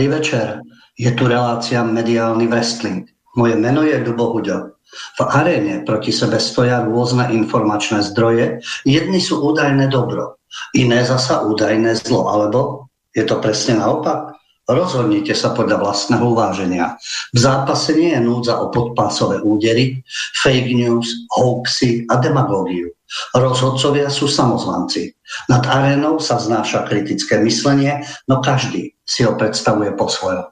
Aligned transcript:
Dobrý 0.00 0.16
večer, 0.16 0.64
je 0.96 1.12
tu 1.12 1.28
relácia 1.28 1.84
Mediálny 1.84 2.48
wrestling. 2.48 3.04
Moje 3.36 3.52
meno 3.52 3.84
je 3.84 4.00
Dubo 4.00 4.32
Huďo. 4.32 4.80
V 4.88 5.20
aréne 5.28 5.84
proti 5.84 6.08
sebe 6.08 6.40
stoja 6.40 6.80
rôzne 6.88 7.28
informačné 7.28 8.00
zdroje. 8.08 8.64
Jedni 8.88 9.20
sú 9.20 9.44
údajné 9.44 9.92
dobro, 9.92 10.40
iné 10.72 11.04
zasa 11.04 11.44
údajné 11.44 12.00
zlo, 12.00 12.32
alebo 12.32 12.88
je 13.12 13.28
to 13.28 13.44
presne 13.44 13.76
naopak? 13.76 14.40
Rozhodnite 14.64 15.36
sa 15.36 15.52
podľa 15.52 15.84
vlastného 15.84 16.32
uváženia. 16.32 16.96
V 17.36 17.38
zápase 17.44 17.92
nie 17.92 18.16
je 18.16 18.24
núdza 18.24 18.56
o 18.56 18.72
podpásové 18.72 19.44
údery, 19.44 20.00
fake 20.40 20.80
news, 20.80 21.28
hoaxy 21.36 22.08
a 22.08 22.16
demagógiu. 22.16 22.88
Rozhodcovia 23.36 24.08
sú 24.08 24.32
samozvanci. 24.32 25.12
Nad 25.52 25.68
arénou 25.68 26.16
sa 26.24 26.40
znáša 26.40 26.88
kritické 26.88 27.36
myslenie, 27.44 28.00
no 28.32 28.40
každý 28.40 28.96
si 29.10 29.26
ho 29.26 29.34
predstavuje 29.34 29.90
po 29.98 30.06
svojom. 30.06 30.46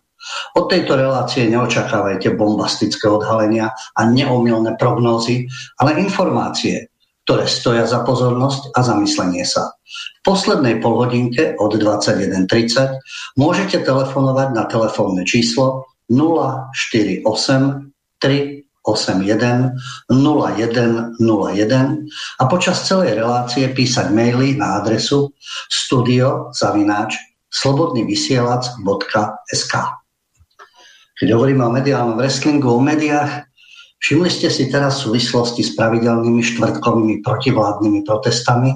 Od 0.59 0.67
tejto 0.67 0.99
relácie 0.99 1.47
neočakávajte 1.47 2.35
bombastické 2.35 3.07
odhalenia 3.07 3.71
a 3.95 4.01
neomilné 4.11 4.75
prognózy, 4.75 5.47
ale 5.79 6.03
informácie, 6.03 6.91
ktoré 7.23 7.47
stoja 7.47 7.87
za 7.87 8.03
pozornosť 8.03 8.75
a 8.75 8.83
zamyslenie 8.83 9.47
sa. 9.47 9.79
V 10.25 10.35
poslednej 10.35 10.83
polhodinke 10.83 11.55
od 11.63 11.79
21.30 11.79 13.39
môžete 13.39 13.87
telefonovať 13.87 14.49
na 14.51 14.67
telefónne 14.67 15.23
číslo 15.23 15.87
048 16.11 17.23
381 18.19 19.79
0101 20.11 21.21
a 22.41 22.45
počas 22.51 22.83
celej 22.83 23.15
relácie 23.15 23.71
písať 23.71 24.11
maily 24.11 24.59
na 24.59 24.83
adresu 24.83 25.31
studiozavináč 25.71 27.38
slobodnyvysielac.sk 27.53 29.75
Keď 31.19 31.35
hovoríme 31.35 31.65
o 31.65 31.75
mediálnom 31.75 32.17
wrestlingu, 32.21 32.69
o 32.69 32.81
médiách, 32.81 33.49
všimli 33.99 34.31
ste 34.31 34.51
si 34.53 34.71
teraz 34.71 35.01
v 35.01 35.05
súvislosti 35.11 35.63
s 35.65 35.75
pravidelnými 35.75 36.43
štvrtkovými 36.45 37.23
protivládnymi 37.25 38.05
protestami, 38.07 38.75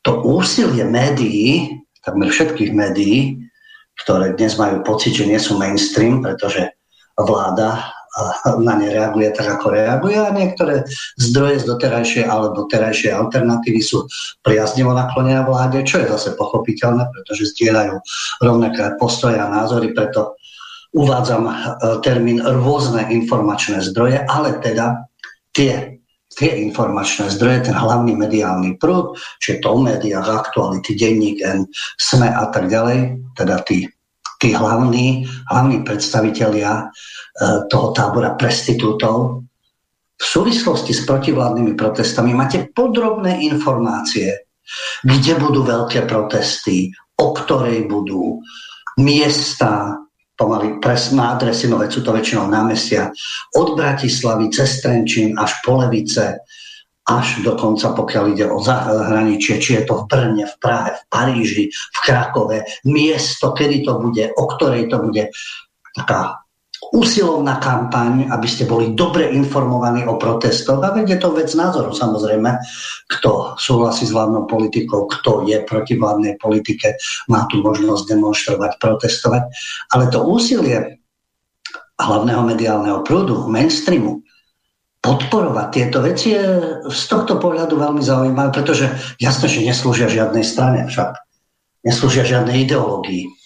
to 0.00 0.24
úsilie 0.24 0.84
médií, 0.88 1.76
takmer 2.00 2.32
všetkých 2.32 2.72
médií, 2.72 3.36
ktoré 4.00 4.32
dnes 4.32 4.56
majú 4.56 4.80
pocit, 4.80 5.12
že 5.12 5.28
nie 5.28 5.36
sú 5.36 5.60
mainstream, 5.60 6.24
pretože 6.24 6.72
vláda 7.20 7.99
na 8.60 8.74
ne 8.74 8.88
reaguje 8.90 9.30
tak, 9.30 9.60
ako 9.60 9.70
reaguje. 9.70 10.18
A 10.18 10.34
niektoré 10.34 10.82
zdroje 11.16 11.62
z 11.62 11.64
doterajšej 11.70 12.24
alebo 12.26 12.66
terajšej 12.66 13.14
alternatívy 13.14 13.80
sú 13.80 14.06
priaznivo 14.42 14.90
naklonené 14.90 15.46
vláde, 15.46 15.86
čo 15.86 16.02
je 16.02 16.10
zase 16.10 16.34
pochopiteľné, 16.34 17.06
pretože 17.14 17.54
zdieľajú 17.54 17.94
rovnaké 18.42 18.98
postoje 18.98 19.38
a 19.38 19.46
názory, 19.46 19.94
preto 19.94 20.34
uvádzam 20.90 21.46
e, 21.46 21.52
termín 22.02 22.42
rôzne 22.42 23.06
informačné 23.14 23.78
zdroje, 23.86 24.26
ale 24.26 24.58
teda 24.58 25.06
tie 25.54 26.00
tie 26.30 26.62
informačné 26.62 27.26
zdroje, 27.34 27.68
ten 27.68 27.76
hlavný 27.76 28.14
mediálny 28.14 28.78
prúd, 28.78 29.18
čiže 29.42 29.66
to 29.66 29.82
médiách, 29.82 30.30
aktuality, 30.30 30.94
denník, 30.94 31.42
N, 31.42 31.66
SME 31.98 32.30
a 32.30 32.46
tak 32.54 32.70
ďalej, 32.70 33.18
teda 33.34 33.60
tí, 33.66 33.90
tí 34.40 34.56
hlavní, 34.56 35.28
hlavní 35.52 35.84
predstavitelia 35.84 36.72
e, 36.80 36.84
toho 37.68 37.92
tábora 37.92 38.34
prestitútov, 38.40 39.44
v 40.20 40.24
súvislosti 40.24 40.92
s 40.92 41.08
protivládnymi 41.08 41.76
protestami 41.76 42.36
máte 42.36 42.68
podrobné 42.72 43.40
informácie, 43.40 44.48
kde 45.04 45.32
budú 45.40 45.64
veľké 45.64 46.04
protesty, 46.04 46.92
o 47.16 47.32
ktorej 47.32 47.88
budú 47.88 48.40
miesta, 49.00 49.96
pomaly 50.36 50.80
presná 50.80 51.36
adresy, 51.36 51.68
no 51.68 51.80
veď 51.80 51.90
sú 51.92 52.00
to 52.00 52.16
väčšinou 52.16 52.48
námestia, 52.48 53.12
od 53.56 53.76
Bratislavy 53.76 54.52
cez 54.52 54.80
Trenčín 54.80 55.36
až 55.36 55.56
po 55.64 55.80
Levice, 55.80 56.44
až 57.10 57.42
dokonca 57.42 57.90
pokiaľ 57.98 58.24
ide 58.30 58.46
o 58.46 58.62
zahraničie, 58.62 59.58
či 59.58 59.80
je 59.80 59.82
to 59.82 60.04
v 60.04 60.04
Brne, 60.06 60.44
v 60.46 60.54
Prahe, 60.62 60.90
v 60.94 61.02
Paríži, 61.10 61.64
v 61.74 61.98
Krakove, 62.06 62.58
miesto, 62.86 63.50
kedy 63.50 63.82
to 63.82 63.98
bude, 63.98 64.24
o 64.38 64.44
ktorej 64.46 64.86
to 64.86 65.02
bude, 65.02 65.34
taká 65.90 66.38
usilovná 66.90 67.60
kampaň, 67.60 68.32
aby 68.32 68.46
ste 68.48 68.64
boli 68.64 68.96
dobre 68.96 69.28
informovaní 69.36 70.08
o 70.08 70.16
protestoch. 70.16 70.80
A 70.80 70.96
veď 70.96 71.16
je 71.16 71.18
to 71.20 71.36
vec 71.36 71.50
názoru 71.52 71.92
samozrejme, 71.92 72.56
kto 73.06 73.54
súhlasí 73.60 74.08
s 74.08 74.14
vládnou 74.16 74.48
politikou, 74.48 75.04
kto 75.06 75.44
je 75.44 75.60
proti 75.68 76.00
vládnej 76.00 76.40
politike, 76.40 76.96
má 77.28 77.44
tu 77.52 77.60
možnosť 77.60 78.08
demonstrovať, 78.10 78.72
protestovať. 78.80 79.42
Ale 79.92 80.08
to 80.08 80.24
úsilie 80.24 80.98
hlavného 82.00 82.42
mediálneho 82.48 83.04
prúdu, 83.04 83.44
mainstreamu, 83.46 84.24
podporovať 85.00 85.66
tieto 85.72 86.04
veci 86.04 86.36
je 86.36 86.44
z 86.84 87.02
tohto 87.08 87.40
pohľadu 87.40 87.76
veľmi 87.76 88.04
zaujímavé, 88.04 88.52
pretože 88.52 88.88
jasné, 89.16 89.46
že 89.48 89.64
neslúžia 89.64 90.12
žiadnej 90.12 90.44
strane 90.44 90.84
však. 90.88 91.16
Neslúžia 91.80 92.28
žiadnej 92.28 92.68
ideológii 92.68 93.40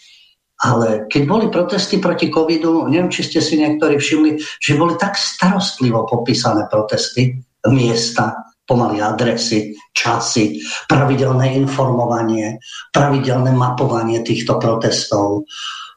ale 0.65 1.05
keď 1.13 1.23
boli 1.29 1.47
protesty 1.53 2.01
proti 2.01 2.33
covidu, 2.33 2.89
neviem, 2.89 3.13
či 3.13 3.29
ste 3.29 3.45
si 3.45 3.61
niektorí 3.61 4.01
všimli, 4.01 4.41
že 4.65 4.79
boli 4.81 4.97
tak 4.97 5.21
starostlivo 5.21 6.09
popísané 6.09 6.65
protesty, 6.73 7.37
miesta, 7.69 8.33
pomaly 8.65 9.05
adresy, 9.05 9.77
časy, 9.93 10.65
pravidelné 10.89 11.53
informovanie, 11.61 12.57
pravidelné 12.97 13.53
mapovanie 13.53 14.25
týchto 14.25 14.57
protestov, 14.57 15.45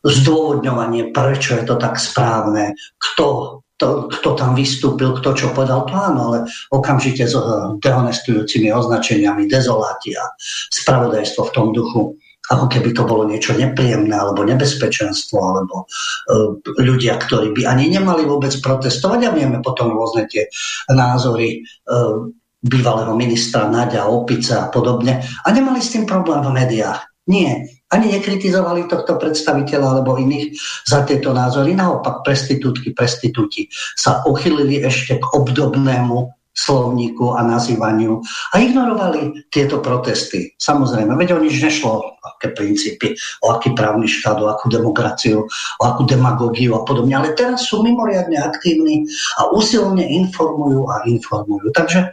zdôvodňovanie, 0.04 1.16
prečo 1.16 1.56
je 1.56 1.64
to 1.64 1.80
tak 1.80 1.96
správne, 1.96 2.76
kto, 3.00 3.62
to, 3.78 4.10
kto 4.10 4.34
tam 4.34 4.58
vystúpil, 4.58 5.14
kto 5.14 5.38
čo 5.38 5.48
povedal, 5.54 5.86
to 5.86 5.94
áno, 5.94 6.34
ale 6.34 6.40
okamžite 6.74 7.30
s 7.30 7.38
dehonestujúcimi 7.82 8.74
označeniami, 8.74 9.46
dezolátia, 9.46 10.26
spravodajstvo 10.74 11.42
v 11.46 11.54
tom 11.54 11.68
duchu. 11.72 12.18
Ako 12.48 12.72
keby 12.72 12.96
to 12.96 13.04
bolo 13.04 13.28
niečo 13.28 13.52
nepríjemné 13.60 14.16
alebo 14.16 14.48
nebezpečenstvo, 14.48 15.36
alebo 15.36 15.84
uh, 15.84 16.56
ľudia, 16.80 17.20
ktorí 17.20 17.52
by 17.52 17.68
ani 17.68 17.92
nemali 17.92 18.24
vôbec 18.24 18.56
protestovať. 18.64 19.20
A 19.28 19.36
vieme 19.36 19.60
potom 19.60 19.92
rôzne 19.92 20.32
tie 20.32 20.48
názory 20.88 21.68
uh, 21.92 22.32
bývalého 22.64 23.14
ministra 23.20 23.68
Nadia, 23.68 24.08
Opice 24.08 24.56
a 24.56 24.72
podobne. 24.72 25.22
A 25.44 25.48
nemali 25.52 25.84
s 25.84 25.92
tým 25.92 26.08
problém 26.08 26.40
v 26.40 26.56
médiách. 26.56 27.04
Nie, 27.28 27.68
ani 27.88 28.20
nekritizovali 28.20 28.92
tohto 28.92 29.16
predstaviteľa 29.16 30.00
alebo 30.00 30.20
iných 30.20 30.56
za 30.84 31.08
tieto 31.08 31.32
názory. 31.32 31.72
Naopak, 31.72 32.24
prestitútky, 32.24 32.92
prestitúti 32.92 33.72
sa 33.96 34.24
uchylili 34.28 34.84
ešte 34.84 35.20
k 35.20 35.26
obdobnému 35.32 36.38
slovníku 36.58 37.38
a 37.38 37.46
nazývaniu 37.46 38.18
a 38.50 38.56
ignorovali 38.58 39.46
tieto 39.54 39.78
protesty. 39.78 40.58
Samozrejme, 40.58 41.14
veď 41.14 41.38
o 41.38 41.40
nič 41.40 41.62
nešlo, 41.62 42.18
aké 42.26 42.50
princípy, 42.58 43.14
o 43.46 43.54
aký 43.54 43.78
právny 43.78 44.10
štát, 44.10 44.42
o 44.42 44.50
akú 44.50 44.66
demokraciu, 44.66 45.46
o 45.78 45.84
akú 45.86 46.10
demagógiu 46.10 46.74
a 46.74 46.82
podobne. 46.82 47.14
Ale 47.14 47.38
teraz 47.38 47.70
sú 47.70 47.86
mimoriadne 47.86 48.42
aktívni 48.42 49.06
a 49.38 49.54
usilne 49.54 50.02
informujú 50.02 50.90
a 50.90 51.06
informujú. 51.06 51.70
Takže 51.70 52.10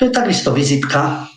to 0.00 0.08
je 0.08 0.12
takisto 0.12 0.56
vizitka. 0.56 1.28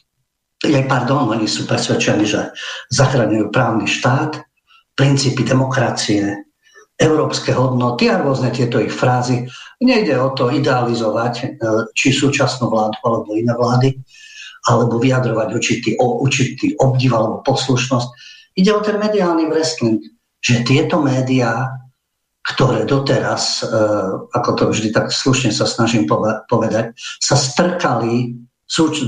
Je, 0.59 0.79
pardon, 0.83 1.31
oni 1.31 1.47
sú 1.47 1.63
presvedčení, 1.63 2.27
že 2.27 2.51
zachraňujú 2.91 3.47
právny 3.47 3.87
štát, 3.87 4.43
princípy 4.91 5.47
demokracie, 5.47 6.35
európske 6.99 7.55
hodnoty 7.55 8.11
a 8.11 8.19
rôzne 8.19 8.51
tieto 8.51 8.83
ich 8.83 8.91
frázy. 8.91 9.47
Nejde 9.79 10.19
o 10.19 10.35
to 10.35 10.51
idealizovať 10.51 11.33
e, 11.39 11.45
či 11.95 12.11
súčasnú 12.11 12.67
vládu 12.67 12.99
alebo 13.07 13.39
iné 13.39 13.55
vlády, 13.55 13.95
alebo 14.67 14.99
vyjadrovať 14.99 15.47
určitý, 15.55 15.89
určitý 15.95 16.75
obdiv 16.75 17.15
alebo 17.15 17.39
poslušnosť. 17.47 18.07
Ide 18.59 18.71
o 18.75 18.83
ten 18.83 18.99
mediálny 18.99 19.47
wrestling, 19.47 20.03
že 20.43 20.67
tieto 20.67 20.99
médiá, 20.99 21.71
ktoré 22.43 22.83
doteraz, 22.83 23.63
e, 23.63 23.79
ako 24.35 24.49
to 24.59 24.63
vždy 24.75 24.91
tak 24.91 25.15
slušne 25.15 25.55
sa 25.55 25.63
snažím 25.63 26.03
povedať, 26.51 26.91
sa 27.23 27.39
strkali 27.39 28.35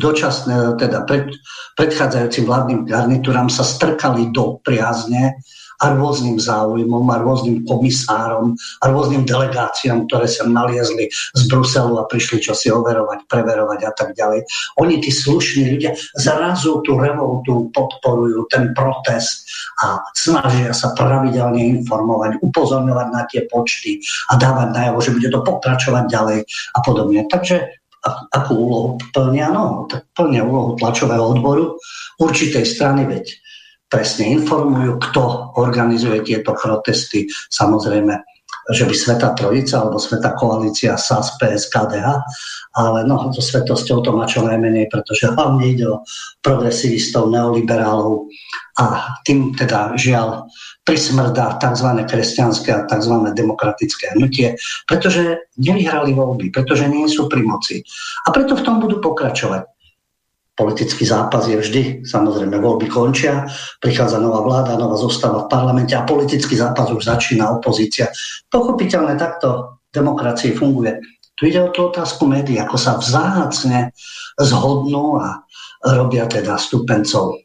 dočasné, 0.02 0.76
teda 0.82 1.06
pred, 1.06 1.30
predchádzajúcim 1.78 2.44
vládnym 2.50 2.82
garnitúram 2.90 3.48
sa 3.48 3.62
strkali 3.62 4.34
do 4.34 4.58
priazne 4.66 5.38
a 5.82 5.98
rôznym 5.98 6.38
záujmom 6.38 7.10
a 7.10 7.18
rôznym 7.18 7.66
komisárom 7.66 8.54
a 8.54 8.86
rôznym 8.94 9.26
delegáciám, 9.26 10.06
ktoré 10.06 10.30
sa 10.30 10.46
naliezli 10.46 11.10
z 11.10 11.42
Bruselu 11.50 11.98
a 11.98 12.06
prišli 12.06 12.38
čo 12.38 12.54
si 12.54 12.70
overovať, 12.70 13.26
preverovať 13.26 13.80
a 13.90 13.92
tak 13.98 14.14
ďalej. 14.14 14.46
Oni, 14.78 15.02
tí 15.02 15.10
slušní 15.10 15.74
ľudia, 15.74 15.98
zrazu 16.14 16.86
tú 16.86 17.02
revoltu 17.02 17.74
podporujú, 17.74 18.46
ten 18.54 18.78
protest 18.78 19.50
a 19.82 19.98
snažia 20.14 20.70
sa 20.70 20.94
pravidelne 20.94 21.82
informovať, 21.82 22.38
upozorňovať 22.46 23.08
na 23.10 23.26
tie 23.26 23.50
počty 23.50 23.98
a 24.30 24.38
dávať 24.38 24.70
najavo, 24.78 25.00
že 25.02 25.14
bude 25.18 25.30
to 25.34 25.42
pokračovať 25.42 26.06
ďalej 26.06 26.40
a 26.78 26.80
podobne. 26.86 27.26
Takže 27.26 27.81
akú 28.34 28.54
úlohu 28.58 28.90
plnia? 29.14 29.54
No, 29.54 29.86
tak 29.86 30.10
plnia 30.18 30.42
úlohu 30.42 30.78
tlačového 30.78 31.22
odboru 31.22 31.78
určitej 32.18 32.66
strany, 32.66 33.06
veď 33.06 33.26
presne 33.92 34.40
informujú, 34.40 34.98
kto 35.04 35.54
organizuje 35.60 36.24
tieto 36.24 36.56
protesty. 36.56 37.28
Samozrejme, 37.52 38.24
že 38.70 38.86
by 38.86 38.94
Sveta 38.94 39.34
Trojica 39.34 39.82
alebo 39.82 39.98
Sveta 39.98 40.38
Koalícia 40.38 40.94
SAS, 41.00 41.34
PS, 41.42 41.74
KDH, 41.74 42.22
ale 42.78 43.04
no, 43.04 43.34
so 43.34 43.42
svetosťou 43.42 44.06
to 44.06 44.12
má 44.14 44.30
čo 44.30 44.46
najmenej, 44.46 44.88
pretože 44.94 45.34
hlavne 45.34 45.66
ide 45.66 45.90
o 45.90 46.06
progresivistov, 46.46 47.34
neoliberálov 47.34 48.30
a 48.80 49.18
tým 49.26 49.52
teda 49.58 49.98
žiaľ 49.98 50.48
prismrdá 50.86 51.60
tzv. 51.62 52.04
kresťanské 52.08 52.70
a 52.72 52.86
tzv. 52.88 53.14
demokratické 53.36 54.16
hnutie, 54.18 54.60
pretože 54.90 55.48
nevyhrali 55.60 56.16
voľby, 56.16 56.50
pretože 56.52 56.88
nie 56.88 57.06
sú 57.08 57.32
pri 57.32 57.44
moci. 57.44 57.84
A 58.26 58.34
preto 58.36 58.60
v 58.60 58.66
tom 58.66 58.84
budú 58.84 59.00
pokračovať. 59.00 59.71
Politický 60.62 61.10
zápas 61.10 61.50
je 61.50 61.58
vždy, 61.58 62.06
samozrejme, 62.06 62.54
voľby 62.62 62.86
končia, 62.86 63.50
prichádza 63.82 64.22
nová 64.22 64.46
vláda, 64.46 64.78
nová 64.78 64.94
zostava 64.94 65.50
v 65.50 65.50
parlamente 65.50 65.98
a 65.98 66.06
politický 66.06 66.54
zápas 66.54 66.94
už 66.94 67.02
začína 67.02 67.50
opozícia. 67.50 68.14
Pochopiteľne 68.46 69.18
takto 69.18 69.82
demokracie 69.90 70.54
funguje. 70.54 71.02
Tu 71.34 71.50
ide 71.50 71.66
o 71.66 71.74
tú 71.74 71.90
otázku 71.90 72.30
médií, 72.30 72.62
ako 72.62 72.78
sa 72.78 73.02
vzácne 73.02 73.90
zhodnú 74.38 75.18
a 75.18 75.42
robia 75.82 76.30
teda 76.30 76.62
stupencov 76.62 77.42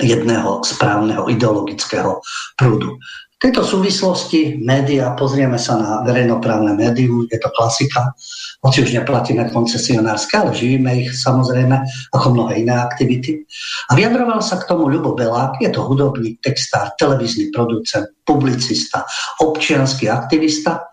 jedného 0.00 0.64
správneho 0.64 1.28
ideologického 1.28 2.24
prúdu. 2.56 2.96
Tejto 3.40 3.64
súvislosti 3.64 4.60
média, 4.60 5.16
pozrieme 5.16 5.56
sa 5.56 5.80
na 5.80 5.90
verejnoprávne 6.04 6.76
médium, 6.76 7.24
je 7.24 7.40
to 7.40 7.48
klasika, 7.56 8.12
hoci 8.60 8.84
už 8.84 8.92
neplatíme 8.92 9.48
koncesionárske, 9.48 10.36
ale 10.36 10.52
živíme 10.52 10.92
ich 11.00 11.16
samozrejme 11.16 11.72
ako 12.12 12.36
mnohé 12.36 12.60
iné 12.60 12.76
aktivity. 12.76 13.40
A 13.88 13.96
vyjadroval 13.96 14.44
sa 14.44 14.60
k 14.60 14.68
tomu 14.68 14.92
Ľubo 14.92 15.16
Belák, 15.16 15.56
je 15.56 15.72
to 15.72 15.88
hudobník, 15.88 16.36
textár, 16.44 16.92
televízny 17.00 17.48
producent, 17.48 18.12
publicista, 18.28 19.08
občianský 19.40 20.12
aktivista, 20.12 20.92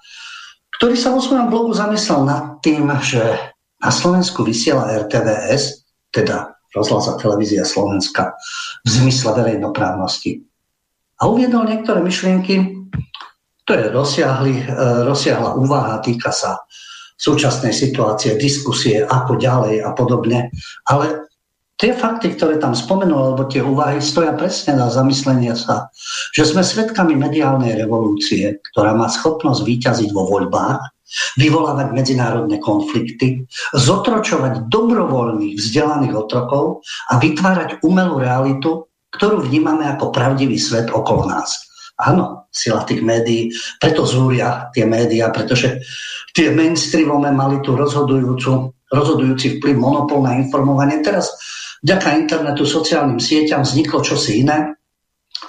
ktorý 0.79 0.95
sa 0.95 1.11
vo 1.11 1.19
svojom 1.19 1.51
blogu 1.51 1.75
zamyslel 1.75 2.23
nad 2.23 2.63
tým, 2.63 2.87
že 3.03 3.27
na 3.83 3.91
Slovensku 3.91 4.47
vysiela 4.47 4.87
RTVS, 4.87 5.83
teda 6.15 6.55
rozhlas 6.71 7.11
a 7.11 7.19
televízia 7.19 7.67
Slovenska 7.67 8.39
v 8.85 8.87
zmysle 8.87 9.35
verejnoprávnosti 9.35 10.46
a 11.17 11.21
uviedol 11.25 11.65
niektoré 11.65 11.99
myšlienky, 12.05 12.77
to 13.67 13.71
je 13.75 13.91
rozsiahli, 13.91 14.53
e, 14.63 14.65
rozsiahla 15.03 15.59
úvaha, 15.59 15.99
týka 15.99 16.31
sa 16.31 16.61
súčasnej 17.17 17.73
situácie, 17.73 18.37
diskusie, 18.37 19.01
ako 19.01 19.41
ďalej 19.41 19.81
a 19.81 19.91
podobne. 19.97 20.53
Ale 20.85 21.25
tie 21.81 21.97
fakty, 21.97 22.37
ktoré 22.37 22.61
tam 22.61 22.77
spomenul, 22.77 23.33
alebo 23.33 23.49
tie 23.49 23.65
úvahy 23.65 23.97
stoja 23.97 24.37
presne 24.37 24.77
na 24.77 24.87
zamyslenie 24.93 25.57
sa, 25.57 25.89
že 26.37 26.45
sme 26.45 26.61
svedkami 26.61 27.17
mediálnej 27.17 27.73
revolúcie, 27.73 28.61
ktorá 28.71 28.93
má 28.93 29.09
schopnosť 29.09 29.65
výťaziť 29.65 30.09
vo 30.13 30.29
voľbách, 30.29 30.79
vyvolávať 31.39 31.87
medzinárodné 31.95 32.59
konflikty, 32.59 33.47
zotročovať 33.73 34.67
dobrovoľných 34.67 35.55
vzdelaných 35.55 36.13
otrokov 36.13 36.83
a 37.09 37.17
vytvárať 37.17 37.81
umelú 37.81 38.19
realitu, 38.19 38.85
ktorú 39.17 39.49
vnímame 39.49 39.89
ako 39.89 40.13
pravdivý 40.13 40.61
svet 40.61 40.93
okolo 40.93 41.25
nás. 41.25 41.67
Áno, 41.97 42.45
sila 42.53 42.85
tých 42.85 43.01
médií, 43.01 43.49
preto 43.81 44.05
zúria 44.05 44.69
tie 44.69 44.85
médiá, 44.85 45.33
pretože 45.33 45.81
tie 46.29 46.53
mainstreamové 46.53 47.33
mali 47.33 47.57
tú 47.65 47.73
rozhodujúcu, 47.73 48.69
rozhodujúci 48.93 49.57
vplyv 49.57 49.75
monopol 49.81 50.21
na 50.21 50.37
informovanie. 50.37 51.01
Teraz 51.01 51.33
vďaka 51.81 52.13
internetu, 52.13 52.69
sociálnym 52.69 53.17
sieťam 53.17 53.65
vzniklo 53.65 54.05
čosi 54.05 54.45
iné, 54.45 54.77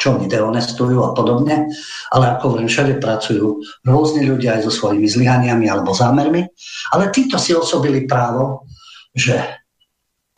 čo 0.00 0.16
oni 0.16 0.24
dehonestujú 0.24 1.04
a 1.04 1.12
podobne, 1.12 1.68
ale 2.14 2.24
ako 2.32 2.54
hovorím, 2.54 2.70
všade 2.70 2.96
pracujú 2.96 3.60
rôzni 3.84 4.24
ľudia 4.24 4.56
aj 4.56 4.68
so 4.68 4.72
svojimi 4.72 5.04
zlyhaniami 5.04 5.66
alebo 5.68 5.92
zámermi, 5.92 6.48
ale 6.96 7.12
títo 7.12 7.36
si 7.36 7.52
osobili 7.52 8.06
právo, 8.06 8.64
že 9.12 9.57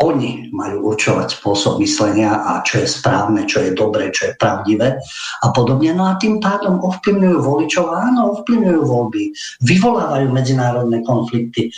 oni 0.01 0.49
majú 0.57 0.93
určovať 0.93 1.41
spôsob 1.41 1.77
myslenia 1.85 2.33
a 2.33 2.65
čo 2.65 2.81
je 2.81 2.89
správne, 2.89 3.45
čo 3.45 3.61
je 3.61 3.77
dobré, 3.77 4.09
čo 4.09 4.33
je 4.33 4.39
pravdivé 4.41 4.97
a 5.45 5.47
podobne. 5.53 5.93
No 5.93 6.09
a 6.09 6.17
tým 6.17 6.41
pádom 6.41 6.81
ovplyvňujú 6.81 7.39
voličov, 7.39 7.85
áno, 7.93 8.41
ovplyvňujú 8.41 8.81
voľby, 8.81 9.25
vyvolávajú 9.61 10.27
medzinárodné 10.33 11.05
konflikty. 11.05 11.69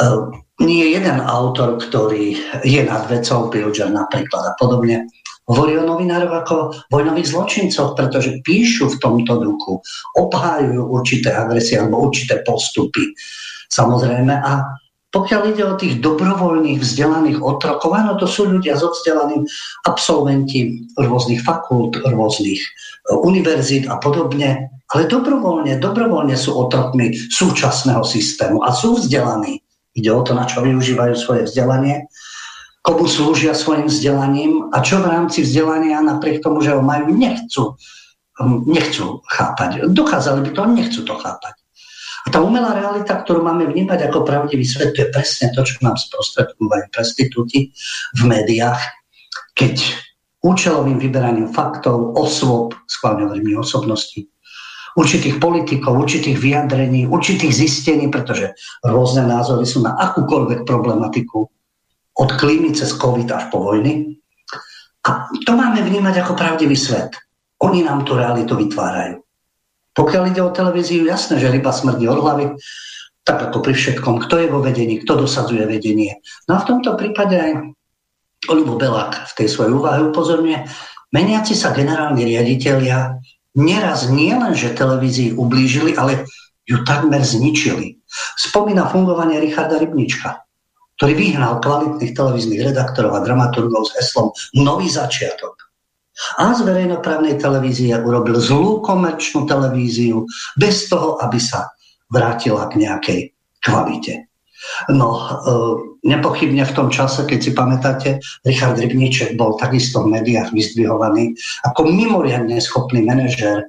Uh, 0.00 0.32
nie 0.60 0.90
jeden 0.92 1.22
autor, 1.22 1.78
ktorý 1.78 2.34
je 2.66 2.82
nad 2.82 3.06
vecou, 3.06 3.48
Pilger 3.48 3.88
napríklad 3.88 4.42
a 4.50 4.52
podobne, 4.58 5.06
hovorí 5.50 5.78
o 5.78 5.86
novinároch 5.86 6.34
ako 6.46 6.56
vojnových 6.94 7.30
zločincoch, 7.30 7.98
pretože 7.98 8.38
píšu 8.46 8.90
v 8.94 9.00
tomto 9.02 9.42
duchu, 9.42 9.82
obhájujú 10.14 10.82
určité 10.82 11.34
agresie 11.34 11.78
alebo 11.78 12.06
určité 12.06 12.42
postupy. 12.46 13.14
Samozrejme, 13.70 14.34
a 14.34 14.66
pokiaľ 15.10 15.42
ide 15.50 15.64
o 15.66 15.74
tých 15.74 15.98
dobrovoľných 15.98 16.78
vzdelaných 16.78 17.42
otrokov, 17.42 17.90
áno, 17.98 18.14
to 18.14 18.30
sú 18.30 18.46
ľudia 18.46 18.78
so 18.78 18.94
vzdelaným 18.94 19.42
absolventi 19.82 20.86
rôznych 20.94 21.42
fakult, 21.42 21.98
rôznych 22.06 22.62
e, 22.62 22.68
univerzít 23.18 23.90
a 23.90 23.98
podobne, 23.98 24.70
ale 24.94 25.10
dobrovoľne, 25.10 25.82
dobrovoľne 25.82 26.38
sú 26.38 26.54
otrokmi 26.54 27.10
súčasného 27.14 28.06
systému 28.06 28.62
a 28.62 28.70
sú 28.70 28.98
vzdelaní. 29.02 29.62
Ide 29.98 30.10
o 30.14 30.22
to, 30.22 30.38
na 30.38 30.46
čo 30.46 30.62
využívajú 30.62 31.14
svoje 31.18 31.42
vzdelanie, 31.50 32.06
komu 32.86 33.10
slúžia 33.10 33.52
svojim 33.52 33.90
vzdelaním 33.90 34.70
a 34.70 34.80
čo 34.80 35.02
v 35.02 35.10
rámci 35.10 35.42
vzdelania 35.42 36.00
napriek 36.00 36.40
tomu, 36.40 36.62
že 36.64 36.72
ho 36.72 36.80
majú, 36.80 37.12
nechcú, 37.12 37.76
nechcú 38.64 39.20
chápať. 39.28 39.90
Dokázali 39.90 40.48
by 40.48 40.50
to, 40.54 40.62
nechcú 40.70 41.00
to 41.04 41.14
chápať. 41.18 41.59
Tá 42.30 42.38
umelá 42.38 42.78
realita, 42.78 43.18
ktorú 43.18 43.42
máme 43.42 43.66
vnímať 43.66 44.06
ako 44.06 44.22
pravdivý 44.22 44.62
svet, 44.62 44.94
to 44.94 45.02
je 45.02 45.12
presne 45.12 45.50
to, 45.50 45.66
čo 45.66 45.82
nám 45.82 45.98
sprostredkúvajú 45.98 46.94
prestitúti 46.94 47.74
v 48.14 48.22
médiách, 48.22 48.78
keď 49.58 49.82
účelovým 50.40 51.02
vyberaním 51.02 51.50
faktov, 51.50 52.14
osôb, 52.14 52.72
schválne 52.86 53.26
hovorím 53.26 53.60
osobností, 53.60 54.30
určitých 54.94 55.42
politikov, 55.42 55.98
určitých 55.98 56.38
vyjadrení, 56.38 57.10
určitých 57.10 57.50
zistení, 57.50 58.06
pretože 58.08 58.54
rôzne 58.86 59.26
názory 59.26 59.66
sú 59.66 59.82
na 59.82 59.98
akúkoľvek 59.98 60.62
problematiku, 60.64 61.50
od 62.20 62.30
klímy 62.36 62.74
cez 62.76 62.94
COVID 63.00 63.28
až 63.32 63.48
po 63.48 63.64
vojny. 63.64 64.18
A 65.08 65.30
to 65.48 65.52
máme 65.56 65.80
vnímať 65.80 66.20
ako 66.20 66.36
pravdivý 66.36 66.76
svet. 66.76 67.16
Oni 67.64 67.80
nám 67.80 68.04
tú 68.04 68.16
realitu 68.16 68.52
vytvárajú. 68.56 69.24
Pokiaľ 69.94 70.22
ide 70.30 70.42
o 70.42 70.54
televíziu, 70.54 71.02
jasné, 71.06 71.42
že 71.42 71.50
ryba 71.50 71.74
smrdí 71.74 72.06
od 72.06 72.22
hlavy, 72.22 72.44
tak 73.26 73.50
ako 73.50 73.58
pri 73.62 73.74
všetkom, 73.74 74.22
kto 74.26 74.34
je 74.42 74.48
vo 74.48 74.62
vedení, 74.62 75.02
kto 75.02 75.26
dosadzuje 75.26 75.66
vedenie. 75.66 76.18
No 76.46 76.58
a 76.58 76.62
v 76.62 76.68
tomto 76.68 76.94
prípade 76.96 77.36
aj 77.36 77.52
Olivo 78.48 78.80
Belák 78.80 79.30
v 79.30 79.36
tej 79.36 79.48
svojej 79.52 79.74
úvahe 79.76 80.00
upozorňuje, 80.08 80.58
meniaci 81.12 81.52
sa 81.52 81.76
generálni 81.76 82.24
riaditeľia 82.24 83.20
neraz 83.58 84.08
nie 84.08 84.32
len, 84.32 84.54
že 84.56 84.72
televízii 84.72 85.36
ublížili, 85.36 85.98
ale 85.98 86.24
ju 86.64 86.80
takmer 86.86 87.20
zničili. 87.20 87.98
Spomína 88.38 88.88
fungovanie 88.88 89.42
Richarda 89.42 89.76
Rybnička, 89.76 90.42
ktorý 90.96 91.12
vyhnal 91.18 91.58
kvalitných 91.58 92.14
televíznych 92.14 92.62
redaktorov 92.62 93.18
a 93.18 93.24
dramaturgov 93.26 93.90
s 93.90 93.94
heslom 93.98 94.30
Nový 94.54 94.86
začiatok 94.86 95.69
a 96.38 96.52
z 96.52 96.60
verejnoprávnej 96.64 97.40
televízie 97.40 97.96
urobil 98.00 98.36
zlú 98.38 98.84
komerčnú 98.84 99.48
televíziu 99.48 100.24
bez 100.56 100.88
toho, 100.88 101.16
aby 101.22 101.40
sa 101.40 101.72
vrátila 102.10 102.68
k 102.68 102.82
nejakej 102.82 103.20
kvalite. 103.62 104.30
No, 104.92 105.08
e, 105.16 105.28
nepochybne 106.04 106.68
v 106.68 106.76
tom 106.76 106.88
čase, 106.92 107.24
keď 107.24 107.38
si 107.40 107.50
pamätáte, 107.56 108.08
Richard 108.44 108.76
Rybníček 108.76 109.40
bol 109.40 109.56
takisto 109.56 110.04
v 110.04 110.20
médiách 110.20 110.52
vyzdvihovaný 110.52 111.32
ako 111.64 111.88
mimoriadne 111.88 112.60
schopný 112.60 113.00
manažér. 113.00 113.64
E, 113.64 113.66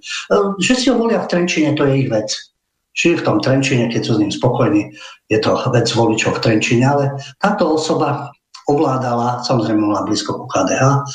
že 0.59 0.73
si 0.75 0.85
ho 0.91 0.99
volia 0.99 1.23
v 1.23 1.29
Trenčine, 1.31 1.79
to 1.79 1.87
je 1.87 2.05
ich 2.05 2.09
vec. 2.11 2.27
Či 2.91 3.15
v 3.15 3.23
tom 3.23 3.39
Trenčine, 3.39 3.87
keď 3.87 4.01
sú 4.03 4.19
s 4.19 4.21
ním 4.21 4.33
spokojní, 4.35 4.91
je 5.31 5.39
to 5.39 5.55
vec 5.71 5.87
voličov 5.87 6.39
v 6.39 6.43
Trenčine, 6.43 6.83
ale 6.83 7.15
táto 7.39 7.71
osoba 7.71 8.27
ovládala, 8.67 9.47
samozrejme 9.47 9.79
mala 9.79 10.03
blízko 10.03 10.43
ku 10.43 10.45
KDH, 10.51 11.07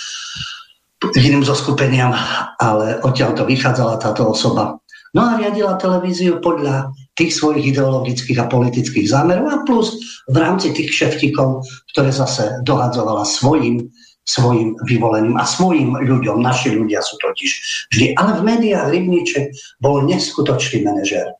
iným 1.17 1.45
zoskupeniam, 1.45 2.17
ale 2.57 3.01
odtiaľ 3.05 3.37
to 3.37 3.45
vychádzala 3.45 4.01
táto 4.01 4.33
osoba. 4.33 4.81
No 5.17 5.25
a 5.25 5.41
riadila 5.41 5.81
televíziu 5.81 6.41
podľa 6.45 6.93
tých 7.17 7.33
svojich 7.33 7.73
ideologických 7.73 8.37
a 8.37 8.51
politických 8.53 9.09
zámerov 9.09 9.49
a 9.49 9.65
plus 9.65 9.97
v 10.29 10.37
rámci 10.37 10.77
tých 10.77 10.93
šeftikov, 10.93 11.65
ktoré 11.93 12.13
zase 12.13 12.61
dohadzovala 12.69 13.25
svojim, 13.25 13.89
svojim 14.29 14.77
vyvoleným 14.85 15.41
a 15.41 15.49
svojim 15.49 15.97
ľuďom. 15.97 16.45
Naši 16.45 16.77
ľudia 16.77 17.01
sú 17.01 17.17
totiž 17.25 17.51
vždy. 17.93 18.07
Ale 18.21 18.37
v 18.37 18.43
médiách 18.45 18.93
Rybníček 18.93 19.57
bol 19.81 20.05
neskutočný 20.05 20.85
manažer. 20.85 21.33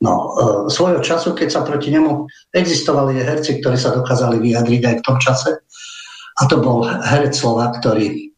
No, 0.00 0.14
e, 0.16 0.72
svojho 0.72 1.04
času, 1.04 1.36
keď 1.36 1.48
sa 1.52 1.60
proti 1.62 1.92
nemu 1.92 2.24
existovali 2.56 3.20
herci, 3.20 3.60
ktorí 3.60 3.76
sa 3.76 3.94
dokázali 3.94 4.40
vyjadriť 4.40 4.82
aj 4.90 4.94
v 4.96 5.04
tom 5.06 5.16
čase, 5.20 5.60
a 6.40 6.42
to 6.48 6.56
bol 6.64 6.88
herec 6.88 7.36
Slova, 7.36 7.68
ktorý 7.78 8.29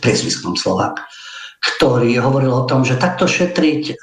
priezviskom 0.00 0.56
Slovak, 0.56 1.04
ktorý 1.60 2.20
hovoril 2.20 2.52
o 2.52 2.68
tom, 2.68 2.84
že 2.84 3.00
takto 3.00 3.26
šetriť, 3.26 3.82
e, 3.90 3.94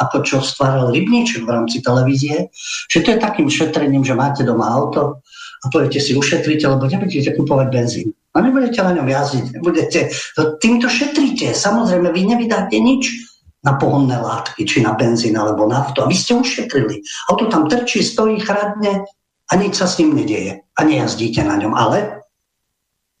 ako 0.00 0.16
čo 0.24 0.36
stváral 0.42 0.90
Rybníček 0.90 1.44
v 1.44 1.52
rámci 1.54 1.78
televízie, 1.84 2.50
že 2.90 2.98
to 3.04 3.14
je 3.14 3.22
takým 3.22 3.46
šetrením, 3.46 4.02
že 4.02 4.16
máte 4.16 4.42
doma 4.42 4.66
auto 4.72 5.22
a 5.62 5.66
poviete 5.68 6.00
si 6.00 6.16
ušetrite, 6.16 6.66
lebo 6.66 6.88
nebudete 6.88 7.36
kupovať 7.36 7.68
benzín. 7.68 8.08
A 8.36 8.44
nebudete 8.44 8.84
na 8.84 8.92
ňom 8.92 9.08
jazdiť, 9.08 9.44
nebudete, 9.56 10.00
to, 10.36 10.60
týmto 10.60 10.92
šetríte. 10.92 11.56
Samozrejme, 11.56 12.12
vy 12.12 12.22
nevydáte 12.36 12.76
nič 12.76 13.32
na 13.64 13.80
pohonné 13.80 14.20
látky, 14.20 14.68
či 14.68 14.84
na 14.84 14.92
benzín 14.92 15.34
alebo 15.40 15.64
naftu. 15.64 16.04
A 16.04 16.10
vy 16.10 16.14
ste 16.14 16.36
ušetrili. 16.36 17.00
Auto 17.32 17.48
tam 17.48 17.64
trčí, 17.64 18.04
stojí, 18.04 18.36
chradne 18.44 19.08
a 19.48 19.52
nič 19.56 19.80
sa 19.80 19.88
s 19.88 19.96
ním 19.98 20.14
nedieje. 20.14 20.62
A 20.76 20.80
nejazdíte 20.84 21.40
na 21.42 21.56
ňom. 21.56 21.72
Ale 21.72 22.20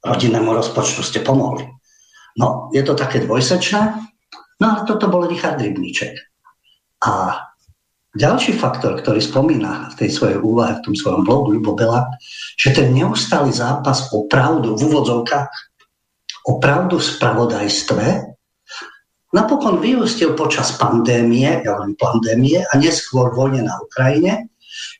rodinnému 0.04 0.52
rozpočtu 0.52 1.00
ste 1.00 1.24
pomohli. 1.24 1.66
No, 2.36 2.68
je 2.72 2.84
to 2.84 2.92
také 2.92 3.24
dvojsečné, 3.24 3.82
no 4.60 4.64
ale 4.64 4.80
toto 4.84 5.08
bol 5.08 5.24
Richard 5.24 5.56
Rybníček. 5.56 6.12
A 7.08 7.40
ďalší 8.12 8.56
faktor, 8.56 9.00
ktorý 9.00 9.20
spomína 9.20 9.92
v 9.92 10.04
tej 10.04 10.10
svojej 10.12 10.38
úvahe, 10.40 10.80
v 10.80 10.84
tom 10.84 10.94
svojom 10.96 11.24
blogu 11.24 11.56
Ibo 11.56 11.72
Bela, 11.72 12.04
že 12.56 12.76
ten 12.76 12.92
neustály 12.92 13.52
zápas 13.52 14.12
o 14.12 14.28
pravdu 14.28 14.76
v 14.76 14.84
úvodzovkách, 14.88 15.48
o 16.48 16.60
pravdu 16.60 17.00
v 17.00 17.08
spravodajstve, 17.08 18.06
napokon 19.32 19.80
vyústil 19.80 20.32
počas 20.32 20.76
pandémie, 20.80 21.60
ja 21.64 21.72
len 21.76 21.92
pandémie 21.96 22.64
a 22.64 22.72
neskôr 22.76 23.32
vojne 23.36 23.64
na 23.64 23.76
Ukrajine, 23.80 24.52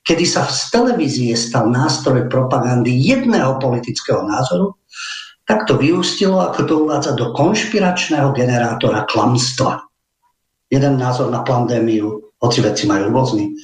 kedy 0.05 0.25
sa 0.25 0.45
z 0.45 0.73
televízie 0.73 1.33
stal 1.37 1.69
nástroj 1.69 2.29
propagandy 2.29 2.93
jedného 2.93 3.57
politického 3.61 4.25
názoru 4.25 4.77
tak 5.47 5.63
to 5.63 5.79
vyústilo, 5.79 6.43
ako 6.43 6.59
to 6.67 6.73
uvádza, 6.83 7.15
do 7.15 7.31
konšpiračného 7.31 8.35
generátora 8.35 9.07
klamstva. 9.07 9.79
Jeden 10.67 10.99
názor 10.99 11.31
na 11.31 11.39
pandémiu, 11.47 12.35
hoci 12.43 12.59
veci 12.59 12.83
majú 12.83 13.07
rôzny. 13.15 13.55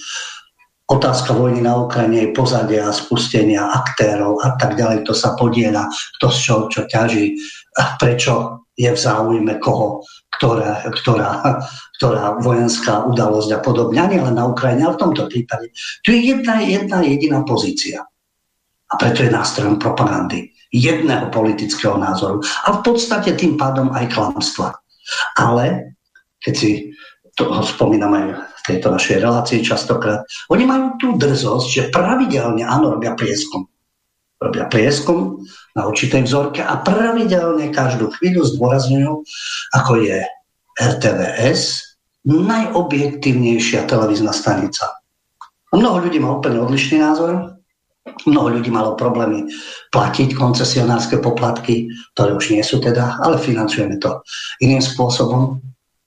Otázka 0.88 1.36
vojny 1.36 1.60
na 1.60 1.76
Ukrajine, 1.84 2.32
pozadia, 2.32 2.88
spustenia 2.96 3.68
aktérov 3.68 4.40
a 4.40 4.56
tak 4.56 4.80
ďalej, 4.80 5.04
to 5.04 5.12
sa 5.12 5.36
podiela, 5.36 5.92
kto 6.20 6.28
z 6.32 6.38
čoho 6.40 6.64
čo 6.72 6.82
ťaží, 6.88 7.36
a 7.76 8.00
prečo 8.00 8.64
je 8.80 8.88
v 8.88 9.00
záujme 9.00 9.60
koho, 9.60 10.08
ktorá, 10.40 10.88
ktorá, 10.88 11.60
ktorá 12.00 12.40
vojenská 12.40 13.04
udalosť 13.12 13.50
a 13.52 13.60
podobne, 13.60 14.00
ani 14.00 14.24
len 14.24 14.40
na 14.40 14.48
Ukrajine, 14.48 14.88
ale 14.88 14.96
v 14.96 15.04
tomto 15.04 15.24
prípade. 15.28 15.76
Tu 16.08 16.16
je 16.16 16.32
jedna, 16.32 16.64
jedna 16.64 17.04
jediná 17.04 17.44
pozícia. 17.44 18.08
A 18.88 18.94
preto 18.96 19.26
je 19.26 19.34
nástrojom 19.34 19.82
propagandy 19.82 20.53
jedného 20.74 21.30
politického 21.30 21.96
názoru. 22.02 22.42
A 22.66 22.76
v 22.76 22.80
podstate 22.82 23.38
tým 23.38 23.56
pádom 23.56 23.94
aj 23.94 24.10
klamstva. 24.10 24.74
Ale, 25.38 25.94
keď 26.42 26.54
si 26.58 26.72
to 27.38 27.46
spomínam 27.62 28.14
aj 28.18 28.26
v 28.34 28.62
tejto 28.66 28.90
našej 28.90 29.22
relácii 29.22 29.62
častokrát, 29.62 30.26
oni 30.50 30.66
majú 30.66 30.98
tú 30.98 31.08
drzosť, 31.16 31.68
že 31.70 31.90
pravidelne, 31.94 32.66
áno, 32.66 32.98
robia 32.98 33.14
prieskum. 33.14 33.70
Robia 34.42 34.68
prieskum 34.68 35.40
na 35.78 35.88
určitej 35.88 36.28
vzorke 36.28 36.60
a 36.66 36.82
pravidelne 36.82 37.72
každú 37.72 38.12
chvíľu 38.20 38.44
zdôrazňujú, 38.44 39.12
ako 39.72 39.92
je 40.04 40.20
RTVS 40.74 41.94
najobjektívnejšia 42.28 43.88
televízna 43.88 44.32
stanica. 44.36 45.00
A 45.70 45.74
mnoho 45.76 46.08
ľudí 46.08 46.20
má 46.20 46.38
úplne 46.38 46.60
odlišný 46.64 47.02
názor, 47.02 47.53
Mnoho 48.30 48.60
ľudí 48.60 48.70
malo 48.70 48.96
problémy 48.96 49.50
platiť 49.92 50.38
koncesionárske 50.38 51.20
poplatky, 51.20 51.90
ktoré 52.16 52.38
už 52.38 52.54
nie 52.54 52.64
sú 52.64 52.80
teda, 52.80 53.20
ale 53.22 53.42
financujeme 53.42 54.00
to 54.00 54.24
iným 54.64 54.82
spôsobom. 54.82 55.60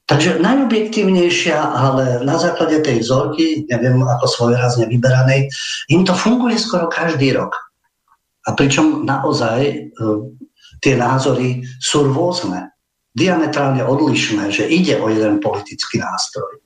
Takže 0.06 0.38
najobjektívnejšia, 0.38 1.58
ale 1.58 2.22
na 2.22 2.38
základe 2.38 2.78
tej 2.78 3.02
vzorky, 3.02 3.66
neviem 3.66 3.98
ako 4.06 4.26
svojrazne 4.30 4.86
vyberanej, 4.86 5.50
im 5.90 6.06
to 6.06 6.14
funguje 6.14 6.54
skoro 6.54 6.86
každý 6.86 7.34
rok. 7.34 7.50
A 8.46 8.54
pričom 8.54 9.02
naozaj 9.02 9.58
e, 9.66 9.74
tie 10.78 10.94
názory 10.94 11.66
sú 11.82 12.06
rôzne, 12.06 12.70
diametrálne 13.18 13.82
odlišné, 13.82 14.54
že 14.54 14.70
ide 14.70 14.94
o 15.02 15.10
jeden 15.10 15.42
politický 15.42 15.98
nástroj 15.98 16.62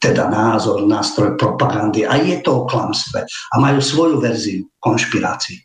teda 0.00 0.28
názor, 0.28 0.84
nástroj 0.84 1.36
propagandy 1.40 2.04
a 2.04 2.20
je 2.20 2.40
to 2.44 2.64
o 2.64 2.66
klamstve 2.68 3.24
a 3.24 3.54
majú 3.56 3.80
svoju 3.80 4.20
verziu 4.20 4.68
konšpirácií. 4.80 5.60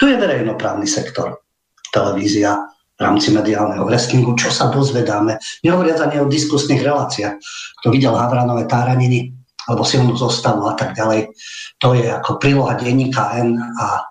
Tu 0.00 0.10
je 0.10 0.16
verejnoprávny 0.16 0.88
sektor, 0.88 1.44
televízia 1.92 2.56
v 2.96 3.00
rámci 3.00 3.28
mediálneho 3.28 3.84
wrestlingu, 3.84 4.32
čo 4.40 4.48
sa 4.48 4.72
dozvedáme, 4.72 5.36
nehovoriac 5.60 6.00
ani 6.00 6.16
o 6.24 6.30
diskusných 6.32 6.80
reláciách. 6.80 7.36
Kto 7.80 7.86
videl 7.92 8.16
Havranové 8.16 8.64
táraniny, 8.64 9.36
alebo 9.68 9.84
silnú 9.84 10.16
zostavu 10.16 10.64
a 10.64 10.74
tak 10.78 10.96
ďalej, 10.96 11.28
to 11.76 11.92
je 11.92 12.08
ako 12.08 12.40
príloha 12.40 12.78
denníka 12.80 13.36
N 13.36 13.60
a 13.60 14.00
e, 14.00 14.04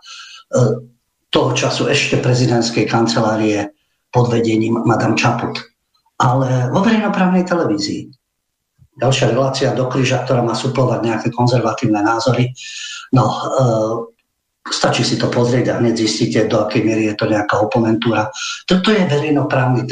toho 1.33 1.51
času 1.57 1.89
ešte 1.89 2.21
prezidentskej 2.21 2.85
kancelárie 2.85 3.73
pod 4.13 4.29
vedením 4.29 4.85
Madame 4.85 5.17
Čaput. 5.17 5.57
Ale 6.21 6.69
vo 6.71 6.79
verejnoprávnej 6.85 7.43
televízii 7.43 8.07
ďalšia 8.95 9.31
relácia 9.31 9.69
do 9.75 9.85
kríža, 9.91 10.23
ktorá 10.23 10.41
má 10.41 10.55
suplovať 10.55 10.99
nejaké 11.03 11.27
konzervatívne 11.31 11.99
názory. 11.99 12.55
No, 13.11 13.23
e, 13.27 13.39
stačí 14.71 15.05
si 15.05 15.15
to 15.19 15.29
pozrieť 15.29 15.75
a 15.75 15.77
hneď 15.77 15.95
zistíte, 15.99 16.49
do 16.49 16.65
akej 16.65 16.81
miery 16.81 17.11
je 17.13 17.15
to 17.19 17.29
nejaká 17.29 17.61
oponentúra. 17.61 18.31
Toto 18.65 18.89
je 18.89 19.05
verejnoprávny 19.05 19.85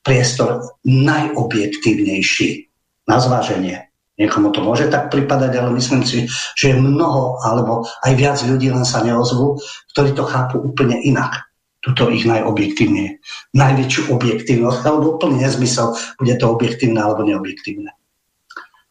priestor 0.00 0.64
najobjektívnejší 0.86 2.70
na 3.04 3.20
zváženie. 3.20 3.92
Niekomu 4.14 4.54
to 4.54 4.62
môže 4.62 4.86
tak 4.94 5.10
pripadať, 5.10 5.58
ale 5.58 5.74
myslím 5.74 6.06
si, 6.06 6.30
že 6.54 6.70
je 6.70 6.76
mnoho 6.78 7.42
alebo 7.42 7.82
aj 8.06 8.12
viac 8.14 8.38
ľudí 8.46 8.70
len 8.70 8.86
sa 8.86 9.02
neozvú, 9.02 9.58
ktorí 9.90 10.14
to 10.14 10.22
chápu 10.22 10.62
úplne 10.62 11.02
inak. 11.02 11.50
Tuto 11.82 12.08
ich 12.08 12.24
najobjektívne. 12.24 13.20
Najväčšiu 13.52 14.08
objektívnosť, 14.14 14.80
alebo 14.88 15.20
úplný 15.20 15.44
nezmysel, 15.44 15.92
bude 16.16 16.32
to 16.40 16.46
objektívne 16.48 16.96
alebo 16.96 17.26
neobjektívne. 17.28 17.92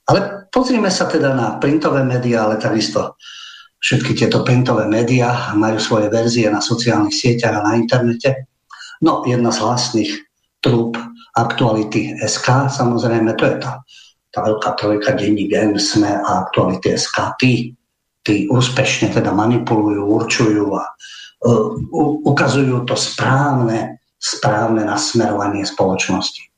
Ale 0.07 0.49
pozrieme 0.51 0.91
sa 0.91 1.07
teda 1.07 1.31
na 1.31 1.47
printové 1.59 2.03
médiá, 2.03 2.43
ale 2.43 2.59
takisto 2.59 3.15
všetky 3.83 4.15
tieto 4.15 4.43
printové 4.47 4.87
médiá 4.87 5.51
majú 5.55 5.79
svoje 5.79 6.07
verzie 6.07 6.47
na 6.47 6.63
sociálnych 6.63 7.15
sieťach 7.15 7.59
a 7.59 7.65
na 7.67 7.73
internete. 7.75 8.47
No, 9.03 9.23
jedna 9.27 9.51
z 9.51 9.59
hlasných 9.59 10.11
trúb 10.63 10.95
aktuality 11.35 12.15
SK, 12.23 12.71
samozrejme, 12.71 13.35
to 13.35 13.43
je 13.43 13.55
tá, 13.59 13.83
tá 14.31 14.39
veľká 14.47 14.79
trojka 14.79 15.11
denní 15.19 15.51
gen, 15.51 15.75
SME 15.75 16.23
a 16.23 16.47
aktuality 16.47 16.95
SK. 16.95 17.35
Tí, 17.35 17.51
tí 18.23 18.47
úspešne 18.47 19.11
teda 19.11 19.35
manipulujú, 19.35 20.07
určujú 20.07 20.65
a 20.79 20.83
uh, 21.43 21.67
ukazujú 22.23 22.87
to 22.87 22.95
správne, 22.95 23.99
správne 24.15 24.87
nasmerovanie 24.87 25.67
spoločnosti. 25.67 26.52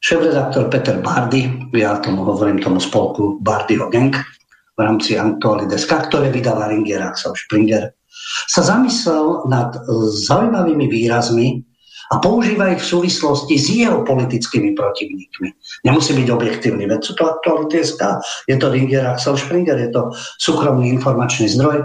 Šéf-redaktor 0.00 0.68
Peter 0.68 1.00
Bardy, 1.00 1.48
ja 1.72 1.98
tomu 1.98 2.24
hovorím 2.24 2.60
tomu 2.60 2.80
spolku 2.80 3.40
Bardyho 3.40 3.88
Gang, 3.88 4.12
v 4.76 4.80
rámci 4.84 5.16
Aktualideska, 5.16 6.12
ktoré 6.12 6.28
vydáva 6.28 6.68
Ringer 6.68 7.00
Axel 7.00 7.32
Springer, 7.32 7.96
sa 8.48 8.60
zamyslel 8.60 9.48
nad 9.48 9.72
zaujímavými 10.28 10.84
výrazmi 10.88 11.64
a 12.12 12.20
používa 12.20 12.70
ich 12.70 12.84
v 12.84 12.90
súvislosti 13.00 13.56
s 13.56 13.66
jeho 13.72 14.04
politickými 14.04 14.76
protivníkmi. 14.76 15.48
Nemusí 15.88 16.12
byť 16.14 16.28
objektívny, 16.28 16.86
veď 16.86 17.00
sú 17.02 17.12
to 17.18 17.24
Aktuality.sk, 17.26 18.02
je 18.46 18.56
to 18.60 18.66
Ringer 18.68 19.04
Axel 19.10 19.34
Springer, 19.34 19.80
je 19.80 19.90
to 19.90 20.12
súkromný 20.38 20.92
informačný 20.92 21.50
zdroj, 21.50 21.82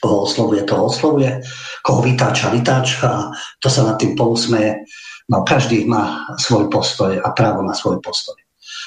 koho 0.00 0.16
oslovuje, 0.24 0.62
to 0.64 0.78
oslovuje, 0.78 1.42
koho 1.82 2.00
vytáča, 2.06 2.54
vytáča 2.54 3.34
to 3.60 3.68
sa 3.68 3.92
nad 3.92 3.96
tým 3.98 4.14
pousmeje. 4.14 4.86
No 5.26 5.42
každý 5.42 5.86
má 5.90 6.22
svoj 6.38 6.70
postoj 6.70 7.18
a 7.18 7.28
právo 7.34 7.66
na 7.66 7.74
svoj 7.74 7.98
postoj. 7.98 8.38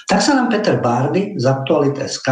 Tak 0.08 0.24
sa 0.24 0.36
nám 0.36 0.48
Peter 0.52 0.80
Bardy 0.80 1.36
z 1.36 1.46
Aktualit.sk 1.46 2.28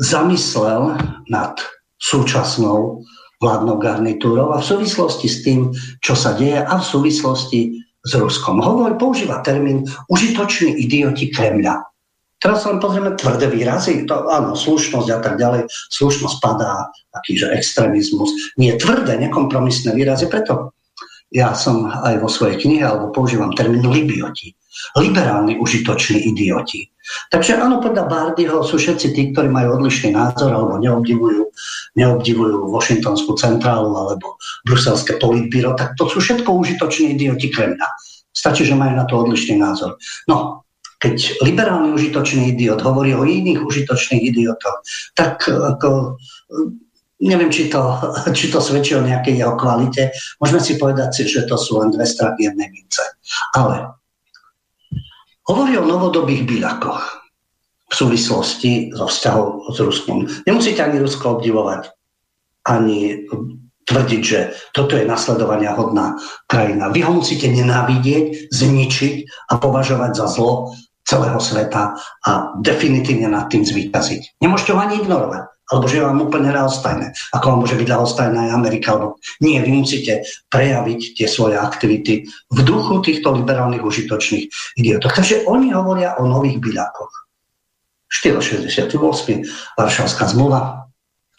zamyslel 0.00 0.96
nad 1.28 1.60
súčasnou 2.00 3.04
vládnou 3.40 3.76
garnitúrou 3.80 4.52
a 4.52 4.60
v 4.60 4.68
súvislosti 4.68 5.28
s 5.28 5.44
tým, 5.44 5.72
čo 6.00 6.16
sa 6.16 6.36
deje 6.36 6.60
a 6.60 6.74
v 6.76 6.84
súvislosti 6.84 7.60
s 8.00 8.12
Ruskom. 8.16 8.64
Hovor 8.64 8.96
používa 8.96 9.44
termín 9.44 9.84
užitoční 10.08 10.80
idioti 10.80 11.28
Kremľa. 11.28 11.84
Teraz 12.40 12.64
sa 12.64 12.72
len 12.72 12.80
pozrieme 12.80 13.12
tvrdé 13.20 13.52
výrazy, 13.52 14.08
to 14.08 14.24
áno, 14.32 14.56
slušnosť 14.56 15.08
a 15.12 15.18
tak 15.20 15.36
ďalej. 15.36 15.68
Slušnosť 15.68 16.36
padá, 16.40 16.88
takýže 17.12 17.52
extrémizmus. 17.52 18.56
Nie 18.56 18.80
tvrdé, 18.80 19.20
nekompromisné 19.20 19.92
výrazy, 19.92 20.24
preto 20.32 20.72
ja 21.30 21.54
som 21.54 21.86
aj 21.86 22.18
vo 22.22 22.28
svojej 22.30 22.58
knihe, 22.58 22.82
alebo 22.82 23.14
používam 23.14 23.54
termín 23.54 23.86
libioti. 23.86 24.54
liberálni, 24.96 25.58
užitoční 25.58 26.30
idioti. 26.30 26.88
Takže 27.30 27.58
áno, 27.58 27.82
podľa 27.82 28.06
Bardyho 28.06 28.62
sú 28.62 28.78
všetci 28.78 29.06
tí, 29.12 29.22
ktorí 29.34 29.50
majú 29.50 29.82
odlišný 29.82 30.14
názor 30.14 30.54
alebo 30.54 30.78
neobdivujú, 30.78 31.42
neobdivujú 31.98 32.70
Washingtonskú 32.70 33.34
centrálu 33.34 33.90
alebo 33.98 34.38
bruselské 34.62 35.18
politbíro, 35.18 35.74
tak 35.74 35.98
to 35.98 36.06
sú 36.06 36.22
všetko 36.22 36.46
užitoční 36.54 37.18
idioti 37.18 37.50
Kremľa. 37.50 37.88
Stačí, 38.30 38.62
že 38.62 38.78
majú 38.78 38.94
na 38.94 39.04
to 39.10 39.26
odlišný 39.26 39.58
názor. 39.58 39.98
No, 40.30 40.62
keď 41.02 41.42
liberálny 41.42 41.96
užitočný 41.96 42.54
idiot 42.54 42.78
hovorí 42.84 43.16
o 43.16 43.26
iných 43.26 43.64
užitočných 43.64 44.22
idiotoch, 44.30 44.84
tak 45.18 45.50
ako, 45.50 46.20
neviem, 47.20 47.52
či 47.52 47.68
to, 47.68 47.80
či 48.36 48.48
to 48.48 48.60
svedčí 48.60 48.96
o 48.96 49.04
nejakej 49.04 49.40
jeho 49.40 49.54
kvalite. 49.56 50.12
Môžeme 50.40 50.60
si 50.60 50.80
povedať, 50.80 51.24
že 51.24 51.44
to 51.44 51.56
sú 51.60 51.80
len 51.80 51.92
dve 51.92 52.04
strany 52.08 52.48
jednej 52.48 52.68
mince. 52.72 53.04
Ale 53.54 54.00
Hovorí 55.50 55.74
o 55.74 55.82
novodobých 55.82 56.46
byľakoch 56.46 57.02
v 57.90 57.94
súvislosti 57.98 58.94
so 58.94 59.10
vzťahom 59.10 59.74
s 59.74 59.78
Ruskom. 59.82 60.30
Nemusíte 60.46 60.78
ani 60.78 61.02
Rusko 61.02 61.42
obdivovať, 61.42 61.90
ani 62.70 63.26
tvrdiť, 63.90 64.22
že 64.22 64.54
toto 64.70 64.94
je 64.94 65.10
nasledovania 65.10 65.74
hodná 65.74 66.14
krajina. 66.46 66.94
Vy 66.94 67.02
ho 67.02 67.18
musíte 67.18 67.50
nenávidieť, 67.50 68.54
zničiť 68.54 69.14
a 69.50 69.58
považovať 69.58 70.22
za 70.22 70.30
zlo 70.30 70.70
celého 71.02 71.42
sveta 71.42 71.98
a 71.98 72.54
definitívne 72.62 73.26
nad 73.26 73.50
tým 73.50 73.66
zvýťaziť. 73.66 74.38
Nemôžete 74.38 74.70
ho 74.70 74.78
ani 74.78 75.02
ignorovať 75.02 75.49
alebo 75.70 75.86
že 75.86 76.02
vám 76.02 76.18
úplne 76.18 76.50
ľahostajné. 76.50 77.14
Ako 77.34 77.54
vám 77.54 77.58
môže 77.62 77.78
byť 77.78 77.88
ľahostajná 77.88 78.50
aj 78.50 78.54
Amerika, 78.54 78.98
alebo 78.98 79.22
nie, 79.38 79.56
vy 79.62 79.70
musíte 79.70 80.26
prejaviť 80.50 81.00
tie 81.16 81.26
svoje 81.30 81.56
aktivity 81.56 82.26
v 82.28 82.60
duchu 82.66 83.00
týchto 83.00 83.32
liberálnych 83.32 83.82
užitočných 83.82 84.76
idiotov. 84.76 85.14
Takže 85.14 85.46
oni 85.46 85.70
hovoria 85.70 86.18
o 86.18 86.26
nových 86.26 86.58
byľakoch. 86.58 87.12
468. 88.10 89.78
Varšavská 89.78 90.24
zmluva, 90.34 90.79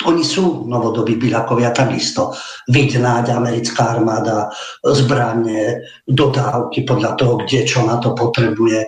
oni 0.05 0.23
sú 0.25 0.65
novodobí 0.65 1.17
byľakovia 1.17 1.73
takisto. 1.73 2.33
Vidnáť 2.69 3.33
americká 3.33 3.97
armáda, 3.97 4.49
zbranie, 4.81 5.81
dodávky 6.07 6.85
podľa 6.85 7.17
toho, 7.17 7.33
kde 7.41 7.65
čo 7.65 7.85
na 7.85 7.97
to 7.97 8.13
potrebuje, 8.13 8.85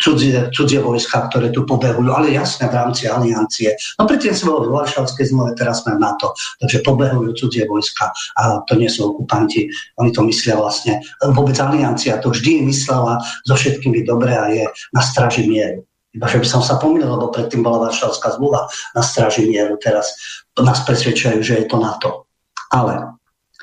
cudzie, 0.00 0.48
cudzie 0.52 0.80
vojska, 0.80 1.28
ktoré 1.28 1.50
tu 1.52 1.64
pobehujú, 1.64 2.08
ale 2.12 2.32
jasne 2.32 2.68
v 2.68 2.76
rámci 2.76 3.08
aliancie. 3.08 3.76
No 4.00 4.08
predtým 4.08 4.32
sme 4.32 4.56
boli 4.56 4.68
v 4.72 4.76
Varšavskej 4.80 5.28
zmluve, 5.28 5.52
teraz 5.56 5.84
sme 5.84 5.96
na 6.00 6.16
to. 6.16 6.32
Takže 6.60 6.84
pobehujú 6.84 7.30
cudzie 7.36 7.64
vojska 7.68 8.12
a 8.40 8.64
to 8.64 8.76
nie 8.76 8.88
sú 8.88 9.12
okupanti. 9.12 9.68
Oni 10.00 10.12
to 10.12 10.24
myslia 10.24 10.56
vlastne. 10.56 11.00
Vôbec 11.20 11.56
aliancia 11.60 12.20
to 12.20 12.32
vždy 12.32 12.64
myslela 12.68 13.20
so 13.44 13.54
všetkými 13.56 14.04
dobre 14.04 14.32
a 14.32 14.44
je 14.52 14.64
na 14.92 15.02
straži 15.04 15.48
mieru. 15.48 15.87
Iba 16.18 16.26
že 16.26 16.42
by 16.42 16.48
som 16.50 16.62
sa 16.66 16.82
pomýlil, 16.82 17.06
lebo 17.06 17.30
predtým 17.30 17.62
bola 17.62 17.86
Varšavská 17.86 18.34
zmluva 18.34 18.66
na 18.98 19.06
straži 19.06 19.46
mieru. 19.46 19.78
Teraz 19.78 20.18
nás 20.58 20.82
presvedčajú, 20.82 21.38
že 21.38 21.62
je 21.62 21.66
to 21.70 21.78
NATO. 21.78 22.26
Ale 22.74 23.14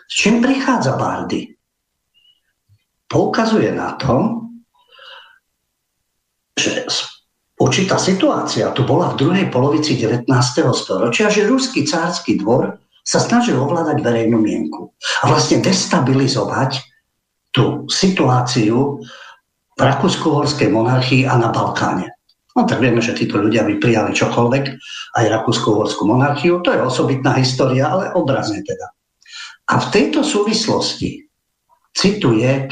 s 0.08 0.14
čím 0.16 0.40
prichádza 0.40 0.96
Bardy? 0.96 1.52
Poukazuje 3.12 3.76
na 3.76 4.00
to, 4.00 4.48
že 6.56 6.88
určitá 7.60 8.00
situácia 8.00 8.72
tu 8.72 8.88
bola 8.88 9.12
v 9.12 9.20
druhej 9.20 9.46
polovici 9.52 10.00
19. 10.00 10.32
storočia, 10.72 11.28
že 11.28 11.44
ruský 11.44 11.84
cársky 11.84 12.40
dvor 12.40 12.80
sa 13.04 13.20
snažil 13.20 13.60
ovládať 13.60 14.00
verejnú 14.00 14.40
mienku 14.40 14.96
a 15.22 15.30
vlastne 15.30 15.60
destabilizovať 15.60 16.82
tú 17.52 17.86
situáciu 17.92 19.04
v 19.76 19.80
Rakúsko-Horskej 19.80 20.72
monarchii 20.72 21.28
a 21.28 21.36
na 21.36 21.52
Balkáne. 21.52 22.15
No 22.56 22.64
tak 22.64 22.80
vieme, 22.80 23.04
že 23.04 23.12
títo 23.12 23.36
ľudia 23.36 23.68
by 23.68 23.84
prijali 23.84 24.16
čokoľvek, 24.16 24.64
aj 25.20 25.26
Rakúsko-Horskú 25.28 26.08
monarchiu, 26.08 26.64
to 26.64 26.72
je 26.72 26.80
osobitná 26.80 27.36
história, 27.36 27.92
ale 27.92 28.16
obrazne 28.16 28.64
teda. 28.64 28.96
A 29.68 29.82
v 29.84 29.88
tejto 29.92 30.24
súvislosti 30.24 31.26
cituje 31.92 32.48
eh, 32.48 32.70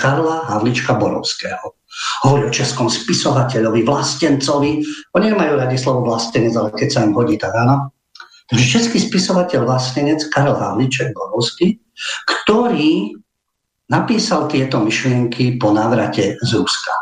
Karla 0.00 0.36
Havlička 0.48 0.96
Borovského. 0.96 1.76
Hovorí 2.24 2.48
o 2.48 2.54
českom 2.54 2.88
spisovateľovi, 2.88 3.84
vlastencovi. 3.84 4.80
Oni 5.12 5.26
nemajú 5.28 5.52
radi 5.60 5.76
slovo 5.76 6.08
vlastenec, 6.08 6.56
ale 6.56 6.72
keď 6.72 6.88
sa 6.88 7.04
im 7.04 7.12
hodí, 7.12 7.36
tak 7.36 7.52
áno. 7.52 7.92
Takže 8.48 8.64
český 8.80 8.98
spisovateľ 9.00 9.64
vlastenec 9.64 10.24
Karel 10.32 10.56
Havliček 10.56 11.12
Borovský, 11.12 11.80
ktorý 12.24 13.16
napísal 13.92 14.48
tieto 14.48 14.80
myšlienky 14.80 15.60
po 15.60 15.72
návrate 15.72 16.40
z 16.40 16.50
Ruska. 16.56 16.92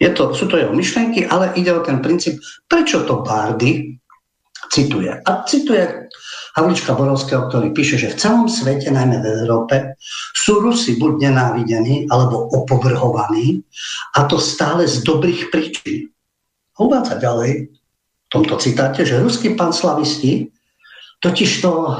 Je 0.00 0.10
to, 0.10 0.34
sú 0.34 0.48
to 0.50 0.58
jeho 0.58 0.74
myšlenky, 0.74 1.26
ale 1.28 1.54
ide 1.54 1.70
o 1.72 1.84
ten 1.84 2.02
princíp, 2.02 2.40
prečo 2.66 3.06
to 3.06 3.22
Bardy 3.22 3.98
cituje. 4.72 5.12
A 5.12 5.30
cituje 5.44 6.08
Havlička 6.56 6.92
Borovského, 6.92 7.48
ktorý 7.48 7.72
píše, 7.72 7.96
že 7.96 8.12
v 8.12 8.20
celom 8.20 8.44
svete, 8.48 8.92
najmä 8.92 9.20
v 9.20 9.26
Európe, 9.44 9.96
sú 10.36 10.60
Rusi 10.60 11.00
buď 11.00 11.32
nenávidení, 11.32 12.08
alebo 12.12 12.48
opovrhovaní, 12.52 13.64
a 14.16 14.28
to 14.28 14.36
stále 14.36 14.84
z 14.84 15.00
dobrých 15.04 15.48
príčin. 15.48 16.12
Uvádza 16.76 17.20
ďalej 17.20 17.68
v 17.68 18.28
tomto 18.28 18.56
citáte, 18.60 19.04
že 19.04 19.20
ruskí 19.20 19.52
panslavisti 19.56 20.52
totiž 21.22 21.50
to 21.62 21.72
e, 21.72 21.94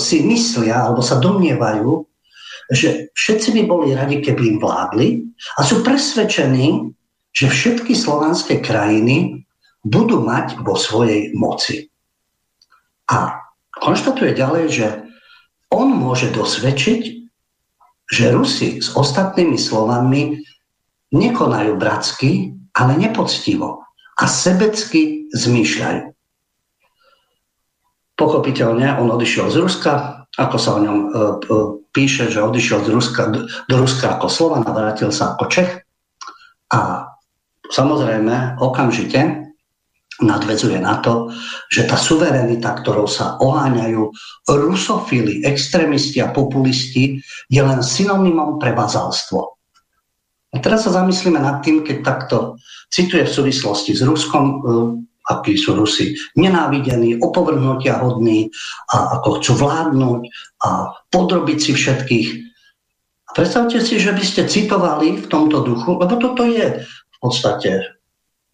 si 0.00 0.26
myslia, 0.26 0.90
alebo 0.90 0.98
sa 0.98 1.22
domnievajú, 1.22 2.02
že 2.74 3.14
všetci 3.14 3.54
by 3.54 3.62
boli 3.70 3.94
radi, 3.94 4.18
keby 4.18 4.56
im 4.56 4.58
vládli 4.58 5.22
a 5.54 5.62
sú 5.62 5.86
presvedčení, 5.86 6.95
že 7.36 7.52
všetky 7.52 7.92
slovanské 7.92 8.64
krajiny 8.64 9.44
budú 9.84 10.24
mať 10.24 10.56
vo 10.64 10.72
svojej 10.72 11.36
moci. 11.36 11.92
A 13.12 13.44
konštatuje 13.76 14.32
ďalej, 14.32 14.64
že 14.72 14.86
on 15.68 15.92
môže 15.92 16.32
dosvedčiť, 16.32 17.28
že 18.08 18.32
Rusi 18.32 18.80
s 18.80 18.96
ostatnými 18.96 19.60
Slovanmi 19.60 20.40
nekonajú 21.12 21.76
bratsky, 21.76 22.56
ale 22.72 22.96
nepoctivo 22.96 23.84
a 24.16 24.24
sebecky 24.24 25.28
zmýšľajú. 25.36 26.16
Pochopiteľne 28.16 28.96
on 28.96 29.12
odišiel 29.12 29.52
z 29.52 29.60
Ruska, 29.60 30.24
ako 30.40 30.56
sa 30.56 30.80
o 30.80 30.80
ňom 30.80 30.98
e, 30.98 31.06
e, 31.12 31.18
píše, 31.92 32.32
že 32.32 32.40
odišiel 32.40 32.80
z 32.80 32.88
Ruska, 32.88 33.22
do 33.68 33.76
Ruska 33.76 34.16
ako 34.16 34.32
Slovan 34.32 34.64
a 34.64 34.72
vrátil 34.72 35.12
sa 35.12 35.36
ako 35.36 35.44
Čech. 35.52 35.84
A 36.72 37.12
samozrejme 37.70 38.60
okamžite 38.62 39.46
nadvezuje 40.20 40.80
na 40.80 40.96
to, 41.04 41.28
že 41.68 41.84
tá 41.84 42.00
suverenita, 42.00 42.72
ktorou 42.80 43.04
sa 43.04 43.36
oháňajú 43.36 44.08
rusofily, 44.48 45.44
extrémisti 45.44 46.24
a 46.24 46.32
populisti, 46.32 47.20
je 47.52 47.60
len 47.60 47.84
synonymom 47.84 48.56
pre 48.56 48.72
bazálstvo. 48.72 49.56
A 50.54 50.56
teraz 50.64 50.88
sa 50.88 51.04
zamyslíme 51.04 51.36
nad 51.36 51.60
tým, 51.60 51.84
keď 51.84 51.96
takto 52.00 52.56
cituje 52.88 53.28
v 53.28 53.34
súvislosti 53.34 53.92
s 53.92 54.00
Ruskom, 54.00 54.44
e, 54.48 54.54
akí 55.26 55.58
sú 55.58 55.76
Rusi 55.76 56.16
nenávidení, 56.38 57.20
opovrhnutia 57.20 58.00
hodní 58.00 58.48
a 58.88 59.20
ako 59.20 59.42
chcú 59.42 59.52
vládnuť 59.58 60.20
a 60.64 60.68
podrobiť 61.12 61.58
si 61.60 61.72
všetkých. 61.76 62.28
Predstavte 63.36 63.84
si, 63.84 64.00
že 64.00 64.16
by 64.16 64.24
ste 64.24 64.48
citovali 64.48 65.20
v 65.20 65.26
tomto 65.28 65.60
duchu, 65.60 66.00
lebo 66.00 66.14
toto 66.16 66.46
je 66.48 66.80
v 67.16 67.18
podstate 67.24 67.96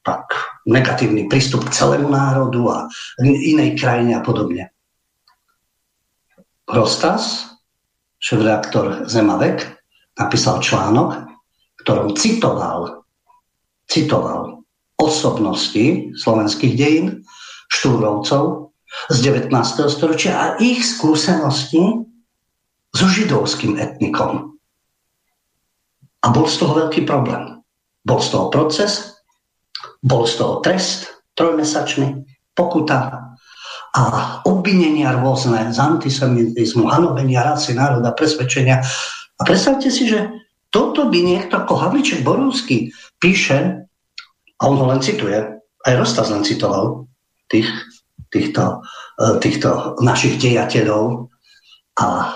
tak 0.03 0.35
negatívny 0.67 1.31
prístup 1.31 1.67
k 1.67 1.75
celému 1.75 2.11
národu 2.11 2.63
a 2.71 2.79
inej 3.23 3.79
krajine 3.79 4.19
a 4.19 4.23
podobne. 4.23 4.71
Rostas, 6.67 7.55
šéf-reaktor 8.23 9.07
Zemavek, 9.07 9.67
napísal 10.19 10.63
článok, 10.63 11.27
ktorom 11.83 12.15
citoval, 12.15 13.03
citoval 13.91 14.63
osobnosti 14.99 16.15
slovenských 16.15 16.75
dejín, 16.79 17.07
štúrovcov 17.71 18.75
z 19.11 19.17
19. 19.25 19.51
storočia 19.91 20.33
a 20.39 20.47
ich 20.63 20.85
skúsenosti 20.85 22.07
so 22.93 23.07
židovským 23.09 23.81
etnikom. 23.81 24.55
A 26.23 26.27
bol 26.31 26.47
z 26.47 26.63
toho 26.63 26.87
veľký 26.87 27.03
problém. 27.09 27.62
Bol 28.03 28.19
z 28.19 28.29
toho 28.35 28.47
proces, 28.51 29.23
bol 30.03 30.27
z 30.27 30.43
toho 30.43 30.59
trest 30.61 31.07
trojmesačný, 31.39 32.27
pokuta 32.53 33.31
a 33.93 34.03
obvinenia 34.49 35.17
rôzne 35.21 35.73
z 35.73 35.79
antisemitizmu, 35.79 36.89
hanobenia 36.89 37.45
rasy, 37.45 37.77
národa, 37.77 38.13
presvedčenia. 38.17 38.81
A 39.37 39.43
predstavte 39.45 39.89
si, 39.93 40.09
že 40.09 40.33
toto 40.73 41.13
by 41.13 41.19
niekto 41.21 41.61
ako 41.61 41.77
Havliček 41.77 42.25
Borovský 42.25 42.89
píše, 43.21 43.85
a 44.57 44.63
on 44.65 44.79
ho 44.79 44.87
len 44.89 45.03
cituje, 45.05 45.37
aj 45.83 45.99
Rostaz 45.99 46.31
len 46.31 46.47
citoval 46.47 47.05
tých, 47.51 47.69
týchto, 48.31 48.81
e, 49.19 49.37
týchto 49.43 49.99
našich 50.01 50.39
dejateľov 50.39 51.29
a 52.01 52.33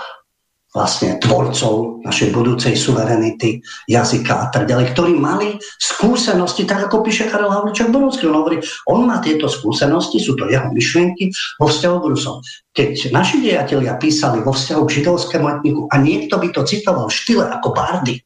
vlastne 0.77 1.17
tvorcov 1.17 2.05
našej 2.05 2.29
budúcej 2.29 2.77
suverenity, 2.77 3.65
jazyka 3.89 4.45
a 4.45 4.47
tak 4.53 4.69
ďalej, 4.69 4.93
ktorí 4.93 5.17
mali 5.17 5.57
skúsenosti, 5.81 6.69
tak 6.69 6.85
ako 6.85 7.01
píše 7.01 7.25
Karel 7.25 7.49
Havličák 7.49 7.89
Borovský. 7.89 8.29
On 8.29 8.45
hovorí, 8.45 8.61
on 8.85 9.09
má 9.09 9.17
tieto 9.17 9.49
skúsenosti, 9.49 10.21
sú 10.21 10.37
to 10.37 10.45
jeho 10.45 10.69
myšlienky 10.69 11.33
vo 11.57 11.65
vzťahu 11.65 11.97
k 11.97 12.09
Rusom. 12.13 12.37
Keď 12.77 13.09
naši 13.09 13.41
dejatelia 13.41 13.97
písali 13.97 14.45
vo 14.45 14.53
vzťahu 14.53 14.81
k 14.85 14.93
židovskému 15.01 15.45
etniku 15.57 15.81
a 15.89 15.97
niekto 15.97 16.37
by 16.37 16.53
to 16.53 16.61
citoval 16.61 17.09
v 17.09 17.17
štýle 17.17 17.49
ako 17.49 17.73
Bardy, 17.73 18.21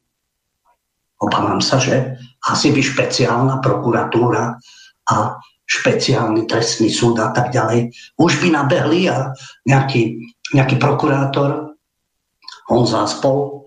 obávam 1.16 1.64
sa, 1.64 1.80
že 1.80 2.20
asi 2.44 2.68
by 2.68 2.84
špeciálna 2.84 3.64
prokuratúra 3.64 4.60
a 5.08 5.16
špeciálny 5.64 6.44
trestný 6.44 6.92
súd 6.92 7.16
a 7.16 7.32
tak 7.32 7.48
ďalej 7.48 7.88
už 8.20 8.44
by 8.44 8.48
nabehli 8.52 9.08
a 9.08 9.32
nejaký, 9.64 10.20
nejaký 10.52 10.76
prokurátor 10.76 11.71
on 12.70 12.86
zaspol, 12.86 13.66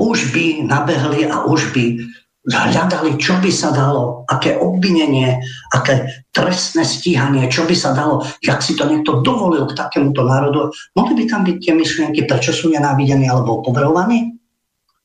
už 0.00 0.32
by 0.32 0.64
nabehli 0.64 1.28
a 1.28 1.44
už 1.44 1.76
by 1.76 2.00
hľadali, 2.48 3.20
čo 3.20 3.36
by 3.36 3.52
sa 3.52 3.68
dalo, 3.68 4.24
aké 4.24 4.56
obvinenie, 4.56 5.44
aké 5.76 6.24
trestné 6.32 6.88
stíhanie, 6.88 7.52
čo 7.52 7.68
by 7.68 7.76
sa 7.76 7.92
dalo, 7.92 8.24
jak 8.40 8.64
si 8.64 8.72
to 8.72 8.88
niekto 8.88 9.20
dovolil 9.20 9.68
k 9.68 9.76
takémuto 9.76 10.24
národu. 10.24 10.72
Mohli 10.96 11.14
by 11.20 11.24
tam 11.28 11.42
byť 11.44 11.56
tie 11.60 11.72
myšlienky, 11.76 12.20
prečo 12.24 12.56
sú 12.56 12.72
nenávidení 12.72 13.28
alebo 13.28 13.60
povrhovaní? 13.60 14.40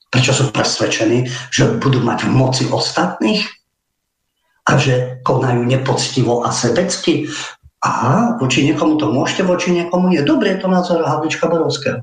Prečo 0.07 0.31
sú 0.31 0.55
presvedčení, 0.55 1.27
že 1.51 1.75
budú 1.75 1.99
mať 1.99 2.23
v 2.23 2.31
moci 2.31 2.63
ostatných? 2.71 3.43
A 4.65 4.81
že 4.81 5.21
konajú 5.27 5.61
nepoctivo 5.67 6.41
a 6.41 6.49
sebecky? 6.49 7.27
Aha, 7.83 8.39
voči 8.41 8.65
niekomu 8.65 8.97
to 8.97 9.11
môžete, 9.11 9.45
voči 9.45 9.75
niekomu 9.75 10.09
nie. 10.09 10.25
Dobre 10.25 10.55
je 10.55 10.65
to 10.65 10.71
názor 10.71 11.05
Havlička 11.05 11.45
Borovského 11.51 12.01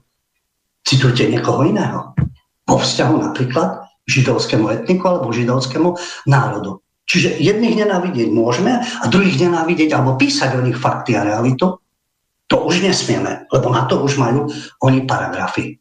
citujte 0.87 1.27
niekoho 1.31 1.67
iného. 1.67 2.13
Vo 2.67 2.79
vzťahu 2.79 3.15
napríklad 3.33 3.83
židovskému 4.07 4.67
etniku 4.83 5.05
alebo 5.09 5.35
židovskému 5.35 5.95
národu. 6.27 6.83
Čiže 7.07 7.43
jedných 7.43 7.83
nenávidieť 7.83 8.29
môžeme 8.31 8.79
a 8.79 9.05
druhých 9.11 9.43
nenávidieť 9.43 9.91
alebo 9.95 10.19
písať 10.19 10.59
o 10.59 10.65
nich 10.65 10.79
fakty 10.79 11.19
a 11.19 11.27
realitu, 11.27 11.83
to 12.47 12.57
už 12.69 12.85
nesmieme, 12.85 13.49
lebo 13.49 13.73
na 13.73 13.89
to 13.89 14.01
už 14.05 14.21
majú 14.21 14.47
oni 14.85 15.09
paragrafy. 15.09 15.81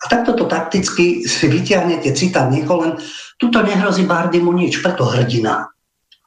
A 0.00 0.04
takto 0.08 0.32
to 0.32 0.48
takticky 0.48 1.28
si 1.28 1.44
vyťahnete 1.48 2.12
citát 2.16 2.48
niekoho, 2.48 2.88
len 2.88 2.92
tuto 3.36 3.60
nehrozí 3.60 4.08
Bardimu 4.08 4.52
nič, 4.52 4.80
preto 4.80 5.04
hrdina, 5.04 5.68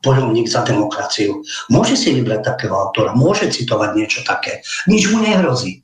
bojovník 0.04 0.46
za 0.46 0.62
demokraciu. 0.62 1.42
Môže 1.74 1.98
si 1.98 2.14
vybrať 2.14 2.42
takého 2.54 2.76
autora, 2.76 3.18
môže 3.18 3.50
citovať 3.50 3.90
niečo 3.98 4.22
také. 4.26 4.62
Nič 4.86 5.10
mu 5.10 5.24
nehrozí 5.24 5.83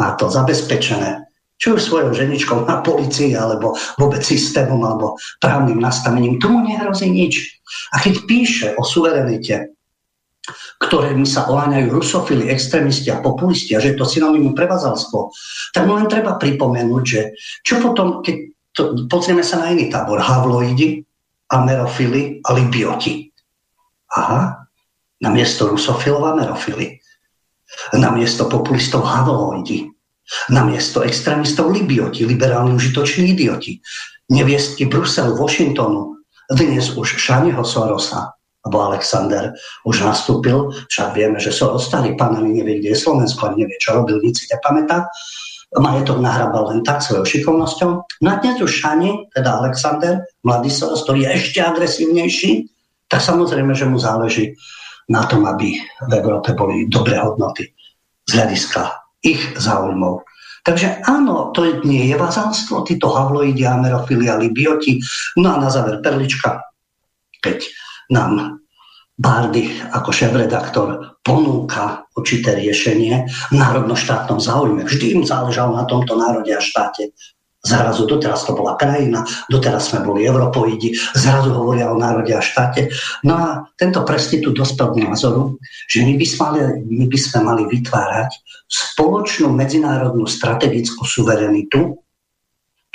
má 0.00 0.16
to 0.16 0.32
zabezpečené, 0.32 1.28
či 1.60 1.76
už 1.76 1.84
svojou 1.84 2.16
ženičkou 2.16 2.64
na 2.64 2.80
policii, 2.80 3.36
alebo 3.36 3.76
vôbec 4.00 4.24
systémom, 4.24 4.80
alebo 4.80 5.20
právnym 5.44 5.76
nastavením. 5.76 6.40
Tomu 6.40 6.64
nehrozí 6.64 7.12
nič. 7.12 7.60
A 7.92 8.00
keď 8.00 8.14
píše 8.24 8.66
o 8.80 8.82
suverenite, 8.82 9.76
ktorými 10.80 11.28
sa 11.28 11.44
oháňajú 11.52 11.92
rusofili, 11.92 12.48
extrémisti 12.48 13.12
a 13.12 13.20
populisti 13.20 13.76
a 13.76 13.82
že 13.84 13.92
je 13.92 13.98
to 14.00 14.08
synonymum 14.08 14.56
prevazalstvo, 14.56 15.28
tak 15.76 15.84
mu 15.84 16.00
len 16.00 16.08
treba 16.08 16.40
pripomenúť, 16.40 17.04
že 17.04 17.36
čo 17.60 17.84
potom, 17.84 18.24
keď 18.24 18.36
to, 18.72 18.82
pozrieme 19.04 19.44
sa 19.44 19.60
na 19.60 19.76
iný 19.76 19.92
tábor, 19.92 20.16
havloidi, 20.16 21.04
amerofily 21.52 22.40
a 22.40 22.56
libioti. 22.56 23.28
Aha, 24.16 24.64
na 25.20 25.28
miesto 25.28 25.68
rusofilov 25.68 26.34
amerofily 26.34 26.99
na 27.94 28.10
miesto 28.10 28.46
populistov 28.46 29.06
havloidi, 29.06 29.90
na 30.50 30.62
miesto 30.62 31.02
extrémistov 31.02 31.74
libioti, 31.74 32.26
liberálni 32.26 32.74
užitoční 32.74 33.34
idioti, 33.34 33.80
neviestky 34.30 34.86
Bruselu, 34.86 35.34
Washingtonu, 35.34 36.14
dnes 36.50 36.94
už 36.94 37.18
Šaniho 37.18 37.62
Sorosa, 37.66 38.34
alebo 38.66 38.92
Alexander 38.92 39.54
už 39.86 40.02
nastúpil, 40.04 40.70
však 40.90 41.16
vieme, 41.16 41.38
že 41.40 41.54
Soros 41.54 41.88
starý 41.88 42.14
pán 42.14 42.36
nevie, 42.36 42.78
kde 42.78 42.92
je 42.92 42.98
Slovensko, 42.98 43.50
ani 43.50 43.64
nevie, 43.66 43.78
čo 43.80 43.96
robil, 43.96 44.20
nic 44.22 44.36
si 44.36 44.46
nepamätá. 44.50 45.08
Majetok 45.70 46.18
nahrabal 46.18 46.74
len 46.74 46.80
tak 46.82 46.98
svojou 46.98 47.22
šikovnosťou. 47.22 47.90
No 48.26 48.28
a 48.28 48.42
dnes 48.42 48.58
už 48.58 48.82
Šani, 48.82 49.30
teda 49.30 49.62
Alexander, 49.62 50.26
mladý 50.42 50.66
Soros, 50.66 51.06
ktorý 51.06 51.24
je 51.24 51.30
ešte 51.38 51.58
agresívnejší, 51.62 52.50
tak 53.06 53.22
samozrejme, 53.22 53.74
že 53.74 53.86
mu 53.86 53.98
záleží 53.98 54.58
na 55.10 55.26
tom, 55.26 55.44
aby 55.44 55.74
v 56.06 56.12
Európe 56.14 56.54
boli 56.54 56.86
dobré 56.86 57.18
hodnoty 57.18 57.66
z 58.24 58.30
hľadiska 58.38 58.94
ich 59.26 59.42
záujmov. 59.58 60.22
Takže 60.62 61.02
áno, 61.08 61.50
to 61.50 61.82
nie 61.82 62.12
je 62.12 62.16
vazánstvo, 62.16 62.86
títo 62.86 63.10
havloidi, 63.10 63.66
amerofili 63.66 64.30
a 64.30 64.38
libioti. 64.38 65.00
No 65.40 65.56
a 65.56 65.60
na 65.60 65.68
záver 65.72 65.98
perlička, 66.04 66.62
keď 67.42 67.64
nám 68.12 68.60
Bardy 69.20 69.68
ako 69.92 70.16
šéf-redaktor 70.16 71.20
ponúka 71.20 72.08
určité 72.16 72.56
riešenie 72.56 73.28
v 73.52 73.54
národno-štátnom 73.56 74.40
záujme. 74.40 74.88
Vždy 74.88 75.20
im 75.20 75.22
záležalo 75.28 75.76
na 75.76 75.84
tomto 75.84 76.16
národe 76.16 76.48
a 76.56 76.60
štáte 76.60 77.12
Zrazu 77.60 78.08
doteraz 78.08 78.48
to 78.48 78.56
bola 78.56 78.72
krajina, 78.80 79.20
doteraz 79.52 79.92
sme 79.92 80.00
boli 80.00 80.24
europoidi, 80.24 80.96
zrazu 81.12 81.52
hovoria 81.52 81.92
o 81.92 82.00
národe 82.00 82.32
a 82.32 82.40
štáte. 82.40 82.88
No 83.20 83.36
a 83.36 83.48
tento 83.76 84.00
prestitút 84.00 84.56
dospel 84.56 84.96
k 84.96 85.04
názoru, 85.04 85.60
že 85.84 86.00
my 86.00 86.16
by, 86.16 86.24
sme 86.24 86.40
mali, 86.48 86.60
my 86.88 87.04
by 87.04 87.18
sme 87.20 87.38
mali 87.44 87.62
vytvárať 87.68 88.30
spoločnú 88.64 89.52
medzinárodnú 89.52 90.24
strategickú 90.24 91.04
suverenitu, 91.04 92.00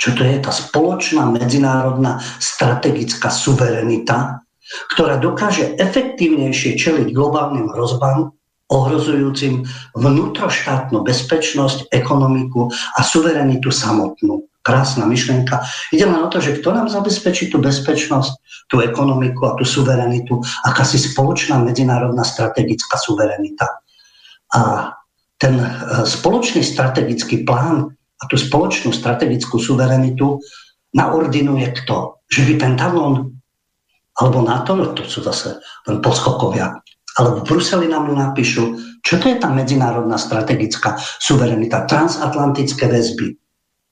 čo 0.02 0.10
to 0.18 0.26
je 0.26 0.34
tá 0.42 0.50
spoločná 0.50 1.30
medzinárodná 1.30 2.18
strategická 2.42 3.30
suverenita, 3.30 4.42
ktorá 4.90 5.22
dokáže 5.22 5.78
efektívnejšie 5.78 6.74
čeliť 6.74 7.14
globálnym 7.14 7.70
hrozbám, 7.70 8.34
ohrozujúcim 8.66 9.62
vnútroštátnu 9.94 11.06
bezpečnosť, 11.06 11.86
ekonomiku 11.94 12.66
a 12.98 13.00
suverenitu 13.06 13.70
samotnú 13.70 14.42
krásna 14.66 15.06
myšlienka. 15.06 15.62
Ide 15.94 16.10
len 16.10 16.18
o 16.18 16.26
to, 16.26 16.42
že 16.42 16.58
kto 16.58 16.74
nám 16.74 16.90
zabezpečí 16.90 17.54
tú 17.54 17.62
bezpečnosť, 17.62 18.66
tú 18.66 18.82
ekonomiku 18.82 19.46
a 19.46 19.54
tú 19.54 19.62
suverenitu, 19.62 20.42
akási 20.66 20.98
spoločná 20.98 21.62
medzinárodná 21.62 22.26
strategická 22.26 22.98
suverenita. 22.98 23.78
A 24.58 24.90
ten 25.38 25.54
e, 25.62 25.68
spoločný 26.02 26.66
strategický 26.66 27.46
plán 27.46 27.94
a 27.94 28.24
tú 28.26 28.34
spoločnú 28.34 28.90
strategickú 28.90 29.62
suverenitu 29.62 30.42
naordinuje 30.98 31.70
kto? 31.82 32.26
Že 32.26 32.40
by 32.42 32.54
Pentagon 32.58 33.14
alebo 34.18 34.38
NATO, 34.42 34.74
no 34.74 34.90
to 34.96 35.06
sú 35.06 35.22
zase 35.22 35.62
len 35.86 36.02
poskokovia, 36.02 36.74
ale 37.20 37.28
v 37.38 37.44
Bruseli 37.44 37.86
nám 37.86 38.08
napíšu, 38.08 38.64
čo 39.04 39.14
to 39.20 39.28
je 39.30 39.36
tá 39.36 39.52
medzinárodná 39.52 40.16
strategická 40.16 40.96
suverenita, 41.20 41.84
transatlantické 41.84 42.88
väzby, 42.88 43.36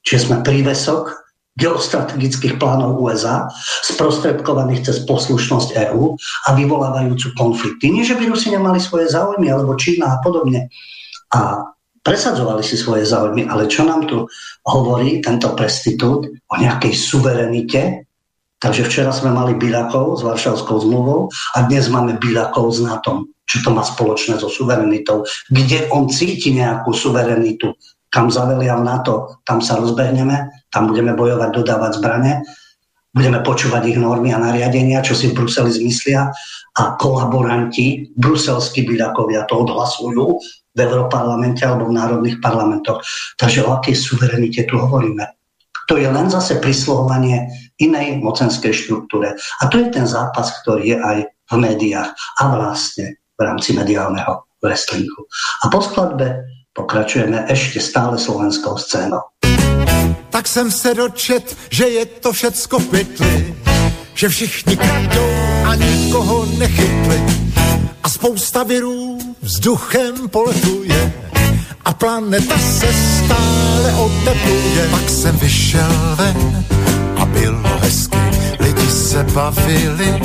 Čiže 0.04 0.30
sme 0.30 0.44
prívesok 0.44 1.24
geostrategických 1.54 2.58
plánov 2.58 2.98
USA, 2.98 3.46
sprostredkovaných 3.86 4.90
cez 4.90 4.96
poslušnosť 5.06 5.68
EÚ 5.90 6.18
a 6.46 6.48
vyvolávajúcu 6.58 7.30
konflikty. 7.38 7.94
Nie, 7.94 8.02
že 8.02 8.18
by 8.18 8.26
Rusi 8.26 8.50
nemali 8.50 8.82
svoje 8.82 9.06
záujmy, 9.06 9.48
alebo 9.54 9.78
Čína 9.78 10.18
a 10.18 10.20
podobne. 10.20 10.66
A 11.30 11.62
presadzovali 12.02 12.66
si 12.66 12.74
svoje 12.74 13.06
záujmy, 13.06 13.46
ale 13.46 13.70
čo 13.70 13.86
nám 13.86 14.04
tu 14.10 14.26
hovorí 14.66 15.22
tento 15.22 15.54
prestitút 15.54 16.26
o 16.26 16.54
nejakej 16.58 16.92
suverenite? 16.92 18.10
Takže 18.58 18.82
včera 18.90 19.12
sme 19.14 19.30
mali 19.30 19.54
Birakov 19.54 20.18
s 20.18 20.22
Varšavskou 20.26 20.82
zmluvou 20.82 21.30
a 21.54 21.58
dnes 21.70 21.86
máme 21.86 22.18
Birakov 22.18 22.74
s 22.74 22.82
NATO. 22.82 23.30
Čo 23.44 23.60
to 23.60 23.70
má 23.76 23.84
spoločné 23.84 24.40
so 24.40 24.48
suverenitou? 24.48 25.22
Kde 25.52 25.86
on 25.92 26.08
cíti 26.08 26.50
nejakú 26.56 26.96
suverenitu? 26.96 27.76
Kam 28.14 28.30
zavelia 28.30 28.78
v 28.78 28.86
NATO, 28.86 29.42
tam 29.42 29.58
sa 29.58 29.74
rozbehneme, 29.74 30.70
tam 30.70 30.86
budeme 30.86 31.18
bojovať, 31.18 31.50
dodávať 31.50 31.98
zbrane, 31.98 32.46
budeme 33.10 33.42
počúvať 33.42 33.90
ich 33.90 33.98
normy 33.98 34.30
a 34.30 34.38
nariadenia, 34.38 35.02
čo 35.02 35.18
si 35.18 35.34
v 35.34 35.42
Bruseli 35.42 35.74
zmyslia 35.74 36.30
a 36.78 36.82
kolaboranti, 36.94 38.14
bruselskí 38.14 38.86
byľakovia 38.86 39.50
to 39.50 39.66
odhlasujú 39.66 40.38
v 40.74 40.78
Európarlamente 40.78 41.66
alebo 41.66 41.90
v 41.90 41.98
národných 41.98 42.38
parlamentoch. 42.38 43.02
Takže 43.34 43.66
o 43.66 43.78
akej 43.82 43.98
suverenite 43.98 44.62
tu 44.66 44.78
hovoríme? 44.78 45.26
To 45.90 45.98
je 45.98 46.06
len 46.06 46.30
zase 46.30 46.58
prislohovanie 46.58 47.50
inej 47.78 48.22
mocenskej 48.22 48.72
štruktúre. 48.74 49.34
A 49.60 49.62
to 49.70 49.82
je 49.82 49.90
ten 49.90 50.06
zápas, 50.06 50.54
ktorý 50.62 50.96
je 50.96 50.98
aj 50.98 51.18
v 51.50 51.54
médiách 51.60 52.10
a 52.14 52.42
vlastne 52.50 53.18
v 53.34 53.40
rámci 53.42 53.74
mediálneho 53.74 54.46
wrestlingu. 54.64 55.28
A 55.62 55.68
po 55.68 55.84
skladbe 55.84 56.40
pokračujeme 56.74 57.46
ešte 57.48 57.78
stále 57.80 58.18
slovenskou 58.18 58.76
scénou. 58.76 59.22
Tak 60.30 60.48
jsem 60.48 60.70
se 60.70 60.94
dočet, 60.94 61.56
že 61.70 61.84
je 61.88 62.04
to 62.06 62.32
všecko 62.32 62.80
pytli, 62.80 63.54
že 64.14 64.28
všichni 64.28 64.76
kradou 64.76 65.30
a 65.64 65.74
nikoho 65.74 66.46
nechytli 66.58 67.22
a 68.02 68.08
spousta 68.08 68.62
virů 68.62 69.18
vzduchem 69.42 70.28
poletuje 70.28 71.12
a 71.84 71.92
planeta 71.92 72.58
se 72.58 72.88
stále 72.92 73.94
otepluje. 73.94 74.88
Pak 74.90 75.10
jsem 75.10 75.36
vyšel 75.36 76.16
ven 76.16 76.64
a 77.16 77.24
bylo 77.24 77.78
hezky, 77.80 78.18
lidi 78.60 78.90
se 78.90 79.22
bavili 79.22 80.20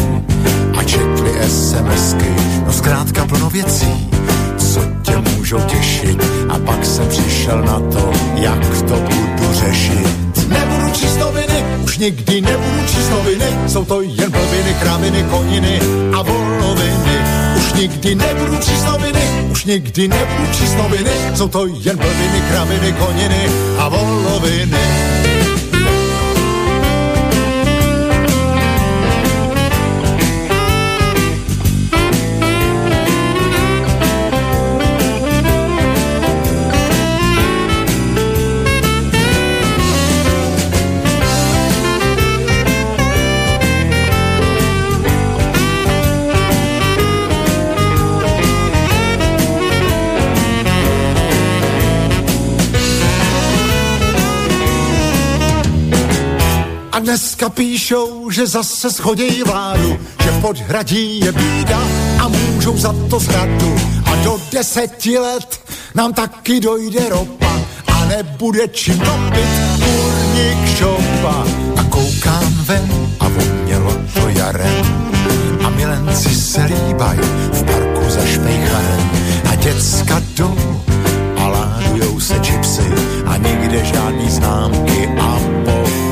a 0.77 0.83
četli 0.83 1.31
SMSky, 1.47 2.35
no 2.65 2.73
zkrátka 2.73 3.25
plno 3.25 3.49
věcí, 3.49 4.09
můžou 5.21 5.60
těšit 5.60 6.23
a 6.49 6.60
pak 6.60 6.86
jsem 6.86 7.08
přišel 7.08 7.62
na 7.62 7.79
to, 7.79 8.12
jak 8.36 8.84
to 8.88 8.95
budu 8.95 9.53
řešit. 9.53 10.08
Nebudu 10.47 10.91
číst 10.91 11.19
noviny, 11.19 11.63
už 11.84 11.97
nikdy 11.97 12.41
nebudu 12.41 12.82
číst 12.88 13.10
noviny, 13.10 13.45
jsou 13.67 13.86
to 13.86 14.01
jen 14.01 14.32
blbiny, 14.32 14.73
kraviny, 14.82 15.23
koniny 15.23 15.79
a 16.13 16.21
voloviny. 16.21 17.17
Už 17.58 17.73
nikdy 17.73 18.15
nebudu 18.15 18.58
číst 18.58 18.86
noviny, 18.86 19.21
už 19.51 19.65
nikdy 19.65 20.08
nebudu 20.08 20.47
číst 20.58 20.77
noviny, 20.77 21.12
jsou 21.36 21.47
to 21.47 21.65
jen 21.65 21.97
blbiny, 21.97 22.41
kraviny, 22.51 22.93
koniny 22.93 23.49
a 23.77 23.89
voloviny. 23.89 25.09
Dneska 56.99 57.49
píšou, 57.49 58.29
že 58.29 58.47
zase 58.47 58.91
schodí 58.91 59.43
vládu, 59.43 59.99
že 60.23 60.31
v 60.31 60.41
podhradí 60.41 61.19
je 61.19 61.31
bída 61.31 61.79
a 62.19 62.27
můžou 62.27 62.77
za 62.77 62.95
to 63.09 63.19
zradu. 63.19 63.75
A 64.05 64.15
do 64.15 64.41
deseti 64.51 65.17
let 65.17 65.59
nám 65.95 66.13
taky 66.13 66.59
dojde 66.59 67.09
ropa 67.09 67.62
a 67.88 68.05
nebude 68.05 68.67
čím 68.67 68.99
topit 68.99 69.49
kurník 69.75 70.77
šopa. 70.77 71.45
A 71.77 71.83
koukám 71.83 72.53
ven 72.53 73.15
a 73.19 73.27
vonělo 73.27 73.93
to 74.13 74.29
jarem 74.29 74.85
a 75.65 75.69
milenci 75.69 76.35
se 76.35 76.63
líbají 76.63 77.19
v 77.51 77.63
parku 77.63 78.09
za 78.09 78.25
špejcharem 78.25 79.09
a 79.51 79.55
děcka 79.55 80.21
jdou 80.35 80.81
a 81.38 81.47
ládujou 81.47 82.19
se 82.19 82.39
čipsy 82.39 82.91
a 83.25 83.38
nikde 83.38 83.85
žádný 83.85 84.29
známky 84.29 85.09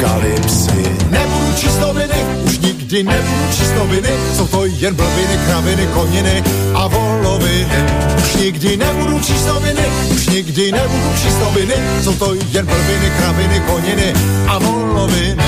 apokalypsy. 0.07 0.71
Nebudu 1.09 1.53
číst 1.59 1.79
noviny, 1.79 2.15
už 2.45 2.59
nikdy 2.59 3.03
nebudu 3.03 3.45
číst 3.57 3.75
noviny, 3.75 4.09
jsou 4.35 4.47
to 4.47 4.65
jen 4.65 4.95
blbiny, 4.95 5.37
kraviny, 5.45 5.87
koniny 5.93 6.43
a 6.73 6.87
voloviny. 6.87 7.85
Už 8.17 8.35
nikdy 8.35 8.77
nebudu 8.77 9.19
číst 9.19 9.47
noviny, 9.47 9.85
už 10.11 10.27
nikdy 10.27 10.71
nebudu 10.71 11.09
číst 11.21 11.39
noviny, 11.39 11.73
jsou 12.03 12.13
to 12.13 12.33
jen 12.33 12.65
blbiny, 12.65 13.11
kraviny, 13.17 13.59
koniny 13.59 14.13
a 14.47 14.57
voloviny. 14.57 15.43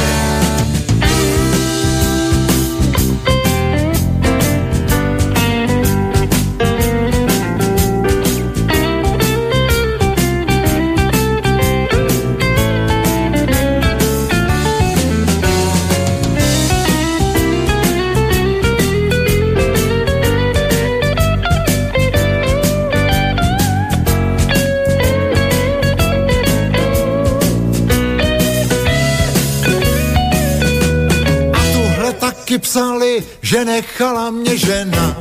Že 33.42 33.66
nechala 33.66 34.30
mě 34.30 34.58
žena. 34.58 35.16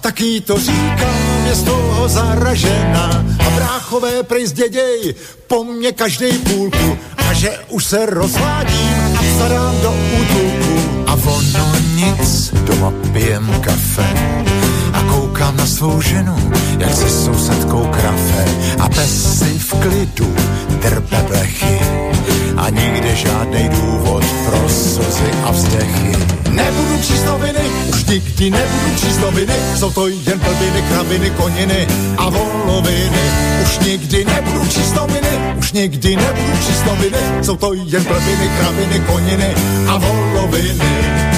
Taky 0.00 0.40
to 0.40 0.58
říkám, 0.58 1.46
je 1.46 1.54
z 1.54 1.62
toho 1.62 2.08
zaražena. 2.08 3.24
A 3.46 3.50
bráchové 3.50 4.22
prej 4.22 4.46
zděděj 4.46 5.14
po 5.46 5.64
mně 5.64 5.92
každej 5.92 6.32
půlku. 6.32 6.98
A 7.16 7.32
že 7.32 7.50
už 7.68 7.84
se 7.84 8.06
rozvádím 8.06 9.18
a 9.18 9.22
starám 9.36 9.80
do 9.80 9.94
útulku. 10.20 11.04
A 11.06 11.12
ono 11.12 11.72
nic, 11.94 12.54
doma 12.54 12.92
pijem 13.12 13.60
kafe. 13.60 14.08
A 14.92 15.02
koukám 15.02 15.56
na 15.56 15.66
svou 15.66 16.00
ženu, 16.00 16.52
jak 16.78 16.94
se 16.94 17.10
sousedkou 17.10 17.86
krafe. 17.86 18.44
A 18.78 18.88
pes 18.88 19.38
si 19.38 19.58
v 19.58 19.74
klidu 19.74 20.34
drbe 20.82 21.24
blechy 21.28 21.80
a 22.56 22.70
nikde 22.70 23.16
žádný 23.16 23.68
důvod 23.68 24.23
pro 24.44 24.68
slzy 24.68 25.30
a 25.44 25.50
vzdechy. 25.50 26.12
Nebudu 26.50 26.96
číst 27.02 27.26
noviny, 27.26 27.64
už 27.88 28.04
nikdy 28.04 28.50
nebudu 28.50 28.88
číst 28.96 29.20
noviny, 29.20 29.54
jsou 29.76 29.90
to 29.90 30.06
jen 30.08 30.38
blbiny, 30.38 30.82
kraviny, 30.88 31.30
koniny 31.30 31.86
a 32.16 32.28
voloviny. 32.28 33.24
Už 33.62 33.78
nikdy 33.78 34.24
nebudu 34.24 34.66
číst 34.66 34.94
noviny, 34.94 35.54
už 35.58 35.72
nikdy 35.72 36.16
nebudu 36.16 36.56
číst 36.66 36.86
noviny, 36.86 37.18
jsou 37.42 37.56
to 37.56 37.74
jen 37.74 38.04
blbiny, 38.04 38.50
kraviny, 38.58 39.00
koniny 39.06 39.54
a 39.88 39.96
voloviny. 39.98 41.33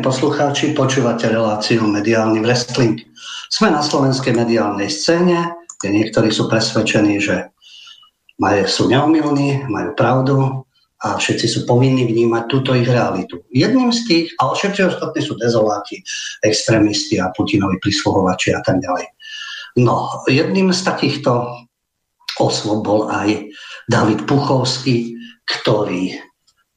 Poslucháči, 0.00 0.72
počúvate 0.72 1.28
reláciu 1.28 1.84
Mediálny 1.84 2.40
wrestling. 2.40 3.04
Sme 3.52 3.68
na 3.68 3.84
slovenskej 3.84 4.32
mediálnej 4.32 4.88
scéne, 4.88 5.52
kde 5.76 5.88
niektorí 6.00 6.32
sú 6.32 6.48
presvedčení, 6.48 7.20
že 7.20 7.52
majú, 8.40 8.64
sú 8.64 8.88
neomilní, 8.88 9.68
majú 9.68 9.90
pravdu 9.92 10.36
a 11.04 11.20
všetci 11.20 11.46
sú 11.48 11.60
povinní 11.68 12.08
vnímať 12.08 12.44
túto 12.48 12.72
ich 12.72 12.88
realitu. 12.88 13.44
Jedným 13.52 13.92
z 13.92 14.00
tých, 14.08 14.26
ale 14.40 14.56
všetci 14.56 14.80
ostatní 14.88 15.20
sú 15.20 15.36
dezoláti, 15.36 16.00
extrémisti 16.44 17.20
a 17.20 17.32
Putinovi 17.36 17.76
prisluhovači 17.80 18.56
a 18.56 18.60
tak 18.64 18.80
ďalej. 18.80 19.04
No, 19.80 20.24
jedným 20.28 20.72
z 20.72 20.80
takýchto 20.80 21.60
osôb 22.40 22.84
bol 22.84 23.12
aj 23.12 23.52
David 23.88 24.24
Puchovský, 24.24 25.12
ktorý 25.44 26.29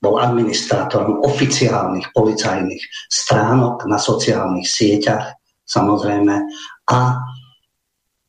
bol 0.04 0.20
administrátorom 0.20 1.24
oficiálnych 1.24 2.12
policajných 2.12 2.84
stránok 3.08 3.88
na 3.88 3.96
sociálnych 3.96 4.68
sieťach, 4.68 5.40
samozrejme, 5.64 6.44
a 6.92 7.00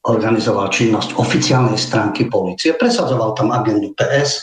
organizoval 0.06 0.70
činnosť 0.70 1.18
oficiálnej 1.18 1.74
stránky 1.74 2.30
policie. 2.30 2.78
Presadzoval 2.78 3.34
tam 3.34 3.50
agendu 3.50 3.90
PS, 3.98 4.38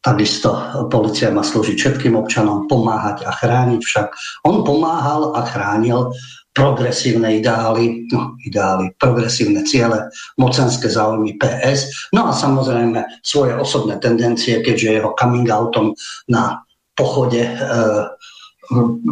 takisto 0.00 0.52
policia 0.88 1.28
má 1.28 1.44
slúžiť 1.44 1.76
všetkým 1.76 2.16
občanom, 2.16 2.64
pomáhať 2.64 3.28
a 3.28 3.32
chrániť, 3.32 3.80
však 3.84 4.08
on 4.48 4.64
pomáhal 4.64 5.36
a 5.36 5.44
chránil 5.44 6.08
progresívne 6.54 7.42
ideály, 7.42 8.06
no, 8.14 8.38
ideály, 8.46 8.94
progresívne 8.94 9.66
ciele, 9.66 10.06
mocenské 10.38 10.86
záujmy 10.86 11.34
PS, 11.34 12.10
no 12.14 12.30
a 12.30 12.32
samozrejme 12.32 13.20
svoje 13.26 13.58
osobné 13.58 13.98
tendencie, 13.98 14.62
keďže 14.62 15.02
jeho 15.02 15.10
coming 15.18 15.50
outom 15.50 15.98
na 16.30 16.62
pochode 16.94 17.42
e, 17.42 17.50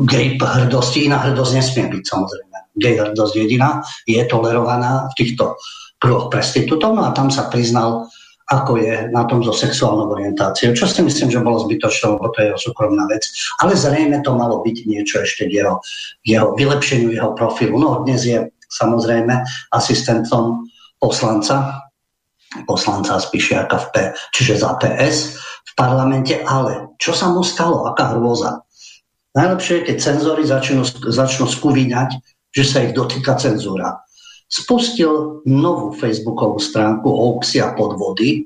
gay 0.06 0.38
hrdosti, 0.38 1.10
iná 1.10 1.18
hrdosť 1.18 1.52
nesmie 1.58 1.84
byť 1.90 2.04
samozrejme. 2.06 2.56
Gay 2.78 2.94
hrdosť 2.96 3.34
jediná 3.34 3.82
je 4.06 4.22
tolerovaná 4.30 5.10
v 5.10 5.14
týchto 5.18 5.58
kruhoch 5.98 6.30
prestitútov, 6.30 6.94
no 6.94 7.02
a 7.04 7.10
tam 7.10 7.28
sa 7.28 7.50
priznal 7.50 8.06
ako 8.52 8.76
je 8.76 9.08
na 9.08 9.24
tom 9.24 9.40
so 9.40 9.56
sexuálnou 9.56 10.12
orientáciou, 10.12 10.76
čo 10.76 10.84
si 10.84 11.00
myslím, 11.00 11.32
že 11.32 11.40
bolo 11.40 11.64
zbytočné, 11.64 12.12
lebo 12.12 12.28
to 12.36 12.44
je 12.44 12.46
jeho 12.52 12.60
súkromná 12.60 13.08
vec. 13.08 13.24
Ale 13.64 13.72
zrejme 13.72 14.20
to 14.20 14.36
malo 14.36 14.60
byť 14.60 14.76
niečo 14.84 15.24
ešte 15.24 15.48
k 15.48 15.64
jeho, 15.64 15.80
jeho 16.28 16.52
vylepšeniu 16.52 17.16
jeho 17.16 17.32
profilu. 17.32 17.80
No 17.80 18.04
dnes 18.04 18.28
je 18.28 18.52
samozrejme 18.68 19.40
asistentom 19.72 20.68
poslanca, 21.00 21.80
poslanca 22.68 23.16
Spišiaka 23.16 23.76
v 23.76 23.86
P, 23.88 23.96
čiže 24.36 24.60
za 24.60 24.76
PS 24.76 25.40
v 25.40 25.72
parlamente, 25.72 26.36
ale 26.44 26.92
čo 27.00 27.16
sa 27.16 27.32
mu 27.32 27.40
stalo, 27.40 27.88
aká 27.88 28.12
hrôza. 28.12 28.60
Najlepšie 29.32 29.74
je, 29.80 29.86
keď 29.88 29.96
cenzory 29.96 30.42
začnú, 30.44 30.84
začnú 31.08 31.48
skuvíňať, 31.48 32.20
že 32.52 32.64
sa 32.68 32.84
ich 32.84 32.92
dotýka 32.92 33.32
cenzúra. 33.40 34.04
Spustil 34.52 35.40
novú 35.48 35.96
facebookovú 35.96 36.60
stránku 36.60 37.08
Hoaxy 37.08 37.64
a 37.64 37.72
podvody, 37.72 38.44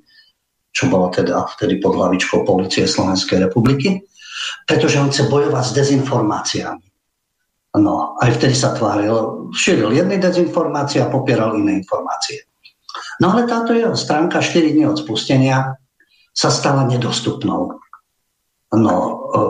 čo 0.71 0.87
bolo 0.87 1.11
teda 1.11 1.51
vtedy 1.59 1.83
pod 1.83 1.99
hlavičkou 1.99 2.47
Polície 2.47 2.87
Slovenskej 2.87 3.43
republiky, 3.43 4.07
pretože 4.71 5.03
on 5.03 5.11
chce 5.11 5.27
bojovať 5.27 5.65
s 5.67 5.73
dezinformáciami. 5.75 6.87
No, 7.77 8.15
aj 8.23 8.41
vtedy 8.41 8.55
sa 8.55 8.73
tváril, 8.73 9.51
šíril 9.53 9.93
jedny 9.93 10.17
dezinformácie 10.17 11.03
a 11.03 11.11
popieral 11.11 11.59
iné 11.59 11.83
informácie. 11.83 12.47
No 13.21 13.35
ale 13.35 13.45
táto 13.45 13.77
jeho 13.77 13.93
stránka 13.93 14.41
4 14.41 14.73
dní 14.73 14.89
od 14.89 14.97
spustenia 14.97 15.77
sa 16.33 16.49
stala 16.49 16.89
nedostupnou. 16.89 17.77
No, 18.73 18.97
e, 18.97 19.41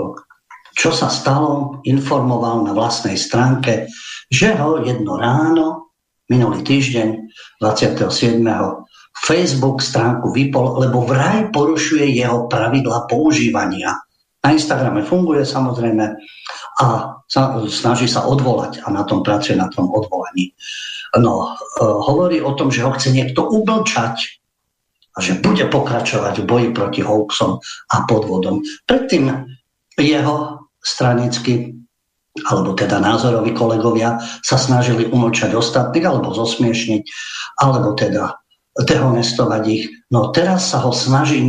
čo 0.74 0.90
sa 0.90 1.10
stalo, 1.10 1.82
informoval 1.86 2.66
na 2.66 2.72
vlastnej 2.74 3.18
stránke, 3.18 3.90
že 4.30 4.54
ho 4.58 4.82
jedno 4.82 5.18
ráno, 5.18 5.85
minulý 6.30 6.62
týždeň, 6.62 7.08
27. 7.62 8.42
Facebook 9.16 9.80
stránku 9.80 10.28
vypol, 10.34 10.76
lebo 10.86 11.06
vraj 11.08 11.48
porušuje 11.50 12.04
jeho 12.12 12.50
pravidla 12.50 13.08
používania. 13.08 13.96
Na 14.44 14.54
Instagrame 14.54 15.02
funguje 15.02 15.42
samozrejme 15.42 16.04
a 16.78 16.86
snaží 17.66 18.06
sa 18.06 18.28
odvolať 18.28 18.84
a 18.84 18.92
na 18.92 19.02
tom 19.02 19.24
pracuje, 19.24 19.56
na 19.58 19.66
tom 19.72 19.88
odvolaní. 19.90 20.52
No, 21.16 21.48
e, 21.48 21.82
hovorí 21.82 22.38
o 22.44 22.52
tom, 22.52 22.68
že 22.68 22.84
ho 22.84 22.92
chce 22.92 23.10
niekto 23.10 23.48
umlčať 23.48 24.44
a 25.16 25.18
že 25.24 25.40
bude 25.40 25.64
pokračovať 25.72 26.44
v 26.44 26.48
boji 26.48 26.68
proti 26.76 27.00
hoaxom 27.00 27.56
a 27.90 27.96
podvodom. 28.04 28.60
Predtým 28.84 29.32
jeho 29.96 30.68
stranicky 30.84 31.72
alebo 32.44 32.76
teda 32.76 33.00
názoroví 33.00 33.56
kolegovia 33.56 34.20
sa 34.44 34.60
snažili 34.60 35.08
umlčať 35.08 35.56
ostatných 35.56 36.04
alebo 36.04 36.36
zosmiešniť, 36.36 37.04
alebo 37.64 37.96
teda 37.96 38.36
dehonestovať 38.76 39.62
ich. 39.72 39.84
No 40.12 40.28
teraz 40.36 40.68
sa 40.68 40.84
ho 40.84 40.92
snaží, 40.92 41.40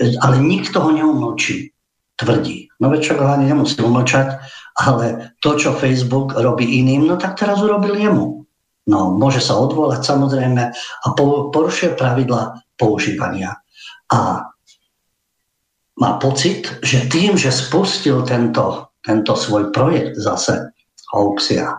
ale 0.00 0.40
nikto 0.40 0.80
ho 0.80 0.90
neumlčí, 0.94 1.76
tvrdí. 2.16 2.72
No 2.80 2.92
čo 2.96 3.16
ho 3.20 3.28
ani 3.28 3.52
nemusí 3.52 3.76
umlčať, 3.80 4.40
ale 4.76 5.36
to, 5.44 5.56
čo 5.56 5.76
Facebook 5.76 6.36
robí 6.36 6.80
iným, 6.80 7.08
no 7.08 7.20
tak 7.20 7.36
teraz 7.36 7.60
urobil 7.60 7.96
jemu. 7.96 8.44
No, 8.86 9.10
môže 9.10 9.42
sa 9.42 9.58
odvolať 9.58 10.06
samozrejme 10.06 10.62
a 10.70 11.06
porušuje 11.50 11.98
pravidla 11.98 12.62
používania. 12.78 13.58
A 14.06 14.46
má 15.96 16.10
pocit, 16.22 16.70
že 16.86 17.08
tým, 17.10 17.34
že 17.34 17.50
spustil 17.50 18.22
tento, 18.22 18.92
tento 19.06 19.38
svoj 19.38 19.70
projekt 19.70 20.18
zase 20.18 20.74
hoaxia 21.14 21.70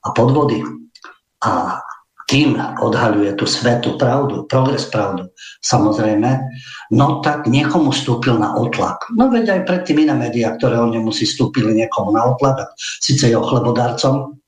a 0.00 0.08
podvody 0.16 0.64
a 1.44 1.78
tým 2.30 2.54
odhaľuje 2.56 3.34
tú 3.34 3.42
svetú 3.42 3.98
pravdu, 3.98 4.46
progres 4.46 4.86
pravdu, 4.86 5.34
samozrejme, 5.66 6.38
no 6.94 7.18
tak 7.26 7.50
niekomu 7.50 7.90
stúpil 7.90 8.38
na 8.38 8.54
otlak. 8.54 9.02
No 9.18 9.26
veď 9.26 9.58
aj 9.58 9.66
predtým 9.66 10.06
iné 10.06 10.14
médiá, 10.14 10.54
ktoré 10.54 10.78
on 10.78 10.94
nemusí, 10.94 11.26
stúpili 11.26 11.74
niekomu 11.74 12.14
na 12.14 12.22
otlak, 12.30 12.70
síce 12.78 13.26
jeho 13.26 13.42
chlebodarcom 13.42 14.38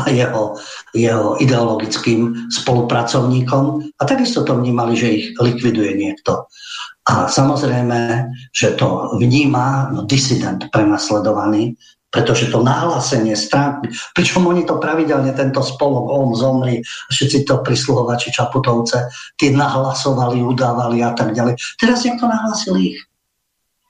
a 0.00 0.02
jeho, 0.08 0.56
jeho 0.96 1.36
ideologickým 1.44 2.48
spolupracovníkom 2.48 3.84
a 4.00 4.02
takisto 4.08 4.40
to 4.40 4.56
vnímali, 4.56 4.96
že 4.96 5.08
ich 5.12 5.26
likviduje 5.36 5.92
niekto. 6.00 6.48
A 7.04 7.28
samozrejme, 7.28 8.32
že 8.48 8.80
to 8.80 9.12
vníma 9.20 9.92
no, 9.92 10.08
disident 10.08 10.72
prenasledovaný, 10.72 11.76
pretože 12.08 12.48
to 12.48 12.62
nahlásenie 12.62 13.34
strán, 13.34 13.82
pričom 14.14 14.46
oni 14.46 14.62
to 14.62 14.78
pravidelne, 14.78 15.34
tento 15.34 15.60
spolok, 15.60 16.06
on 16.14 16.30
zomri, 16.38 16.78
všetci 17.10 17.42
to 17.42 17.58
prisluhovači 17.60 18.30
Čaputovce, 18.30 19.10
tí 19.34 19.50
nahlasovali, 19.50 20.38
udávali 20.38 21.02
a 21.02 21.10
tak 21.10 21.34
ďalej. 21.34 21.58
Teraz 21.74 22.06
niekto 22.06 22.30
nahlásil 22.30 22.78
ich. 22.78 23.02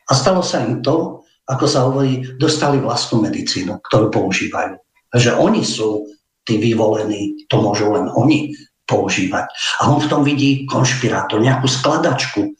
A 0.09 0.17
stalo 0.17 0.41
sa 0.41 0.65
im 0.65 0.81
to, 0.81 1.21
ako 1.45 1.65
sa 1.69 1.85
hovorí, 1.85 2.41
dostali 2.41 2.81
vlastnú 2.81 3.21
medicínu, 3.29 3.85
ktorú 3.85 4.09
používajú. 4.09 4.81
Takže 5.13 5.37
oni 5.37 5.61
sú 5.61 6.09
tí 6.49 6.57
vyvolení, 6.57 7.45
to 7.47 7.61
môžu 7.61 7.93
len 7.93 8.09
oni 8.09 8.57
používať. 8.89 9.47
A 9.85 9.93
on 9.93 10.01
v 10.01 10.09
tom 10.09 10.25
vidí 10.25 10.65
konšpirátor, 10.65 11.45
nejakú 11.45 11.69
skladačku, 11.69 12.57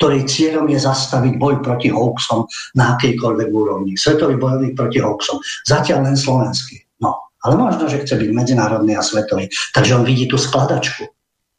ktorej 0.00 0.24
cieľom 0.24 0.64
je 0.72 0.80
zastaviť 0.80 1.36
boj 1.36 1.60
proti 1.60 1.92
hoaxom 1.92 2.48
na 2.72 2.96
akejkoľvek 2.96 3.48
úrovni. 3.52 4.00
Svetový 4.00 4.40
bojovník 4.40 4.72
proti 4.72 4.96
hoaxom. 4.96 5.36
Zatiaľ 5.68 6.08
len 6.08 6.16
slovenský. 6.16 6.80
No, 7.04 7.12
ale 7.44 7.60
možno, 7.60 7.84
že 7.84 8.00
chce 8.00 8.16
byť 8.16 8.30
medzinárodný 8.32 8.96
a 8.96 9.04
svetový. 9.04 9.52
Takže 9.76 10.00
on 10.00 10.08
vidí 10.08 10.24
tú 10.24 10.40
skladačku. 10.40 11.04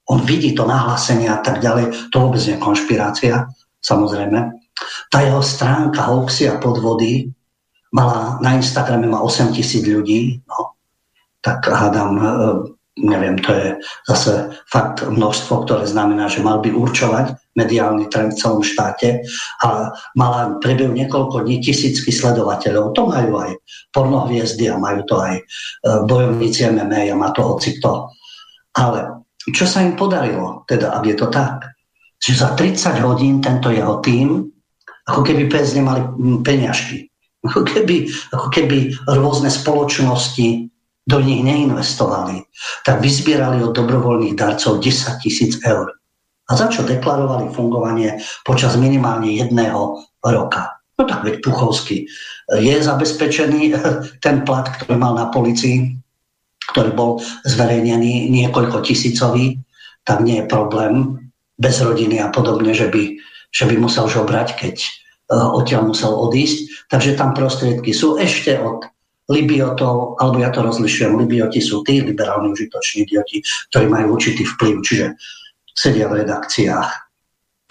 On 0.10 0.26
vidí 0.26 0.58
to 0.58 0.66
nahlásenie 0.66 1.30
a 1.30 1.38
tak 1.38 1.62
ďalej. 1.62 2.10
To 2.10 2.18
vôbec 2.18 2.42
nie 2.42 2.58
je 2.58 2.66
konšpirácia, 2.66 3.46
samozrejme. 3.86 4.58
Tá 5.14 5.22
jeho 5.22 5.46
stránka 5.46 6.10
hoaxy 6.10 6.50
a 6.50 6.58
podvody 6.58 7.30
mala, 7.94 8.42
na 8.42 8.58
Instagrame 8.58 9.06
má 9.06 9.22
8 9.22 9.54
tisíc 9.54 9.86
ľudí, 9.86 10.42
no, 10.50 10.74
tak 11.46 11.62
hádam, 11.70 12.12
e, 12.18 12.26
neviem, 13.00 13.40
to 13.40 13.56
je 13.56 13.68
zase 14.04 14.52
fakt 14.68 15.08
množstvo, 15.08 15.64
ktoré 15.64 15.88
znamená, 15.88 16.28
že 16.28 16.44
mal 16.44 16.60
by 16.60 16.76
určovať 16.76 17.40
mediálny 17.56 18.12
trend 18.12 18.36
v 18.36 18.40
celom 18.40 18.64
štáte 18.64 19.24
a 19.64 19.96
mala 20.16 20.60
prebehu 20.60 20.92
niekoľko 20.92 21.48
dní 21.48 21.64
tisícky 21.64 22.12
sledovateľov. 22.12 22.92
To 22.96 23.08
majú 23.08 23.40
aj 23.40 23.52
pornohviezdy 23.96 24.68
a 24.68 24.80
majú 24.80 25.08
to 25.08 25.16
aj 25.24 25.36
e, 25.40 25.44
bojovníci 26.04 26.68
MMA 26.68 27.12
a 27.12 27.16
má 27.16 27.32
to 27.32 27.48
hocikto. 27.48 28.12
Ale 28.76 29.24
čo 29.52 29.64
sa 29.64 29.84
im 29.84 29.96
podarilo, 29.96 30.68
teda 30.68 30.96
ak 30.96 31.04
je 31.08 31.16
to 31.16 31.28
tak, 31.32 31.72
že 32.22 32.38
za 32.38 32.54
30 32.54 33.02
hodín 33.02 33.40
tento 33.40 33.72
jeho 33.72 34.04
tým, 34.04 34.52
ako 35.08 35.22
keby 35.26 35.50
pes 35.50 35.74
nemali 35.74 36.06
peňažky, 36.44 37.10
ako 37.42 37.66
keby, 37.66 38.06
ako 38.36 38.48
keby 38.54 38.94
rôzne 39.10 39.50
spoločnosti 39.50 40.72
do 41.06 41.18
nich 41.20 41.42
neinvestovali, 41.42 42.46
tak 42.86 43.02
vyzbierali 43.02 43.66
od 43.66 43.74
dobrovoľných 43.74 44.38
darcov 44.38 44.80
10 44.80 45.24
tisíc 45.24 45.58
eur 45.66 46.02
a 46.52 46.52
za 46.60 46.68
čo 46.68 46.84
deklarovali 46.84 47.56
fungovanie 47.56 48.20
počas 48.44 48.76
minimálne 48.76 49.32
jedného 49.32 50.04
roka. 50.20 50.84
No 51.00 51.08
tak 51.08 51.24
veď 51.24 51.40
Puchovský 51.40 52.12
je 52.60 52.76
zabezpečený 52.76 53.74
ten 54.26 54.44
plat, 54.44 54.68
ktorý 54.68 55.00
mal 55.00 55.16
na 55.16 55.32
policii, 55.32 55.96
ktorý 56.76 56.92
bol 56.92 57.12
zverejnený 57.48 58.28
niekoľko 58.30 58.84
tisícový, 58.84 59.64
tak 60.04 60.22
nie 60.22 60.44
je 60.44 60.52
problém 60.52 61.18
bez 61.56 61.80
rodiny 61.80 62.20
a 62.20 62.30
podobne, 62.30 62.76
že 62.76 62.92
by, 62.92 63.16
že 63.54 63.66
by 63.70 63.76
musel 63.80 64.10
žobrať, 64.12 64.58
keď 64.58 64.76
uh, 64.82 65.56
odtiaľ 65.56 65.94
musel 65.94 66.12
odísť. 66.14 66.90
Takže 66.90 67.16
tam 67.16 67.32
prostriedky 67.38 67.94
sú 67.94 68.18
ešte 68.18 68.58
od 68.60 68.88
Libiotov, 69.32 70.20
alebo 70.20 70.44
ja 70.44 70.52
to 70.52 70.62
rozlišujem, 70.62 71.16
Libioti 71.16 71.64
sú 71.64 71.82
tí 71.88 72.04
liberálni 72.04 72.52
užitoční 72.52 73.08
idioti, 73.08 73.40
ktorí 73.72 73.88
majú 73.88 74.20
určitý 74.20 74.44
vplyv. 74.44 74.76
Čiže 74.84 75.06
sedia 75.72 76.12
v 76.12 76.28
redakciách, 76.28 76.90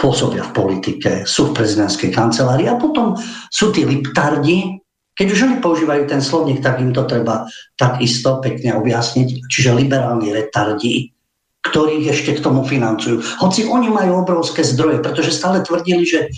pôsobia 0.00 0.48
v 0.48 0.56
politike, 0.56 1.10
sú 1.28 1.52
v 1.52 1.60
prezidentskej 1.60 2.08
kancelárii 2.08 2.64
a 2.72 2.80
potom 2.80 3.12
sú 3.52 3.68
tí 3.68 3.84
liptardi, 3.84 4.80
keď 5.12 5.26
už 5.36 5.40
oni 5.44 5.56
používajú 5.60 6.08
ten 6.08 6.24
slovník, 6.24 6.64
tak 6.64 6.80
im 6.80 6.96
to 6.96 7.04
treba 7.04 7.44
takisto 7.76 8.40
pekne 8.40 8.80
objasniť. 8.80 9.52
Čiže 9.52 9.76
liberálni 9.76 10.32
retardi, 10.32 11.12
ktorých 11.60 12.08
ešte 12.08 12.40
k 12.40 12.44
tomu 12.44 12.64
financujú. 12.64 13.20
Hoci 13.44 13.68
oni 13.68 13.92
majú 13.92 14.24
obrovské 14.24 14.64
zdroje, 14.64 15.04
pretože 15.04 15.36
stále 15.36 15.60
tvrdili, 15.60 16.08
že 16.08 16.32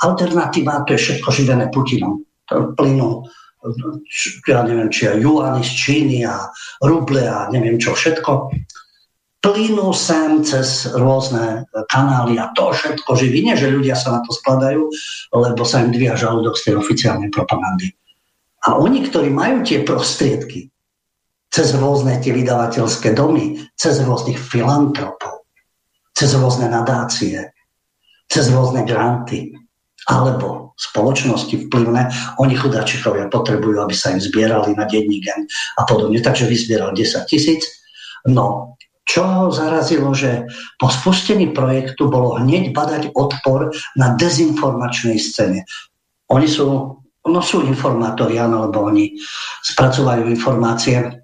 alternatíva 0.00 0.88
to 0.88 0.96
je 0.96 1.04
všetko 1.04 1.28
živené 1.36 1.68
Putinom. 1.68 2.24
To 2.48 2.72
plynú, 2.72 3.28
ja 4.44 4.60
neviem, 4.64 4.92
či 4.92 5.08
aj 5.08 5.18
juany 5.24 5.60
z 5.64 5.72
Číny 5.72 6.18
a 6.28 6.52
ruble 6.84 7.24
a 7.24 7.48
neviem 7.48 7.80
čo 7.80 7.96
všetko 7.96 8.52
plynú 9.44 9.92
sem 9.92 10.40
cez 10.40 10.88
rôzne 10.96 11.68
kanály 11.92 12.40
a 12.40 12.48
to 12.56 12.72
všetko 12.72 13.12
živí. 13.12 13.44
Nie, 13.44 13.60
že 13.60 13.68
ľudia 13.68 13.92
sa 13.92 14.16
na 14.16 14.20
to 14.24 14.32
skladajú, 14.32 14.88
lebo 15.36 15.62
sa 15.68 15.84
im 15.84 15.92
dvíha 15.92 16.16
žalúdok 16.16 16.56
z 16.56 16.72
tej 16.72 16.74
oficiálnej 16.80 17.28
propagandy. 17.28 17.92
A 18.64 18.80
oni, 18.80 19.04
ktorí 19.04 19.28
majú 19.28 19.60
tie 19.60 19.84
prostriedky, 19.84 20.72
cez 21.52 21.76
rôzne 21.76 22.16
tie 22.24 22.32
vydavateľské 22.32 23.12
domy, 23.12 23.60
cez 23.76 24.00
rôznych 24.00 24.40
filantropov, 24.40 25.44
cez 26.16 26.32
rôzne 26.32 26.72
nadácie, 26.72 27.52
cez 28.32 28.48
rôzne 28.48 28.88
granty, 28.88 29.52
alebo 30.10 30.74
spoločnosti 30.74 31.68
vplyvné, 31.68 32.10
oni 32.42 32.54
chudáčichovia 32.58 33.30
potrebujú, 33.30 33.78
aby 33.80 33.94
sa 33.94 34.12
im 34.12 34.20
zbierali 34.20 34.74
na 34.74 34.84
denní 34.84 35.22
a 35.78 35.82
podobne. 35.86 36.18
Takže 36.18 36.50
vyzbieral 36.50 36.92
10 36.92 37.30
tisíc. 37.30 37.64
No, 38.28 38.74
čo 39.04 39.20
ho 39.22 39.44
zarazilo, 39.52 40.16
že 40.16 40.48
po 40.80 40.88
spustení 40.88 41.52
projektu 41.52 42.08
bolo 42.08 42.40
hneď 42.40 42.72
badať 42.72 43.12
odpor 43.12 43.70
na 44.00 44.16
dezinformačnej 44.16 45.20
scéne. 45.20 45.68
Oni 46.32 46.48
sú, 46.48 46.98
no 47.28 47.40
sú 47.44 47.62
informátori, 47.68 48.40
áno, 48.40 48.64
lebo 48.68 48.88
oni 48.88 49.20
spracovajú 49.60 50.24
informácie 50.26 51.23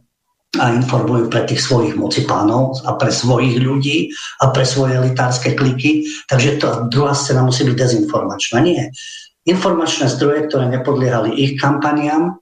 a 0.59 0.75
informujú 0.75 1.31
pre 1.31 1.47
tých 1.47 1.63
svojich 1.63 1.95
mocipánov 1.95 2.83
a 2.83 2.99
pre 2.99 3.15
svojich 3.15 3.63
ľudí 3.63 4.11
a 4.43 4.51
pre 4.51 4.67
svoje 4.67 4.99
elitárske 4.99 5.55
kliky. 5.55 6.11
Takže 6.27 6.59
to 6.59 6.67
druhá 6.91 7.15
scéna 7.15 7.47
musí 7.47 7.63
byť 7.63 7.77
dezinformačná. 7.79 8.59
Nie. 8.59 8.91
Informačné 9.47 10.11
zdroje, 10.11 10.51
ktoré 10.51 10.67
nepodliehali 10.67 11.31
ich 11.39 11.55
kampaniám, 11.55 12.35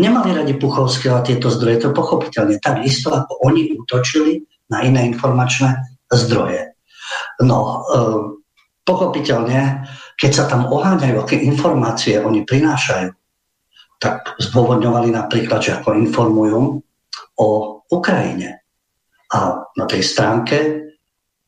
nemali 0.00 0.32
radi 0.32 0.56
Puchovského 0.56 1.20
a 1.20 1.24
tieto 1.24 1.52
zdroje, 1.52 1.84
to 1.84 1.92
pochopiteľne 1.92 2.56
tak 2.56 2.80
isto, 2.88 3.12
ako 3.12 3.36
oni 3.44 3.76
útočili 3.76 4.40
na 4.72 4.80
iné 4.80 5.04
informačné 5.04 5.76
zdroje. 6.08 6.72
No, 7.44 7.58
e, 7.60 7.76
pochopiteľne, 8.80 9.84
keď 10.16 10.30
sa 10.32 10.44
tam 10.48 10.72
oháňajú, 10.72 11.16
aké 11.20 11.36
informácie 11.44 12.16
oni 12.16 12.48
prinášajú, 12.48 13.12
tak 14.00 14.36
zdôvodňovali 14.40 15.12
napríklad, 15.12 15.60
že 15.60 15.76
ako 15.80 15.96
informujú 16.00 16.60
o 17.36 17.80
Ukrajine. 17.92 18.64
A 19.32 19.66
na 19.76 19.84
tej 19.84 20.02
stránke, 20.02 20.88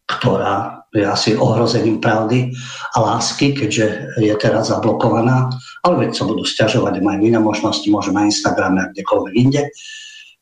ktorá 0.08 0.86
je 0.88 1.04
asi 1.04 1.36
ohrozením 1.36 2.00
pravdy 2.00 2.48
a 2.96 2.98
lásky, 3.00 3.52
keďže 3.52 4.16
je 4.16 4.34
teraz 4.40 4.72
zablokovaná, 4.72 5.52
ale 5.84 6.08
veď 6.08 6.10
sa 6.16 6.24
budú 6.24 6.48
stiažovať, 6.48 7.04
majú 7.04 7.28
iné 7.28 7.36
možnosti, 7.36 7.84
môžu 7.92 8.16
na 8.16 8.24
Instagrame 8.24 8.80
a 8.80 8.90
kdekoľvek 8.96 9.34
inde, 9.36 9.68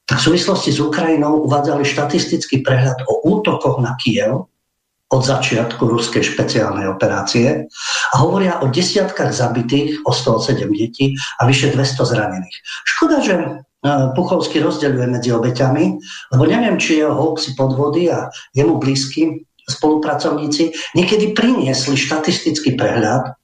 tak 0.06 0.22
v 0.22 0.26
súvislosti 0.30 0.70
s 0.70 0.78
Ukrajinou 0.78 1.42
uvádzali 1.50 1.82
štatistický 1.82 2.62
prehľad 2.62 3.02
o 3.10 3.26
útokoch 3.26 3.82
na 3.82 3.98
Kiev 3.98 4.46
od 5.10 5.22
začiatku 5.22 5.82
ruskej 5.82 6.22
špeciálnej 6.22 6.86
operácie 6.90 7.66
a 8.10 8.14
hovoria 8.22 8.62
o 8.62 8.70
desiatkách 8.70 9.34
zabitých, 9.34 10.02
o 10.06 10.14
107 10.14 10.66
detí 10.78 11.14
a 11.42 11.46
vyše 11.46 11.74
200 11.74 12.06
zranených. 12.06 12.56
Škoda, 12.86 13.18
že 13.22 13.65
Puchovský 14.14 14.58
rozdeľuje 14.60 15.06
medzi 15.06 15.30
obeťami, 15.30 15.84
lebo 16.34 16.44
neviem, 16.44 16.76
či 16.80 17.00
jeho 17.02 17.14
hoaxy 17.14 17.54
podvody 17.54 18.10
a 18.10 18.26
jemu 18.52 18.82
blízky 18.82 19.46
spolupracovníci 19.66 20.94
niekedy 20.94 21.34
priniesli 21.34 21.98
štatistický 21.98 22.78
prehľad, 22.78 23.34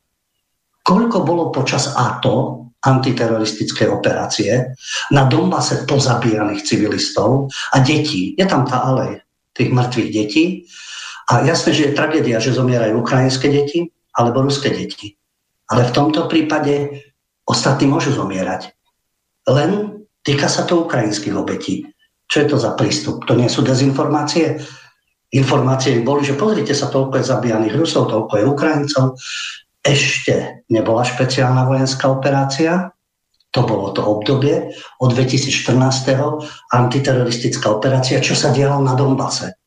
koľko 0.82 1.22
bolo 1.26 1.50
počas 1.54 1.90
ATO 1.94 2.62
antiteroristické 2.82 3.86
operácie, 3.86 4.74
na 5.14 5.30
Donbase 5.30 5.86
pozabíjaných 5.86 6.66
civilistov 6.66 7.46
a 7.70 7.78
detí. 7.78 8.34
Je 8.34 8.42
tam 8.42 8.66
tá 8.66 8.82
alej 8.82 9.22
tých 9.54 9.70
mŕtvych 9.70 10.10
detí. 10.10 10.44
A 11.30 11.46
jasné, 11.46 11.70
že 11.70 11.86
je 11.90 11.98
tragédia, 11.98 12.42
že 12.42 12.58
zomierajú 12.58 12.98
ukrajinské 12.98 13.46
deti 13.46 13.86
alebo 14.18 14.42
ruské 14.42 14.74
deti. 14.74 15.14
Ale 15.70 15.86
v 15.86 15.94
tomto 15.94 16.26
prípade 16.26 17.06
ostatní 17.46 17.86
môžu 17.86 18.10
zomierať. 18.18 18.74
Len 19.46 20.01
týka 20.22 20.46
sa 20.48 20.66
to 20.66 20.86
ukrajinských 20.86 21.34
obetí. 21.34 21.86
Čo 22.26 22.36
je 22.42 22.46
to 22.48 22.56
za 22.56 22.72
prístup? 22.78 23.28
To 23.28 23.36
nie 23.36 23.50
sú 23.50 23.60
dezinformácie? 23.60 24.56
Informácie 25.32 26.00
boli, 26.00 26.24
že 26.24 26.36
pozrite 26.36 26.72
sa, 26.72 26.88
toľko 26.88 27.20
je 27.20 27.28
zabíjaných 27.28 27.76
Rusov, 27.76 28.08
toľko 28.08 28.34
je 28.40 28.44
Ukrajincov, 28.48 29.04
ešte 29.82 30.64
nebola 30.70 31.02
špeciálna 31.02 31.66
vojenská 31.66 32.06
operácia, 32.06 32.92
to 33.52 33.60
bolo 33.68 33.92
to 33.92 34.00
obdobie 34.00 34.72
od 35.00 35.12
2014. 35.12 35.76
antiteroristická 36.72 37.68
operácia, 37.68 38.16
čo 38.24 38.32
sa 38.32 38.48
dialo 38.48 38.80
na 38.80 38.96
Donbase. 38.96 39.60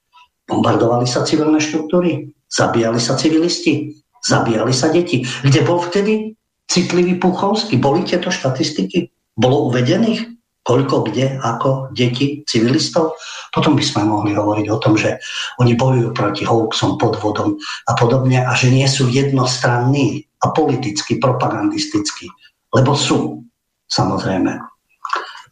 Bombardovali 0.49 1.05
sa 1.05 1.21
civilné 1.21 1.61
štruktúry, 1.61 2.33
zabíjali 2.49 2.97
sa 2.97 3.13
civilisti, 3.13 3.93
zabíjali 4.25 4.73
sa 4.73 4.89
deti. 4.89 5.21
Kde 5.21 5.61
bol 5.61 5.81
vtedy 5.81 6.33
citlivý 6.65 7.21
Puchovský? 7.21 7.77
Boli 7.77 8.05
tieto 8.05 8.33
štatistiky? 8.33 9.13
Bolo 9.37 9.69
uvedených? 9.69 10.34
Koľko, 10.65 11.05
kde, 11.05 11.37
ako, 11.45 11.93
deti, 11.93 12.41
civilistov. 12.49 13.13
Potom 13.53 13.77
by 13.77 13.85
sme 13.85 14.09
mohli 14.09 14.33
hovoriť 14.33 14.65
o 14.73 14.81
tom, 14.81 14.97
že 14.97 15.21
oni 15.61 15.77
bojujú 15.77 16.09
proti 16.11 16.41
hoaxom, 16.41 16.97
podvodom 16.97 17.53
a 17.85 17.93
podobne 17.93 18.41
a 18.41 18.51
že 18.57 18.73
nie 18.73 18.89
sú 18.89 19.05
jednostranní 19.05 20.25
a 20.41 20.49
politicky, 20.49 21.21
propagandisticky. 21.21 22.33
Lebo 22.73 22.97
sú, 22.97 23.45
samozrejme. 23.93 24.57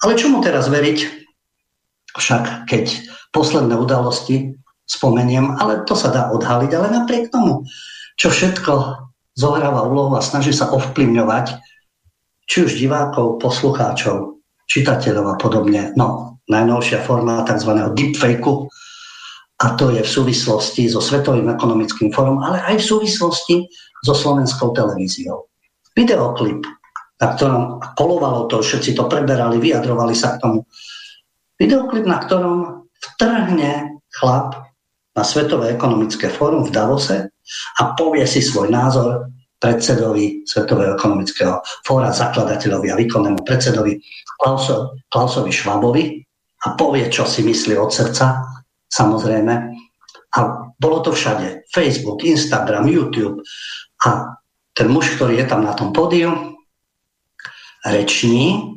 Ale 0.02 0.20
čomu 0.20 0.42
teraz 0.42 0.68
veriť? 0.68 1.24
Však 2.18 2.66
keď 2.70 2.86
posledné 3.34 3.78
udalosti 3.78 4.58
spomeniem, 4.90 5.62
ale 5.62 5.86
to 5.86 5.94
sa 5.94 6.10
dá 6.10 6.30
odhaliť, 6.34 6.72
ale 6.74 6.88
napriek 6.90 7.30
tomu, 7.30 7.66
čo 8.18 8.30
všetko 8.30 8.74
zohráva 9.34 9.86
úlohu 9.86 10.14
a 10.14 10.22
snaží 10.22 10.54
sa 10.54 10.70
ovplyvňovať 10.70 11.58
či 12.46 12.68
už 12.68 12.78
divákov, 12.78 13.40
poslucháčov, 13.40 14.33
čitateľov 14.74 15.26
a 15.34 15.36
podobne. 15.38 15.94
No, 15.94 16.42
najnovšia 16.50 17.06
forma 17.06 17.46
tzv. 17.46 17.72
deepfakeu 17.94 18.66
a 19.62 19.66
to 19.78 19.94
je 19.94 20.02
v 20.02 20.10
súvislosti 20.10 20.90
so 20.90 21.00
Svetovým 21.00 21.48
ekonomickým 21.54 22.10
fórum, 22.10 22.42
ale 22.42 22.60
aj 22.66 22.82
v 22.82 22.88
súvislosti 22.90 23.56
so 24.02 24.12
slovenskou 24.18 24.74
televíziou. 24.74 25.48
Videoklip, 25.94 26.66
na 27.22 27.28
ktorom 27.38 27.80
kolovalo 27.94 28.50
to, 28.50 28.66
všetci 28.66 28.98
to 28.98 29.06
preberali, 29.06 29.62
vyjadrovali 29.62 30.18
sa 30.18 30.36
k 30.36 30.42
tomu. 30.42 30.60
Videoklip, 31.56 32.04
na 32.04 32.18
ktorom 32.20 32.90
vtrhne 32.98 34.02
chlap 34.10 34.74
na 35.14 35.24
Svetové 35.24 35.78
ekonomické 35.78 36.28
fórum 36.34 36.66
v 36.66 36.74
Davose 36.74 37.30
a 37.78 37.82
povie 37.94 38.26
si 38.26 38.42
svoj 38.42 38.74
názor 38.74 39.30
predsedovi 39.64 40.44
Svetového 40.44 41.00
ekonomického 41.00 41.64
fóra, 41.88 42.12
zakladateľovi 42.12 42.92
a 42.92 43.00
výkonnému 43.00 43.48
predsedovi 43.48 43.96
Klauso, 44.36 45.00
Klausovi 45.08 45.56
Švabovi 45.56 46.20
a 46.68 46.76
povie, 46.76 47.08
čo 47.08 47.24
si 47.24 47.48
myslí 47.48 47.80
od 47.80 47.88
srdca, 47.88 48.44
samozrejme. 48.92 49.54
A 50.34 50.40
bolo 50.76 51.00
to 51.00 51.16
všade. 51.16 51.64
Facebook, 51.72 52.28
Instagram, 52.28 52.92
YouTube. 52.92 53.40
A 54.04 54.36
ten 54.76 54.92
muž, 54.92 55.16
ktorý 55.16 55.40
je 55.40 55.48
tam 55.48 55.64
na 55.64 55.72
tom 55.72 55.96
pódiu, 55.96 56.60
reční 57.88 58.76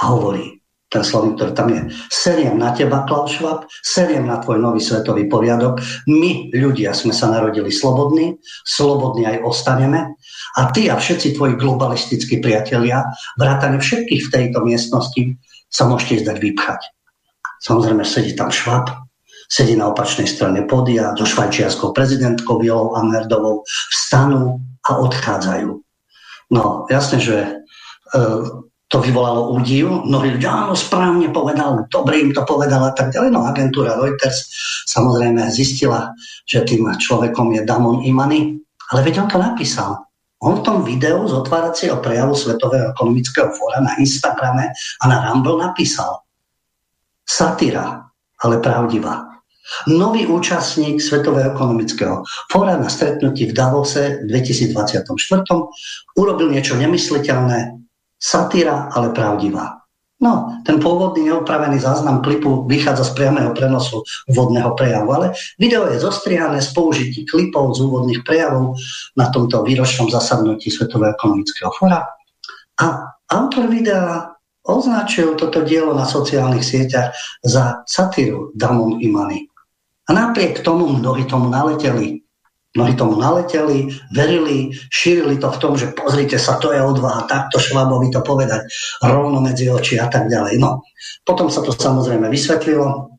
a 0.00 0.16
hovorí, 0.16 0.61
ten 0.92 1.00
slovník, 1.00 1.40
ktorý 1.40 1.52
tam 1.56 1.68
je. 1.72 1.80
Seriem 2.12 2.60
na 2.60 2.76
teba, 2.76 3.08
Klaus 3.08 3.32
Schwab, 3.32 3.64
seriem 3.80 4.28
na 4.28 4.44
tvoj 4.44 4.60
nový 4.60 4.84
svetový 4.84 5.24
poriadok. 5.24 5.80
My, 6.04 6.52
ľudia, 6.52 6.92
sme 6.92 7.16
sa 7.16 7.32
narodili 7.32 7.72
slobodní, 7.72 8.36
slobodní 8.68 9.24
aj 9.24 9.40
ostaneme. 9.40 10.12
A 10.60 10.68
ty 10.68 10.92
a 10.92 11.00
všetci 11.00 11.40
tvoji 11.40 11.56
globalistickí 11.56 12.44
priatelia, 12.44 13.08
vrátane 13.40 13.80
všetkých 13.80 14.22
v 14.28 14.32
tejto 14.36 14.60
miestnosti, 14.60 15.40
sa 15.72 15.88
môžete 15.88 16.28
zdať 16.28 16.36
vypchať. 16.36 16.80
Samozrejme, 17.64 18.04
sedí 18.04 18.36
tam 18.36 18.52
Schwab, 18.52 18.92
sedí 19.48 19.72
na 19.72 19.88
opačnej 19.88 20.28
strane 20.28 20.68
podia 20.68 21.16
so 21.16 21.24
švajčiarskou 21.24 21.96
prezidentkou 21.96 22.60
Violou 22.60 22.92
Amerdovou, 23.00 23.64
vstanú 23.88 24.60
a 24.84 25.00
odchádzajú. 25.00 25.72
No, 26.52 26.84
jasne, 26.92 27.16
že 27.16 27.36
e, 27.40 27.50
to 28.92 29.00
vyvolalo 29.00 29.56
údiv. 29.56 30.04
Mnohí 30.04 30.36
ľudia, 30.36 30.68
áno, 30.68 30.76
správne 30.76 31.32
povedal, 31.32 31.88
dobre 31.88 32.20
im 32.20 32.36
to 32.36 32.44
povedal 32.44 32.84
a 32.84 32.92
tak 32.92 33.08
ďalej. 33.08 33.32
No 33.32 33.48
agentúra 33.48 33.96
Reuters 33.96 34.52
samozrejme 34.84 35.48
zistila, 35.48 36.12
že 36.44 36.60
tým 36.68 36.84
človekom 37.00 37.56
je 37.56 37.64
Damon 37.64 38.04
Imani, 38.04 38.60
ale 38.92 39.00
veď 39.00 39.24
on 39.24 39.28
to 39.32 39.40
napísal. 39.40 39.96
On 40.44 40.60
v 40.60 40.64
tom 40.66 40.84
videu 40.84 41.24
z 41.24 41.32
otváracieho 41.32 42.04
prejavu 42.04 42.36
Svetového 42.36 42.92
ekonomického 42.92 43.48
fóra 43.56 43.80
na 43.80 43.96
Instagrame 43.96 44.74
a 44.74 45.04
na 45.08 45.30
Rumble 45.30 45.56
napísal 45.56 46.20
Satyra, 47.24 48.04
ale 48.44 48.60
pravdivá. 48.60 49.32
Nový 49.86 50.26
účastník 50.26 50.98
Svetového 50.98 51.54
ekonomického 51.54 52.26
fóra 52.50 52.74
na 52.76 52.90
stretnutí 52.90 53.48
v 53.48 53.56
Davose 53.56 54.26
v 54.26 54.34
2024 54.34 55.06
urobil 56.18 56.50
niečo 56.50 56.74
nemysliteľné, 56.74 57.81
satíra, 58.22 58.86
ale 58.94 59.10
pravdivá. 59.10 59.82
No, 60.22 60.62
ten 60.62 60.78
pôvodný 60.78 61.26
neopravený 61.26 61.82
záznam 61.82 62.22
klipu 62.22 62.62
vychádza 62.70 63.10
z 63.10 63.12
priamého 63.18 63.50
prenosu 63.58 64.06
úvodného 64.30 64.78
prejavu, 64.78 65.10
ale 65.10 65.26
video 65.58 65.90
je 65.90 65.98
zostrihané 65.98 66.62
z 66.62 66.70
použití 66.70 67.26
klipov 67.26 67.74
z 67.74 67.82
úvodných 67.82 68.22
prejavov 68.22 68.78
na 69.18 69.26
tomto 69.34 69.66
výročnom 69.66 70.06
zasadnutí 70.14 70.70
Svetového 70.70 71.18
ekonomického 71.18 71.74
fóra. 71.74 72.06
A 72.78 73.18
autor 73.34 73.66
videa 73.66 74.30
označil 74.62 75.34
toto 75.34 75.66
dielo 75.66 75.90
na 75.90 76.06
sociálnych 76.06 76.62
sieťach 76.62 77.10
za 77.42 77.82
satíru 77.90 78.54
Damon 78.54 79.02
Imani. 79.02 79.50
A 80.06 80.14
napriek 80.14 80.62
tomu 80.62 80.86
mnohí 80.86 81.26
tomu 81.26 81.50
naleteli. 81.50 82.21
Mnohí 82.72 82.96
tomu 82.96 83.20
naleteli, 83.20 83.92
verili, 84.16 84.72
šírili 84.88 85.36
to 85.36 85.52
v 85.52 85.60
tom, 85.60 85.72
že 85.76 85.92
pozrite 85.92 86.40
sa, 86.40 86.56
to 86.56 86.72
je 86.72 86.80
odvaha, 86.80 87.28
takto 87.28 87.60
Švabovi 87.60 88.08
to 88.08 88.24
povedať 88.24 88.64
rovno 89.04 89.44
medzi 89.44 89.68
oči 89.68 90.00
a 90.00 90.08
tak 90.08 90.32
ďalej. 90.32 90.56
No, 90.56 90.80
potom 91.28 91.52
sa 91.52 91.60
to 91.60 91.76
samozrejme 91.76 92.32
vysvetlilo 92.32 93.12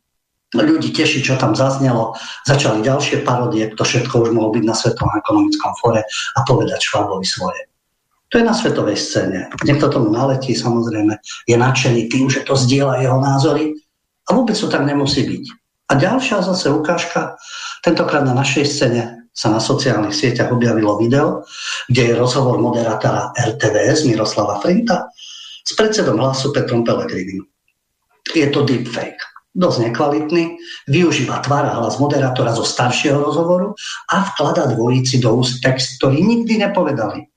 ľudí 0.57 0.93
teší, 0.93 1.21
čo 1.25 1.37
tam 1.37 1.53
zaznelo. 1.57 2.13
Začali 2.45 2.85
ďalšie 2.85 3.21
parodie, 3.25 3.69
to 3.73 3.85
všetko 3.85 4.25
už 4.25 4.29
mohlo 4.33 4.53
byť 4.53 4.63
na 4.65 4.73
Svetovom 4.77 5.13
ekonomickom 5.17 5.71
fóre 5.81 6.01
a 6.37 6.39
povedať 6.45 6.81
Švábovi 6.81 7.25
svoje. 7.25 7.69
To 8.33 8.41
je 8.41 8.49
na 8.49 8.57
svetovej 8.57 8.97
scéne. 8.97 9.53
Niekto 9.61 9.93
tomu 9.93 10.09
naletí, 10.09 10.57
samozrejme, 10.57 11.21
je 11.45 11.53
nadšený 11.57 12.09
tým, 12.09 12.33
že 12.33 12.41
to 12.41 12.57
zdieľa 12.57 13.05
jeho 13.05 13.21
názory 13.21 13.77
a 14.25 14.33
vôbec 14.33 14.57
to 14.57 14.65
tak 14.65 14.81
nemusí 14.85 15.21
byť. 15.25 15.45
A 15.93 16.01
ďalšia 16.01 16.41
zase 16.41 16.73
ukážka, 16.73 17.37
tentokrát 17.85 18.25
na 18.25 18.33
našej 18.33 18.65
scéne 18.65 19.22
sa 19.33 19.49
na 19.49 19.57
sociálnych 19.57 20.13
sieťach 20.13 20.53
objavilo 20.53 20.95
video, 21.01 21.41
kde 21.89 22.13
je 22.13 22.19
rozhovor 22.21 22.61
moderátora 22.61 23.33
RTVS 23.33 24.05
Miroslava 24.05 24.61
Frinta 24.61 25.09
s 25.65 25.73
predsedom 25.73 26.21
hlasu 26.21 26.53
Petrom 26.53 26.85
Pelegrinim. 26.85 27.41
Je 28.31 28.47
to 28.53 28.61
deepfake 28.61 29.33
dosť 29.53 29.89
nekvalitný, 29.89 30.57
využíva 30.89 31.37
tvár 31.45 31.69
a 31.69 31.77
hlas 31.77 32.01
moderátora 32.01 32.57
zo 32.57 32.65
staršieho 32.65 33.21
rozhovoru 33.21 33.77
a 34.09 34.25
vklada 34.33 34.65
dvojici 34.73 35.21
do 35.21 35.37
úst 35.37 35.61
text, 35.61 36.01
ktorý 36.01 36.25
nikdy 36.25 36.57
nepovedali. 36.57 37.29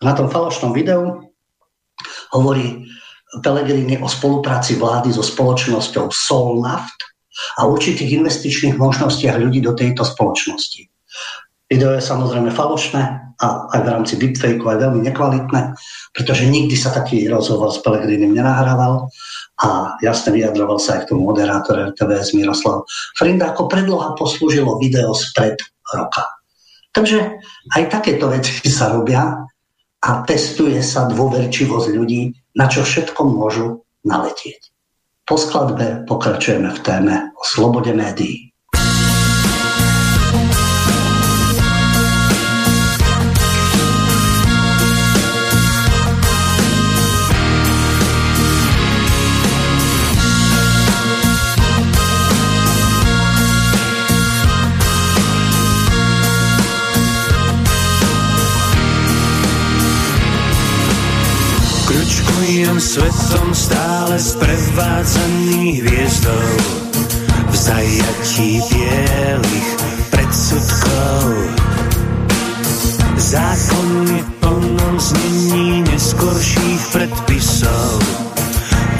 Na 0.00 0.16
tom 0.16 0.32
falošnom 0.32 0.72
videu 0.72 1.28
hovorí 2.32 2.88
Pelegrini 3.44 4.00
o 4.00 4.08
spolupráci 4.08 4.80
vlády 4.80 5.12
so 5.12 5.22
spoločnosťou 5.22 6.08
Solnaft 6.08 7.12
a 7.60 7.68
určitých 7.68 8.18
investičných 8.18 8.80
možnostiach 8.80 9.36
ľudí 9.38 9.60
do 9.62 9.76
tejto 9.76 10.02
spoločnosti. 10.02 10.89
Video 11.70 11.94
je 11.94 12.02
samozrejme 12.02 12.50
falošné 12.50 13.02
a 13.38 13.46
aj 13.70 13.80
v 13.86 13.90
rámci 13.94 14.14
deepfakeu 14.18 14.66
aj 14.66 14.82
veľmi 14.82 15.06
nekvalitné, 15.06 15.78
pretože 16.10 16.50
nikdy 16.50 16.74
sa 16.74 16.90
taký 16.90 17.30
rozhovor 17.30 17.70
s 17.70 17.78
Pelegrinim 17.78 18.34
nenahrával 18.34 19.06
a 19.62 19.94
jasne 20.02 20.34
vyjadroval 20.34 20.82
sa 20.82 20.98
aj 20.98 21.06
k 21.06 21.08
tomu 21.14 21.30
moderátor 21.30 21.94
RTVS 21.94 22.34
Miroslav 22.34 22.84
Frinda, 23.14 23.54
ako 23.54 23.70
predloha 23.70 24.18
poslúžilo 24.18 24.82
video 24.82 25.14
spred 25.14 25.56
roka. 25.94 26.26
Takže 26.90 27.38
aj 27.78 27.82
takéto 27.86 28.26
veci 28.26 28.66
sa 28.78 28.90
robia 28.90 29.46
a 30.00 30.10
testuje 30.26 30.82
sa 30.82 31.06
dôverčivosť 31.06 31.88
ľudí, 31.94 32.34
na 32.58 32.66
čo 32.66 32.82
všetko 32.82 33.20
môžu 33.30 33.86
naletieť. 34.02 34.74
Po 35.22 35.38
skladbe 35.38 36.02
pokračujeme 36.10 36.74
v 36.74 36.80
téme 36.82 37.14
o 37.38 37.46
slobode 37.46 37.94
médií. 37.94 38.49
Kručkujem 62.70 63.02
svetom 63.02 63.50
stále 63.50 64.14
sprevádzaný 64.14 65.82
hviezdou 65.82 66.50
v 67.50 67.54
zajatí 67.58 68.62
bielých 68.70 69.70
predsudkov. 70.14 71.26
Zákon 73.18 73.90
je 74.14 74.22
plnom 74.38 74.96
znení 75.02 75.82
neskorších 75.82 76.82
predpisov, 76.94 77.98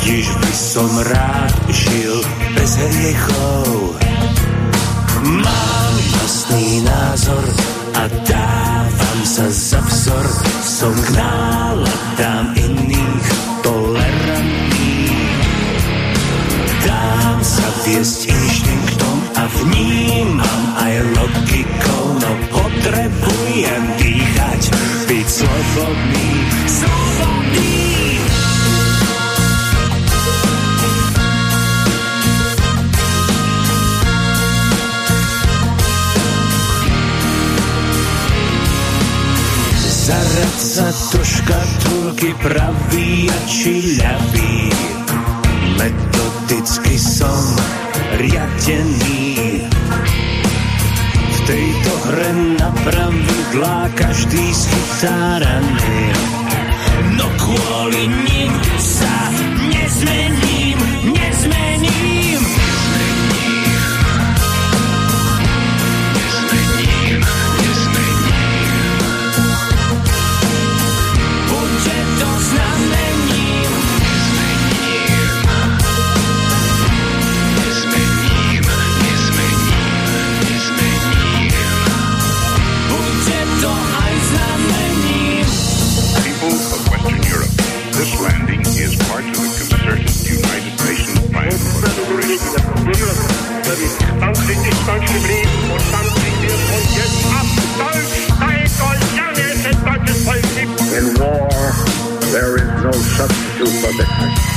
tiež 0.02 0.26
by 0.26 0.50
som 0.50 0.90
rád 1.06 1.54
žil 1.70 2.26
bez 2.58 2.74
hriechov. 2.74 3.94
Mám 5.30 5.94
vlastný 6.18 6.82
názor 6.82 7.46
a 7.94 8.02
dávam 8.26 9.20
sa 9.22 9.46
za 9.46 9.78
vzor, 9.86 10.26
som 10.58 10.90
k 11.06 11.22
náladám 11.22 12.50
iných 12.58 12.79
tolerantných. 13.64 15.44
Dám 16.84 17.38
sa 17.40 17.66
viesť 17.88 18.20
inštinktom 18.28 19.16
a 19.36 19.42
vnímam 19.60 20.62
aj 20.76 20.94
logikou, 21.16 22.04
no 22.20 22.30
potrebujem 22.52 23.82
dýchať, 24.00 24.62
byť 25.08 25.26
slobodný, 25.28 26.28
slobodný. 26.68 27.79
Zarať 40.10 40.58
sa 40.58 40.90
do 40.90 41.22
škatulky 41.22 42.34
pravý 42.42 43.30
a 43.30 43.38
či 43.46 43.94
ľavý. 43.94 44.66
Metodicky 45.78 46.98
som 46.98 47.38
riadený. 48.18 49.70
V 51.14 51.38
tejto 51.46 51.92
hre 52.10 52.30
na 52.58 52.74
pravidlá 52.82 53.86
každý 53.94 54.50
schytáraný. 54.50 56.02
No 57.14 57.30
kvôli 57.38 58.10
nim 58.10 58.54
sa 58.82 59.14
nezmením, 59.70 60.39
In 100.92 101.14
war, 101.20 101.48
there 102.32 102.56
is 102.56 102.68
no 102.82 102.92
substitute 102.92 103.68
for 103.80 103.92
victory. 103.96 104.50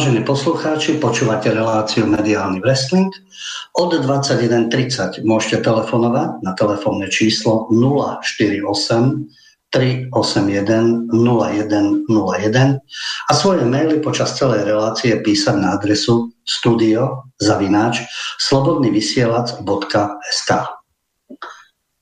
Vážení 0.00 0.24
poslucháči, 0.24 0.96
počúvate 0.96 1.52
reláciu 1.52 2.08
Mediálny 2.08 2.64
wrestling. 2.64 3.12
Od 3.76 3.92
21.30 3.92 5.20
môžete 5.28 5.60
telefonovať 5.60 6.40
na 6.40 6.56
telefónne 6.56 7.04
číslo 7.12 7.68
048 7.68 8.64
381 9.68 11.12
0101 11.12 12.80
a 13.28 13.32
svoje 13.36 13.60
maily 13.68 14.00
počas 14.00 14.40
celej 14.40 14.72
relácie 14.72 15.20
písať 15.20 15.60
na 15.60 15.76
adresu 15.76 16.32
studio 16.48 17.28
zavináč 17.36 18.00
slobodnyvysielac.sk 18.40 20.50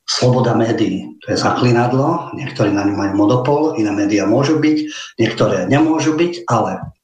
Sloboda 0.06 0.54
médií, 0.54 1.18
to 1.26 1.34
je 1.34 1.38
zaklinadlo, 1.42 2.30
niektorí 2.38 2.70
na 2.70 2.86
ňu 2.86 2.94
majú 2.94 3.26
monopol, 3.26 3.74
iné 3.74 3.90
médiá 3.90 4.22
môžu 4.22 4.62
byť, 4.62 4.78
niektoré 5.18 5.66
nemôžu 5.66 6.14
byť, 6.14 6.46
ale 6.46 6.94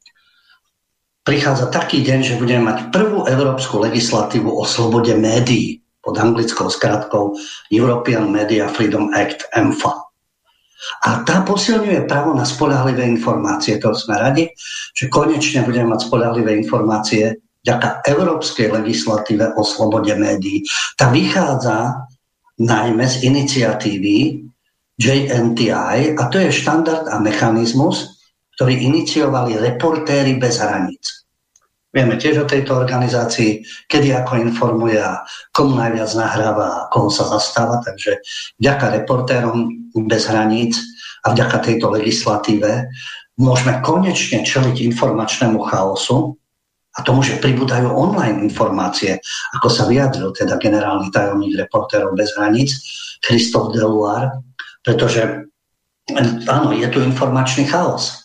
prichádza 1.25 1.73
taký 1.73 2.05
deň, 2.05 2.21
že 2.21 2.39
budeme 2.39 2.69
mať 2.71 2.93
prvú 2.93 3.25
európsku 3.25 3.81
legislatívu 3.81 4.47
o 4.47 4.63
slobode 4.69 5.17
médií 5.17 5.81
pod 6.05 6.21
anglickou 6.21 6.69
skratkou 6.69 7.33
European 7.73 8.29
Media 8.29 8.69
Freedom 8.69 9.09
Act 9.17 9.49
EMFA. 9.57 10.05
A 11.09 11.25
tá 11.25 11.41
posilňuje 11.41 12.05
právo 12.05 12.37
na 12.37 12.45
spolahlivé 12.45 13.09
informácie. 13.09 13.81
To 13.81 13.97
sme 13.97 14.21
radi, 14.21 14.53
že 14.93 15.09
konečne 15.09 15.65
budeme 15.65 15.97
mať 15.97 16.13
spolahlivé 16.13 16.53
informácie 16.61 17.41
vďaka 17.65 18.05
európskej 18.05 18.69
legislatíve 18.69 19.57
o 19.57 19.65
slobode 19.65 20.13
médií. 20.13 20.61
Tá 21.01 21.09
vychádza 21.09 22.05
najmä 22.61 23.05
z 23.09 23.25
iniciatívy 23.25 24.45
JNTI 25.01 26.15
a 26.15 26.23
to 26.29 26.37
je 26.39 26.53
štandard 26.53 27.09
a 27.09 27.17
mechanizmus, 27.19 28.14
ktorý 28.55 28.75
iniciovali 28.87 29.59
reportéry 29.59 30.39
bez 30.39 30.63
hraníc. 30.63 31.25
Vieme 31.95 32.19
tiež 32.19 32.43
o 32.43 32.51
tejto 32.51 32.75
organizácii, 32.75 33.63
kedy 33.87 34.11
ako 34.19 34.43
informuje 34.43 34.99
a 34.99 35.23
komu 35.55 35.79
najviac 35.79 36.11
nahráva 36.19 36.67
a 36.67 36.87
koho 36.91 37.07
sa 37.07 37.23
zastáva. 37.31 37.79
Takže 37.87 38.19
vďaka 38.59 38.99
reportérom 38.99 39.71
bez 40.11 40.27
hraníc 40.27 40.75
a 41.23 41.31
vďaka 41.31 41.63
tejto 41.63 41.95
legislatíve 41.95 42.91
môžeme 43.39 43.79
konečne 43.79 44.43
čeliť 44.43 44.91
informačnému 44.91 45.63
chaosu 45.71 46.35
a 46.95 47.03
tomu, 47.03 47.23
že 47.23 47.43
pribúdajú 47.43 47.91
online 47.91 48.43
informácie, 48.43 49.19
ako 49.55 49.67
sa 49.71 49.87
vyjadril 49.87 50.31
teda 50.35 50.59
generálny 50.59 51.11
tajomník 51.11 51.59
reportérov 51.59 52.15
bez 52.15 52.35
hraníc, 52.39 52.75
Christophe 53.23 53.75
Deluar, 53.75 54.35
pretože 54.83 55.47
áno, 56.47 56.71
je 56.75 56.87
tu 56.91 57.03
informačný 57.03 57.67
chaos. 57.67 58.24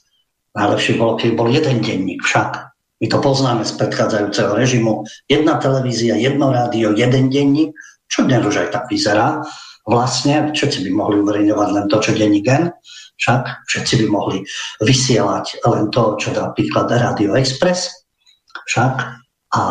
Najlepšie 0.57 0.97
bolo, 0.97 1.13
keď 1.19 1.29
bol 1.37 1.47
jeden 1.49 1.77
denník 1.83 2.25
však 2.25 2.69
my 2.99 3.07
to 3.07 3.17
poznáme 3.23 3.63
z 3.63 3.79
predchádzajúceho 3.79 4.51
režimu. 4.59 5.07
Jedna 5.31 5.55
televízia, 5.55 6.19
jedno 6.19 6.51
rádio, 6.51 6.91
jeden 6.91 7.31
denník, 7.31 7.71
čo 8.11 8.27
dnes 8.27 8.43
už 8.43 8.67
aj 8.67 8.69
tak 8.75 8.85
vyzerá. 8.91 9.39
Vlastne 9.87 10.51
všetci 10.51 10.83
by 10.83 10.91
mohli 10.91 11.23
uverejňovať 11.23 11.69
len 11.71 11.85
to, 11.87 11.97
čo 12.03 12.11
denní 12.11 12.43
gen, 12.43 12.75
však 13.15 13.71
všetci 13.71 13.93
by 14.03 14.05
mohli 14.11 14.37
vysielať 14.83 15.63
len 15.63 15.87
to, 15.95 16.19
čo 16.19 16.35
dá 16.35 16.51
príklad 16.51 16.91
Radio 16.91 17.39
Express, 17.39 17.87
však 18.67 18.93
a 19.55 19.63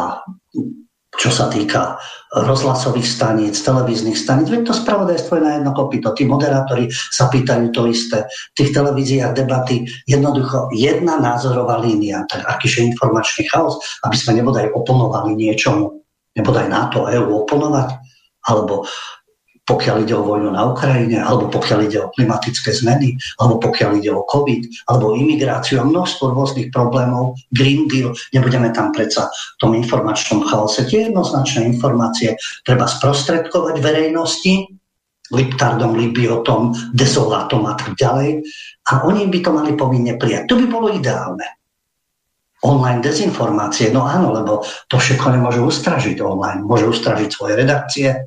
čo 1.19 1.35
sa 1.35 1.51
týka 1.51 1.99
rozhlasových 2.31 3.09
staníc, 3.09 3.59
televíznych 3.67 4.15
staníc, 4.15 4.47
veď 4.55 4.71
to 4.71 4.75
spravodajstvo 4.77 5.33
je 5.35 5.43
na 5.43 5.53
jedno 5.59 5.73
kopito. 5.75 6.15
Tí 6.15 6.29
moderátori 6.29 6.87
sa 6.93 7.27
pýtajú 7.27 7.75
to 7.75 7.91
isté. 7.91 8.23
V 8.55 8.63
tých 8.63 8.71
televíziách 8.71 9.35
debaty 9.35 9.83
jednoducho 10.07 10.71
jedna 10.71 11.19
názorová 11.19 11.83
línia. 11.83 12.23
Tak 12.31 12.47
akýže 12.47 12.87
informačný 12.87 13.51
chaos, 13.51 13.83
aby 14.07 14.15
sme 14.15 14.39
nebodaj 14.39 14.71
oponovali 14.71 15.35
niečomu, 15.35 16.07
nebodaj 16.39 16.71
NATO, 16.71 17.11
EU 17.11 17.43
oponovať, 17.43 17.99
alebo 18.47 18.87
pokiaľ 19.69 20.09
ide 20.09 20.17
o 20.17 20.25
vojnu 20.25 20.49
na 20.57 20.65
Ukrajine, 20.65 21.21
alebo 21.21 21.53
pokiaľ 21.53 21.79
ide 21.85 21.99
o 22.01 22.09
klimatické 22.17 22.73
zmeny, 22.73 23.21
alebo 23.37 23.61
pokiaľ 23.61 24.01
ide 24.01 24.09
o 24.17 24.25
COVID, 24.25 24.89
alebo 24.89 25.13
imigráciu 25.13 25.85
a 25.85 25.89
množstvo 25.89 26.33
rôznych 26.33 26.73
problémov, 26.73 27.37
Green 27.53 27.85
Deal, 27.85 28.17
nebudeme 28.33 28.73
tam 28.73 28.97
predsa 28.97 29.29
v 29.29 29.57
tom 29.61 29.77
informačnom 29.77 30.49
chaose. 30.49 30.89
Tie 30.89 31.13
jednoznačné 31.13 31.69
informácie 31.69 32.41
treba 32.65 32.89
sprostredkovať 32.89 33.85
verejnosti, 33.85 34.73
Liptardom, 35.29 35.93
Libiotom, 35.93 36.73
Desolatom 36.97 37.69
a 37.69 37.77
tak 37.77 38.01
ďalej. 38.01 38.41
A 38.89 39.05
oni 39.05 39.29
by 39.29 39.39
to 39.45 39.51
mali 39.53 39.77
povinne 39.77 40.17
prijať. 40.17 40.49
To 40.49 40.57
by 40.57 40.65
bolo 40.65 40.89
ideálne. 40.89 41.45
Online 42.65 43.05
dezinformácie, 43.05 43.93
no 43.93 44.09
áno, 44.09 44.33
lebo 44.33 44.65
to 44.89 44.97
všetko 44.97 45.37
nemôže 45.37 45.61
ustražiť 45.61 46.17
online. 46.25 46.65
Môže 46.65 46.89
ustražiť 46.89 47.29
svoje 47.29 47.55
redakcie, 47.61 48.25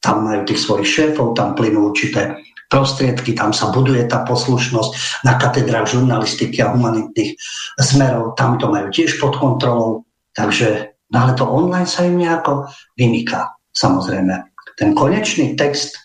tam 0.00 0.24
majú 0.24 0.48
tých 0.48 0.60
svojich 0.60 0.88
šéfov, 0.88 1.36
tam 1.36 1.52
plynú 1.52 1.92
určité 1.92 2.40
prostriedky, 2.70 3.34
tam 3.34 3.52
sa 3.52 3.68
buduje 3.74 4.06
tá 4.06 4.22
poslušnosť 4.24 5.22
na 5.26 5.36
katedrách 5.36 5.90
žurnalistiky 5.92 6.62
a 6.62 6.72
humanitných 6.72 7.36
smerov, 7.76 8.38
tam 8.38 8.56
to 8.56 8.70
majú 8.70 8.88
tiež 8.88 9.18
pod 9.18 9.36
kontrolou, 9.36 10.06
takže 10.32 10.94
no 11.10 11.16
ale 11.26 11.32
to 11.34 11.44
online 11.44 11.88
sa 11.90 12.06
im 12.06 12.16
nejako 12.16 12.70
vymyká. 12.94 13.50
Samozrejme, 13.74 14.34
ten 14.78 14.94
konečný 14.94 15.58
text 15.58 15.98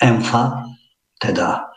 EMFA, 0.00 0.64
teda 1.20 1.70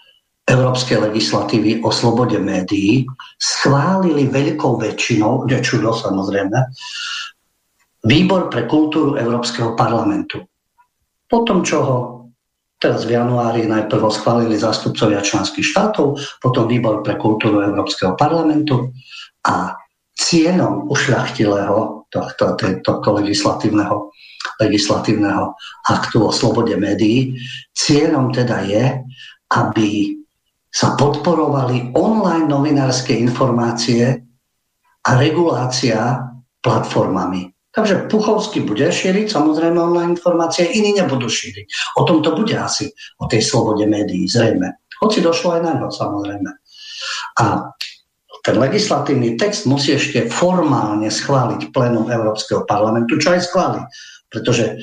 Európskej 0.47 1.11
legislatívy 1.11 1.83
o 1.83 1.91
slobode 1.91 2.39
médií, 2.39 3.03
schválili 3.35 4.31
veľkou 4.31 4.79
väčšinou, 4.79 5.43
čudo 5.59 5.91
samozrejme, 5.91 6.59
Výbor 8.07 8.47
pre 8.47 8.63
kultúru 8.69 9.19
Európskeho 9.19 9.75
parlamentu. 9.75 10.39
Potom, 11.27 11.63
čo 11.63 11.77
ho 11.83 11.97
teraz 12.77 13.03
v 13.03 13.17
januári 13.17 13.65
najprv 13.65 14.07
schválili 14.07 14.55
zástupcovia 14.55 15.19
členských 15.19 15.65
štátov, 15.65 16.15
potom 16.39 16.69
výbor 16.69 17.01
pre 17.01 17.17
kultúru 17.17 17.65
Európskeho 17.65 18.13
parlamentu 18.15 18.93
a 19.43 19.75
cieľom 20.17 20.89
ušľachtilého 20.89 22.09
tohto, 22.09 23.11
legislatívneho, 23.19 24.13
legislatívneho 24.61 25.57
aktu 25.89 26.17
o 26.23 26.31
slobode 26.31 26.73
médií, 26.79 27.35
cieľom 27.75 28.31
teda 28.31 28.63
je, 28.63 28.85
aby 29.51 30.17
sa 30.71 30.93
podporovali 30.93 31.97
online 31.97 32.45
novinárske 32.45 33.15
informácie 33.15 34.21
a 35.01 35.11
regulácia 35.17 36.21
platformami. 36.61 37.56
Takže 37.77 38.09
Puchovský 38.09 38.65
bude 38.65 38.89
šíriť 38.89 39.29
samozrejme 39.29 39.77
online 39.77 40.17
informácie, 40.17 40.65
iní 40.65 40.97
nebudú 40.97 41.29
šíriť. 41.29 41.93
O 42.01 42.09
tom 42.09 42.25
to 42.25 42.33
bude 42.33 42.57
asi, 42.57 42.89
o 43.21 43.29
tej 43.29 43.45
slobode 43.45 43.85
médií, 43.85 44.25
zrejme. 44.25 44.81
Hoci 44.97 45.21
došlo 45.21 45.53
aj 45.53 45.61
na 45.61 45.73
ňo, 45.77 45.93
samozrejme. 45.93 46.49
A 47.37 47.69
ten 48.41 48.57
legislatívny 48.57 49.37
text 49.37 49.69
musí 49.69 49.93
ešte 49.93 50.25
formálne 50.25 51.05
schváliť 51.05 51.69
plénum 51.69 52.09
Európskeho 52.09 52.65
parlamentu, 52.65 53.21
čo 53.21 53.37
aj 53.37 53.45
schváli. 53.45 53.81
Pretože 54.33 54.81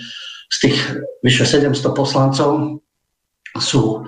z 0.55 0.57
tých 0.63 0.79
vyše 1.27 1.51
700 1.51 1.75
poslancov 1.99 2.79
sú 3.59 4.07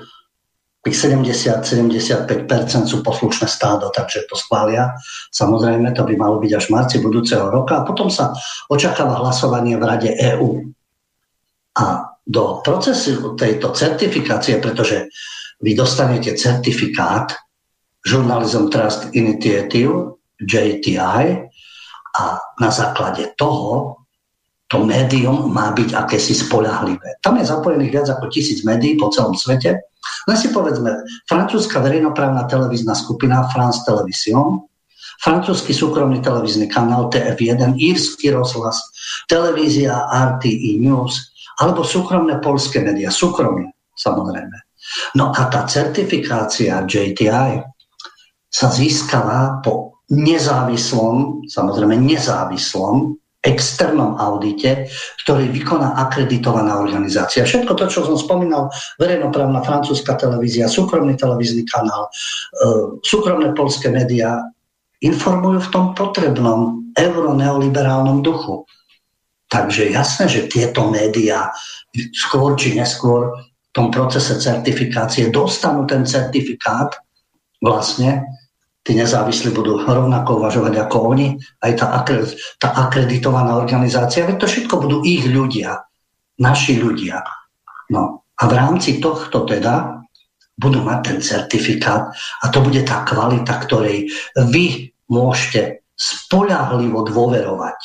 tých 0.86 1.10
70-75% 1.10 2.86
sú 2.86 3.02
poslušné 3.02 3.50
stádo, 3.50 3.90
takže 3.90 4.22
to 4.30 4.38
schvália. 4.38 4.94
Samozrejme, 5.34 5.90
to 5.90 6.06
by 6.06 6.14
malo 6.14 6.38
byť 6.38 6.52
až 6.54 6.64
v 6.70 6.74
marci 6.78 6.96
budúceho 7.02 7.50
roka 7.50 7.82
a 7.82 7.86
potom 7.86 8.06
sa 8.06 8.30
očakáva 8.70 9.18
hlasovanie 9.18 9.74
v 9.74 9.82
Rade 9.82 10.14
EÚ. 10.14 10.70
A 11.82 12.14
do 12.22 12.62
procesu 12.62 13.34
tejto 13.34 13.74
certifikácie, 13.74 14.62
pretože 14.62 15.10
vy 15.58 15.74
dostanete 15.74 16.38
certifikát 16.38 17.34
Journalism 18.06 18.70
Trust 18.70 19.10
Initiative, 19.18 20.14
JTI, 20.38 21.50
a 22.16 22.24
na 22.60 22.70
základe 22.70 23.34
toho 23.36 23.96
to 24.66 24.82
médium 24.82 25.52
má 25.52 25.70
byť 25.70 25.94
akési 25.94 26.34
spolahlivé. 26.34 27.22
Tam 27.22 27.38
je 27.38 27.46
zapojených 27.46 27.92
viac 27.92 28.06
ako 28.10 28.26
tisíc 28.32 28.66
médií 28.66 28.98
po 28.98 29.12
celom 29.14 29.38
svete. 29.38 29.78
Len 30.26 30.36
si 30.36 30.48
povedzme, 30.50 31.06
francúzska 31.30 31.78
verejnoprávna 31.80 32.46
televízna 32.50 32.94
skupina 32.98 33.46
France 33.50 33.86
Television, 33.86 34.66
francúzsky 35.22 35.72
súkromný 35.72 36.20
televízny 36.20 36.68
kanál 36.68 37.08
TF1, 37.08 37.78
írsky 37.78 38.34
rozhlas, 38.34 38.76
televízia 39.30 40.06
RTE 40.10 40.82
News, 40.82 41.32
alebo 41.62 41.86
súkromné 41.86 42.42
polské 42.42 42.84
médiá, 42.84 43.08
súkromné 43.08 43.72
samozrejme. 43.96 44.56
No 45.16 45.32
a 45.32 45.42
tá 45.50 45.66
certifikácia 45.66 46.84
JTI 46.84 47.64
sa 48.46 48.68
získala 48.70 49.58
po 49.64 50.04
nezávislom, 50.12 51.42
samozrejme 51.50 51.98
nezávislom 51.98 53.18
externom 53.46 54.18
audite, 54.18 54.90
ktorý 55.22 55.46
vykoná 55.54 55.94
akreditovaná 55.94 56.82
organizácia. 56.82 57.46
Všetko 57.46 57.78
to, 57.78 57.86
čo 57.86 58.02
som 58.02 58.18
spomínal, 58.18 58.68
verejnoprávna 58.98 59.62
francúzska 59.62 60.18
televízia, 60.18 60.66
súkromný 60.66 61.14
televízny 61.14 61.62
kanál, 61.70 62.10
e, 62.10 62.10
súkromné 63.06 63.54
polské 63.54 63.94
médiá, 63.94 64.42
informujú 64.98 65.62
v 65.62 65.72
tom 65.72 65.86
potrebnom 65.94 66.90
euroneoliberálnom 66.98 68.26
duchu. 68.26 68.66
Takže 69.46 69.94
jasné, 69.94 70.26
že 70.26 70.50
tieto 70.50 70.90
médiá 70.90 71.54
skôr 72.10 72.58
či 72.58 72.74
neskôr 72.74 73.30
v 73.38 73.70
tom 73.70 73.94
procese 73.94 74.42
certifikácie 74.42 75.30
dostanú 75.30 75.86
ten 75.86 76.02
certifikát 76.02 76.98
vlastne 77.62 78.26
tí 78.86 78.94
nezávislí 78.94 79.50
budú 79.50 79.82
rovnako 79.82 80.38
uvažovať 80.38 80.86
ako 80.86 80.96
oni, 81.10 81.34
aj 81.66 81.72
tá, 81.74 81.86
tá 82.62 82.68
akreditovaná 82.86 83.58
organizácia, 83.58 84.22
veď 84.22 84.38
to 84.38 84.46
všetko 84.46 84.74
budú 84.78 84.96
ich 85.02 85.26
ľudia, 85.26 85.82
naši 86.38 86.78
ľudia. 86.78 87.26
No 87.90 88.22
a 88.38 88.42
v 88.46 88.52
rámci 88.54 89.02
tohto 89.02 89.42
teda 89.42 90.06
budú 90.54 90.86
mať 90.86 90.98
ten 91.02 91.18
certifikát 91.18 92.14
a 92.14 92.44
to 92.48 92.62
bude 92.62 92.80
tá 92.86 93.02
kvalita, 93.02 93.58
ktorej 93.58 94.06
vy 94.54 94.94
môžete 95.10 95.82
spolahlivo 95.98 97.02
dôverovať. 97.02 97.78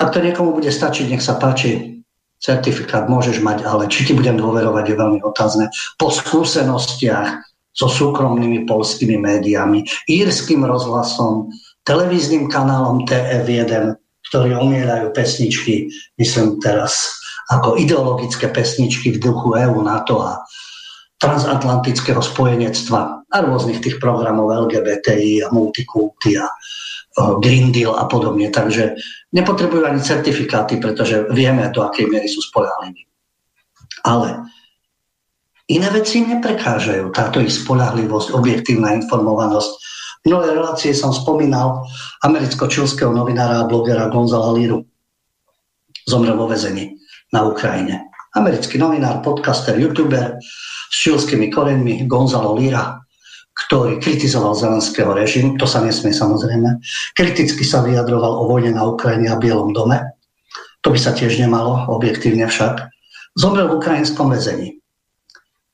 Ak 0.00 0.16
to 0.16 0.24
niekomu 0.24 0.56
bude 0.56 0.70
stačiť, 0.72 1.12
nech 1.12 1.20
sa 1.20 1.36
páči, 1.36 2.00
certifikát 2.40 3.04
môžeš 3.04 3.44
mať, 3.44 3.68
ale 3.68 3.84
či 3.92 4.08
ti 4.08 4.12
budem 4.16 4.40
dôverovať 4.40 4.84
je 4.88 4.96
veľmi 4.96 5.20
otázne. 5.20 5.68
Po 6.00 6.08
skúsenostiach 6.08 7.49
so 7.70 7.86
súkromnými 7.86 8.66
polskými 8.66 9.16
médiami, 9.18 9.86
írským 10.10 10.66
rozhlasom, 10.66 11.50
televíznym 11.86 12.50
kanálom 12.50 13.06
TF1, 13.06 13.94
ktorí 14.30 14.54
omielajú 14.54 15.10
pesničky, 15.10 15.90
myslím 16.18 16.62
teraz 16.62 17.10
ako 17.50 17.74
ideologické 17.78 18.46
pesničky 18.50 19.18
v 19.18 19.22
duchu 19.22 19.58
EU, 19.58 19.82
NATO 19.82 20.22
a 20.22 20.38
transatlantického 21.20 22.22
spojenectva 22.22 23.26
a 23.28 23.36
rôznych 23.42 23.82
tých 23.82 23.98
programov 23.98 24.54
LGBTI 24.70 25.44
a 25.44 25.52
multikulty 25.52 26.38
a 26.40 26.48
Green 27.42 27.74
Deal 27.74 27.92
a 27.92 28.06
podobne. 28.06 28.48
Takže 28.48 28.96
nepotrebujú 29.34 29.82
ani 29.84 30.00
certifikáty, 30.00 30.78
pretože 30.78 31.26
vieme, 31.34 31.68
do 31.74 31.84
akej 31.84 32.06
miery 32.08 32.30
sú 32.30 32.40
spolahliví. 32.40 33.04
Ale 34.06 34.46
iné 35.70 35.88
veci 35.94 36.26
neprekážajú. 36.26 37.14
Táto 37.14 37.38
ich 37.38 37.54
spolahlivosť, 37.54 38.34
objektívna 38.34 38.92
informovanosť. 38.98 39.70
V 40.20 40.22
minulej 40.28 40.52
relácie 40.58 40.92
som 40.92 41.14
spomínal 41.14 41.86
americko-čilského 42.26 43.14
novinára 43.14 43.64
a 43.64 43.68
blogera 43.70 44.10
Gonzala 44.12 44.52
Liru. 44.52 44.84
Zomrel 46.04 46.36
vo 46.36 46.50
vezení 46.50 46.98
na 47.30 47.46
Ukrajine. 47.46 48.10
Americký 48.34 48.76
novinár, 48.76 49.22
podcaster, 49.22 49.78
youtuber 49.78 50.38
s 50.90 50.96
čilskými 51.00 51.48
koreňmi 51.50 52.04
Gonzalo 52.10 52.58
Lira 52.58 53.00
ktorý 53.66 54.00
kritizoval 54.00 54.56
Zelenského 54.56 55.12
režim, 55.12 55.60
to 55.60 55.68
sa 55.68 55.84
nesmie 55.84 56.16
samozrejme, 56.16 56.80
kriticky 57.12 57.60
sa 57.60 57.84
vyjadroval 57.84 58.40
o 58.40 58.48
vojne 58.48 58.72
na 58.72 58.88
Ukrajine 58.88 59.28
a 59.28 59.36
Bielom 59.36 59.76
dome, 59.76 60.00
to 60.80 60.88
by 60.88 60.98
sa 60.98 61.12
tiež 61.12 61.36
nemalo, 61.36 61.84
objektívne 61.92 62.48
však, 62.48 62.88
zomrel 63.36 63.68
v 63.68 63.76
ukrajinskom 63.76 64.32
väzení. 64.32 64.79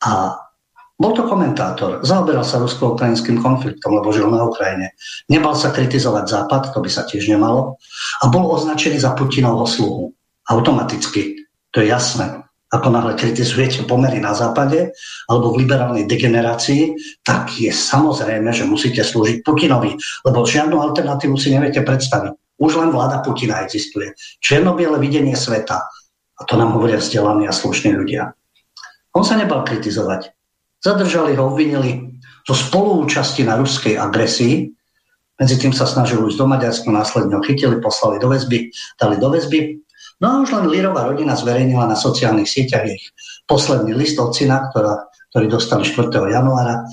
A 0.05 0.37
bol 0.97 1.13
to 1.13 1.29
komentátor, 1.29 2.01
zaoberal 2.01 2.45
sa 2.45 2.57
rusko-ukrajinským 2.57 3.41
konfliktom, 3.45 4.01
lebo 4.01 4.13
žil 4.17 4.33
na 4.33 4.49
Ukrajine. 4.49 4.97
Nebal 5.29 5.53
sa 5.53 5.69
kritizovať 5.73 6.25
Západ, 6.25 6.73
to 6.73 6.81
by 6.81 6.89
sa 6.89 7.05
tiež 7.05 7.29
nemalo. 7.29 7.77
A 8.25 8.33
bol 8.33 8.49
označený 8.49 9.01
za 9.01 9.13
Putinovho 9.13 9.69
sluhu. 9.69 10.17
Automaticky. 10.49 11.45
To 11.77 11.85
je 11.85 11.93
jasné 11.93 12.47
ako 12.75 12.91
náhle 12.91 13.15
kritizujete 13.15 13.87
pomery 13.87 14.19
na 14.19 14.35
západe 14.35 14.91
alebo 15.31 15.55
v 15.55 15.63
liberálnej 15.63 16.05
degenerácii, 16.11 16.99
tak 17.23 17.55
je 17.55 17.71
samozrejme, 17.71 18.51
že 18.51 18.67
musíte 18.67 19.07
slúžiť 19.07 19.47
Putinovi, 19.47 19.95
lebo 20.27 20.43
žiadnu 20.43 20.75
alternatívu 20.75 21.39
si 21.39 21.55
neviete 21.55 21.87
predstaviť. 21.87 22.35
Už 22.59 22.81
len 22.81 22.91
vláda 22.91 23.21
Putina 23.23 23.63
existuje. 23.63 24.17
Černobiele 24.41 24.97
videnie 24.99 25.37
sveta. 25.37 25.79
A 26.37 26.43
to 26.45 26.57
nám 26.57 26.73
hovoria 26.75 27.01
vzdelaní 27.01 27.49
a 27.49 27.53
slušní 27.53 27.93
ľudia. 27.93 28.33
On 29.17 29.25
sa 29.25 29.41
nebal 29.41 29.65
kritizovať. 29.65 30.37
Zadržali 30.85 31.33
ho, 31.41 31.49
obvinili 31.49 32.21
zo 32.45 32.53
spoluúčasti 32.53 33.49
na 33.49 33.57
ruskej 33.57 33.97
agresii. 33.97 34.69
Medzi 35.41 35.57
tým 35.57 35.73
sa 35.73 35.89
snažili 35.89 36.21
už 36.21 36.37
do 36.37 36.45
Maďarska, 36.45 36.93
následne 36.93 37.41
ho 37.41 37.43
chytili, 37.43 37.81
poslali 37.81 38.21
do 38.21 38.29
väzby, 38.29 38.69
dali 39.01 39.17
do 39.17 39.33
väzby 39.33 39.81
No 40.17 40.33
a 40.33 40.35
už 40.41 40.49
len 40.57 40.73
Lírová 40.73 41.05
rodina 41.05 41.37
zverejnila 41.37 41.85
na 41.85 41.97
sociálnych 41.97 42.49
sieťach 42.49 42.89
ich 42.89 43.13
posledný 43.45 43.93
list 43.93 44.17
od 44.17 44.33
syna, 44.33 44.73
ktorá, 44.73 45.13
ktorý 45.33 45.47
dostali 45.53 45.85
4. 45.85 46.09
januára. 46.09 46.89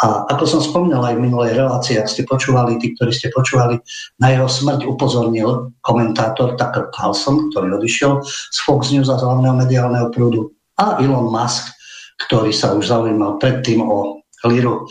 A 0.00 0.24
ako 0.32 0.44
som 0.48 0.60
spomínal 0.64 1.04
aj 1.04 1.20
v 1.20 1.24
minulej 1.28 1.52
relácii, 1.52 2.00
ak 2.00 2.08
ste 2.08 2.24
počúvali, 2.24 2.80
tí, 2.80 2.96
ktorí 2.96 3.12
ste 3.12 3.28
počúvali, 3.28 3.76
na 4.16 4.32
jeho 4.32 4.48
smrť 4.48 4.88
upozornil 4.88 5.76
komentátor 5.84 6.56
Tucker 6.56 6.88
Carlson, 6.96 7.52
ktorý 7.52 7.76
odišiel 7.76 8.24
z 8.24 8.58
Fox 8.64 8.88
News 8.88 9.12
a 9.12 9.20
z 9.20 9.24
hlavného 9.28 9.52
mediálneho 9.52 10.08
prúdu, 10.08 10.56
a 10.82 10.98
Elon 10.98 11.30
Musk, 11.30 11.70
ktorý 12.26 12.50
sa 12.50 12.74
už 12.74 12.90
zaujímal 12.90 13.38
predtým 13.38 13.82
o 13.86 14.22
Liru. 14.46 14.90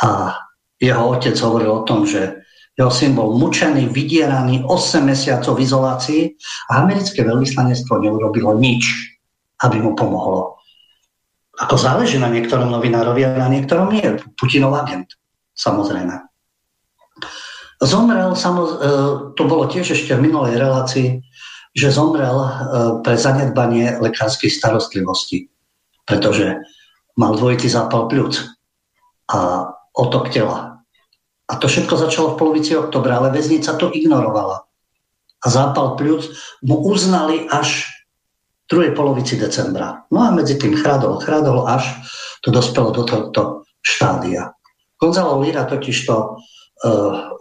A 0.00 0.32
jeho 0.80 1.16
otec 1.16 1.36
hovoril 1.40 1.72
o 1.72 1.86
tom, 1.88 2.08
že 2.08 2.46
jeho 2.76 2.92
syn 2.92 3.16
bol 3.16 3.32
mučený, 3.40 3.88
vydieraný 3.88 4.68
8 4.68 5.00
mesiacov 5.00 5.56
v 5.56 5.64
izolácii 5.64 6.22
a 6.68 6.84
americké 6.84 7.24
veľvyslanectvo 7.24 8.04
neurobilo 8.04 8.52
nič, 8.60 9.16
aby 9.64 9.80
mu 9.80 9.96
pomohlo. 9.96 10.60
Ako 11.56 11.80
záleží 11.80 12.20
na 12.20 12.28
niektorom 12.28 12.68
novinárovi 12.68 13.24
a 13.24 13.32
na 13.32 13.48
niektorom 13.48 13.88
nie. 13.88 14.04
Putinov 14.36 14.76
agent, 14.76 15.08
samozrejme. 15.56 16.20
Zomrel, 17.80 18.36
samoz, 18.36 18.76
e, 18.76 18.78
to 19.32 19.42
bolo 19.48 19.64
tiež 19.68 19.96
ešte 19.96 20.12
v 20.16 20.28
minulej 20.28 20.60
relácii, 20.60 21.20
že 21.76 21.92
zomrel 21.92 22.36
e, 22.40 22.50
pre 23.04 23.20
zanedbanie 23.20 24.00
lekárskej 24.00 24.48
starostlivosti, 24.48 25.52
pretože 26.08 26.64
mal 27.20 27.36
dvojitý 27.36 27.68
zápal 27.68 28.08
pľúc 28.08 28.40
a 29.28 29.68
otok 29.92 30.32
tela 30.32 30.76
a 31.46 31.52
to 31.56 31.70
všetko 31.70 31.94
začalo 31.94 32.26
v 32.34 32.38
polovici 32.42 32.74
oktobra, 32.74 33.22
ale 33.22 33.30
väznica 33.30 33.78
to 33.78 33.94
ignorovala. 33.94 34.66
A 35.38 35.46
zápal 35.46 35.94
pľúc 35.94 36.34
mu 36.66 36.82
uznali 36.90 37.46
až 37.46 37.86
v 38.66 38.74
druhej 38.74 38.92
polovici 38.98 39.38
decembra. 39.38 40.02
No 40.10 40.26
a 40.26 40.34
medzi 40.34 40.58
tým 40.58 40.74
chradol, 40.74 41.22
chradol, 41.22 41.70
až 41.70 41.86
to 42.42 42.50
dospelo 42.50 42.90
do 42.90 43.06
tohto 43.06 43.62
štádia. 43.78 44.58
Gonzalo 44.98 45.38
Lira 45.38 45.62
totiž 45.70 45.96
to 46.02 46.16
e, 46.18 46.28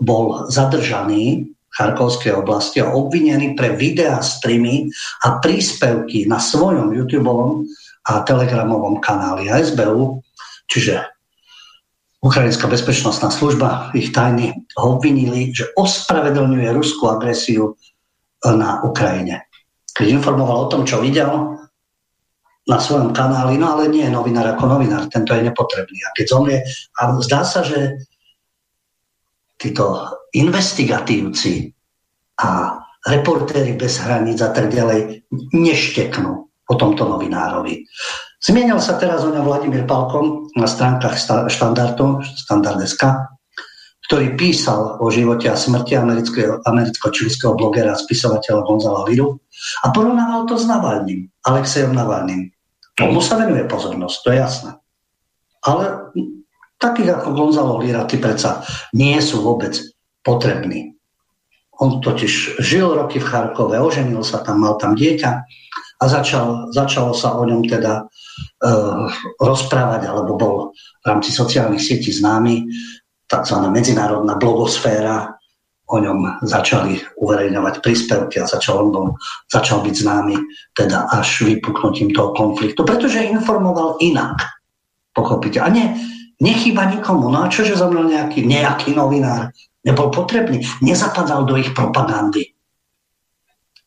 bol 0.05 0.45
zadržaný 0.53 1.54
Charkovskej 1.75 2.31
oblasti 2.31 2.79
a 2.79 2.91
obvinený 2.95 3.53
pre 3.59 3.75
videá, 3.75 4.23
streamy 4.23 4.87
a 5.27 5.43
príspevky 5.43 6.23
na 6.23 6.39
svojom 6.39 6.95
YouTube 6.95 7.27
a 8.05 8.23
telegramovom 8.23 9.03
kanáli 9.03 9.51
SBU, 9.51 10.23
čiže 10.71 11.03
Ukrajinská 12.25 12.65
bezpečnostná 12.65 13.29
služba, 13.29 13.93
ich 13.93 14.09
tajny 14.09 14.49
ho 14.81 14.97
obvinili, 14.97 15.53
že 15.53 15.69
ospravedlňuje 15.77 16.73
ruskú 16.73 17.05
agresiu 17.05 17.77
na 18.41 18.81
Ukrajine. 18.81 19.45
Keď 19.93 20.09
informoval 20.09 20.65
o 20.65 20.71
tom, 20.73 20.89
čo 20.89 21.05
videl 21.05 21.29
na 22.65 22.81
svojom 22.81 23.13
kanáli, 23.13 23.61
no 23.61 23.77
ale 23.77 23.93
nie 23.93 24.09
je 24.09 24.15
novinár 24.15 24.57
ako 24.57 24.65
novinár, 24.65 25.05
tento 25.05 25.37
je 25.37 25.45
nepotrebný. 25.45 26.01
A 26.01 26.09
keď 26.17 26.25
zomrie, 26.25 26.59
a 26.97 27.13
zdá 27.21 27.45
sa, 27.45 27.61
že 27.61 28.09
títo 29.61 30.09
investigatívci 30.35 31.71
a 32.41 32.79
reportéry 33.05 33.77
bez 33.77 34.01
hraníc 34.01 34.41
a 34.41 34.51
tak 34.51 34.73
ďalej 34.73 35.23
nešteknú 35.53 36.31
o 36.65 36.73
tomto 36.73 37.05
novinárovi. 37.05 37.85
Zmienil 38.41 38.81
sa 38.81 38.97
teraz 38.97 39.21
o 39.23 39.31
ňom 39.31 39.45
Vladimír 39.45 39.85
Palkom 39.85 40.49
na 40.57 40.65
stránkach 40.65 41.17
štandardu, 41.49 42.21
štandard.sk, 42.21 43.03
ktorý 44.05 44.37
písal 44.37 45.01
o 45.01 45.09
živote 45.09 45.49
a 45.49 45.57
smrti 45.57 45.97
americko-čilského 46.61 47.57
blogera 47.57 47.97
a 47.97 48.01
spisovateľa 48.01 48.61
Gonzala 48.65 49.01
Liru 49.09 49.41
a 49.81 49.89
porovnával 49.89 50.45
to 50.45 50.61
s 50.61 50.69
Navalným, 50.69 51.25
Alexejom 51.41 51.93
Navalným. 51.93 52.53
Tomu 52.93 53.17
sa 53.21 53.41
venuje 53.41 53.65
pozornosť, 53.65 54.17
to 54.21 54.29
je 54.29 54.37
jasné. 54.37 54.71
Ale 55.65 56.13
takých 56.77 57.17
ako 57.17 57.29
Gonzalo 57.33 57.81
Lira, 57.81 58.05
tí 58.05 58.21
predsa 58.21 58.61
nie 58.93 59.17
sú 59.25 59.41
vôbec 59.41 59.73
potrební. 60.25 60.97
On 61.79 62.01
totiž 62.01 62.57
žil 62.59 62.87
roky 62.89 63.21
v 63.21 63.29
Charkove, 63.29 63.77
oženil 63.77 64.25
sa 64.25 64.41
tam, 64.41 64.65
mal 64.65 64.81
tam 64.81 64.97
dieťa 64.97 65.31
a 66.01 66.03
začal, 66.07 66.73
začalo 66.73 67.13
sa 67.13 67.37
o 67.37 67.43
ňom 67.45 67.67
teda 67.67 68.03
uh, 68.03 69.07
rozprávať, 69.39 70.01
alebo 70.07 70.31
bol 70.35 70.55
v 70.73 71.05
rámci 71.05 71.29
sociálnych 71.35 71.83
sietí 71.83 72.11
známy, 72.15 72.65
tzv. 73.27 73.57
medzinárodná 73.69 74.39
blogosféra, 74.39 75.35
o 75.85 76.01
ňom 76.01 76.41
začali 76.41 76.97
uverejňovať 77.21 77.85
príspevky 77.85 78.41
a 78.41 78.49
začal, 78.49 78.89
on 78.89 79.13
začal 79.45 79.85
byť 79.85 79.93
známy 79.93 80.35
teda 80.73 81.13
až 81.13 81.45
vypuknutím 81.45 82.09
toho 82.09 82.33
konfliktu, 82.33 82.81
pretože 82.81 83.21
informoval 83.21 84.01
inak, 84.01 84.41
pochopíte. 85.13 85.61
A 85.61 85.69
ne, 85.69 85.93
nechýba 86.41 86.89
nikomu. 86.89 87.29
No 87.29 87.45
a 87.45 87.51
čože 87.53 87.77
zomrel 87.77 88.09
nejaký, 88.09 88.49
nejaký 88.49 88.97
novinár? 88.97 89.53
Nebol 89.85 90.09
potrebný, 90.09 90.65
nezapadal 90.81 91.45
do 91.45 91.55
ich 91.61 91.71
propagandy 91.77 92.55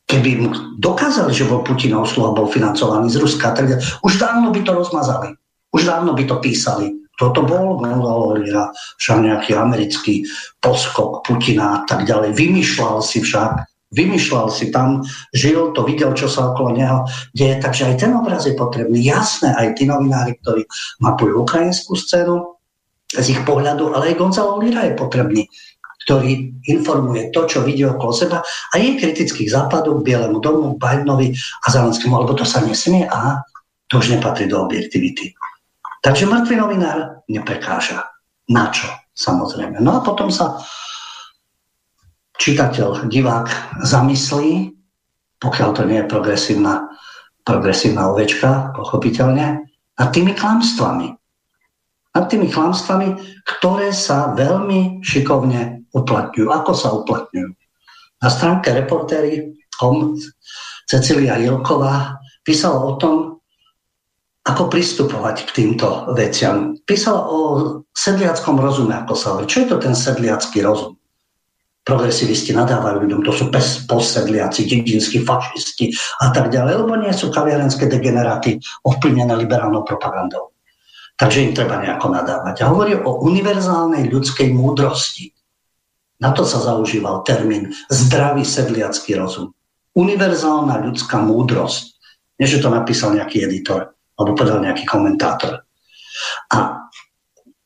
keby 0.09 0.31
mu 0.41 0.49
dokázali, 0.81 1.37
že 1.37 1.45
bol 1.45 1.61
Putinov 1.61 2.09
sluha, 2.09 2.33
bol 2.33 2.49
financovaný 2.49 3.13
z 3.13 3.21
Ruska, 3.21 3.53
tak 3.53 3.77
už 4.01 4.17
dávno 4.17 4.49
by 4.51 4.65
to 4.65 4.73
rozmazali. 4.73 5.37
Už 5.69 5.85
dávno 5.85 6.17
by 6.17 6.25
to 6.25 6.41
písali. 6.41 6.97
Toto 7.21 7.45
bol 7.45 7.77
Gonzalo 7.77 8.41
však 8.97 9.19
nejaký 9.21 9.53
americký 9.53 10.25
poskok 10.65 11.29
Putina 11.29 11.77
a 11.77 11.79
tak 11.85 12.09
ďalej. 12.09 12.33
Vymýšľal 12.33 13.05
si 13.05 13.21
však, 13.21 13.69
vymýšľal 13.93 14.49
si 14.49 14.73
tam, 14.73 15.05
žil, 15.37 15.77
to 15.77 15.85
videl, 15.85 16.17
čo 16.17 16.31
sa 16.31 16.55
okolo 16.55 16.73
neho 16.73 17.05
deje, 17.37 17.61
takže 17.61 17.91
aj 17.91 17.95
ten 18.01 18.17
obraz 18.17 18.49
je 18.49 18.57
potrebný. 18.57 19.03
Jasné, 19.03 19.53
aj 19.53 19.77
tí 19.77 19.85
novinári, 19.85 20.41
ktorí 20.41 20.65
mapujú 21.05 21.45
ukrajinskú 21.45 21.99
scénu 21.99 22.57
z 23.13 23.27
ich 23.35 23.41
pohľadu, 23.45 23.93
ale 23.93 24.15
aj 24.15 24.21
Gonzalo 24.21 24.63
Lira 24.63 24.87
je 24.87 24.95
potrebný, 24.95 25.43
ktorý 26.09 26.65
informuje 26.73 27.29
to, 27.37 27.45
čo 27.45 27.61
vidí 27.61 27.85
okolo 27.85 28.17
seba 28.17 28.41
a 28.41 28.75
je 28.81 28.97
kritických 28.97 29.53
západov 29.53 30.01
k 30.01 30.09
Bielemu 30.09 30.41
domu, 30.41 30.81
Bidenovi 30.81 31.37
a 31.37 31.67
Zelenskému, 31.69 32.25
lebo 32.25 32.33
to 32.33 32.49
sa 32.49 32.65
nesmie 32.65 33.05
a 33.05 33.45
to 33.93 34.01
už 34.01 34.17
nepatrí 34.17 34.49
do 34.49 34.57
objektivity. 34.57 35.37
Takže 36.01 36.25
mŕtvý 36.25 36.55
novinár 36.57 37.21
neprekáža. 37.29 38.09
Na 38.49 38.73
čo? 38.73 38.89
Samozrejme. 39.13 39.85
No 39.85 40.01
a 40.01 40.01
potom 40.01 40.33
sa 40.33 40.57
čitateľ, 42.41 43.13
divák 43.13 43.77
zamyslí, 43.85 44.73
pokiaľ 45.45 45.69
to 45.77 45.83
nie 45.85 46.01
je 46.01 46.09
progresívna, 46.09 46.89
progresívna 47.45 48.09
ovečka, 48.09 48.73
pochopiteľne, 48.73 49.61
a 49.99 50.03
tými 50.09 50.33
klamstvami. 50.33 51.13
Nad 52.17 52.25
tými 52.33 52.49
klamstvami, 52.49 53.09
ktoré 53.45 53.93
sa 53.93 54.33
veľmi 54.33 55.05
šikovne 55.05 55.78
uplatňujú. 55.95 56.49
Ako 56.51 56.73
sa 56.75 56.93
uplatňujú? 56.95 57.51
Na 58.19 58.29
stránke 58.29 58.75
reportéry.com 58.75 60.19
Cecilia 60.89 61.37
Jilková 61.39 62.19
písala 62.43 62.81
o 62.81 62.97
tom, 62.97 63.39
ako 64.49 64.73
pristupovať 64.73 65.45
k 65.45 65.51
týmto 65.53 66.09
veciam. 66.17 66.73
Písala 66.89 67.29
o 67.29 67.39
sedliackom 67.93 68.57
rozume, 68.57 68.97
ako 68.97 69.15
sa 69.15 69.27
hovorí. 69.37 69.45
Čo 69.45 69.59
je 69.65 69.69
to 69.69 69.77
ten 69.77 69.93
sedliacký 69.93 70.65
rozum? 70.65 70.99
progresivisti 71.89 72.53
nadávajú 72.53 73.09
ľuďom, 73.09 73.25
to 73.25 73.33
sú 73.33 73.45
posedliaci, 73.89 74.69
dedinskí 74.69 75.25
fašisti 75.25 75.89
a 76.21 76.29
tak 76.37 76.53
ďalej, 76.53 76.85
lebo 76.85 77.01
nie 77.01 77.09
sú 77.17 77.33
kaviarenské 77.33 77.89
degeneráty 77.89 78.61
ovplyvnené 78.85 79.33
liberálnou 79.33 79.89
propagandou. 79.89 80.53
Takže 81.17 81.49
im 81.49 81.57
treba 81.57 81.81
nejako 81.81 82.13
nadávať. 82.13 82.63
A 82.63 82.71
hovorí 82.71 82.93
o 82.93 83.25
univerzálnej 83.25 84.13
ľudskej 84.13 84.53
múdrosti. 84.53 85.33
Na 86.19 86.35
to 86.35 86.43
sa 86.43 86.59
zaužíval 86.59 87.23
termín 87.23 87.71
zdravý 87.89 88.43
sedliacký 88.43 89.15
rozum. 89.15 89.55
Univerzálna 89.95 90.83
ľudská 90.83 91.23
múdrosť. 91.23 91.95
Nie, 92.39 92.47
že 92.51 92.63
to 92.63 92.71
napísal 92.71 93.15
nejaký 93.15 93.47
editor 93.47 93.95
alebo 94.19 94.35
povedal 94.35 94.59
nejaký 94.63 94.83
komentátor. 94.83 95.63
A 96.51 96.91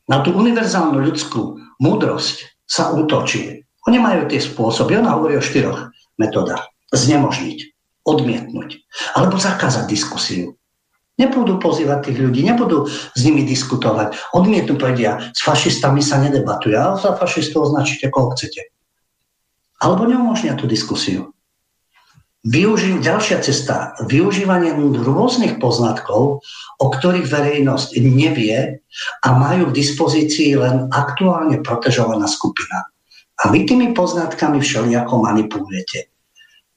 na 0.05 0.17
tú 0.21 0.37
univerzálnu 0.37 1.01
ľudskú 1.01 1.57
múdrosť 1.81 2.61
sa 2.69 2.93
útočí 2.93 3.63
oni 3.83 3.99
majú 3.99 4.31
tie 4.31 4.39
spôsoby, 4.39 4.95
ona 4.95 5.19
hovorí 5.19 5.35
o 5.35 5.43
štyroch 5.43 5.91
metodách. 6.15 6.71
Znemožniť, 6.93 7.73
odmietnúť, 8.05 8.85
alebo 9.17 9.35
zakázať 9.35 9.89
diskusiu. 9.89 10.55
Nebudú 11.13 11.61
pozývať 11.61 12.09
tých 12.09 12.17
ľudí, 12.17 12.41
nebudú 12.41 12.89
s 12.89 13.19
nimi 13.21 13.45
diskutovať. 13.45 14.33
Odmietnú 14.33 14.81
povedia, 14.81 15.21
s 15.29 15.45
fašistami 15.45 16.01
sa 16.01 16.17
nedebatuje, 16.17 16.73
ale 16.73 16.97
za 16.97 17.13
fašistov 17.13 17.69
označíte, 17.69 18.09
koho 18.09 18.33
chcete. 18.33 18.73
Alebo 19.77 20.09
neumožnia 20.09 20.57
tú 20.57 20.65
diskusiu. 20.65 21.33
Využi- 22.43 22.99
ďalšia 22.99 23.39
cesta, 23.39 23.95
využívanie 24.03 24.75
rôznych 24.99 25.63
poznatkov, 25.63 26.43
o 26.81 26.87
ktorých 26.91 27.29
verejnosť 27.29 27.95
nevie 28.03 28.83
a 29.23 29.27
majú 29.31 29.71
k 29.71 29.77
dispozícii 29.79 30.59
len 30.59 30.91
aktuálne 30.91 31.63
protežovaná 31.63 32.27
skupina. 32.27 32.89
A 33.39 33.47
vy 33.47 33.63
tými 33.63 33.95
poznatkami 33.95 34.59
všelijako 34.59 35.23
manipulujete. 35.23 36.11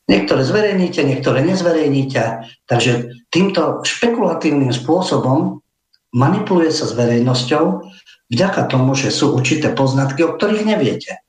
Niektoré 0.06 0.46
zverejníte, 0.46 1.02
niektoré 1.02 1.42
nezverejníte. 1.42 2.46
Takže 2.70 3.25
týmto 3.36 3.84
špekulatívnym 3.84 4.72
spôsobom 4.72 5.60
manipuluje 6.16 6.72
sa 6.72 6.88
s 6.88 6.96
verejnosťou 6.96 7.84
vďaka 8.32 8.72
tomu, 8.72 8.96
že 8.96 9.12
sú 9.12 9.36
určité 9.36 9.76
poznatky, 9.76 10.24
o 10.24 10.32
ktorých 10.40 10.64
neviete. 10.64 11.20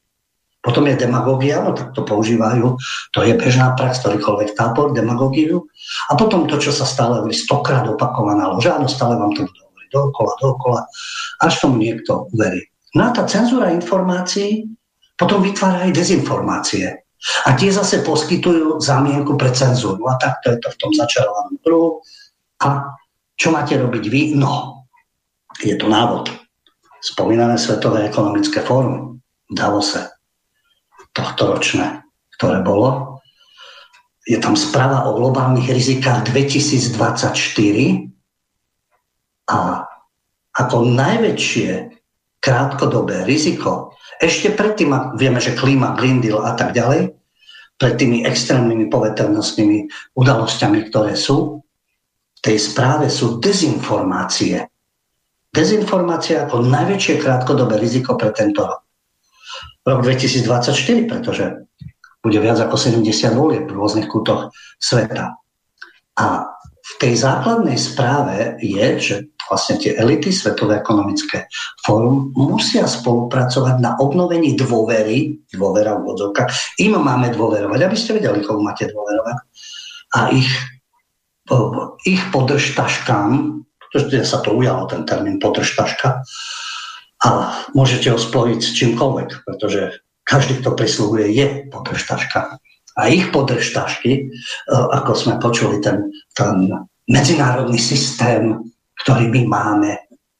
Potom 0.63 0.87
je 0.87 0.99
demagogia, 0.99 1.63
no 1.63 1.75
tak 1.75 1.91
to 1.91 2.07
používajú, 2.07 2.79
to 3.11 3.19
je 3.23 3.35
bežná 3.35 3.75
prax, 3.75 4.03
ktorýkoľvek 4.03 4.55
tápor, 4.55 4.95
demagógiu. 4.95 5.67
A 6.11 6.15
potom 6.15 6.47
to, 6.47 6.59
čo 6.59 6.71
sa 6.71 6.87
stále 6.87 7.19
hovorí, 7.23 7.35
stokrát 7.35 7.83
opakovaná 7.87 8.51
lož, 8.51 8.71
áno, 8.71 8.87
stále 8.87 9.19
vám 9.19 9.31
to 9.35 9.47
budú 9.47 9.61
hovoriť 9.67 9.89
dookola, 9.91 10.31
dookola, 10.39 10.81
až 11.43 11.53
tomu 11.59 11.79
niekto 11.79 12.27
uverí. 12.35 12.67
No 12.95 13.07
a 13.07 13.15
tá 13.15 13.23
cenzúra 13.27 13.71
informácií 13.71 14.67
potom 15.15 15.43
vytvára 15.43 15.87
aj 15.87 15.91
dezinformácie. 15.95 17.06
A 17.45 17.57
tie 17.57 17.73
zase 17.73 18.05
poskytujú 18.05 18.77
zámienku 18.77 19.33
pre 19.35 19.49
cenzúru. 19.49 20.05
A 20.07 20.21
takto 20.21 20.53
je 20.53 20.59
to 20.61 20.69
v 20.69 20.79
tom 20.79 20.91
začarovanom 20.93 21.57
kruhu. 21.61 21.89
A 22.61 22.93
čo 23.37 23.49
máte 23.53 23.77
robiť 23.77 24.03
vy? 24.09 24.21
No, 24.37 24.85
je 25.61 25.73
to 25.77 25.89
návod. 25.89 26.29
Spomínané 27.01 27.57
Svetové 27.57 28.09
ekonomické 28.09 28.61
fórum 28.61 29.21
v 29.49 29.53
Davose 29.53 30.17
tohto 31.17 31.57
ročné, 31.57 32.05
ktoré 32.37 32.61
bolo. 32.61 33.17
Je 34.29 34.37
tam 34.37 34.53
správa 34.53 35.09
o 35.09 35.17
globálnych 35.17 35.65
rizikách 35.65 36.29
2024 36.29 37.33
a 39.49 39.87
ako 40.53 40.77
najväčšie 40.93 41.69
krátkodobé 42.37 43.25
riziko 43.25 43.96
ešte 44.17 44.53
predtým, 44.53 45.17
vieme, 45.17 45.37
že 45.37 45.57
klíma, 45.57 45.97
Green 45.97 46.21
Deal 46.21 46.41
a 46.41 46.57
tak 46.57 46.73
ďalej, 46.73 47.13
pred 47.77 47.93
tými 47.93 48.25
extrémnymi 48.25 48.89
poveternostnými 48.89 49.85
udalosťami, 50.17 50.89
ktoré 50.89 51.13
sú, 51.13 51.61
v 52.37 52.39
tej 52.41 52.57
správe 52.57 53.09
sú 53.09 53.37
dezinformácie. 53.37 54.65
Dezinformácie 55.53 56.37
ako 56.41 56.65
najväčšie 56.65 57.21
krátkodobé 57.21 57.77
riziko 57.77 58.17
pre 58.17 58.33
tento 58.33 58.65
rok. 58.65 58.81
Rok 59.85 60.03
2024, 60.03 61.09
pretože 61.09 61.65
bude 62.21 62.39
viac 62.41 62.59
ako 62.59 62.75
70 62.75 63.07
volieb 63.37 63.65
v 63.69 63.77
rôznych 63.77 64.09
kútoch 64.09 64.51
sveta. 64.81 65.37
A 66.17 66.56
v 66.87 66.93
tej 67.03 67.13
základnej 67.19 67.75
správe 67.75 68.55
je, 68.63 68.87
že 68.99 69.15
vlastne 69.47 69.75
tie 69.79 69.95
elity, 69.95 70.31
Svetové 70.31 70.79
ekonomické 70.79 71.47
fórum, 71.83 72.31
musia 72.35 72.87
spolupracovať 72.87 73.75
na 73.79 73.95
obnovení 73.99 74.55
dôvery, 74.55 75.39
dôvera 75.51 75.99
v 75.99 76.07
vodzovkách, 76.07 76.79
im 76.83 76.95
máme 76.95 77.31
dôverovať, 77.31 77.79
aby 77.83 77.97
ste 77.99 78.15
vedeli, 78.15 78.43
komu 78.43 78.63
máte 78.63 78.87
dôverovať. 78.91 79.37
A 80.15 80.19
ich, 80.31 80.51
ich 82.07 82.21
podržtaškám, 82.31 83.31
pretože 83.79 84.27
sa 84.27 84.39
to 84.43 84.55
ujalo, 84.55 84.87
ten 84.87 85.03
termín 85.03 85.39
podržtaška, 85.39 86.23
a 87.17 87.29
môžete 87.73 88.13
ho 88.13 88.19
spojiť 88.19 88.59
s 88.61 88.75
čímkoľvek, 88.77 89.29
pretože 89.41 90.05
každý, 90.21 90.61
kto 90.61 90.77
prislúhuje, 90.77 91.33
je 91.33 91.47
podržtaška. 91.73 92.61
A 92.97 93.13
ich 93.13 93.29
podržtašky, 93.29 94.11
e, 94.13 94.21
ako 94.73 95.11
sme 95.13 95.33
počuli, 95.37 95.79
ten, 95.79 96.09
ten 96.33 96.69
medzinárodný 97.07 97.77
systém 97.77 98.57
ktorý 99.03 99.29
my 99.29 99.41
máme 99.47 99.91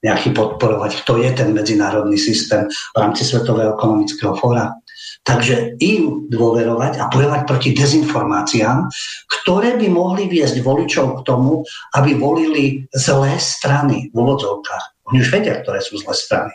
nejaký 0.02 0.34
podporovať. 0.34 1.06
To 1.10 1.18
je 1.18 1.30
ten 1.34 1.54
medzinárodný 1.54 2.18
systém 2.18 2.70
v 2.70 2.98
rámci 2.98 3.26
Svetového 3.26 3.80
ekonomického 3.80 4.38
fóra. 4.38 4.78
Takže 5.26 5.76
im 5.84 6.30
dôverovať 6.32 7.04
a 7.04 7.12
bojovať 7.12 7.42
proti 7.44 7.70
dezinformáciám, 7.76 8.88
ktoré 9.28 9.76
by 9.76 9.88
mohli 9.92 10.32
viesť 10.32 10.64
voličov 10.64 11.22
k 11.22 11.26
tomu, 11.28 11.68
aby 11.96 12.16
volili 12.16 12.88
zlé 12.96 13.36
strany 13.36 14.08
v 14.12 14.16
úvodzovkách. 14.16 15.12
Oni 15.12 15.24
už 15.24 15.32
vedia, 15.32 15.60
ktoré 15.60 15.84
sú 15.84 16.00
zlé 16.00 16.16
strany. 16.16 16.54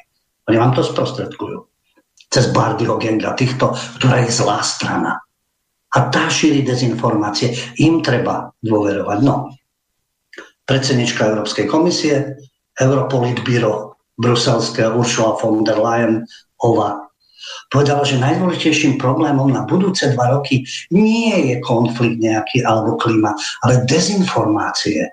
Oni 0.49 0.57
vám 0.57 0.73
to 0.73 0.83
sprostredkujú. 0.85 1.69
Cez 2.33 2.49
Bardyho 2.49 2.97
genga, 2.97 3.37
týchto, 3.37 3.77
ktorá 4.01 4.25
je 4.25 4.33
zlá 4.33 4.65
strana. 4.65 5.21
A 5.93 6.09
tá 6.09 6.29
šíri 6.33 6.65
dezinformácie. 6.65 7.53
Im 7.85 8.01
treba 8.01 8.49
dôverovať. 8.65 9.19
No, 9.21 9.53
predsednička 10.65 11.29
Európskej 11.29 11.69
komisie, 11.69 12.41
Europolitbíro 12.73 14.01
bruselské 14.17 14.89
Ursula 14.89 15.37
von 15.37 15.65
der 15.65 15.77
Leyen 15.77 16.25
ova 16.65 17.13
povedala, 17.69 18.07
že 18.07 18.23
najdôležitejším 18.23 18.97
problémom 18.97 19.51
na 19.51 19.67
budúce 19.67 20.07
dva 20.15 20.31
roky 20.39 20.63
nie 20.95 21.53
je 21.53 21.55
konflikt 21.59 22.23
nejaký 22.23 22.63
alebo 22.63 22.97
klíma, 22.97 23.35
ale 23.67 23.83
dezinformácie. 23.85 25.11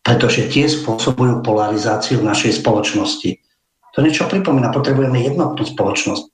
Pretože 0.00 0.48
tie 0.48 0.64
spôsobujú 0.64 1.44
polarizáciu 1.44 2.24
našej 2.24 2.64
spoločnosti. 2.64 3.36
To 3.92 3.98
niečo 4.00 4.24
pripomína, 4.24 4.72
potrebujeme 4.72 5.20
jednotnú 5.20 5.68
spoločnosť. 5.68 6.24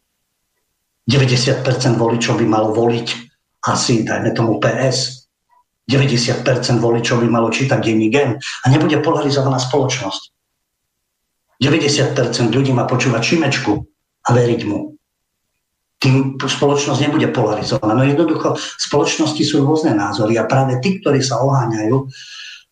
90% 1.10 2.00
voličov 2.00 2.38
by 2.38 2.46
malo 2.46 2.70
voliť 2.72 3.33
asi, 3.64 4.04
dajme 4.04 4.36
tomu 4.36 4.60
PS, 4.60 5.24
90% 5.84 6.80
voličov 6.80 7.20
by 7.20 7.28
malo 7.28 7.52
čítať 7.52 7.80
denní 7.80 8.08
gen 8.08 8.40
a 8.40 8.64
nebude 8.72 8.96
polarizovaná 9.04 9.60
spoločnosť. 9.60 10.22
90% 11.60 12.52
ľudí 12.52 12.72
má 12.72 12.88
počúvať 12.88 13.22
Šimečku 13.22 13.72
a 14.24 14.28
veriť 14.32 14.60
mu. 14.68 14.96
Tým 16.00 16.36
spoločnosť 16.40 17.00
nebude 17.08 17.28
polarizovaná. 17.32 17.96
No 17.96 18.04
jednoducho, 18.04 18.56
v 18.56 18.82
spoločnosti 18.82 19.40
sú 19.40 19.64
rôzne 19.64 19.96
názory 19.96 20.36
a 20.36 20.48
práve 20.48 20.80
tí, 20.84 21.00
ktorí 21.00 21.24
sa 21.24 21.40
oháňajú 21.40 21.96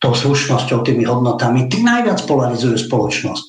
tou 0.02 0.12
slušnosťou, 0.12 0.82
tými 0.82 1.06
hodnotami, 1.06 1.70
tí 1.70 1.80
najviac 1.80 2.20
polarizujú 2.26 2.74
spoločnosť. 2.74 3.44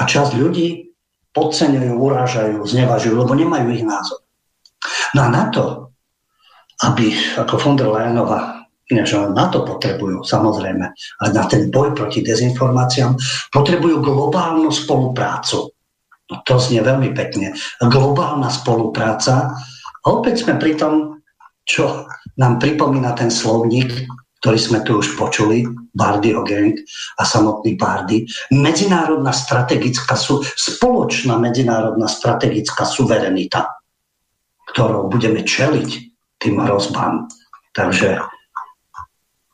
A 0.00 0.08
časť 0.08 0.32
ľudí 0.40 0.96
podceňujú, 1.36 1.92
urážajú, 1.94 2.58
znevažujú, 2.64 3.14
lebo 3.14 3.36
nemajú 3.36 3.68
ich 3.74 3.84
názor. 3.84 4.24
No 5.12 5.26
a 5.26 5.28
na 5.28 5.44
to, 5.52 5.83
aby 6.82 7.14
ako 7.38 7.54
von 7.60 7.76
der 7.78 7.90
Leyenová, 7.92 8.66
že 8.90 9.16
na 9.16 9.48
to 9.48 9.64
potrebujú, 9.64 10.26
samozrejme, 10.26 10.86
ale 10.92 11.30
na 11.32 11.44
ten 11.48 11.72
boj 11.72 11.96
proti 11.96 12.20
dezinformáciám 12.20 13.16
potrebujú 13.54 14.02
globálnu 14.02 14.68
spoluprácu. 14.68 15.72
No 16.24 16.40
to 16.44 16.56
znie 16.56 16.80
veľmi 16.80 17.12
pekne. 17.12 17.52
Globálna 17.80 18.48
spolupráca. 18.48 19.52
A 20.04 20.06
opäť 20.08 20.44
sme 20.44 20.60
pri 20.60 20.76
tom, 20.76 21.20
čo 21.64 22.08
nám 22.36 22.60
pripomína 22.60 23.16
ten 23.16 23.32
slovník, 23.32 24.04
ktorý 24.44 24.58
sme 24.60 24.78
tu 24.84 25.00
už 25.00 25.16
počuli, 25.16 25.64
Bardyho 25.96 26.44
gang 26.44 26.76
a 27.16 27.24
samotný 27.24 27.80
Bardy. 27.80 28.28
Medzinárodná 28.52 29.32
strategická, 29.32 30.18
spoločná 30.58 31.40
medzinárodná 31.40 32.04
strategická 32.04 32.84
suverenita, 32.84 33.64
ktorou 34.68 35.08
budeme 35.08 35.40
čeliť 35.40 36.13
tým 36.44 36.60
hrozbám. 36.60 37.24
Takže 37.72 38.20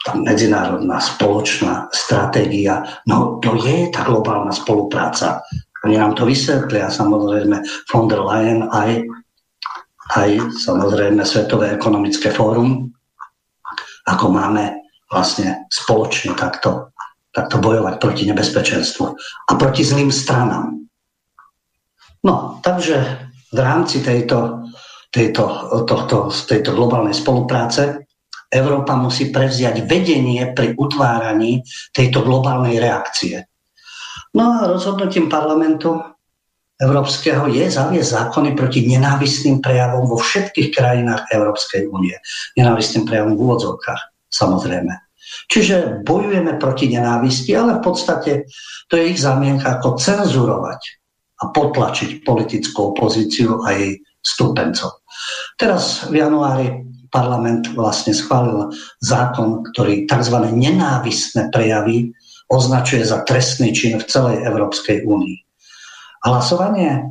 tá 0.01 0.13
medzinárodná 0.19 0.99
spoločná 0.99 1.87
stratégia, 1.95 2.83
no 3.07 3.39
to 3.39 3.55
je 3.63 3.93
tá 3.95 4.03
globálna 4.03 4.51
spolupráca. 4.51 5.45
Oni 5.87 5.97
nám 5.97 6.19
to 6.19 6.27
vysvetlia, 6.27 6.91
samozrejme 6.91 7.63
von 7.89 8.09
der 8.11 8.21
Leyen 8.21 8.67
aj, 8.69 9.07
aj 10.19 10.31
samozrejme 10.57 11.23
Svetové 11.23 11.73
ekonomické 11.73 12.33
fórum, 12.33 12.91
ako 14.09 14.27
máme 14.33 14.83
vlastne 15.13 15.69
spoločne 15.69 16.33
takto, 16.37 16.93
takto 17.33 17.61
bojovať 17.61 17.95
proti 18.01 18.25
nebezpečenstvu 18.29 19.05
a 19.49 19.53
proti 19.57 19.85
zlým 19.85 20.09
stranám. 20.09 20.81
No, 22.25 22.61
takže 22.61 23.01
v 23.53 23.59
rámci 23.59 24.05
tejto 24.05 24.60
tejto, 25.11 25.45
tohto, 25.85 26.31
tejto 26.31 26.71
globálnej 26.73 27.15
spolupráce, 27.15 28.07
Európa 28.51 28.99
musí 28.99 29.31
prevziať 29.31 29.87
vedenie 29.87 30.43
pri 30.51 30.75
utváraní 30.75 31.63
tejto 31.95 32.27
globálnej 32.27 32.83
reakcie. 32.83 33.47
No 34.35 34.59
a 34.59 34.71
rozhodnutím 34.71 35.31
parlamentu 35.31 36.03
Európskeho 36.81 37.47
je 37.53 37.69
zaviesť 37.69 38.11
zákony 38.11 38.57
proti 38.57 38.89
nenávistným 38.89 39.61
prejavom 39.61 40.09
vo 40.09 40.17
všetkých 40.17 40.73
krajinách 40.73 41.29
Európskej 41.29 41.87
únie. 41.93 42.17
Nenávistným 42.57 43.05
prejavom 43.05 43.37
v 43.37 43.43
úvodzovkách, 43.45 44.33
samozrejme. 44.33 44.95
Čiže 45.47 46.03
bojujeme 46.03 46.59
proti 46.59 46.91
nenávisti, 46.91 47.55
ale 47.55 47.79
v 47.79 47.83
podstate 47.85 48.51
to 48.91 48.99
je 48.99 49.15
ich 49.15 49.21
zamienka 49.21 49.79
ako 49.79 50.01
cenzurovať 50.01 50.81
a 51.41 51.55
potlačiť 51.55 52.27
politickú 52.27 52.97
opozíciu 52.97 53.63
a 53.63 53.77
jej 53.77 54.01
stúpencov. 54.21 55.05
Teraz 55.57 56.09
v 56.09 56.21
januári 56.21 56.91
parlament 57.11 57.75
vlastne 57.75 58.15
schválil 58.15 58.71
zákon, 59.03 59.67
ktorý 59.75 60.07
tzv. 60.07 60.37
nenávistné 60.55 61.51
prejavy 61.51 62.15
označuje 62.51 63.03
za 63.03 63.23
trestný 63.27 63.75
čin 63.75 63.99
v 63.99 64.07
celej 64.07 64.47
Európskej 64.47 65.07
únii. 65.07 65.39
Hlasovanie, 66.27 67.11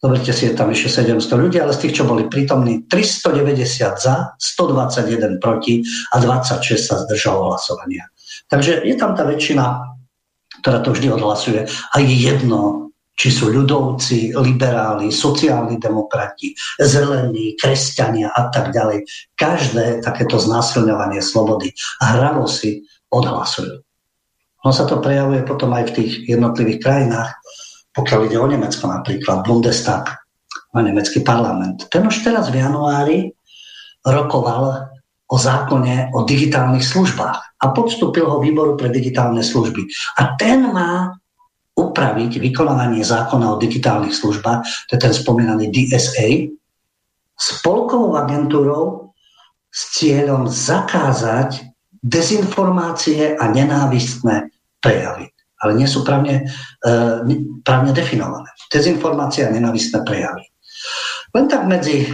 zoberte 0.00 0.32
si, 0.32 0.48
je 0.48 0.56
tam 0.56 0.72
ešte 0.72 1.04
700 1.04 1.42
ľudí, 1.42 1.56
ale 1.60 1.76
z 1.76 1.86
tých, 1.86 2.02
čo 2.02 2.08
boli 2.08 2.26
prítomní, 2.26 2.88
390 2.88 3.98
za, 4.00 4.34
121 4.36 5.38
proti 5.38 5.84
a 6.12 6.16
26 6.18 6.76
sa 6.78 6.96
zdržalo 7.04 7.52
hlasovania. 7.52 8.08
Takže 8.48 8.82
je 8.82 8.96
tam 8.96 9.12
tá 9.12 9.28
väčšina, 9.28 9.64
ktorá 10.64 10.80
to 10.82 10.90
vždy 10.96 11.08
odhlasuje 11.12 11.60
a 11.68 11.96
je 12.00 12.14
jedno, 12.16 12.87
či 13.18 13.34
sú 13.34 13.50
ľudovci, 13.50 14.30
liberáli, 14.38 15.10
sociálni 15.10 15.82
demokrati, 15.82 16.54
zelení, 16.78 17.58
kresťania 17.58 18.30
a 18.30 18.46
tak 18.54 18.70
ďalej. 18.70 19.02
Každé 19.34 20.06
takéto 20.06 20.38
znásilňovanie 20.38 21.18
slobody 21.18 21.74
a 21.98 22.14
hravo 22.14 22.46
si 22.46 22.86
odhlasujú. 23.10 23.82
On 24.62 24.70
sa 24.70 24.86
to 24.86 25.02
prejavuje 25.02 25.42
potom 25.42 25.74
aj 25.74 25.90
v 25.90 25.94
tých 25.98 26.12
jednotlivých 26.30 26.78
krajinách, 26.78 27.30
pokiaľ 27.90 28.20
ide 28.30 28.38
o 28.38 28.46
Nemecko 28.46 28.86
napríklad, 28.86 29.42
Bundestag, 29.42 30.14
a 30.68 30.84
nemecký 30.84 31.24
parlament. 31.24 31.88
Ten 31.88 32.06
už 32.06 32.22
teraz 32.22 32.52
v 32.52 32.60
januári 32.60 33.32
rokoval 34.04 34.92
o 35.28 35.36
zákone 35.36 36.12
o 36.14 36.24
digitálnych 36.24 36.84
službách 36.84 37.38
a 37.58 37.64
podstúpil 37.74 38.28
ho 38.28 38.38
výboru 38.38 38.76
pre 38.78 38.92
digitálne 38.92 39.42
služby. 39.42 39.88
A 40.20 40.38
ten 40.38 40.70
má 40.70 41.18
upraviť 41.78 42.42
vykonávanie 42.42 43.06
zákona 43.06 43.54
o 43.54 43.60
digitálnych 43.62 44.12
službách, 44.12 44.90
to 44.90 44.98
je 44.98 45.00
ten 45.00 45.14
spomínaný 45.14 45.70
DSA, 45.70 46.50
spolkovou 47.38 48.18
agentúrou 48.18 49.14
s 49.70 49.94
cieľom 49.94 50.50
zakázať 50.50 51.70
dezinformácie 52.02 53.38
a 53.38 53.44
nenávistné 53.46 54.50
prejavy. 54.82 55.30
Ale 55.58 55.74
nie 55.74 55.86
sú 55.90 56.06
právne, 56.06 56.46
e, 56.82 56.92
právne 57.62 57.90
definované. 57.94 58.50
Dezinformácie 58.70 59.46
a 59.46 59.54
nenávistné 59.54 60.02
prejavy. 60.06 60.46
Len 61.34 61.50
tak 61.50 61.66
medzi 61.66 62.06
e, 62.06 62.08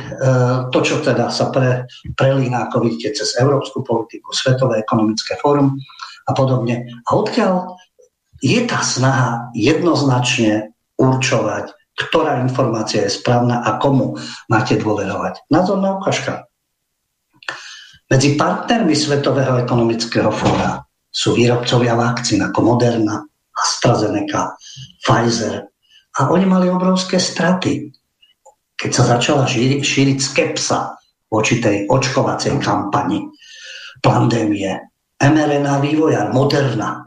to, 0.72 0.78
čo 0.80 1.04
teda 1.04 1.28
sa 1.28 1.52
pre, 1.52 1.84
prelína, 2.16 2.68
ako 2.68 2.88
vidíte, 2.88 3.20
cez 3.20 3.36
európsku 3.36 3.84
politiku, 3.84 4.32
Svetové 4.32 4.80
ekonomické 4.80 5.36
fórum 5.40 5.76
a 6.24 6.32
podobne. 6.32 6.88
A 7.04 7.10
odkiaľ 7.14 7.76
je 8.42 8.60
tá 8.66 8.80
snaha 8.82 9.50
jednoznačne 9.54 10.74
určovať, 10.98 11.74
ktorá 11.94 12.42
informácia 12.42 13.06
je 13.06 13.14
správna 13.14 13.62
a 13.62 13.78
komu 13.78 14.18
máte 14.50 14.74
dôverovať. 14.78 15.46
Názorná 15.50 15.98
ukážka. 15.98 16.50
Medzi 18.10 18.36
partnermi 18.36 18.92
Svetového 18.92 19.62
ekonomického 19.64 20.28
fóra 20.28 20.84
sú 21.08 21.32
výrobcovia 21.38 21.94
vakcín 21.94 22.42
ako 22.42 22.74
Moderna, 22.74 23.22
AstraZeneca, 23.54 24.58
Pfizer. 25.00 25.70
A 26.18 26.30
oni 26.30 26.46
mali 26.46 26.66
obrovské 26.66 27.22
straty. 27.22 27.90
Keď 28.74 28.90
sa 28.90 29.18
začala 29.18 29.46
šíriť, 29.46 29.80
šíriť 29.80 30.18
skepsa 30.18 30.98
voči 31.30 31.62
tej 31.62 31.86
očkovacej 31.86 32.58
kampani, 32.58 33.24
pandémie, 34.02 34.74
mRNA 35.22 35.74
vývojar, 35.80 36.34
Moderna, 36.34 37.03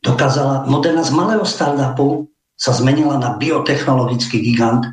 dokázala, 0.00 0.64
Moderna 0.66 1.04
z 1.04 1.12
malého 1.12 1.44
startupu 1.44 2.28
sa 2.60 2.76
zmenila 2.76 3.16
na 3.16 3.40
biotechnologický 3.40 4.44
gigant 4.44 4.84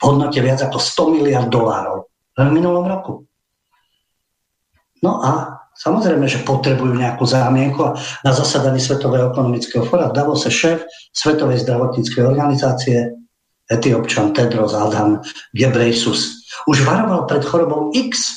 v 0.00 0.02
hodnote 0.04 0.36
viac 0.44 0.60
ako 0.60 0.76
100 0.76 1.16
miliard 1.16 1.48
dolárov 1.48 2.08
len 2.36 2.46
v 2.52 2.56
minulom 2.60 2.84
roku. 2.84 3.24
No 5.00 5.24
a 5.24 5.60
samozrejme, 5.76 6.28
že 6.28 6.44
potrebujú 6.44 6.96
nejakú 6.96 7.24
zámienku 7.24 7.80
a 7.80 7.96
na 8.24 8.32
zasadaní 8.32 8.80
Svetového 8.80 9.32
ekonomického 9.32 9.84
fóra 9.88 10.12
v 10.12 10.16
Davose 10.16 10.52
šéf 10.52 10.84
Svetovej 11.12 11.64
zdravotníckej 11.64 12.24
organizácie 12.24 13.12
etiopčan 13.68 14.36
Tedros 14.36 14.76
Adhan 14.76 15.24
Gebreisus 15.56 16.44
už 16.68 16.84
varoval 16.84 17.24
pred 17.24 17.44
chorobou 17.44 17.88
X, 17.96 18.32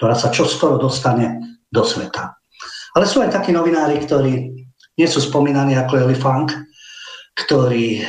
ktorá 0.00 0.16
sa 0.16 0.32
čoskoro 0.32 0.80
dostane 0.80 1.60
do 1.68 1.84
sveta. 1.84 2.36
Ale 2.94 3.04
sú 3.04 3.20
aj 3.20 3.34
takí 3.34 3.50
novinári, 3.50 3.98
ktorí 4.00 4.53
nie 4.94 5.08
sú 5.10 5.18
spomínaní 5.18 5.74
ako 5.74 6.06
Eli 6.06 6.16
Funk, 6.18 6.54
ktorý 7.34 8.02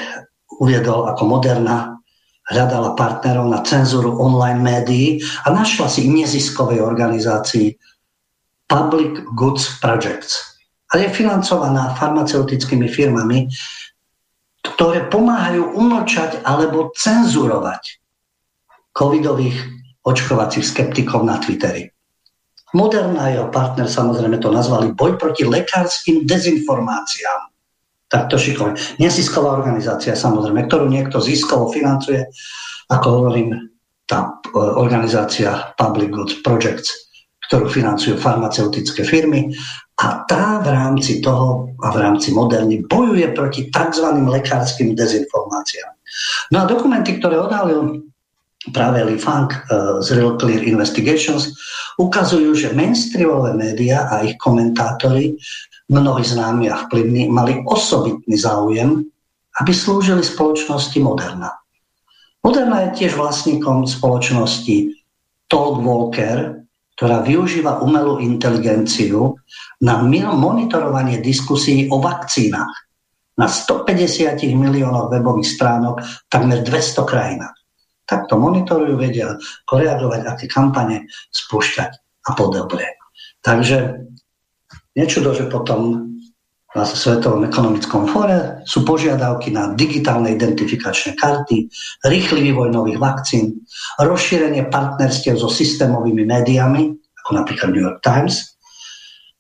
uviedol 0.62 1.10
ako 1.10 1.24
Moderna 1.26 1.98
hľadala 2.46 2.94
partnerov 2.94 3.50
na 3.50 3.66
cenzúru 3.66 4.14
online 4.22 4.62
médií 4.62 5.18
a 5.46 5.50
našla 5.50 5.90
si 5.90 6.06
neziskovej 6.06 6.78
organizácii 6.78 7.74
Public 8.70 9.26
Goods 9.34 9.82
Projects. 9.82 10.62
A 10.94 11.02
je 11.02 11.10
financovaná 11.10 11.98
farmaceutickými 11.98 12.86
firmami, 12.86 13.50
ktoré 14.62 15.10
pomáhajú 15.10 15.74
umlčať 15.74 16.46
alebo 16.46 16.94
cenzurovať 16.94 17.98
covidových 18.94 19.58
očkovacích 20.06 20.66
skeptikov 20.66 21.26
na 21.26 21.42
Twitteri. 21.42 21.95
Moderna 22.76 23.32
jeho 23.32 23.48
partner 23.48 23.88
samozrejme 23.88 24.36
to 24.44 24.52
nazvali 24.52 24.92
boj 24.92 25.16
proti 25.16 25.48
lekárským 25.48 26.28
dezinformáciám. 26.28 27.48
Tak 28.12 28.28
to 28.28 28.36
šikovne. 28.36 28.76
Nezisková 29.00 29.56
organizácia 29.56 30.12
samozrejme, 30.12 30.68
ktorú 30.68 30.92
niekto 30.92 31.24
ziskovo 31.24 31.72
financuje, 31.72 32.28
ako 32.92 33.08
hovorím, 33.10 33.56
tá 34.06 34.28
e, 34.28 34.60
organizácia 34.60 35.74
Public 35.80 36.10
Goods 36.14 36.36
Projects, 36.46 36.92
ktorú 37.50 37.72
financujú 37.72 38.20
farmaceutické 38.20 39.02
firmy 39.02 39.50
a 39.98 40.28
tá 40.28 40.60
v 40.62 40.70
rámci 40.70 41.24
toho 41.24 41.74
a 41.82 41.90
v 41.90 41.98
rámci 41.98 42.36
moderny 42.36 42.84
bojuje 42.86 43.32
proti 43.32 43.72
tzv. 43.72 44.06
lekárskym 44.20 44.94
dezinformáciám. 44.94 45.96
No 46.54 46.64
a 46.64 46.70
dokumenty, 46.70 47.18
ktoré 47.18 47.40
odhalil 47.40 48.06
práve 48.74 49.04
Lee 49.06 49.22
Funk 49.22 49.54
uh, 49.54 50.02
z 50.02 50.18
Real 50.18 50.38
Clear 50.42 50.64
Investigations 50.66 51.54
ukazujú, 52.02 52.56
že 52.58 52.74
mainstreamové 52.74 53.54
médiá 53.54 54.10
a 54.10 54.26
ich 54.26 54.38
komentátori, 54.42 55.38
mnohí 55.90 56.26
známi 56.26 56.70
a 56.70 56.90
vplyvní, 56.90 57.30
mali 57.30 57.62
osobitný 57.66 58.38
záujem 58.38 59.06
aby 59.62 59.72
slúžili 59.72 60.24
spoločnosti 60.24 61.00
Moderna. 61.00 61.52
Moderna 62.44 62.90
je 62.90 63.06
tiež 63.06 63.18
vlastníkom 63.18 63.88
spoločnosti 63.88 64.94
Todd 65.48 65.82
Walker, 65.82 66.68
ktorá 66.96 67.24
využíva 67.24 67.84
umelú 67.84 68.24
inteligenciu 68.24 69.36
na 69.84 70.00
monitorovanie 70.00 71.20
diskusí 71.20 71.88
o 71.92 72.00
vakcínach 72.00 72.72
na 73.36 73.52
150 73.52 74.40
miliónov 74.56 75.12
webových 75.12 75.60
stránok 75.60 76.00
takmer 76.32 76.64
200 76.64 77.04
krajinách. 77.04 77.56
Takto 78.06 78.38
monitorujú, 78.38 78.96
vedia 78.98 79.34
reagovať, 79.70 80.22
aké 80.30 80.46
kampane 80.46 81.10
spúšťať 81.34 81.92
a 82.26 82.32
podobne. 82.38 82.86
Takže 83.42 84.06
nečudo, 84.98 85.34
že 85.34 85.50
potom 85.50 86.06
na 86.76 86.84
Svetovom 86.84 87.48
ekonomickom 87.48 88.04
fóre 88.12 88.60
sú 88.68 88.84
požiadavky 88.84 89.48
na 89.48 89.72
digitálne 89.72 90.36
identifikačné 90.36 91.16
karty, 91.16 91.72
rýchly 92.04 92.52
vývoj 92.52 92.76
nových 92.76 93.00
vakcín, 93.00 93.64
rozšírenie 93.96 94.68
partnerstiev 94.68 95.40
so 95.40 95.48
systémovými 95.48 96.28
médiami, 96.28 96.92
ako 97.24 97.30
napríklad 97.32 97.72
New 97.72 97.80
York 97.80 98.04
Times, 98.04 98.55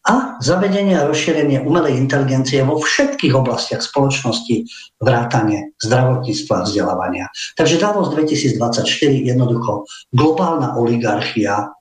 a 0.06 0.38
zavedenie 0.38 0.93
a 0.93 1.10
rozšírenie 1.10 1.66
umelej 1.66 1.97
inteligencie 1.97 2.62
vo 2.62 2.78
všetkých 2.78 3.34
oblastiach 3.34 3.82
spoločnosti, 3.82 4.70
vrátane 5.01 5.74
zdravotníctva 5.82 6.53
a 6.62 6.66
vzdelávania. 6.70 7.26
Takže 7.58 7.82
Davos 7.82 8.14
2024 8.14 8.86
jednoducho 9.26 9.89
globálna 10.14 10.78
oligarchia 10.78 11.74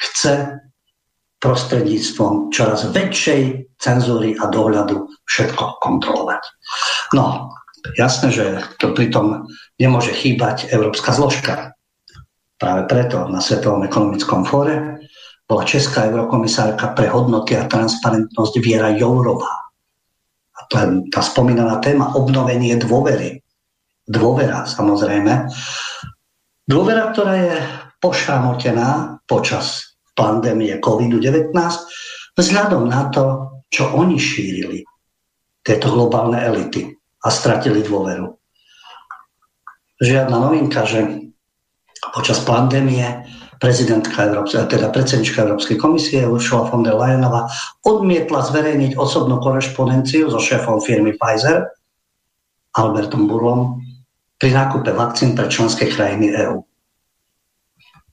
chce 0.00 0.64
prostredníctvom 1.40 2.52
čoraz 2.52 2.88
väčšej 2.92 3.72
cenzúry 3.80 4.36
a 4.36 4.48
dohľadu 4.48 5.08
všetko 5.24 5.80
kontrolovať. 5.80 6.42
No, 7.16 7.52
jasné, 7.96 8.28
že 8.32 8.44
to 8.76 8.92
pritom 8.92 9.48
nemôže 9.80 10.12
chýbať 10.12 10.68
európska 10.68 11.16
zložka. 11.16 11.72
Práve 12.60 12.84
preto 12.92 13.24
na 13.32 13.40
Svetovom 13.40 13.88
ekonomickom 13.88 14.44
fóre 14.44 14.99
bola 15.50 15.66
česká 15.66 16.06
eurokomisárka 16.06 16.94
pre 16.94 17.10
hodnoty 17.10 17.58
a 17.58 17.66
transparentnosť 17.66 18.54
Viera 18.62 18.94
Jourová. 18.94 19.50
A 20.54 20.60
to 20.70 20.74
je 20.78 20.86
tá 21.10 21.26
spomínaná 21.26 21.82
téma 21.82 22.14
obnovenie 22.14 22.78
dôvery. 22.78 23.42
Dôvera, 24.06 24.62
samozrejme. 24.70 25.50
Dôvera, 26.70 27.10
ktorá 27.10 27.34
je 27.34 27.54
pošramotená 27.98 29.18
počas 29.26 29.98
pandémie 30.14 30.78
COVID-19 30.78 31.50
vzhľadom 32.38 32.86
na 32.86 33.10
to, 33.10 33.50
čo 33.66 33.90
oni 33.90 34.22
šírili, 34.22 34.86
tieto 35.66 35.90
globálne 35.90 36.38
elity 36.38 36.94
a 37.26 37.28
stratili 37.28 37.82
dôveru. 37.82 38.38
Žiadna 39.98 40.36
novinka, 40.38 40.86
že 40.86 41.26
počas 42.14 42.38
pandémie 42.46 43.26
prezidentka 43.60 44.24
Európskej, 44.24 44.72
teda 44.72 44.88
predsednička 44.88 45.44
Európskej 45.44 45.76
komisie 45.76 46.24
Ursula 46.24 46.66
von 46.66 46.80
der 46.80 46.96
Leyenová 46.96 47.46
odmietla 47.84 48.40
zverejniť 48.40 48.96
osobnú 48.96 49.36
korešpondenciu 49.44 50.32
so 50.32 50.40
šéfom 50.40 50.80
firmy 50.80 51.14
Pfizer 51.20 51.68
Albertom 52.74 53.28
Burlom 53.28 53.84
pri 54.40 54.56
nákupe 54.56 54.96
vakcín 54.96 55.36
pre 55.36 55.52
členské 55.52 55.92
krajiny 55.92 56.32
EÚ. 56.32 56.64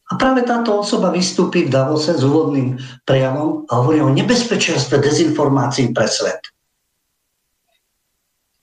A 0.07 0.15
práve 0.15 0.43
táto 0.43 0.75
osoba 0.83 1.11
vystúpi 1.11 1.67
v 1.67 1.71
Davose 1.71 2.15
s 2.15 2.23
úvodným 2.23 2.79
prejavom 3.03 3.67
a 3.67 3.79
hovorí 3.79 3.99
o 4.03 4.11
nebezpečenstve 4.11 4.99
dezinformácií 5.03 5.91
pre 5.91 6.07
svet. 6.07 6.39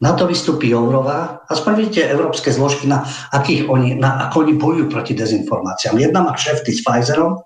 Na 0.04 0.12
to 0.12 0.28
vystúpi 0.28 0.68
Jourová. 0.68 1.48
Aspoň 1.48 1.72
vidíte 1.80 2.12
európske 2.12 2.52
zložky, 2.52 2.84
na 2.84 3.08
akých 3.32 3.72
oni, 3.72 3.96
na, 3.96 4.28
ako 4.28 4.44
oni 4.44 4.52
bojujú 4.60 4.92
proti 4.92 5.16
dezinformáciám. 5.16 5.96
Jedna 5.96 6.20
má 6.20 6.36
kšefty 6.36 6.76
s 6.76 6.84
Pfizerom 6.84 7.40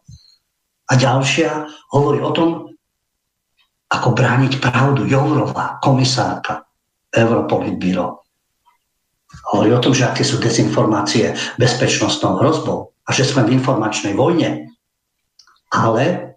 a 0.90 0.92
ďalšia 0.98 1.70
hovorí 1.94 2.18
o 2.18 2.34
tom, 2.34 2.74
ako 3.94 4.09
brániť 4.11 4.59
pravdu. 4.59 5.06
Jourová, 5.06 5.78
komisárka 5.78 6.66
Europolitbíro. 7.14 8.26
Hovorí 9.54 9.70
o 9.70 9.80
tom, 9.80 9.94
že 9.94 10.11
aké 10.11 10.26
sú 10.26 10.42
dezinformácie 10.42 11.38
bezpečnostnou 11.62 12.42
hrozbou 12.42 12.90
a 13.06 13.14
že 13.14 13.22
sme 13.22 13.46
v 13.46 13.54
informačnej 13.54 14.18
vojne. 14.18 14.66
Ale 15.70 16.28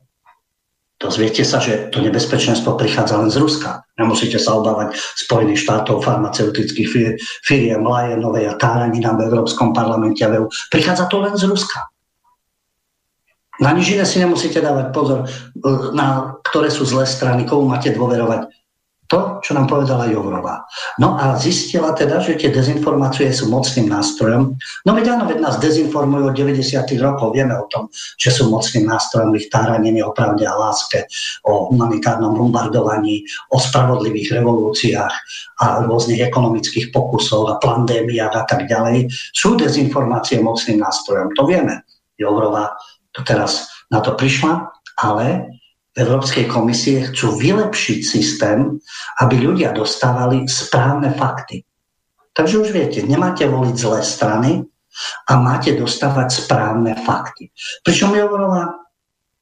dozviete 1.02 1.42
sa, 1.42 1.58
že 1.58 1.90
to 1.90 2.00
nebezpečenstvo 2.00 2.78
prichádza 2.78 3.18
len 3.18 3.34
z 3.34 3.42
Ruska. 3.42 3.82
Nemusíte 3.98 4.38
sa 4.38 4.62
obávať 4.62 4.94
Spojených 5.18 5.66
štátov, 5.66 6.06
farmaceutických 6.06 7.18
firiem, 7.42 7.82
Lajenovej 7.82 8.46
a 8.46 8.56
Táranina 8.56 9.18
v 9.18 9.26
Európskom 9.26 9.74
parlamente 9.74 10.22
Prichádza 10.70 11.10
to 11.10 11.18
len 11.26 11.34
z 11.34 11.50
Ruska. 11.50 11.90
Na 13.62 13.78
nič 13.78 13.94
iné 13.94 14.06
si 14.10 14.18
nemusíte 14.18 14.58
dávať 14.58 14.90
pozor, 14.90 15.30
na 15.94 16.38
ktoré 16.42 16.74
sú 16.74 16.82
zlé 16.82 17.06
strany, 17.06 17.46
komu 17.46 17.70
máte 17.70 17.94
dôverovať 17.94 18.61
to, 19.12 19.44
čo 19.44 19.52
nám 19.52 19.68
povedala 19.68 20.08
Jourová. 20.08 20.64
No 20.96 21.20
a 21.20 21.36
zistila 21.36 21.92
teda, 21.92 22.24
že 22.24 22.40
tie 22.40 22.48
dezinformácie 22.48 23.28
sú 23.36 23.52
mocným 23.52 23.92
nástrojom. 23.92 24.56
No 24.88 24.92
veď 24.96 25.20
áno, 25.20 25.28
veď 25.28 25.44
nás 25.44 25.60
dezinformujú 25.60 26.32
od 26.32 26.36
90. 26.40 26.80
rokov, 27.04 27.36
vieme 27.36 27.52
o 27.60 27.68
tom, 27.68 27.92
že 28.16 28.32
sú 28.32 28.48
mocným 28.48 28.88
nástrojom 28.88 29.36
ich 29.36 29.52
táranení 29.52 30.00
o 30.00 30.16
a 30.16 30.56
láske, 30.56 31.12
o 31.44 31.68
humanitárnom 31.76 32.32
bombardovaní, 32.40 33.28
o 33.52 33.60
spravodlivých 33.60 34.40
revolúciách 34.40 35.14
a 35.60 35.84
rôznych 35.84 36.24
ekonomických 36.24 36.96
pokusoch 36.96 37.52
a 37.52 37.60
pandémiách 37.60 38.32
a 38.32 38.44
tak 38.48 38.72
ďalej. 38.72 39.12
Sú 39.36 39.60
dezinformácie 39.60 40.40
mocným 40.40 40.80
nástrojom, 40.80 41.36
to 41.36 41.44
vieme. 41.44 41.84
Jourová 42.16 42.72
to 43.12 43.28
teraz 43.28 43.68
na 43.92 44.00
to 44.00 44.16
prišla, 44.16 44.72
ale 45.04 45.60
Európskej 45.92 46.48
komisie 46.48 47.04
chcú 47.12 47.36
vylepšiť 47.36 48.00
systém, 48.00 48.80
aby 49.20 49.36
ľudia 49.44 49.76
dostávali 49.76 50.48
správne 50.48 51.12
fakty. 51.12 51.68
Takže 52.32 52.64
už 52.64 52.70
viete, 52.72 53.04
nemáte 53.04 53.44
voliť 53.44 53.76
zlé 53.76 54.00
strany 54.00 54.64
a 55.28 55.34
máte 55.36 55.76
dostávať 55.76 56.48
správne 56.48 56.96
fakty. 56.96 57.52
Pričom 57.84 58.16
Jourová 58.16 58.72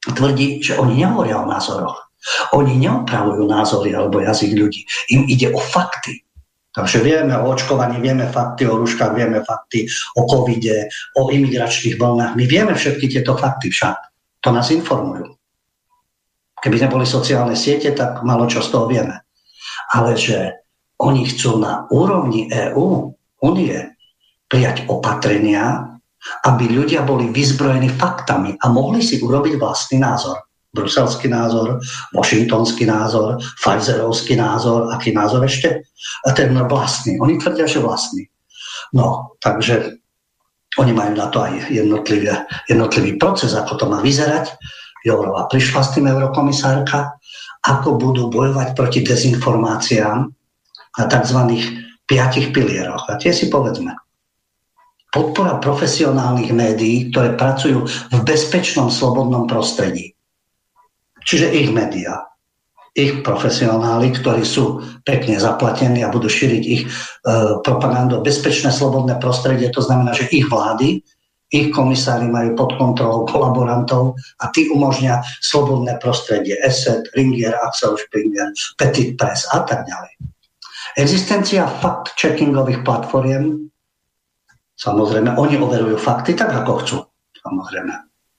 tvrdí, 0.02 0.58
že 0.58 0.78
oni 0.82 1.06
nehovoria 1.06 1.38
o 1.38 1.50
názoroch. 1.50 2.10
Oni 2.58 2.82
neopravujú 2.82 3.46
názory 3.46 3.94
alebo 3.94 4.20
jazyk 4.20 4.52
ľudí. 4.58 4.82
Im 5.14 5.30
ide 5.30 5.54
o 5.54 5.62
fakty. 5.62 6.26
Takže 6.70 7.02
vieme 7.02 7.34
o 7.38 7.50
očkovaní, 7.50 7.98
vieme 7.98 8.30
fakty 8.30 8.70
o 8.70 8.78
ruškách, 8.78 9.14
vieme 9.18 9.42
fakty 9.42 9.90
o 10.18 10.26
covide, 10.30 10.90
o 11.18 11.30
imigračných 11.34 11.98
vlnách. 11.98 12.38
My 12.38 12.46
vieme 12.46 12.74
všetky 12.78 13.10
tieto 13.10 13.34
fakty 13.38 13.74
však. 13.74 13.98
To 14.46 14.50
nás 14.54 14.70
informujú. 14.70 15.39
Keby 16.60 16.88
neboli 16.88 17.08
sociálne 17.08 17.56
siete, 17.56 17.96
tak 17.96 18.24
malo 18.28 18.46
čo 18.46 18.60
z 18.60 18.70
toho 18.72 18.86
vieme. 18.88 19.24
Ale 19.96 20.20
že 20.20 20.60
oni 21.00 21.24
chcú 21.32 21.60
na 21.60 21.88
úrovni 21.90 22.52
EÚ, 22.52 23.16
Unie, 23.40 23.96
prijať 24.52 24.84
opatrenia, 24.92 25.96
aby 26.44 26.68
ľudia 26.68 27.08
boli 27.08 27.32
vyzbrojení 27.32 27.88
faktami 27.88 28.60
a 28.60 28.68
mohli 28.68 29.00
si 29.00 29.24
urobiť 29.24 29.56
vlastný 29.56 30.04
názor. 30.04 30.44
Bruselský 30.70 31.32
názor, 31.32 31.82
washingtonský 32.14 32.86
názor, 32.86 33.42
Pfizerovský 33.64 34.36
názor, 34.36 34.92
aký 34.94 35.16
názor 35.16 35.42
ešte? 35.48 35.88
A 36.28 36.36
ten 36.36 36.52
vlastný. 36.54 37.18
Oni 37.18 37.40
tvrdia, 37.42 37.66
že 37.66 37.82
vlastný. 37.82 38.30
No, 38.94 39.34
takže 39.42 39.98
oni 40.78 40.94
majú 40.94 41.18
na 41.18 41.28
to 41.34 41.42
aj 41.42 41.74
jednotlivý 42.70 43.12
proces, 43.18 43.58
ako 43.58 43.74
to 43.82 43.86
má 43.90 44.04
vyzerať. 44.06 44.54
Jourová 45.04 45.48
prišla 45.48 45.82
s 45.84 45.94
tým 45.96 46.12
eurokomisárka, 46.12 47.20
ako 47.64 48.00
budú 48.00 48.28
bojovať 48.32 48.76
proti 48.76 49.00
dezinformáciám 49.04 50.20
na 51.00 51.06
tzv. 51.08 51.40
piatich 52.08 52.52
pilieroch. 52.52 53.08
A 53.08 53.20
tie 53.20 53.32
si 53.32 53.48
povedzme. 53.48 53.96
Podpora 55.10 55.58
profesionálnych 55.58 56.54
médií, 56.54 57.10
ktoré 57.10 57.34
pracujú 57.34 57.88
v 57.88 58.20
bezpečnom, 58.22 58.94
slobodnom 58.94 59.50
prostredí. 59.50 60.14
Čiže 61.26 61.50
ich 61.50 61.70
médiá, 61.74 62.30
ich 62.94 63.22
profesionáli, 63.26 64.14
ktorí 64.14 64.46
sú 64.46 64.82
pekne 65.02 65.38
zaplatení 65.42 66.06
a 66.06 66.14
budú 66.14 66.30
šíriť 66.30 66.64
ich 66.66 66.84
e, 66.86 66.90
propagandu 67.62 68.22
bezpečné, 68.22 68.70
slobodné 68.74 69.18
prostredie, 69.18 69.70
to 69.74 69.82
znamená, 69.82 70.14
že 70.14 70.30
ich 70.30 70.46
vlády 70.46 71.02
ich 71.50 71.74
komisári 71.74 72.30
majú 72.30 72.54
pod 72.54 72.78
kontrolou 72.78 73.26
kolaborantov 73.26 74.14
a 74.42 74.54
tí 74.54 74.70
umožňa 74.70 75.22
slobodné 75.42 75.98
prostredie. 75.98 76.58
ESET, 76.62 77.10
Ringier, 77.18 77.58
Axel 77.66 77.98
Springer, 77.98 78.54
Petit 78.78 79.18
Press 79.18 79.50
a 79.50 79.66
tak 79.66 79.90
ďalej. 79.90 80.14
Existencia 80.98 81.66
fact-checkingových 81.66 82.82
platformiem, 82.86 83.70
samozrejme, 84.78 85.38
oni 85.38 85.56
overujú 85.58 85.98
fakty 85.98 86.34
tak, 86.38 86.54
ako 86.54 86.72
chcú. 86.86 86.98
Samozrejme. 87.40 87.94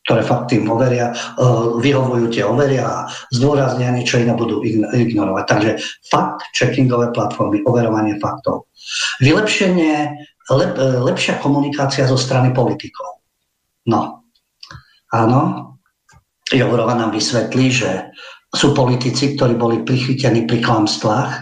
To 0.09 0.17
ktoré 0.17 0.27
fakt 0.27 0.51
tým 0.51 0.67
overia, 0.67 1.15
uh, 1.15 1.79
vyhovujú 1.79 2.35
tie 2.35 2.43
overia 2.43 2.83
a 2.83 2.99
zdôraznia 3.31 3.95
niečo 3.95 4.19
iné 4.19 4.35
budú 4.35 4.59
ignorovať. 4.91 5.45
Takže 5.47 5.71
fakt 6.11 6.51
checkingové 6.51 7.15
platformy, 7.15 7.63
overovanie 7.63 8.19
faktov. 8.19 8.67
Vylepšenie, 9.23 10.11
lep, 10.51 10.75
lepšia 10.79 11.39
komunikácia 11.39 12.07
zo 12.07 12.19
strany 12.19 12.51
politikov. 12.51 13.23
No, 13.87 14.27
áno, 15.11 15.41
Jourova 16.51 16.99
nám 16.99 17.15
vysvetlí, 17.15 17.67
že 17.71 17.91
sú 18.51 18.75
politici, 18.75 19.39
ktorí 19.39 19.55
boli 19.55 19.87
prichytení 19.87 20.45
pri 20.45 20.59
klamstvách 20.59 21.33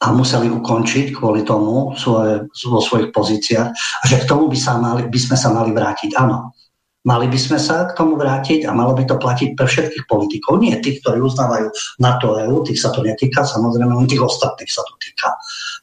a 0.00 0.06
museli 0.16 0.48
ukončiť 0.48 1.12
kvôli 1.12 1.44
tomu 1.44 1.92
svoje, 1.92 2.48
vo 2.64 2.80
svojich 2.80 3.12
pozíciách 3.12 3.68
a 3.68 4.04
že 4.08 4.16
k 4.24 4.28
tomu 4.28 4.48
by, 4.48 4.56
sa 4.56 4.80
mali, 4.80 5.04
by 5.04 5.20
sme 5.20 5.36
sa 5.36 5.52
mali 5.52 5.76
vrátiť. 5.76 6.16
Áno, 6.16 6.56
mali 7.04 7.28
by 7.28 7.36
sme 7.36 7.60
sa 7.60 7.84
k 7.84 7.92
tomu 8.00 8.16
vrátiť 8.16 8.64
a 8.64 8.72
malo 8.72 8.96
by 8.96 9.04
to 9.04 9.20
platiť 9.20 9.52
pre 9.52 9.68
všetkých 9.68 10.08
politikov. 10.08 10.64
Nie 10.64 10.80
tých, 10.80 11.04
ktorí 11.04 11.20
uznávajú 11.20 11.68
NATO 12.00 12.40
EU, 12.48 12.64
tých 12.64 12.80
sa 12.80 12.88
to 12.96 13.04
netýka, 13.04 13.44
samozrejme 13.44 13.92
len 13.92 14.08
tých 14.08 14.24
ostatných 14.24 14.72
sa 14.72 14.80
to 14.88 14.96
týka. 14.96 15.36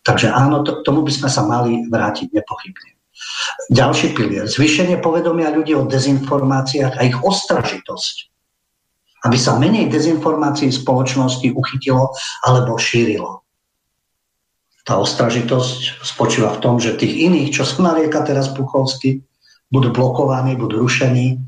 Takže 0.07 0.31
áno, 0.31 0.63
to, 0.63 0.79
tomu 0.87 1.03
by 1.03 1.11
sme 1.11 1.27
sa 1.27 1.43
mali 1.43 1.83
vrátiť 1.91 2.31
nepochybne. 2.31 2.95
Ďalší 3.67 4.15
pilier. 4.15 4.47
Zvýšenie 4.47 5.03
povedomia 5.03 5.51
ľudí 5.51 5.75
o 5.75 5.83
dezinformáciách 5.83 6.95
a 6.95 7.01
ich 7.03 7.17
ostražitosť 7.19 8.37
aby 9.25 9.37
sa 9.37 9.57
menej 9.57 9.89
dezinformácií 9.89 10.69
v 10.69 10.79
spoločnosti 10.79 11.47
uchytilo 11.57 12.13
alebo 12.45 12.77
šírilo. 12.77 13.41
Tá 14.85 15.01
ostražitosť 15.01 16.05
spočíva 16.05 16.53
v 16.55 16.61
tom, 16.63 16.75
že 16.79 16.95
tých 16.95 17.27
iných, 17.27 17.51
čo 17.51 17.67
sa 17.67 17.81
narieka 17.91 18.23
teraz 18.23 18.53
Puchovsky, 18.53 19.19
budú 19.67 19.91
blokovaní, 19.91 20.55
budú 20.55 20.79
rušení, 20.79 21.43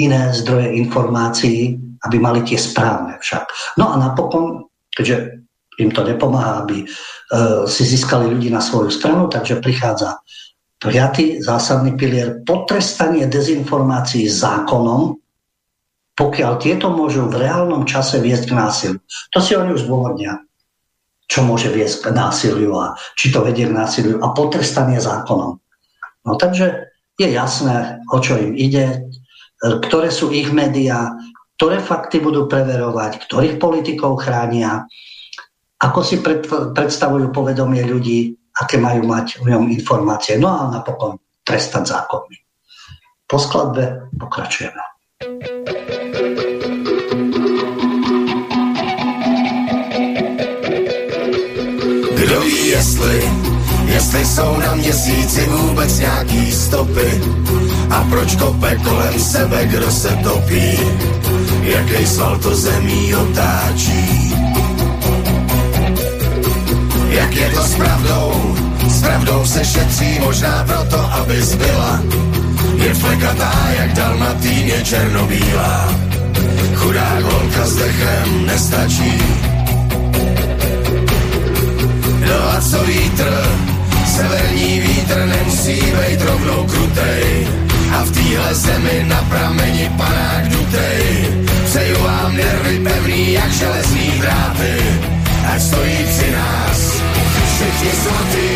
iné 0.00 0.32
zdroje 0.32 0.80
informácií, 0.80 1.76
aby 2.08 2.16
mali 2.16 2.40
tie 2.40 2.56
správne 2.56 3.20
však. 3.20 3.76
No 3.76 3.92
a 3.92 4.00
napokon, 4.00 4.72
keďže 4.96 5.44
im 5.80 5.90
to 5.90 6.04
nepomáha, 6.04 6.62
aby 6.62 6.84
e, 6.84 6.86
si 7.64 7.82
získali 7.88 8.28
ľudí 8.28 8.52
na 8.52 8.60
svoju 8.60 8.92
stranu, 8.92 9.32
takže 9.32 9.64
prichádza 9.64 10.20
piatý 10.80 11.44
zásadný 11.44 11.96
pilier 11.96 12.40
potrestanie 12.44 13.28
dezinformácií 13.28 14.28
zákonom, 14.28 15.20
pokiaľ 16.16 16.52
tieto 16.60 16.92
môžu 16.92 17.28
v 17.28 17.48
reálnom 17.48 17.84
čase 17.88 18.20
viesť 18.20 18.52
k 18.52 18.56
násiliu. 18.56 19.00
To 19.32 19.38
si 19.40 19.56
oni 19.56 19.76
už 19.76 19.88
dôvodnia, 19.88 20.40
čo 21.28 21.44
môže 21.44 21.72
viesť 21.72 22.08
k 22.08 22.16
násiliu 22.16 22.72
a 22.76 22.96
či 23.16 23.32
to 23.32 23.44
vedie 23.44 23.68
k 23.68 23.76
násiliu 23.76 24.20
a 24.20 24.32
potrestanie 24.32 25.00
zákonom. 25.00 25.60
No 26.24 26.32
takže 26.36 26.92
je 27.16 27.28
jasné, 27.28 28.00
o 28.12 28.20
čo 28.20 28.36
im 28.40 28.56
ide, 28.56 29.04
ktoré 29.60 30.08
sú 30.08 30.32
ich 30.32 30.48
médiá, 30.52 31.12
ktoré 31.60 31.80
fakty 31.80 32.24
budú 32.24 32.48
preverovať, 32.48 33.20
ktorých 33.28 33.60
politikov 33.60 34.24
chránia, 34.24 34.88
ako 35.80 36.04
si 36.04 36.20
pred, 36.20 36.44
predstavujú 36.76 37.32
povedomie 37.32 37.80
ľudí, 37.88 38.36
aké 38.52 38.76
majú 38.76 39.08
mať 39.08 39.40
v 39.40 39.56
ňom 39.56 39.72
informácie. 39.72 40.36
No 40.36 40.52
a 40.52 40.68
napokon 40.68 41.16
trestať 41.40 41.88
zákonmi. 41.88 42.36
Po 43.24 43.38
skladbe 43.40 44.12
pokračujeme. 44.12 44.82
Kdo 52.16 52.40
ví, 52.40 52.68
jestli, 52.68 53.16
jestli 53.86 54.24
jsou 54.24 54.56
na 54.56 54.74
měsíci 54.74 55.40
vůbec 55.46 55.98
nějaký 55.98 56.52
stopy 56.52 57.20
a 57.90 58.04
proč 58.10 58.36
kope 58.36 58.76
kolem 58.76 59.20
sebe, 59.20 59.66
kdo 59.66 59.90
se 59.90 60.16
topí, 60.16 60.78
jaký 61.62 62.06
sval 62.06 62.38
to 62.38 62.54
zemí 62.54 63.14
otáčí. 63.14 64.29
Jak 67.10 67.34
je 67.36 67.50
to 67.50 67.62
s 67.62 67.74
pravdou, 67.74 68.56
s 68.88 69.02
pravdou 69.02 69.46
se 69.46 69.64
šetří 69.64 70.18
možná 70.20 70.64
proto, 70.66 71.12
aby 71.12 71.42
zbyla. 71.42 72.02
Je 72.76 72.94
flekatá, 72.94 73.52
jak 73.78 73.92
dal 73.92 74.16
týně 74.40 74.84
černobílá. 74.84 75.94
Chudá 76.74 77.08
holka 77.22 77.66
s 77.66 77.76
dechem 77.76 78.46
nestačí 78.46 79.22
No 82.26 82.52
a 82.56 82.60
co 82.60 82.84
vítr? 82.84 83.30
Severní 84.06 84.80
vítr 84.80 85.26
nemusí 85.26 85.80
být 85.80 86.20
rovnou 86.20 86.66
krutej. 86.66 87.48
A 87.92 88.02
v 88.04 88.10
téhle 88.10 88.54
zemi 88.54 89.04
na 89.08 89.22
prameni 89.22 89.90
panák 89.96 90.48
dutej. 90.48 91.26
Přeju 91.64 92.02
vám 92.04 92.36
nervy 92.36 92.78
pevný 92.78 93.32
jak 93.32 93.52
železný 93.52 94.12
dráty. 94.20 94.74
Ať 95.54 95.62
stojí 95.62 95.98
při 96.08 96.32
nás 96.32 96.89
všichni 97.60 97.90
svatý. 97.90 98.48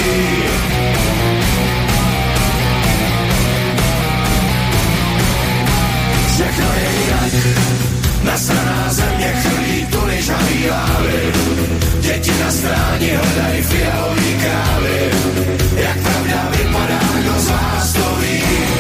Všechno 6.35 6.67
je 6.81 6.89
jinak, 7.01 7.33
nasraná 8.23 8.87
země 8.89 9.35
chrlí 9.43 9.87
tuny 9.87 10.23
žavý 10.23 10.71
lávy. 10.71 11.33
Děti 12.01 12.33
na 12.45 12.51
stráni 12.51 13.11
hledají 13.11 13.63
fialový 13.63 14.35
krávy. 14.43 15.11
Jak 15.77 15.99
pravda 15.99 16.49
vypadá, 16.51 17.01
kdo 17.21 17.41
z 17.41 17.49
vás 17.49 17.93
to 17.93 18.17
ví? 18.21 18.74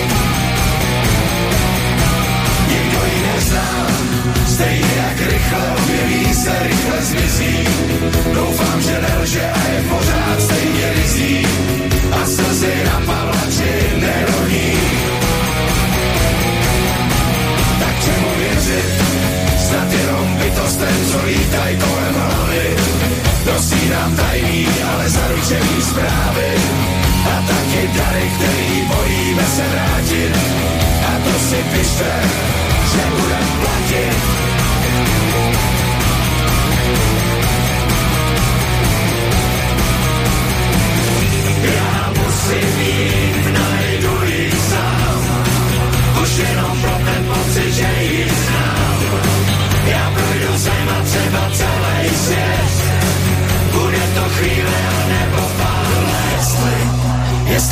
Stejně 4.54 4.94
jak 4.96 5.18
rychle 5.20 5.62
objeví 5.76 6.34
se, 6.34 6.52
rychle 6.62 6.98
zmizí. 7.02 7.68
Doufám, 8.34 8.82
že 8.82 9.00
nelže 9.08 9.50
a 9.50 9.68
je 9.72 9.82
pořád 9.82 10.40
stejně 10.40 10.92
rizí. 10.96 11.46
A 12.12 12.26
slzy 12.26 12.74
na 12.84 13.00
pavlači 13.06 13.74
neroní. 14.00 14.72
Tak 17.80 18.04
čemu 18.04 18.28
věřit? 18.38 18.92
Snad 19.68 19.92
jenom 19.92 20.36
bytostem, 20.36 20.96
co 21.10 21.26
lítaj 21.26 21.76
kolem 21.76 22.14
hlavy 22.14 22.76
Prosím 23.44 23.92
tajný, 24.16 24.66
ale 24.92 25.10
zaručený 25.10 25.82
zprávy 25.82 26.50
a 27.24 27.34
taky 27.48 27.88
dary, 27.98 28.30
který 28.34 28.82
bojíme 28.88 29.44
se 29.56 29.62
vrátit. 29.68 30.32
A 31.08 31.12
to 31.24 31.38
si 31.38 31.56
pište, 31.56 32.12
že 32.92 33.02
budem 33.10 33.46
platit. 33.60 34.43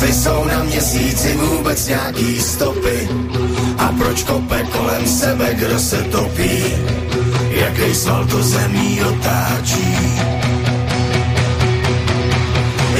Jestli, 0.03 0.13
jsou 0.13 0.45
na 0.45 0.63
měsíci 0.63 1.37
vůbec 1.37 1.87
nějaký 1.87 2.39
stopy? 2.39 3.09
A 3.77 3.87
proč 3.97 4.23
kope 4.23 4.63
kolem 4.71 5.07
sebe, 5.07 5.53
kdo 5.53 5.79
se 5.79 6.03
topí, 6.03 6.63
jaký 7.63 7.95
sval 7.95 8.25
to 8.25 8.43
zemí 8.43 9.01
otáčí. 9.03 9.87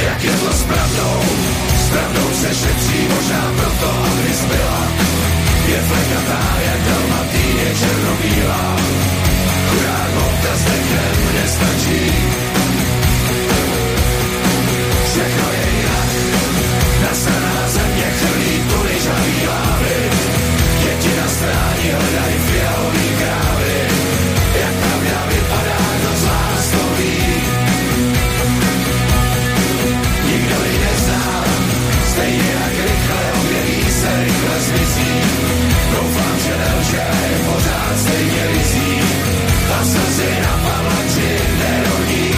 Jak 0.06 0.24
je 0.24 0.30
to 0.32 0.52
s 0.52 0.62
pravdou, 0.62 1.20
s 1.84 1.90
pravdou 1.90 2.28
se 2.40 2.48
šetří 2.48 3.00
možná 3.14 3.42
proto, 3.56 3.88
aby 3.88 4.34
zbyla. 4.34 4.80
Je 5.68 5.78
flekatá, 5.88 6.42
jak 6.66 6.80
dalmatýně 6.88 7.68
černobílá, 7.80 8.76
chudák 9.68 10.10
holka 10.14 10.52
s 10.56 10.62
dechem 10.64 11.16
nestačí 11.34 12.44
všechno 15.14 15.46
je 15.52 15.66
jinak. 15.76 16.10
Nasraná 17.02 17.68
země 17.68 18.08
chrlí 18.18 18.52
tuny 18.68 18.96
žavý 19.04 19.46
lávy. 19.46 19.96
Děti 20.82 21.16
na 21.20 21.28
stráni 21.28 21.90
hledají 21.92 22.38
fialový 22.38 23.08
krávy. 23.18 23.43
pořád 37.46 37.98
stejně 37.98 38.44
vizí, 38.52 39.00
ta 39.68 39.84
slzy 39.84 40.30
na 40.42 40.54
palači 40.64 41.30
nerodí. 41.58 42.30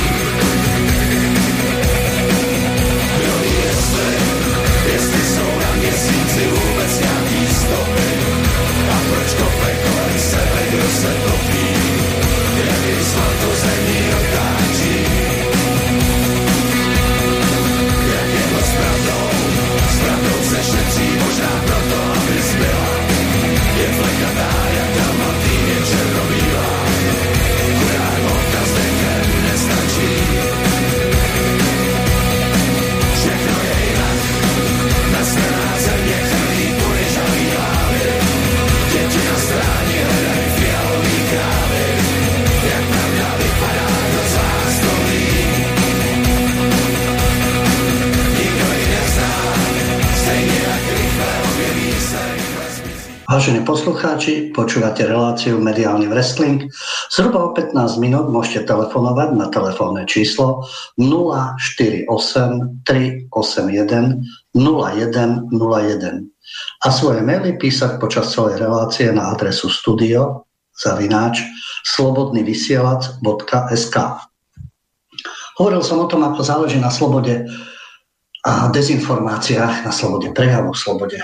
Kdo 3.16 3.34
jestli, 4.92 5.20
jsou 5.34 5.50
na 5.64 5.72
měsíci 5.78 6.46
vůbec 6.46 7.00
nějaký 7.00 7.54
stopy, 7.54 8.08
a 8.90 8.96
proč 9.10 9.34
kope 9.34 9.70
kolem 9.82 10.18
sebe, 10.18 10.60
kdo 10.70 10.88
se 11.00 11.12
topí. 11.26 11.85
Počúvate 54.56 55.04
reláciu 55.04 55.60
Mediálny 55.60 56.08
wrestling. 56.08 56.64
Zhruba 57.12 57.44
o 57.44 57.52
15 57.52 58.00
minút 58.00 58.32
môžete 58.32 58.72
telefonovať 58.72 59.36
na 59.36 59.52
telefónne 59.52 60.08
číslo 60.08 60.64
048 60.96 62.08
381 62.88 64.24
0101 64.56 65.52
a 66.80 66.88
svoje 66.88 67.20
maily 67.20 67.60
písať 67.60 68.00
počas 68.00 68.32
celej 68.32 68.64
relácie 68.64 69.12
na 69.12 69.36
adresu 69.36 69.68
studio 69.68 70.48
zavináč 70.72 71.44
slobodnyvysielac.sk 71.92 73.96
Hovoril 75.56 75.80
som 75.84 76.04
o 76.04 76.06
tom, 76.08 76.24
ako 76.24 76.42
záleží 76.44 76.80
na 76.80 76.90
slobode 76.92 77.46
a 78.46 78.68
dezinformáciách, 78.72 79.84
na 79.84 79.92
slobode 79.92 80.32
prejavu, 80.36 80.74
slobode 80.76 81.18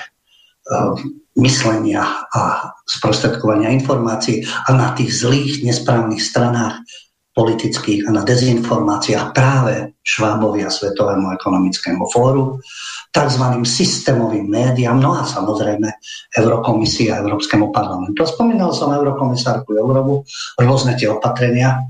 myslenia 1.32 2.28
a 2.28 2.72
sprostredkovania 2.84 3.72
informácií 3.72 4.44
a 4.44 4.76
na 4.76 4.92
tých 4.92 5.24
zlých, 5.24 5.64
nesprávnych 5.64 6.20
stranách 6.20 6.84
politických 7.32 8.04
a 8.08 8.10
na 8.12 8.22
dezinformáciách 8.28 9.32
práve 9.32 9.96
Švábovi 10.04 10.68
a 10.68 10.70
Svetovému 10.70 11.32
ekonomickému 11.32 12.04
fóru, 12.12 12.60
tzv. 13.08 13.44
systémovým 13.64 14.52
médiám, 14.52 15.00
no 15.00 15.16
a 15.16 15.24
samozrejme 15.24 15.88
Eurokomisii 16.36 17.08
a 17.08 17.24
Európskemu 17.24 17.72
parlamentu. 17.72 18.28
Spomínal 18.28 18.76
som 18.76 18.92
Eurokomisárku 18.92 19.72
Eurovu, 19.72 20.28
rôzne 20.60 20.92
tie 21.00 21.08
opatrenia, 21.08 21.80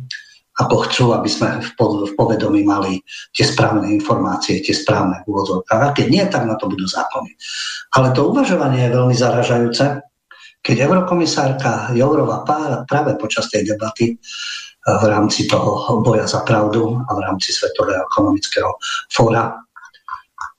ako 0.63 0.87
chcú, 0.87 1.05
aby 1.11 1.27
sme 1.27 1.59
v, 1.59 1.71
povedomí 2.15 2.63
mali 2.63 3.03
tie 3.35 3.43
správne 3.43 3.91
informácie, 3.91 4.63
tie 4.63 4.75
správne 4.75 5.27
úvodzovky. 5.27 5.69
A 5.75 5.91
keď 5.91 6.07
nie, 6.07 6.25
tak 6.31 6.47
na 6.47 6.55
to 6.55 6.71
budú 6.71 6.87
zákony. 6.87 7.35
Ale 7.99 8.15
to 8.15 8.31
uvažovanie 8.31 8.87
je 8.87 8.95
veľmi 8.95 9.17
zaražajúce, 9.19 9.85
keď 10.63 10.77
eurokomisárka 10.87 11.91
Jourova 11.99 12.47
práve 12.87 13.19
počas 13.19 13.51
tej 13.51 13.75
debaty 13.75 14.15
eh, 14.15 14.19
v 14.87 15.05
rámci 15.11 15.51
toho 15.51 15.99
boja 16.01 16.31
za 16.31 16.47
pravdu 16.47 17.03
a 17.03 17.11
v 17.19 17.21
rámci 17.21 17.51
Svetového 17.51 18.07
ekonomického 18.07 18.79
fóra 19.11 19.59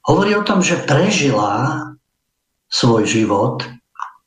hovorí 0.03 0.35
o 0.35 0.43
tom, 0.43 0.59
že 0.59 0.83
prežila 0.83 1.79
svoj 2.67 3.07
život 3.07 3.63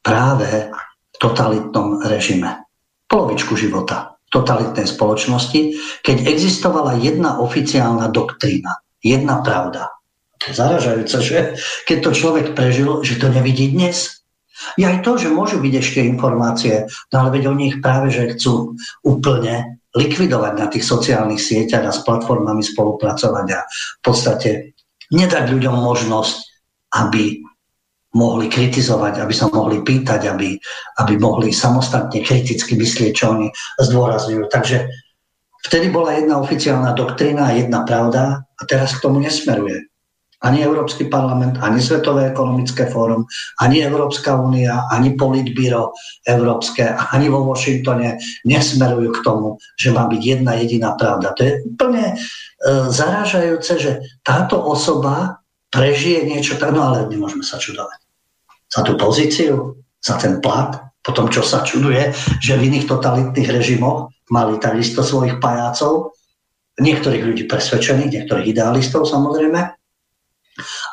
práve 0.01 0.73
v 1.12 1.16
totalitnom 1.20 2.01
režime. 2.09 2.65
Polovičku 3.05 3.53
života 3.55 4.15
totalitnej 4.31 4.86
spoločnosti, 4.90 5.61
keď 6.03 6.16
existovala 6.27 6.98
jedna 6.98 7.39
oficiálna 7.39 8.11
doktrína, 8.11 8.82
jedna 9.01 9.40
pravda. 9.40 9.94
To 10.43 10.53
zaražajúce, 10.53 11.16
že 11.23 11.39
keď 11.86 11.98
to 12.03 12.11
človek 12.12 12.47
prežil, 12.53 13.01
že 13.07 13.16
to 13.16 13.31
nevidí 13.31 13.70
dnes. 13.73 14.23
Je 14.77 14.85
aj 14.89 15.05
to, 15.05 15.20
že 15.20 15.32
môžu 15.32 15.61
byť 15.61 15.74
ešte 15.78 16.01
informácie, 16.05 16.89
no 17.12 17.16
ale 17.23 17.39
veď 17.39 17.53
oni 17.53 17.62
ich 17.70 17.78
práve, 17.85 18.09
že 18.09 18.36
chcú 18.36 18.74
úplne 19.05 19.81
likvidovať 19.97 20.53
na 20.57 20.66
tých 20.69 20.85
sociálnych 20.85 21.40
sieťach 21.40 21.89
a 21.89 21.93
s 21.93 22.05
platformami 22.05 22.61
spolupracovať 22.61 23.47
a 23.53 23.61
v 23.65 24.01
podstate 24.05 24.51
nedať 25.12 25.55
ľuďom 25.55 25.77
možnosť, 25.77 26.36
aby 26.98 27.45
mohli 28.16 28.48
kritizovať, 28.48 29.20
aby 29.20 29.34
sa 29.36 29.52
mohli 29.52 29.84
pýtať, 29.84 30.32
aby, 30.32 30.56
aby 31.05 31.14
mohli 31.20 31.52
samostatne 31.52 32.24
kriticky 32.24 32.72
myslieť, 32.72 33.12
čo 33.12 33.36
oni 33.36 33.52
zdôrazňujú. 33.76 34.48
Takže 34.48 34.88
vtedy 35.68 35.93
bola 35.93 36.16
jedna 36.16 36.40
oficiálna 36.40 36.97
doktrína 36.97 37.52
jedna 37.52 37.84
pravda 37.84 38.40
a 38.40 38.62
teraz 38.64 38.97
k 38.97 39.05
tomu 39.05 39.20
nesmeruje. 39.20 39.84
Ani 40.44 40.60
Európsky 40.60 41.09
parlament, 41.09 41.56
ani 41.64 41.80
Svetové 41.80 42.28
ekonomické 42.28 42.93
fórum, 42.93 43.24
ani 43.56 43.80
Európska 43.80 44.36
únia, 44.36 44.84
ani 44.93 45.16
politbíro 45.16 45.97
európske, 46.28 46.93
ani 46.93 47.32
vo 47.32 47.40
Washingtone 47.48 48.20
nesmerujú 48.44 49.16
k 49.16 49.24
tomu, 49.24 49.56
že 49.80 49.97
má 49.97 50.05
byť 50.05 50.20
jedna 50.20 50.60
jediná 50.60 50.93
pravda. 50.93 51.32
To 51.32 51.40
je 51.40 51.52
úplne 51.64 52.05
e, 52.12 52.14
zarážajúce, 52.93 53.72
že 53.80 53.93
táto 54.20 54.60
osoba 54.60 55.40
prežije 55.72 56.28
niečo 56.28 56.60
tak, 56.60 56.76
no 56.76 56.84
ale 56.84 57.09
nemôžeme 57.09 57.43
sa 57.43 57.56
čudovať 57.56 58.06
za 58.66 58.80
tú 58.82 58.98
pozíciu, 58.98 59.78
za 60.02 60.18
ten 60.18 60.38
plat, 60.43 60.86
potom 61.02 61.30
čo 61.30 61.43
sa 61.47 61.62
čuduje, 61.62 62.10
že 62.43 62.59
v 62.59 62.66
iných 62.72 62.90
totalitných 62.90 63.51
režimoch 63.51 64.10
mali 64.30 64.59
takisto 64.59 65.06
svojich 65.06 65.38
pajácov, 65.38 66.14
niektorých 66.82 67.24
ľudí 67.24 67.44
presvedčených, 67.47 68.12
niektorých 68.12 68.51
idealistov 68.52 69.06
samozrejme, 69.06 69.60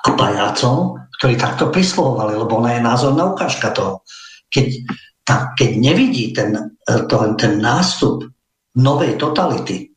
a 0.04 0.10
pajácov, 0.14 1.00
ktorí 1.18 1.40
takto 1.40 1.72
prisluhovali, 1.72 2.36
lebo 2.36 2.60
ona 2.60 2.76
je 2.78 2.82
názorná 2.84 3.32
ukážka 3.32 3.72
toho. 3.72 4.04
Keď, 4.52 4.68
tak, 5.24 5.56
keď 5.56 5.70
nevidí 5.80 6.36
ten, 6.36 6.76
to, 6.84 7.16
ten 7.40 7.64
nástup 7.64 8.28
novej 8.76 9.16
totality, 9.16 9.93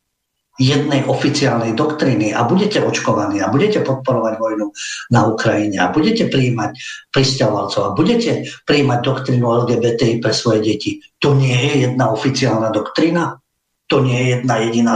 jednej 0.57 1.05
oficiálnej 1.05 1.77
doktríny 1.77 2.33
a 2.33 2.41
budete 2.43 2.81
očkovaní 2.81 3.41
a 3.41 3.53
budete 3.53 3.85
podporovať 3.85 4.33
vojnu 4.41 4.73
na 5.13 5.29
Ukrajine 5.29 5.77
a 5.77 5.93
budete 5.93 6.33
prijímať 6.33 6.73
pristahovalcov 7.13 7.81
a 7.85 7.95
budete 7.95 8.49
prijímať 8.65 8.99
doktrínu 9.05 9.45
LGBTI 9.45 10.17
pre 10.17 10.33
svoje 10.33 10.65
deti. 10.65 10.91
To 11.21 11.37
nie 11.37 11.53
je 11.53 11.89
jedna 11.89 12.09
oficiálna 12.09 12.73
doktrína? 12.73 13.37
To 13.87 14.01
nie 14.01 14.17
je 14.17 14.27
jedna 14.41 14.55
jediná 14.65 14.93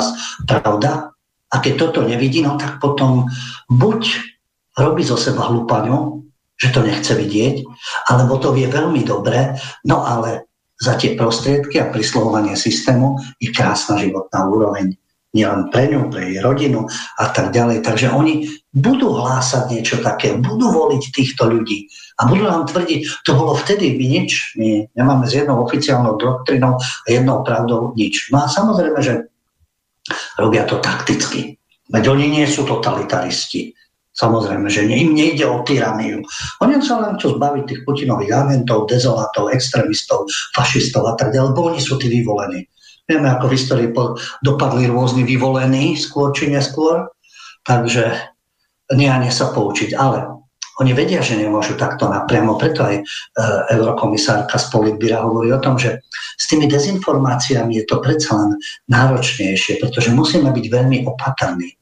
pravda? 0.49 1.13
A 1.51 1.55
keď 1.61 1.73
toto 1.77 2.01
nevidí, 2.01 2.41
no 2.41 2.57
tak 2.57 2.81
potom 2.81 3.29
buď 3.69 4.01
robí 4.81 5.05
zo 5.05 5.19
seba 5.19 5.51
hlupaniu, 5.51 6.25
že 6.57 6.73
to 6.73 6.85
nechce 6.85 7.11
vidieť, 7.11 7.65
alebo 8.09 8.37
to 8.37 8.53
vie 8.53 8.69
veľmi 8.69 9.01
dobre, 9.01 9.57
no 9.85 10.05
ale 10.05 10.45
za 10.81 10.97
tie 10.97 11.13
prostriedky 11.13 11.77
a 11.77 11.89
prislohovanie 11.93 12.57
systému 12.57 13.17
je 13.37 13.53
krásna 13.53 14.01
životná 14.01 14.49
úroveň 14.49 14.97
nielen 15.31 15.71
pre 15.71 15.87
ňu, 15.87 16.11
pre 16.11 16.27
jej 16.27 16.39
rodinu 16.43 16.87
a 17.19 17.25
tak 17.31 17.55
ďalej. 17.55 17.87
Takže 17.87 18.11
oni 18.11 18.47
budú 18.75 19.15
hlásať 19.15 19.71
niečo 19.71 19.97
také, 20.03 20.35
budú 20.35 20.71
voliť 20.71 21.03
týchto 21.11 21.47
ľudí 21.47 21.87
a 22.19 22.27
budú 22.27 22.43
nám 22.47 22.67
tvrdiť, 22.67 23.23
to 23.23 23.31
bolo 23.35 23.55
vtedy, 23.55 23.95
my 23.95 24.05
nič, 24.05 24.55
my 24.59 24.91
nemáme 24.95 25.25
s 25.27 25.35
jednou 25.35 25.63
oficiálnou 25.63 26.19
doktrinou 26.19 26.75
a 26.77 27.07
jednou 27.07 27.43
pravdou 27.47 27.95
nič. 27.95 28.29
No 28.31 28.43
a 28.43 28.51
samozrejme, 28.51 28.99
že 28.99 29.31
robia 30.35 30.67
to 30.67 30.83
takticky. 30.83 31.55
Veď 31.91 32.03
oni 32.11 32.27
nie 32.31 32.45
sú 32.47 32.63
totalitaristi. 32.63 33.75
Samozrejme, 34.11 34.67
že 34.67 34.83
im 34.83 35.15
nejde 35.15 35.47
o 35.47 35.63
tyraniu. 35.63 36.19
Oni 36.59 36.75
sa 36.83 36.99
len 36.99 37.15
chcú 37.15 37.39
zbaviť 37.39 37.63
tých 37.63 37.81
Putinových 37.87 38.35
agentov, 38.35 38.91
dezolatov, 38.91 39.55
extrémistov, 39.55 40.27
fašistov 40.51 41.07
a 41.07 41.15
tak 41.15 41.31
ďalej, 41.31 41.55
lebo 41.55 41.71
oni 41.71 41.79
sú 41.79 41.95
tí 41.95 42.11
vyvolení. 42.11 42.67
Vieme, 43.11 43.27
ako 43.27 43.51
v 43.51 43.55
histórii 43.59 43.89
dopadli 44.39 44.87
rôzni 44.87 45.27
vyvolení, 45.27 45.99
skôr 45.99 46.31
či 46.31 46.47
neskôr, 46.47 47.11
takže 47.67 48.31
nie 48.95 49.11
sa 49.27 49.51
poučiť. 49.51 49.91
Ale 49.99 50.31
oni 50.79 50.95
vedia, 50.95 51.19
že 51.19 51.35
nemôžu 51.35 51.75
takto 51.75 52.07
napriamo, 52.07 52.55
preto 52.55 52.87
aj 52.87 52.95
e, 52.95 53.03
eurokomisárka 53.75 54.55
z 54.55 54.65
Politbíra 54.71 55.27
hovorí 55.27 55.51
o 55.51 55.59
tom, 55.59 55.75
že 55.75 55.99
s 56.39 56.47
tými 56.47 56.71
dezinformáciami 56.71 57.83
je 57.83 57.85
to 57.85 57.99
predsa 57.99 58.31
len 58.39 58.55
náročnejšie, 58.87 59.83
pretože 59.83 60.15
musíme 60.15 60.47
byť 60.55 60.65
veľmi 60.71 61.03
opatrní. 61.03 61.75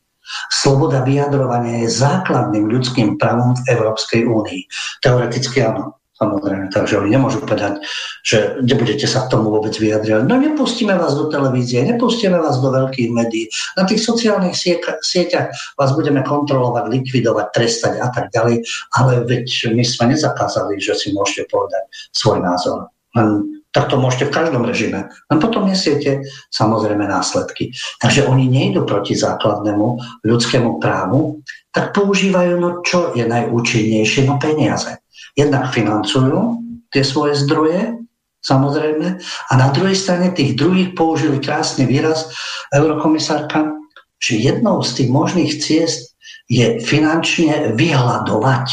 Sloboda 0.50 1.06
vyjadrovania 1.06 1.86
je 1.86 1.90
základným 1.94 2.66
ľudským 2.66 3.22
právom 3.22 3.54
v 3.54 3.78
Európskej 3.78 4.26
únii. 4.26 4.62
Teoreticky 5.06 5.62
áno, 5.62 5.99
Samozrejme, 6.20 6.68
takže 6.76 7.00
oni 7.00 7.16
nemôžu 7.16 7.40
povedať, 7.40 7.80
že 8.28 8.60
nebudete 8.60 9.08
sa 9.08 9.24
k 9.24 9.32
tomu 9.32 9.56
vôbec 9.56 9.72
vyjadriť. 9.72 10.28
No 10.28 10.36
nepustíme 10.36 10.92
vás 10.92 11.16
do 11.16 11.32
televízie, 11.32 11.88
nepustíme 11.88 12.36
vás 12.36 12.60
do 12.60 12.76
veľkých 12.76 13.08
médií. 13.08 13.48
Na 13.80 13.88
tých 13.88 14.04
sociálnych 14.04 14.52
sieťach 15.00 15.48
vás 15.80 15.96
budeme 15.96 16.20
kontrolovať, 16.20 16.92
likvidovať, 16.92 17.46
trestať 17.56 18.04
a 18.04 18.12
tak 18.12 18.36
ďalej. 18.36 18.68
Ale 19.00 19.24
veď 19.24 19.72
my 19.72 19.84
sme 19.88 20.12
nezakázali, 20.12 20.76
že 20.84 21.00
si 21.00 21.16
môžete 21.16 21.48
povedať 21.48 21.88
svoj 22.12 22.44
názor. 22.44 22.92
Len 23.16 23.64
tak 23.72 23.88
to 23.88 23.96
môžete 23.96 24.28
v 24.28 24.36
každom 24.36 24.68
režime. 24.68 25.08
Len 25.32 25.40
potom 25.40 25.72
nesiete 25.72 26.28
samozrejme 26.52 27.08
následky. 27.08 27.72
Takže 28.04 28.28
oni 28.28 28.52
nejdu 28.52 28.84
proti 28.84 29.16
základnému 29.16 30.20
ľudskému 30.28 30.84
právu, 30.84 31.40
tak 31.72 31.96
používajú, 31.96 32.60
no 32.60 32.84
čo 32.84 33.16
je 33.16 33.24
najúčinnejšie, 33.24 34.28
no 34.28 34.36
peniaze 34.36 34.99
jednak 35.40 35.72
financujú 35.72 36.60
tie 36.92 37.04
svoje 37.06 37.40
zdroje, 37.40 37.96
samozrejme, 38.44 39.20
a 39.22 39.54
na 39.56 39.72
druhej 39.72 39.96
strane 39.96 40.36
tých 40.36 40.60
druhých 40.60 40.96
použili 40.96 41.40
krásny 41.40 41.88
výraz 41.88 42.28
eurokomisárka, 42.76 43.72
že 44.20 44.36
jednou 44.36 44.84
z 44.84 45.00
tých 45.00 45.10
možných 45.10 45.52
ciest 45.64 46.16
je 46.50 46.82
finančne 46.82 47.78
vyhľadovať 47.78 48.68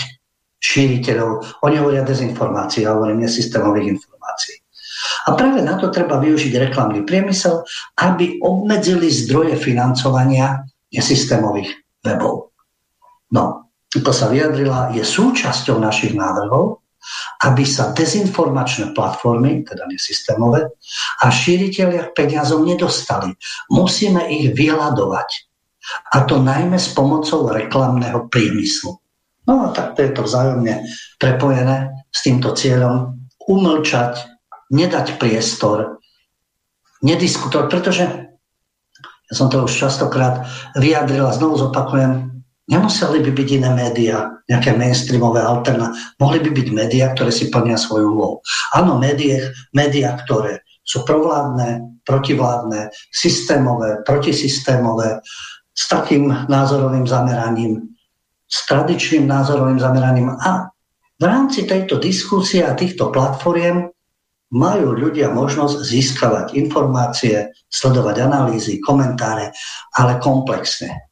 šíriteľov. 0.59 1.63
Oni 1.63 1.77
hovoria 1.79 2.03
dezinformácií, 2.03 2.83
ja 2.83 2.97
hovorím 2.97 3.23
nesystémových 3.23 3.95
informácií. 4.01 4.57
A 5.29 5.37
práve 5.37 5.61
na 5.61 5.77
to 5.77 5.93
treba 5.93 6.17
využiť 6.17 6.57
reklamný 6.57 7.05
priemysel, 7.05 7.63
aby 8.01 8.41
obmedzili 8.41 9.13
zdroje 9.13 9.55
financovania 9.61 10.65
nesystémových 10.91 11.69
webov. 12.01 12.55
No, 13.35 13.66
to 13.93 14.13
sa 14.13 14.27
vyjadrila, 14.29 14.93
je 14.93 15.03
súčasťou 15.07 15.79
našich 15.79 16.13
návrhov 16.17 16.87
aby 17.45 17.63
sa 17.63 17.95
dezinformačné 17.95 18.91
platformy, 18.97 19.63
teda 19.63 19.87
nesystémové, 19.87 20.67
a 21.23 21.27
šíriteľia 21.31 22.11
peniazov 22.11 22.67
nedostali. 22.67 23.31
Musíme 23.71 24.27
ich 24.27 24.53
vyhľadovať. 24.57 25.31
A 26.19 26.27
to 26.27 26.43
najmä 26.43 26.75
s 26.75 26.91
pomocou 26.91 27.47
reklamného 27.47 28.27
priemyslu. 28.27 28.99
No 29.47 29.53
a 29.63 29.67
tak 29.71 29.95
to 29.95 30.03
je 30.03 30.11
to 30.11 30.27
vzájomne 30.27 30.83
prepojené 31.23 31.95
s 32.11 32.27
týmto 32.27 32.51
cieľom 32.59 33.15
umlčať, 33.47 34.27
nedať 34.75 35.23
priestor, 35.23 36.03
nediskutovať, 37.07 37.67
pretože 37.71 38.05
ja 39.27 39.35
som 39.35 39.47
to 39.47 39.63
už 39.63 39.87
častokrát 39.87 40.51
vyjadril 40.75 41.31
a 41.31 41.35
znovu 41.35 41.55
zopakujem, 41.63 42.36
nemuseli 42.67 43.23
by 43.23 43.31
byť 43.31 43.49
iné 43.63 43.71
médiá, 43.75 44.31
nejaké 44.51 44.75
mainstreamové 44.75 45.43
alterna. 45.43 45.95
Mohli 46.19 46.47
by 46.47 46.51
byť 46.55 46.69
médiá, 46.75 47.07
ktoré 47.15 47.31
si 47.35 47.51
plnia 47.51 47.79
svoju 47.79 48.15
úlohu. 48.15 48.37
Áno, 48.75 48.99
médiá, 48.99 50.11
ktoré 50.27 50.63
sú 50.87 51.03
provládne, 51.03 51.99
protivládne, 52.07 52.95
systémové, 53.11 54.03
protisystémové, 54.07 55.19
s 55.77 55.93
takým 55.93 56.33
názorovým 56.49 57.05
zameraním, 57.05 57.85
s 58.49 58.65
tradičným 58.65 59.29
názorovým 59.29 59.77
zameraním. 59.77 60.33
A 60.41 60.73
v 61.21 61.25
rámci 61.25 61.69
tejto 61.69 62.01
diskusie 62.01 62.65
a 62.65 62.73
týchto 62.73 63.13
platformiem 63.13 63.91
majú 64.55 64.95
ľudia 64.95 65.35
možnosť 65.35 65.77
získavať 65.83 66.47
informácie, 66.55 67.51
sledovať 67.67 68.25
analýzy, 68.25 68.79
komentáre, 68.79 69.53
ale 69.99 70.23
komplexne. 70.23 71.06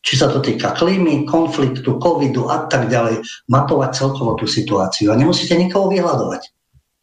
Či 0.00 0.16
sa 0.16 0.32
to 0.32 0.40
týka 0.40 0.72
klímy, 0.72 1.28
konfliktu, 1.28 2.00
covidu 2.00 2.48
a 2.48 2.64
tak 2.66 2.88
ďalej, 2.88 3.20
mapovať 3.52 3.90
celkovo 3.92 4.32
tú 4.40 4.48
situáciu. 4.48 5.12
A 5.12 5.18
nemusíte 5.18 5.52
nikoho 5.56 5.92
vyhľadovať. 5.92 6.42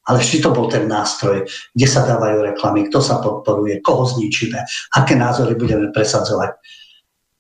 Ale 0.07 0.23
vždy 0.23 0.37
to 0.39 0.49
bol 0.55 0.71
ten 0.71 0.87
nástroj, 0.87 1.43
kde 1.75 1.87
sa 1.87 2.07
dávajú 2.07 2.39
reklamy, 2.41 2.87
kto 2.87 3.03
sa 3.03 3.19
podporuje, 3.19 3.83
koho 3.83 4.07
zničíme, 4.07 4.55
aké 4.95 5.13
názory 5.19 5.53
budeme 5.59 5.91
presadzovať. 5.91 6.57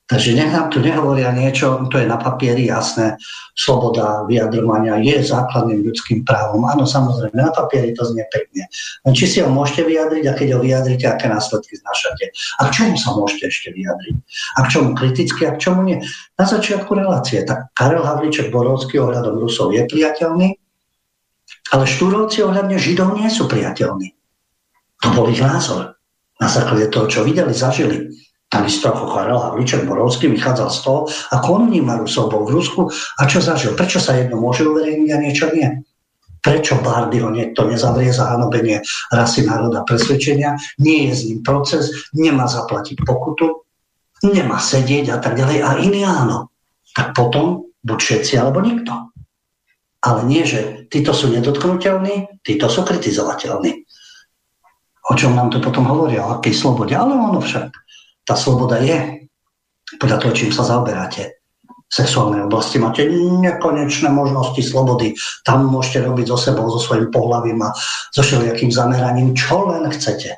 Takže 0.07 0.39
nech 0.39 0.55
nám 0.55 0.71
tu 0.71 0.79
nehovoria 0.79 1.35
niečo, 1.35 1.83
to 1.91 1.99
je 1.99 2.07
na 2.07 2.15
papieri 2.15 2.71
jasné, 2.71 3.19
sloboda 3.59 4.23
vyjadrovania 4.23 4.95
je 5.03 5.19
základným 5.19 5.83
ľudským 5.83 6.23
právom. 6.23 6.63
Áno, 6.63 6.87
samozrejme, 6.87 7.35
na 7.35 7.51
papieri 7.51 7.91
to 7.91 8.07
znie 8.07 8.23
pekne. 8.31 8.71
Len 9.03 9.11
či 9.11 9.27
si 9.27 9.37
ho 9.43 9.51
môžete 9.51 9.83
vyjadriť 9.83 10.23
a 10.31 10.33
keď 10.39 10.47
ho 10.55 10.59
vyjadrite, 10.63 11.03
aké 11.11 11.27
následky 11.27 11.75
znašate. 11.75 12.31
A 12.63 12.71
k 12.71 12.71
čomu 12.71 12.95
sa 12.95 13.09
môžete 13.19 13.51
ešte 13.51 13.69
vyjadriť? 13.75 14.15
A 14.55 14.59
k 14.63 14.67
čomu 14.71 14.89
kriticky 14.95 15.41
a 15.43 15.51
k 15.51 15.59
čomu 15.59 15.83
nie? 15.83 15.99
Na 16.39 16.45
začiatku 16.47 16.91
relácie. 16.95 17.43
Tak 17.43 17.75
Karel 17.75 18.07
Havliček 18.07 18.47
Borovský 18.47 19.03
ohľadom 19.03 19.43
Rusov 19.43 19.75
je 19.75 19.83
priateľný, 19.91 20.55
ale 21.75 21.83
Štúrovci 21.83 22.47
ohľadne 22.47 22.79
Židov 22.79 23.19
nie 23.19 23.27
sú 23.27 23.43
priateľní. 23.51 24.15
To 25.03 25.07
bol 25.11 25.27
ich 25.27 25.43
názor. 25.43 25.99
Na 26.37 26.47
základe 26.47 26.87
toho, 26.93 27.11
čo 27.11 27.19
videli, 27.27 27.51
zažili. 27.51 28.13
Takisto 28.47 28.95
ako 28.95 29.11
Karel 29.11 29.43
Havliček 29.43 29.83
Borovský 29.83 30.31
vychádzal 30.31 30.69
z 30.71 30.79
toho, 30.87 30.99
ako 31.35 31.47
on 31.59 31.63
vníma 31.67 31.99
Rusov, 31.99 32.31
v 32.31 32.55
Rusku 32.55 32.87
a 33.19 33.21
čo 33.27 33.43
zažil. 33.43 33.75
Prečo 33.75 33.99
sa 33.99 34.15
jedno 34.15 34.39
môže 34.39 34.63
uverejniť 34.63 35.09
a 35.11 35.17
niečo 35.19 35.51
nie? 35.51 35.67
Prečo 36.39 36.79
Bardy 36.79 37.19
ho 37.19 37.27
niekto 37.27 37.67
nezavrie 37.67 38.07
za 38.07 38.31
hanobenie 38.31 38.79
rasy 39.11 39.43
národa 39.43 39.83
presvedčenia? 39.83 40.55
Nie 40.79 41.11
je 41.11 41.13
s 41.13 41.21
ním 41.27 41.43
proces, 41.43 41.91
nemá 42.15 42.47
zaplatiť 42.47 43.03
pokutu, 43.03 43.67
nemá 44.23 44.63
sedieť 44.63 45.11
a 45.11 45.17
tak 45.19 45.35
ďalej. 45.35 45.57
A 45.59 45.69
iný 45.83 46.07
áno. 46.07 46.47
Tak 46.95 47.11
potom 47.19 47.67
buď 47.83 47.99
všetci, 47.99 48.39
alebo 48.39 48.63
nikto. 48.63 49.11
Ale 50.07 50.23
nie, 50.23 50.47
že 50.47 50.87
títo 50.87 51.11
sú 51.11 51.27
nedotknutelní, 51.35 52.39
títo 52.47 52.71
sú 52.71 52.87
kritizovateľní. 52.87 53.83
O 55.11 55.13
čom 55.19 55.35
nám 55.35 55.51
to 55.51 55.59
potom 55.59 55.83
hovoria, 55.83 56.23
o 56.23 56.39
akej 56.39 56.55
slobode. 56.55 56.95
Ale 56.95 57.11
ono 57.11 57.43
však 57.43 57.75
tá 58.27 58.35
sloboda 58.35 58.83
je 58.83 59.23
podľa 59.95 60.19
toho, 60.19 60.33
čím 60.35 60.51
sa 60.51 60.67
zaoberáte 60.67 61.39
v 61.87 61.93
sexuálnej 61.95 62.43
oblasti. 62.43 62.75
Máte 62.75 63.07
nekonečné 63.07 64.11
možnosti 64.11 64.59
slobody. 64.59 65.15
Tam 65.47 65.71
môžete 65.71 66.03
robiť 66.03 66.27
so 66.27 66.35
sebou, 66.35 66.67
so 66.67 66.83
svojím 66.83 67.07
pohľavím 67.07 67.63
a 67.63 67.71
so 68.11 68.19
všelijakým 68.19 68.67
zameraním, 68.67 69.31
čo 69.31 69.71
len 69.71 69.87
chcete. 69.87 70.35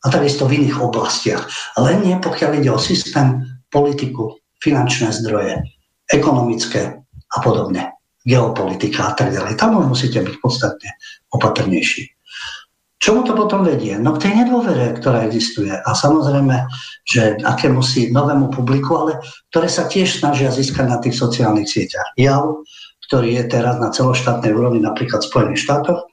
A 0.00 0.06
takisto 0.06 0.46
v 0.46 0.62
iných 0.62 0.78
oblastiach. 0.78 1.50
Len 1.74 1.98
nie, 2.06 2.14
pokiaľ 2.22 2.62
ide 2.62 2.70
o 2.70 2.78
systém, 2.78 3.42
politiku, 3.66 4.38
finančné 4.62 5.10
zdroje, 5.10 5.58
ekonomické 6.06 7.02
a 7.26 7.38
podobne, 7.42 7.98
geopolitika 8.22 9.10
a 9.10 9.12
tak 9.18 9.34
ďalej. 9.34 9.58
Tam 9.58 9.74
musíte 9.82 10.22
byť 10.22 10.34
podstatne 10.38 10.94
opatrnejší. 11.34 12.15
Čomu 12.96 13.28
to 13.28 13.36
potom 13.36 13.60
vedie? 13.60 14.00
No 14.00 14.16
k 14.16 14.28
tej 14.28 14.32
nedôvere, 14.40 14.96
ktorá 14.96 15.28
existuje. 15.28 15.68
A 15.68 15.90
samozrejme, 15.92 16.64
že 17.04 17.36
aké 17.44 17.68
musí 17.68 18.08
novému 18.08 18.48
publiku, 18.48 18.96
ale 18.96 19.12
ktoré 19.52 19.68
sa 19.68 19.84
tiež 19.84 20.24
snažia 20.24 20.48
získať 20.48 20.88
na 20.88 20.98
tých 20.98 21.20
sociálnych 21.20 21.68
sieťach. 21.68 22.16
Jav, 22.16 22.64
ktorý 23.06 23.36
je 23.36 23.44
teraz 23.52 23.76
na 23.78 23.92
celoštátnej 23.92 24.50
úrovni, 24.56 24.80
napríklad 24.80 25.22
v 25.22 25.30
Spojených 25.30 25.62
štátoch, 25.68 26.08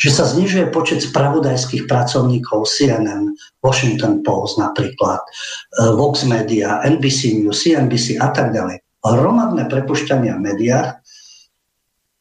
že 0.00 0.10
sa 0.14 0.24
znižuje 0.24 0.72
počet 0.74 1.04
spravodajských 1.04 1.86
pracovníkov 1.86 2.64
CNN, 2.66 3.34
Washington 3.60 4.22
Post 4.22 4.58
napríklad, 4.58 5.20
eh, 5.22 5.90
Vox 5.94 6.22
Media, 6.24 6.80
NBC 6.86 7.42
News, 7.42 7.62
CNBC 7.62 8.18
a 8.18 8.30
tak 8.30 8.54
ďalej. 8.54 8.82
Hromadné 9.02 9.66
prepušťania 9.66 10.38
v 10.38 10.44
médiách, 10.54 10.88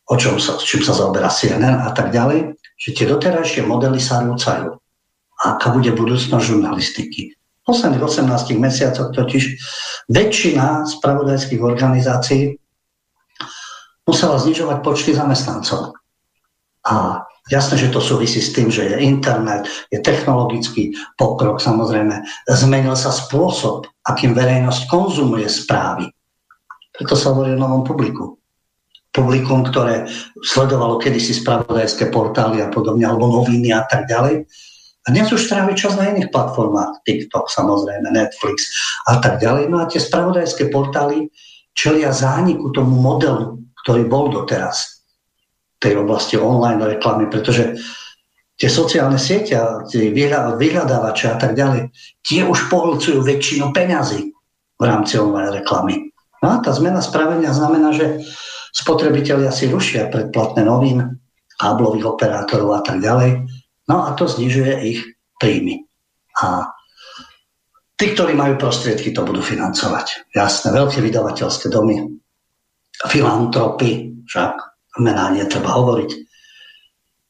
o 0.10 0.15
čom 0.18 0.41
sa, 0.41 0.57
čím 0.57 0.82
sa 0.82 0.98
zaoberá 0.98 1.30
CNN 1.30 1.86
a 1.86 1.94
tak 1.94 2.10
ďalej, 2.10 2.57
že 2.82 2.98
tie 2.98 3.06
doterajšie 3.06 3.62
modely 3.62 4.02
sa 4.02 4.26
rúcajú. 4.26 4.74
Aká 5.38 5.70
bude 5.70 5.94
budúcnosť 5.94 6.41
žurnalistiky? 6.41 7.38
V 7.38 7.64
posledných 7.70 8.02
18 8.02 8.58
mesiacoch 8.58 9.14
totiž 9.14 9.44
väčšina 10.10 10.90
spravodajských 10.90 11.62
organizácií 11.62 12.58
musela 14.10 14.41
znižovať 14.41 14.82
počty 14.82 15.14
zamestnancov. 15.14 15.94
A 16.90 17.22
jasné, 17.53 17.78
že 17.78 17.94
to 17.94 18.02
súvisí 18.02 18.41
s 18.41 18.49
tým, 18.58 18.74
že 18.74 18.90
je 18.90 19.06
internet, 19.06 19.70
je 19.94 20.02
technologický 20.02 20.98
pokrok, 21.22 21.62
samozrejme. 21.62 22.18
Zmenil 22.49 22.98
sa 22.98 23.14
spôsob, 23.14 23.86
akým 24.10 24.34
verejnosť 24.34 24.90
konzumuje 24.90 25.45
správy. 25.45 26.10
Preto 26.98 27.14
sa 27.14 27.30
hovorí 27.30 27.53
o 27.53 27.62
novom 27.62 27.86
publiku 27.86 28.41
publikum, 29.12 29.68
ktoré 29.68 30.08
sledovalo 30.44 30.96
kedysi 31.00 31.36
spravodajské 31.36 32.12
portály 32.12 32.64
a 32.64 32.72
podobne, 32.72 33.04
alebo 33.04 33.28
noviny 33.28 33.72
a 33.76 33.84
tak 33.88 34.08
ďalej. 34.08 34.48
A 35.02 35.08
dnes 35.10 35.34
už 35.34 35.50
trávi 35.50 35.74
čas 35.74 35.98
na 35.98 36.14
iných 36.14 36.30
platformách, 36.30 37.04
TikTok 37.04 37.50
samozrejme, 37.50 38.14
Netflix 38.14 38.70
a 39.10 39.18
tak 39.20 39.42
ďalej. 39.42 39.68
No 39.68 39.82
a 39.82 39.90
tie 39.90 40.00
spravodajské 40.00 40.70
portály 40.70 41.28
čelia 41.74 42.14
zániku 42.14 42.70
tomu 42.72 43.02
modelu, 43.02 43.60
ktorý 43.84 44.06
bol 44.06 44.30
doteraz 44.30 45.04
v 45.82 45.90
tej 45.90 45.94
oblasti 46.06 46.38
online 46.38 46.78
reklamy, 46.78 47.28
pretože 47.34 47.82
tie 48.62 48.70
sociálne 48.70 49.18
siete, 49.18 49.58
tie 49.90 50.14
vyhľadávače 50.14 51.34
a 51.34 51.38
tak 51.42 51.58
ďalej, 51.58 51.90
tie 52.22 52.46
už 52.46 52.70
pohlcujú 52.70 53.26
väčšinu 53.26 53.74
peňazí 53.74 54.30
v 54.78 54.84
rámci 54.86 55.18
online 55.18 55.50
reklamy. 55.50 56.14
No 56.46 56.54
a 56.54 56.62
tá 56.62 56.70
zmena 56.78 57.02
spravenia 57.02 57.50
znamená, 57.58 57.90
že 57.90 58.22
Spotrebitelia 58.72 59.52
si 59.52 59.68
rušia 59.68 60.07
predplatné 60.07 60.64
novín, 60.64 61.22
káblových 61.60 62.18
operátorov 62.18 62.80
a 62.80 62.81
tak 62.81 63.03
ďalej. 63.03 63.45
No 63.91 64.07
a 64.07 64.15
to 64.18 64.26
znižuje 64.26 64.73
ich 64.88 64.99
príjmy. 65.38 65.85
A 66.41 66.72
tí, 67.99 68.15
ktorí 68.15 68.34
majú 68.34 68.57
prostriedky, 68.57 69.14
to 69.14 69.27
budú 69.27 69.43
financovať. 69.43 70.31
Jasné, 70.34 70.73
veľké 70.73 71.03
vydavateľské 71.03 71.68
domy, 71.69 72.18
filantropy, 73.06 74.23
však 74.26 74.53
mená 75.03 75.30
netreba 75.35 75.76
hovoriť, 75.76 76.11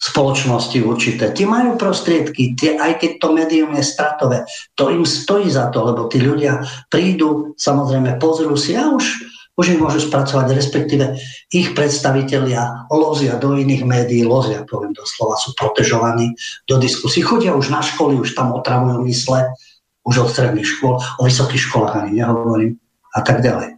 spoločnosti 0.02 0.82
určité. 0.82 1.30
Tí 1.30 1.46
majú 1.46 1.78
prostriedky, 1.78 2.58
tie, 2.58 2.74
aj 2.74 2.98
keď 2.98 3.12
to 3.22 3.28
médium 3.38 3.72
je 3.78 3.86
stratové, 3.86 4.50
to 4.74 4.90
im 4.90 5.06
stojí 5.06 5.46
za 5.46 5.70
to, 5.70 5.86
lebo 5.86 6.10
tí 6.10 6.18
ľudia 6.18 6.66
prídu, 6.90 7.54
samozrejme 7.54 8.18
pozrú 8.18 8.58
si 8.58 8.74
a 8.74 8.90
už 8.90 9.31
už 9.62 9.78
ich 9.78 9.80
môžu 9.80 10.02
spracovať, 10.02 10.58
respektíve 10.58 11.22
ich 11.54 11.78
predstavitelia 11.78 12.90
lozia 12.90 13.38
do 13.38 13.54
iných 13.54 13.86
médií, 13.86 14.26
lozia, 14.26 14.66
poviem 14.66 14.98
doslova, 14.98 15.38
sú 15.38 15.54
protežovaní 15.54 16.34
do 16.66 16.82
diskusí, 16.82 17.22
chodia 17.22 17.54
už 17.54 17.70
na 17.70 17.86
školy, 17.86 18.18
už 18.18 18.34
tam 18.34 18.58
otravujú 18.58 19.06
mysle, 19.06 19.54
už 20.02 20.26
od 20.26 20.30
stredných 20.34 20.66
škôl, 20.66 20.98
o 20.98 21.22
vysokých 21.22 21.62
školách 21.70 21.94
ani 22.02 22.26
nehovorím 22.26 22.82
a 23.14 23.22
tak 23.22 23.46
ďalej. 23.46 23.78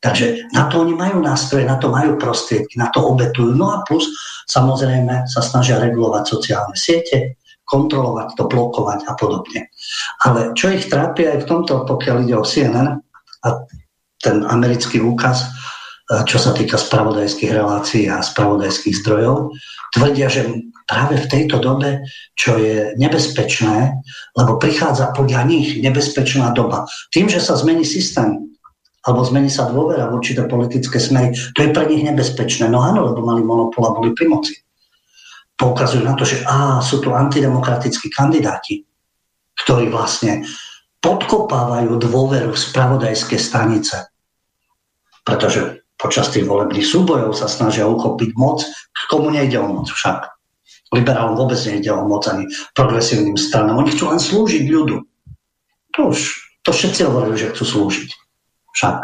Takže 0.00 0.50
na 0.56 0.66
to 0.66 0.80
oni 0.80 0.96
majú 0.96 1.20
nástroje, 1.22 1.68
na 1.68 1.76
to 1.76 1.92
majú 1.92 2.16
prostriedky, 2.16 2.80
na 2.80 2.88
to 2.88 3.04
obetujú. 3.04 3.52
No 3.52 3.70
a 3.70 3.84
plus 3.84 4.08
samozrejme 4.48 5.28
sa 5.28 5.44
snažia 5.44 5.76
regulovať 5.76 6.24
sociálne 6.24 6.74
siete, 6.74 7.36
kontrolovať 7.68 8.34
to, 8.34 8.48
blokovať 8.48 9.06
a 9.06 9.12
podobne. 9.14 9.70
Ale 10.24 10.56
čo 10.56 10.72
ich 10.72 10.88
trápia 10.88 11.36
aj 11.36 11.44
v 11.44 11.48
tomto, 11.52 11.86
pokiaľ 11.86 12.16
ide 12.26 12.34
o 12.34 12.42
CNN, 12.42 12.98
a 13.44 13.48
ten 14.20 14.44
americký 14.44 15.00
úkaz 15.00 15.48
čo 16.10 16.42
sa 16.42 16.50
týka 16.50 16.74
spravodajských 16.74 17.54
relácií 17.54 18.10
a 18.10 18.18
spravodajských 18.18 18.98
zdrojov, 18.98 19.54
tvrdia, 19.94 20.26
že 20.26 20.42
práve 20.90 21.22
v 21.22 21.30
tejto 21.30 21.62
dobe, 21.62 22.02
čo 22.34 22.58
je 22.58 22.98
nebezpečné, 22.98 23.94
lebo 24.34 24.58
prichádza 24.58 25.14
podľa 25.14 25.46
nich 25.46 25.78
nebezpečná 25.78 26.50
doba. 26.50 26.90
Tým, 27.14 27.30
že 27.30 27.38
sa 27.38 27.54
zmení 27.54 27.86
systém, 27.86 28.42
alebo 29.06 29.22
zmení 29.22 29.46
sa 29.46 29.70
dôvera 29.70 30.10
v 30.10 30.18
určité 30.18 30.50
politické 30.50 30.98
smery, 30.98 31.30
to 31.54 31.62
je 31.62 31.70
pre 31.70 31.86
nich 31.86 32.02
nebezpečné. 32.02 32.66
No 32.66 32.82
áno, 32.82 33.06
lebo 33.06 33.22
mali 33.22 33.46
monopol 33.46 33.86
a 33.86 33.94
boli 33.94 34.10
pri 34.10 34.26
moci. 34.26 34.58
Poukazujú 35.54 36.02
na 36.02 36.18
to, 36.18 36.26
že 36.26 36.42
á, 36.42 36.82
sú 36.82 36.98
tu 36.98 37.14
antidemokratickí 37.14 38.10
kandidáti, 38.10 38.82
ktorí 39.62 39.94
vlastne 39.94 40.42
podkopávajú 40.98 42.02
dôveru 42.02 42.50
v 42.50 42.58
spravodajské 42.58 43.38
stanice. 43.38 44.09
Pretože 45.30 45.86
počas 45.94 46.34
tých 46.34 46.48
volebných 46.50 46.82
súbojov 46.82 47.38
sa 47.38 47.46
snažia 47.46 47.86
uchopiť 47.86 48.34
moc, 48.34 48.66
komu 49.06 49.30
nejde 49.30 49.62
o 49.62 49.70
moc 49.70 49.86
však. 49.86 50.26
Liberálom 50.90 51.38
vôbec 51.38 51.60
nejde 51.62 51.94
o 51.94 52.02
moc 52.02 52.26
ani 52.26 52.50
progresívnym 52.74 53.38
stranám. 53.38 53.78
Oni 53.78 53.94
chcú 53.94 54.10
len 54.10 54.18
slúžiť 54.18 54.64
ľudu. 54.66 55.06
To 55.94 56.00
už, 56.10 56.18
to 56.66 56.74
všetci 56.74 57.06
hovorili, 57.06 57.38
že 57.38 57.54
chcú 57.54 57.62
slúžiť. 57.62 58.10
Však. 58.74 58.96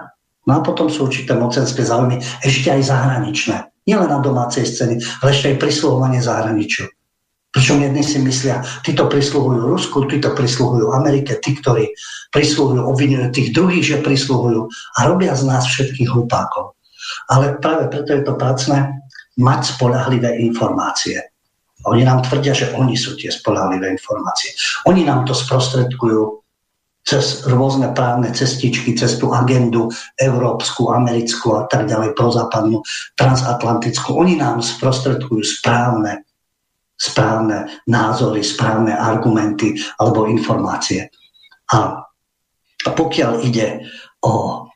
No 0.50 0.52
a 0.58 0.60
potom 0.66 0.90
sú 0.90 1.06
určité 1.06 1.38
mocenské 1.38 1.86
záujmy, 1.86 2.22
ešte 2.42 2.74
aj 2.74 2.90
zahraničné. 2.90 3.70
Nielen 3.86 4.10
na 4.10 4.18
domácej 4.18 4.66
scéne, 4.66 4.98
ale 5.22 5.30
ešte 5.30 5.54
aj 5.54 5.62
prisluhovanie 5.62 6.18
zahraničiu. 6.18 6.90
Pričom 7.56 7.80
jedni 7.80 8.04
si 8.04 8.20
myslia, 8.20 8.60
títo 8.84 9.08
prisluhujú 9.08 9.64
Rusku, 9.64 10.04
títo 10.04 10.36
prisluhujú 10.36 10.92
Amerike, 10.92 11.40
tí, 11.40 11.56
ktorí 11.56 11.88
prisluhujú, 12.28 12.84
obvinujú 12.84 13.32
tých 13.32 13.56
druhých, 13.56 13.96
že 13.96 14.04
prisluhujú 14.04 14.68
a 14.68 15.00
robia 15.08 15.32
z 15.32 15.48
nás 15.48 15.64
všetkých 15.64 16.12
hlupákov. 16.12 16.76
Ale 17.32 17.56
práve 17.56 17.88
preto 17.88 18.12
je 18.12 18.22
to 18.28 18.36
pracné 18.36 19.00
mať 19.40 19.72
spolahlivé 19.72 20.36
informácie. 20.44 21.32
Oni 21.88 22.04
nám 22.04 22.28
tvrdia, 22.28 22.52
že 22.52 22.76
oni 22.76 22.92
sú 22.92 23.16
tie 23.16 23.32
spolahlivé 23.32 23.88
informácie. 23.88 24.52
Oni 24.84 25.08
nám 25.08 25.24
to 25.24 25.32
sprostredkujú 25.32 26.44
cez 27.06 27.46
rôzne 27.46 27.94
právne 27.94 28.34
cestičky, 28.34 28.98
cez 28.98 29.16
tú 29.16 29.30
agendu 29.30 29.88
európsku, 30.18 30.90
americkú 30.90 31.54
a 31.54 31.64
tak 31.70 31.86
ďalej, 31.86 32.18
prozápadnú, 32.18 32.82
transatlantickú. 33.14 34.18
Oni 34.18 34.34
nám 34.34 34.60
sprostredkujú 34.60 35.40
správne, 35.40 36.25
správne 36.96 37.68
názory, 37.86 38.40
správne 38.40 38.96
argumenty 38.96 39.76
alebo 40.00 40.26
informácie. 40.26 41.12
A 41.70 42.04
pokiaľ 42.88 43.32
ide 43.44 43.84
o 44.24 44.66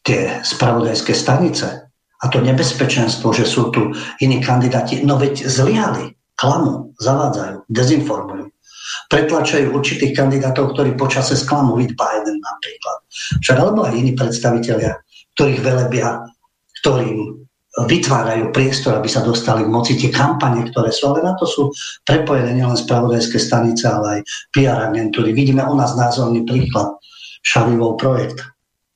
tie 0.00 0.40
spravodajské 0.40 1.12
stanice 1.12 1.92
a 2.16 2.24
to 2.32 2.40
nebezpečenstvo, 2.40 3.28
že 3.36 3.44
sú 3.44 3.68
tu 3.68 3.92
iní 4.24 4.40
kandidáti, 4.40 5.04
no 5.04 5.20
veď 5.20 5.44
zlyhali 5.44 6.16
klamú, 6.36 6.96
zavádzajú, 6.96 7.68
dezinformujú. 7.68 8.52
Pretlačajú 9.10 9.74
určitých 9.74 10.14
kandidátov, 10.14 10.72
ktorí 10.72 10.94
počase 10.94 11.34
sklamú, 11.34 11.76
vid 11.76 11.92
Biden 11.98 12.38
napríklad. 12.38 12.98
Však 13.42 13.56
alebo 13.58 13.84
aj 13.84 13.94
iní 13.98 14.12
predstavitelia, 14.14 14.94
ktorých 15.34 15.60
velebia, 15.60 16.22
ktorým 16.80 17.45
vytvárajú 17.84 18.56
priestor, 18.56 18.96
aby 18.96 19.04
sa 19.04 19.20
dostali 19.20 19.60
k 19.60 19.68
moci 19.68 20.00
tie 20.00 20.08
kampane, 20.08 20.64
ktoré 20.72 20.88
sú, 20.88 21.12
ale 21.12 21.20
na 21.20 21.36
to 21.36 21.44
sú 21.44 21.68
prepojené 22.08 22.56
nielen 22.56 22.72
spravodajské 22.72 23.36
stanice, 23.36 23.84
ale 23.84 24.06
aj 24.08 24.20
PR 24.48 24.88
agentúry. 24.88 25.36
Vidíme 25.36 25.60
u 25.68 25.76
nás 25.76 25.92
názorný 25.92 26.48
príklad. 26.48 26.96
Šavivov 27.46 28.00
projekt, 28.00 28.42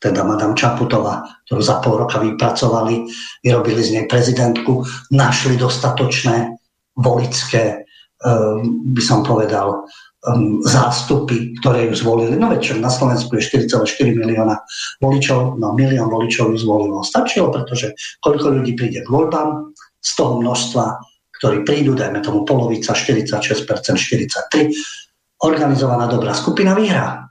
teda 0.03 0.27
Madame 0.27 0.59
Čaputová, 0.59 1.23
ktorú 1.47 1.61
za 1.63 1.79
pol 1.79 2.03
roka 2.03 2.19
vypracovali, 2.19 3.07
vyrobili 3.47 3.79
z 3.85 3.91
nej 4.01 4.07
prezidentku, 4.11 4.83
našli 5.15 5.55
dostatočné 5.55 6.57
volické, 6.99 7.87
ehm, 8.25 8.91
by 8.91 9.03
som 9.05 9.23
povedal, 9.23 9.87
ehm, 10.27 10.61
zástupy, 10.65 11.57
ktoré 11.61 11.89
ju 11.89 11.95
zvolili. 11.97 12.37
No 12.37 12.53
veď 12.53 12.77
na 12.81 12.93
Slovensku 12.93 13.37
je 13.37 13.65
4,4 13.67 13.87
milióna 14.17 14.61
voličov, 15.01 15.57
no 15.57 15.73
milión 15.73 16.13
voličov 16.13 16.53
ju 16.53 16.59
zvolilo. 16.61 17.01
Stačilo, 17.01 17.49
pretože 17.49 17.97
koľko 18.21 18.61
ľudí 18.61 18.77
príde 18.77 19.05
k 19.05 19.09
voľbám, 19.09 19.73
z 20.01 20.11
toho 20.17 20.41
množstva, 20.41 20.85
ktorí 21.41 21.65
prídu, 21.65 21.93
dajme 21.93 22.25
tomu 22.25 22.45
polovica, 22.45 22.97
46%, 22.97 23.61
43%, 23.61 24.73
organizovaná 25.45 26.09
dobrá 26.09 26.37
skupina 26.37 26.77
vyhrá 26.77 27.29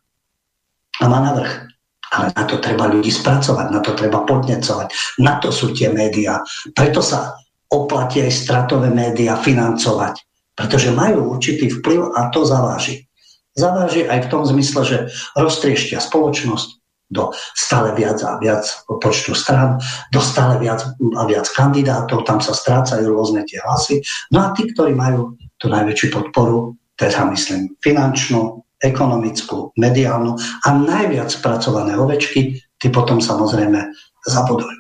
a 1.02 1.06
má 1.06 1.20
navrh. 1.22 1.70
Ale 2.10 2.34
na 2.34 2.44
to 2.49 2.57
treba 2.57 2.90
ľudí 2.90 3.14
spracovať, 3.14 3.70
na 3.70 3.86
to 3.86 3.94
treba 3.94 4.26
podnecovať. 4.26 5.22
Na 5.22 5.38
to 5.38 5.53
sú 5.53 5.78
tie 5.78 5.94
médiá. 5.94 6.41
Preto 6.74 7.06
sa 7.06 7.38
oplatí 7.70 8.26
aj 8.26 8.34
stratové 8.34 8.90
médiá 8.90 9.38
financovať, 9.38 10.18
pretože 10.60 10.91
majú 10.91 11.40
určitý 11.40 11.72
vplyv 11.72 12.11
a 12.19 12.27
to 12.36 12.44
zaváži. 12.44 13.07
Zaváži 13.56 14.03
aj 14.11 14.27
v 14.27 14.31
tom 14.31 14.44
zmysle, 14.44 14.81
že 14.84 14.98
roztrieštia 15.40 16.03
spoločnosť 16.03 16.80
do 17.10 17.34
stále 17.57 17.95
viac 17.98 18.22
a 18.22 18.38
viac 18.38 18.68
počtu 18.86 19.34
stran, 19.34 19.80
do 20.14 20.22
stále 20.22 20.60
viac 20.61 20.84
a 20.91 21.23
viac 21.26 21.48
kandidátov, 21.49 22.27
tam 22.27 22.38
sa 22.44 22.53
strácajú 22.53 23.07
rôzne 23.07 23.48
tie 23.48 23.57
hlasy. 23.65 24.03
No 24.30 24.45
a 24.45 24.53
tí, 24.53 24.69
ktorí 24.69 24.94
majú 24.94 25.34
tú 25.57 25.72
najväčšiu 25.72 26.07
podporu, 26.14 26.77
teda 26.99 27.26
myslím 27.34 27.73
finančnú, 27.81 28.61
ekonomickú, 28.80 29.76
mediálnu 29.76 30.36
a 30.40 30.68
najviac 30.72 31.34
spracované 31.34 31.99
ovečky, 31.99 32.60
tí 32.80 32.88
potom 32.88 33.19
samozrejme 33.19 33.91
zabudujú. 34.23 34.80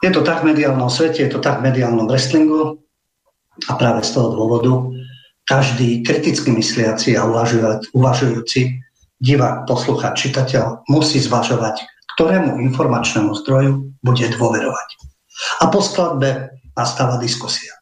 Je 0.00 0.10
to 0.10 0.24
tak 0.24 0.40
v 0.40 0.56
mediálnom 0.56 0.88
svete, 0.88 1.28
je 1.28 1.30
to 1.30 1.38
tak 1.44 1.60
v 1.60 1.70
mediálnom 1.70 2.08
wrestlingu 2.08 2.80
a 3.68 3.72
práve 3.76 4.06
z 4.06 4.16
toho 4.16 4.32
dôvodu 4.32 4.88
každý 5.44 6.06
kriticky 6.06 6.54
mysliaci 6.54 7.18
a 7.18 7.26
uvažujúci 7.92 8.60
divák, 9.20 9.66
posluchač, 9.66 10.30
čitateľ 10.30 10.86
musí 10.88 11.18
zvažovať, 11.20 11.82
ktorému 12.16 12.62
informačnému 12.70 13.34
zdroju 13.44 14.00
bude 14.00 14.26
dôverovať. 14.38 14.88
A 15.60 15.68
po 15.68 15.82
skladbe 15.82 16.54
nastáva 16.78 17.18
diskusia. 17.18 17.76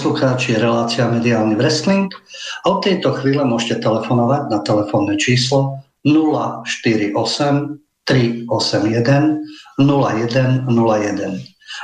Poslucháči, 0.00 0.56
relácia 0.56 1.04
Mediálny 1.12 1.60
wrestling. 1.60 2.08
A 2.64 2.72
od 2.72 2.80
tejto 2.80 3.12
chvíle 3.20 3.44
môžete 3.44 3.84
telefonovať 3.84 4.48
na 4.48 4.64
telefónne 4.64 5.20
číslo 5.20 5.76
048 6.08 7.12
381 8.08 8.48
0101 9.76 10.72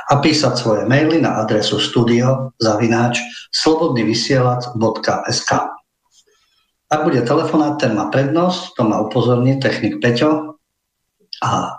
a 0.09 0.13
písať 0.17 0.53
svoje 0.57 0.89
maily 0.89 1.21
na 1.21 1.45
adresu 1.45 1.77
studio 1.77 2.57
zavináč 2.57 3.21
slobodnyvysielac.sk 3.53 5.51
Ak 6.89 6.99
bude 7.05 7.21
telefonát, 7.21 7.77
ten 7.77 7.93
má 7.93 8.09
prednosť, 8.09 8.81
to 8.81 8.81
má 8.81 8.97
upozorniť 8.97 9.61
technik 9.61 10.01
Peťo. 10.01 10.57
A 11.45 11.77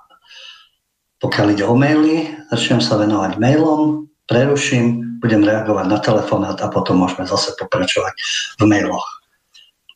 pokiaľ 1.19 1.47
ide 1.59 1.67
o 1.67 1.75
maily, 1.75 2.31
začnem 2.55 2.79
sa 2.79 2.95
venovať 2.95 3.43
mailom, 3.43 4.07
preruším, 4.31 5.08
budem 5.19 5.43
reagovať 5.43 5.87
na 5.87 5.99
telefonát 5.99 6.59
a 6.63 6.71
potom 6.71 7.03
môžeme 7.03 7.27
zase 7.27 7.55
pokračovať 7.59 8.15
v 8.59 8.63
mailoch. 8.67 9.07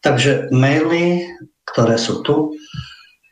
Takže 0.03 0.51
maily, 0.51 1.31
ktoré 1.63 1.95
sú 1.95 2.27
tu 2.27 2.59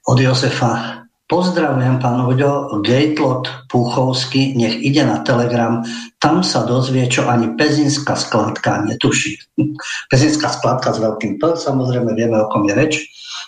od 0.07 0.19
Josefa. 0.19 1.03
Pozdravujem 1.27 2.03
pán 2.03 2.27
Uďo, 2.27 2.83
Gatelot 2.83 3.71
Púchovský, 3.71 4.59
nech 4.59 4.83
ide 4.83 5.07
na 5.07 5.23
Telegram, 5.23 5.79
tam 6.19 6.43
sa 6.43 6.67
dozvie, 6.67 7.07
čo 7.07 7.31
ani 7.31 7.55
pezinská 7.55 8.19
skladka 8.19 8.83
netuší. 8.83 9.39
pezinská 10.11 10.51
skladka 10.51 10.91
s 10.91 10.99
veľkým 10.99 11.39
P, 11.39 11.43
samozrejme 11.55 12.19
vieme, 12.19 12.35
o 12.39 12.51
kom 12.51 12.67
je 12.67 12.75
reč. 12.75 12.95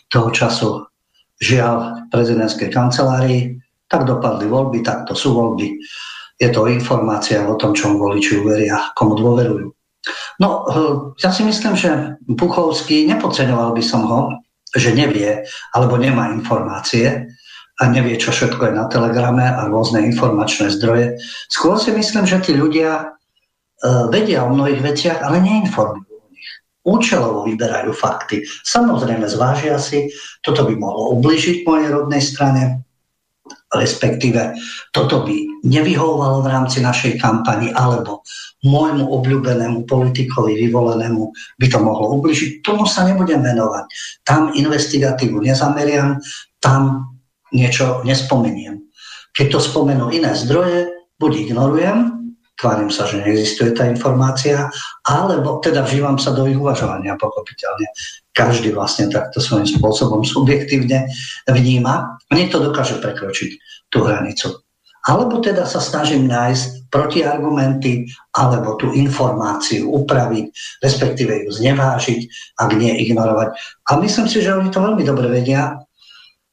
Toho 0.07 0.31
času 0.31 0.87
žiaľ 1.43 2.07
prezidentskej 2.15 2.71
kancelárii, 2.71 3.59
tak 3.91 4.07
dopadli 4.07 4.47
voľby, 4.47 4.79
takto 4.87 5.19
sú 5.19 5.35
voľby 5.35 5.75
je 6.43 6.51
to 6.51 6.67
informácia 6.67 7.47
o 7.47 7.55
tom, 7.55 7.71
čo 7.71 7.95
voliči 7.95 8.43
uveria, 8.43 8.91
komu 8.99 9.15
dôverujú. 9.15 9.71
No, 10.43 10.67
eh, 10.67 10.95
ja 11.23 11.31
si 11.31 11.47
myslím, 11.47 11.79
že 11.79 12.19
Puchovský, 12.27 13.07
nepodceňoval 13.07 13.71
by 13.79 13.85
som 13.87 14.03
ho, 14.03 14.21
že 14.75 14.91
nevie 14.91 15.47
alebo 15.71 15.95
nemá 15.95 16.35
informácie 16.35 17.31
a 17.79 17.83
nevie, 17.87 18.19
čo 18.19 18.35
všetko 18.35 18.73
je 18.73 18.73
na 18.75 18.91
Telegrame 18.91 19.47
a 19.47 19.69
rôzne 19.71 20.03
informačné 20.03 20.73
zdroje. 20.75 21.21
Skôr 21.47 21.79
si 21.79 21.95
myslím, 21.95 22.27
že 22.27 22.43
tí 22.43 22.59
ľudia 22.59 23.15
eh, 23.15 24.05
vedia 24.11 24.43
o 24.43 24.51
mnohých 24.51 24.83
veciach, 24.83 25.19
ale 25.23 25.39
neinformujú 25.39 26.11
o 26.11 26.27
nich. 26.35 26.51
Účelovo 26.83 27.47
vyberajú 27.47 27.95
fakty. 27.95 28.43
Samozrejme 28.67 29.31
zvážia 29.31 29.79
si, 29.79 30.11
toto 30.43 30.67
by 30.67 30.75
mohlo 30.75 31.15
ubližiť 31.23 31.63
mojej 31.63 31.89
rodnej 31.95 32.19
strane, 32.19 32.83
respektíve 33.73 34.55
toto 34.93 35.25
by 35.25 35.65
nevyhovovalo 35.65 36.45
v 36.45 36.51
rámci 36.53 36.79
našej 36.85 37.19
kampani, 37.19 37.73
alebo 37.73 38.23
môjmu 38.63 39.09
obľúbenému 39.11 39.89
politikovi 39.91 40.55
vyvolenému 40.69 41.23
by 41.59 41.67
to 41.67 41.79
mohlo 41.83 42.21
ubližiť. 42.21 42.63
Tomu 42.63 42.87
sa 42.87 43.03
nebudem 43.03 43.43
venovať. 43.43 43.85
Tam 44.23 44.55
investigatívu 44.55 45.43
nezameriam, 45.43 46.21
tam 46.63 47.11
niečo 47.51 48.07
nespomeniem. 48.07 48.87
Keď 49.33 49.47
to 49.57 49.59
spomenú 49.59 50.13
iné 50.15 50.37
zdroje, 50.37 50.93
buď 51.19 51.33
ignorujem, 51.51 52.22
tvárim 52.63 52.95
sa, 52.95 53.11
že 53.11 53.19
neexistuje 53.19 53.75
tá 53.75 53.91
informácia, 53.91 54.71
alebo 55.03 55.59
teda 55.59 55.83
vžívam 55.83 56.15
sa 56.15 56.31
do 56.31 56.47
ich 56.47 56.55
uvažovania, 56.55 57.19
pochopiteľne. 57.19 57.91
Každý 58.31 58.71
vlastne 58.71 59.11
takto 59.11 59.43
svojím 59.43 59.67
spôsobom 59.67 60.23
subjektívne 60.23 61.11
vníma 61.51 62.23
niekto 62.31 62.63
dokáže 62.63 63.03
prekročiť 63.03 63.51
tú 63.91 64.07
hranicu. 64.07 64.63
Alebo 65.03 65.43
teda 65.43 65.67
sa 65.67 65.83
snažím 65.83 66.31
nájsť 66.31 66.87
protiargumenty, 66.87 68.07
alebo 68.39 68.79
tú 68.79 68.95
informáciu 68.95 69.91
upraviť, 69.91 70.55
respektíve 70.79 71.43
ju 71.43 71.51
znevážiť, 71.51 72.21
ak 72.63 72.71
nie 72.79 72.95
ignorovať. 73.11 73.59
A 73.91 73.99
myslím 73.99 74.31
si, 74.31 74.39
že 74.39 74.55
oni 74.55 74.71
to 74.71 74.79
veľmi 74.79 75.03
dobre 75.03 75.27
vedia, 75.27 75.83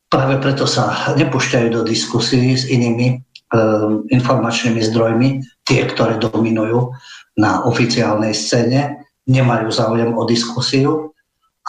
práve 0.09 0.41
preto 0.41 0.65
sa 0.65 1.13
nepúšťajú 1.13 1.67
do 1.69 1.85
diskusí 1.85 2.57
s 2.57 2.65
inými 2.65 3.21
Um, 3.49 4.05
informačnými 4.13 4.77
zdrojmi, 4.77 5.41
tie, 5.69 5.85
ktoré 5.85 6.17
dominujú 6.17 6.97
na 7.37 7.61
oficiálnej 7.69 8.33
scéne, 8.33 9.05
nemajú 9.29 9.69
záujem 9.69 10.17
o 10.17 10.25
diskusiu 10.25 11.13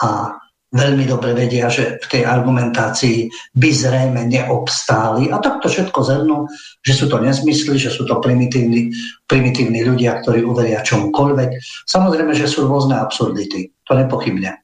a 0.01 0.41
veľmi 0.71 1.05
dobre 1.05 1.37
vedia, 1.37 1.69
že 1.69 2.01
v 2.01 2.07
tej 2.09 2.23
argumentácii 2.25 3.29
by 3.53 3.69
zrejme 3.69 4.21
neobstáli. 4.25 5.29
A 5.29 5.37
tak 5.37 5.61
to 5.61 5.69
všetko 5.69 5.99
zhrnú, 6.01 6.37
že 6.81 6.97
sú 6.97 7.05
to 7.11 7.21
nezmysly, 7.21 7.77
že 7.77 7.93
sú 7.93 8.07
to 8.07 8.17
primitívni, 8.23 8.89
primitívni 9.29 9.85
ľudia, 9.85 10.23
ktorí 10.23 10.41
uveria 10.41 10.81
čomukoľvek. 10.81 11.49
Samozrejme, 11.85 12.33
že 12.33 12.49
sú 12.49 12.65
rôzne 12.65 12.97
absurdity. 12.97 13.69
To 13.85 13.93
nepochybne. 13.93 14.57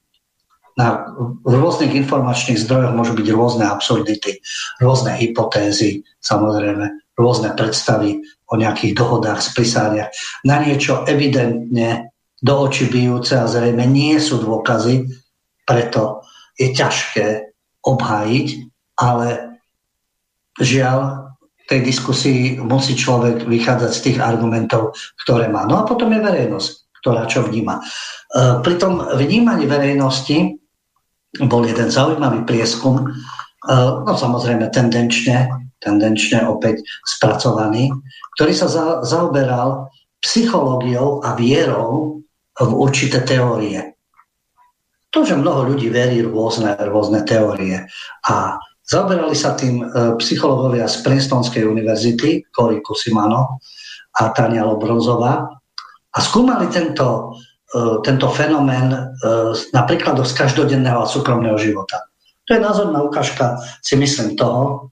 Na 0.78 0.88
rôznych 1.44 1.92
informačných 1.94 2.62
zdrojoch 2.62 2.94
môžu 2.96 3.14
byť 3.18 3.28
rôzne 3.34 3.66
absurdity, 3.68 4.40
rôzne 4.80 5.12
hypotézy, 5.18 6.06
samozrejme 6.22 7.07
rôzne 7.18 7.58
predstavy 7.58 8.22
o 8.48 8.56
nejakých 8.56 8.94
dohodách, 8.94 9.42
sprisániach. 9.42 10.14
Na 10.46 10.62
niečo 10.62 11.04
evidentne 11.10 12.14
do 12.38 12.54
očí 12.70 12.86
bijúce 12.88 13.34
a 13.34 13.50
zrejme 13.50 13.84
nie 13.90 14.22
sú 14.22 14.38
dôkazy, 14.38 15.10
preto 15.66 16.22
je 16.54 16.70
ťažké 16.72 17.28
obhájiť, 17.82 18.48
ale 19.02 19.58
žiaľ, 20.62 21.28
tej 21.68 21.84
diskusii 21.84 22.64
musí 22.64 22.96
človek 22.96 23.44
vychádzať 23.44 23.92
z 23.92 24.04
tých 24.08 24.18
argumentov, 24.24 24.96
ktoré 25.20 25.52
má. 25.52 25.68
No 25.68 25.84
a 25.84 25.84
potom 25.84 26.08
je 26.16 26.24
verejnosť, 26.24 26.70
ktorá 27.04 27.28
čo 27.28 27.44
vníma. 27.44 27.84
E, 27.84 28.64
pri 28.64 28.76
tom 28.80 29.04
vnímaní 29.04 29.68
verejnosti 29.68 30.56
bol 31.44 31.68
jeden 31.68 31.92
zaujímavý 31.92 32.48
prieskum, 32.48 33.04
e, 33.04 33.06
no 33.76 34.14
samozrejme 34.16 34.72
tendenčne 34.72 35.67
tendenčne 35.82 36.46
opäť 36.50 36.82
spracovaný, 37.06 37.94
ktorý 38.38 38.54
sa 38.54 38.68
za, 38.70 38.86
zaoberal 39.06 39.90
psychológiou 40.22 41.22
a 41.22 41.38
vierou 41.38 42.22
v 42.58 42.72
určité 42.74 43.22
teórie. 43.22 43.98
To, 45.14 45.24
že 45.24 45.40
mnoho 45.40 45.74
ľudí 45.74 45.88
verí 45.88 46.20
rôzne, 46.26 46.76
rôzne 46.90 47.24
teórie 47.24 47.86
a 48.28 48.60
zaoberali 48.84 49.38
sa 49.38 49.56
tým 49.56 49.82
e, 49.82 49.86
psychológovia 50.20 50.90
z 50.90 51.00
Princetonskej 51.06 51.64
univerzity, 51.64 52.50
Cory 52.52 52.84
Kusimano 52.84 53.62
a 54.20 54.34
Tania 54.36 54.68
Lobronzová 54.68 55.48
a 56.12 56.20
skúmali 56.20 56.68
tento, 56.68 57.40
e, 57.72 58.04
tento 58.04 58.28
fenomén 58.34 58.92
e, 58.92 59.00
napríklad 59.72 60.20
z 60.28 60.34
každodenného 60.34 61.06
a 61.06 61.08
súkromného 61.08 61.56
života. 61.56 62.04
To 62.48 62.56
je 62.56 62.64
názorná 62.64 63.00
ukážka, 63.04 63.60
si 63.84 64.00
myslím, 64.00 64.36
toho, 64.40 64.92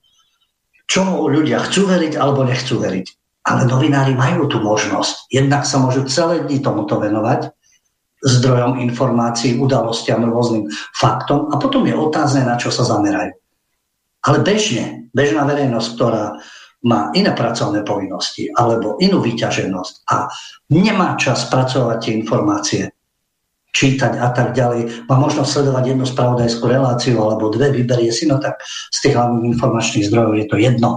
čomu 0.86 1.26
ľudia 1.28 1.62
chcú 1.66 1.90
veriť 1.90 2.14
alebo 2.18 2.46
nechcú 2.46 2.78
veriť. 2.80 3.06
Ale 3.46 3.62
novinári 3.70 4.18
majú 4.18 4.50
tú 4.50 4.58
možnosť. 4.58 5.30
Jednak 5.30 5.62
sa 5.62 5.78
môžu 5.78 6.02
celé 6.10 6.42
dni 6.42 6.58
tomuto 6.58 6.98
venovať, 6.98 7.54
zdrojom 8.26 8.82
informácií, 8.82 9.54
udalostiam, 9.54 10.26
rôznym 10.26 10.66
faktom 10.98 11.54
a 11.54 11.60
potom 11.62 11.86
je 11.86 11.94
otázne, 11.94 12.42
na 12.42 12.58
čo 12.58 12.74
sa 12.74 12.82
zamerajú. 12.82 13.38
Ale 14.26 14.42
bežne, 14.42 15.06
bežná 15.14 15.46
verejnosť, 15.46 15.88
ktorá 15.94 16.42
má 16.82 17.14
iné 17.14 17.30
pracovné 17.30 17.86
povinnosti 17.86 18.50
alebo 18.50 18.98
inú 18.98 19.22
vyťaženosť 19.22 19.94
a 20.10 20.26
nemá 20.74 21.14
čas 21.14 21.46
pracovať 21.46 21.98
tie 22.02 22.12
informácie, 22.18 22.82
čítať 23.76 24.16
a 24.16 24.32
tak 24.32 24.56
ďalej, 24.56 25.04
má 25.04 25.20
možnosť 25.20 25.52
sledovať 25.52 25.84
jednu 25.92 26.08
spravodajskú 26.08 26.64
reláciu 26.64 27.20
alebo 27.20 27.52
dve, 27.52 27.68
vyberie 27.76 28.08
si, 28.08 28.24
no 28.24 28.40
tak 28.40 28.64
z 28.64 28.98
tých 29.04 29.14
hlavných 29.20 29.52
informačných 29.52 30.08
zdrojov 30.08 30.32
je 30.40 30.46
to 30.48 30.56
jedno. 30.56 30.90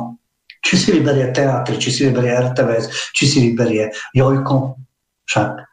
Či 0.63 0.75
si 0.75 0.89
vyberie 0.95 1.35
teatr, 1.35 1.75
či 1.75 1.91
si 1.91 2.01
vyberie 2.07 2.31
RTVS, 2.51 3.11
či 3.11 3.23
si 3.27 3.37
vyberie 3.51 3.91
Jojko, 4.15 4.79
však 5.27 5.67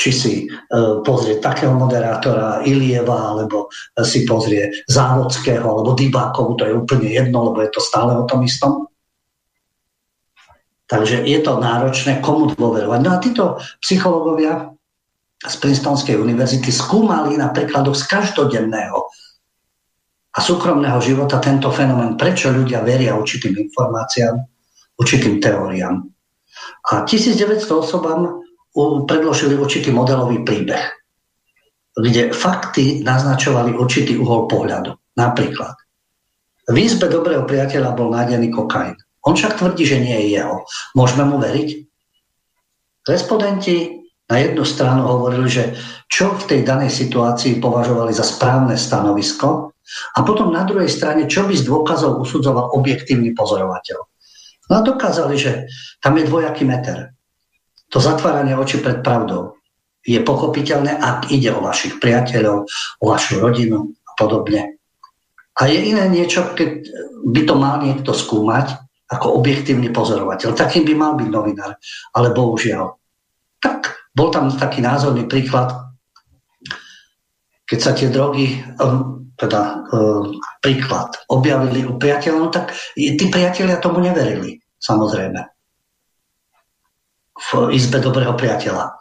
či 0.00 0.10
si 0.16 0.34
uh, 0.48 1.04
pozrie 1.04 1.36
takého 1.44 1.76
moderátora 1.76 2.64
Ilieva, 2.64 3.36
alebo 3.36 3.68
uh, 3.68 4.00
si 4.00 4.24
pozrie 4.24 4.72
Závodského, 4.88 5.60
alebo 5.60 5.92
Dybákovu, 5.92 6.56
to 6.56 6.64
je 6.64 6.72
úplne 6.72 7.08
jedno, 7.12 7.52
lebo 7.52 7.60
je 7.60 7.68
to 7.68 7.84
stále 7.84 8.16
o 8.16 8.24
tom 8.24 8.40
istom. 8.40 8.88
Takže 10.88 11.22
je 11.22 11.38
to 11.44 11.60
náročné, 11.60 12.18
komu 12.24 12.50
dôverovať. 12.56 13.00
No 13.04 13.10
a 13.14 13.22
títo 13.22 13.44
psychológovia 13.84 14.69
z 15.40 15.54
Princetonskej 15.56 16.20
univerzity 16.20 16.68
skúmali 16.68 17.40
na 17.40 17.48
príkladoch 17.48 17.96
z 17.96 18.04
každodenného 18.04 19.08
a 20.30 20.38
súkromného 20.38 21.00
života 21.00 21.40
tento 21.40 21.72
fenomén, 21.72 22.20
prečo 22.20 22.52
ľudia 22.52 22.84
veria 22.84 23.16
určitým 23.16 23.56
informáciám, 23.56 24.36
určitým 25.00 25.40
teóriám. 25.40 25.96
A 26.92 27.02
1900 27.08 27.66
osobám 27.72 28.44
predložili 29.08 29.56
určitý 29.56 29.90
modelový 29.90 30.44
príbeh, 30.44 30.92
kde 31.96 32.30
fakty 32.30 33.02
naznačovali 33.02 33.74
určitý 33.74 34.20
uhol 34.20 34.46
pohľadu. 34.46 34.94
Napríklad, 35.18 35.74
v 36.70 36.76
izbe 36.78 37.10
dobrého 37.10 37.42
priateľa 37.48 37.96
bol 37.98 38.14
nájdený 38.14 38.54
kokain. 38.54 38.94
On 39.26 39.34
však 39.34 39.58
tvrdí, 39.58 39.84
že 39.84 39.98
nie 39.98 40.14
je 40.14 40.38
jeho. 40.38 40.62
Môžeme 40.94 41.26
mu 41.26 41.42
veriť? 41.42 41.68
Respondenti 43.04 43.99
na 44.30 44.36
jednu 44.38 44.62
stranu 44.62 45.04
hovorili, 45.10 45.50
že 45.50 45.64
čo 46.06 46.38
v 46.38 46.46
tej 46.46 46.60
danej 46.62 46.94
situácii 46.94 47.58
považovali 47.58 48.14
za 48.14 48.22
správne 48.22 48.78
stanovisko 48.78 49.74
a 50.14 50.18
potom 50.22 50.54
na 50.54 50.62
druhej 50.62 50.86
strane, 50.86 51.26
čo 51.26 51.44
by 51.50 51.54
z 51.58 51.66
dôkazov 51.66 52.22
usudzoval 52.22 52.70
objektívny 52.78 53.34
pozorovateľ. 53.34 53.98
No 54.70 54.72
a 54.78 54.86
dokázali, 54.86 55.34
že 55.34 55.66
tam 55.98 56.14
je 56.14 56.30
dvojaký 56.30 56.62
meter. 56.62 57.10
To 57.90 57.98
zatváranie 57.98 58.54
oči 58.54 58.78
pred 58.78 59.02
pravdou 59.02 59.58
je 60.06 60.22
pochopiteľné, 60.22 60.94
ak 60.94 61.34
ide 61.34 61.50
o 61.50 61.60
vašich 61.60 61.98
priateľov, 61.98 62.70
o 63.02 63.04
vašu 63.04 63.42
rodinu 63.42 63.90
a 64.06 64.12
podobne. 64.14 64.78
A 65.60 65.68
je 65.68 65.92
iné 65.92 66.06
niečo, 66.08 66.54
keď 66.56 66.86
by 67.26 67.40
to 67.44 67.54
mal 67.58 67.82
niekto 67.82 68.14
skúmať 68.14 68.80
ako 69.10 69.42
objektívny 69.42 69.90
pozorovateľ. 69.90 70.54
Takým 70.54 70.86
by 70.86 70.94
mal 70.94 71.12
byť 71.18 71.28
novinár. 71.28 71.76
Ale 72.14 72.32
bohužiaľ. 72.32 72.94
Tak 73.60 73.99
bol 74.14 74.28
tam 74.34 74.50
taký 74.50 74.82
názorný 74.82 75.26
príklad, 75.30 75.70
keď 77.66 77.78
sa 77.78 77.94
tie 77.94 78.10
drogy, 78.10 78.58
um, 78.82 79.30
teda 79.38 79.86
um, 79.88 80.36
príklad, 80.58 81.14
objavili 81.30 81.86
u 81.86 81.96
priateľov, 81.96 82.52
tak 82.52 82.74
tí 82.98 83.24
priatelia 83.30 83.78
tomu 83.78 84.02
neverili, 84.02 84.58
samozrejme. 84.82 85.40
V 87.40 87.72
izbe 87.72 88.02
dobrého 88.02 88.36
priateľa. 88.36 89.00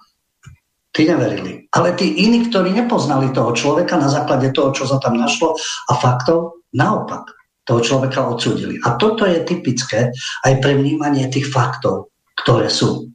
Tí 0.96 1.06
neverili. 1.06 1.68
Ale 1.76 1.94
tí 1.94 2.24
iní, 2.24 2.48
ktorí 2.48 2.72
nepoznali 2.72 3.36
toho 3.36 3.52
človeka 3.52 4.00
na 4.00 4.08
základe 4.08 4.50
toho, 4.56 4.72
čo 4.72 4.88
sa 4.88 4.98
tam 4.98 5.20
našlo 5.20 5.60
a 5.92 5.94
faktov, 6.00 6.64
naopak 6.72 7.30
toho 7.68 7.82
človeka 7.84 8.26
odsudili. 8.26 8.82
A 8.82 8.98
toto 8.98 9.30
je 9.30 9.46
typické 9.46 10.10
aj 10.46 10.54
pre 10.58 10.74
vnímanie 10.74 11.30
tých 11.30 11.52
faktov, 11.52 12.10
ktoré 12.42 12.72
sú. 12.72 13.14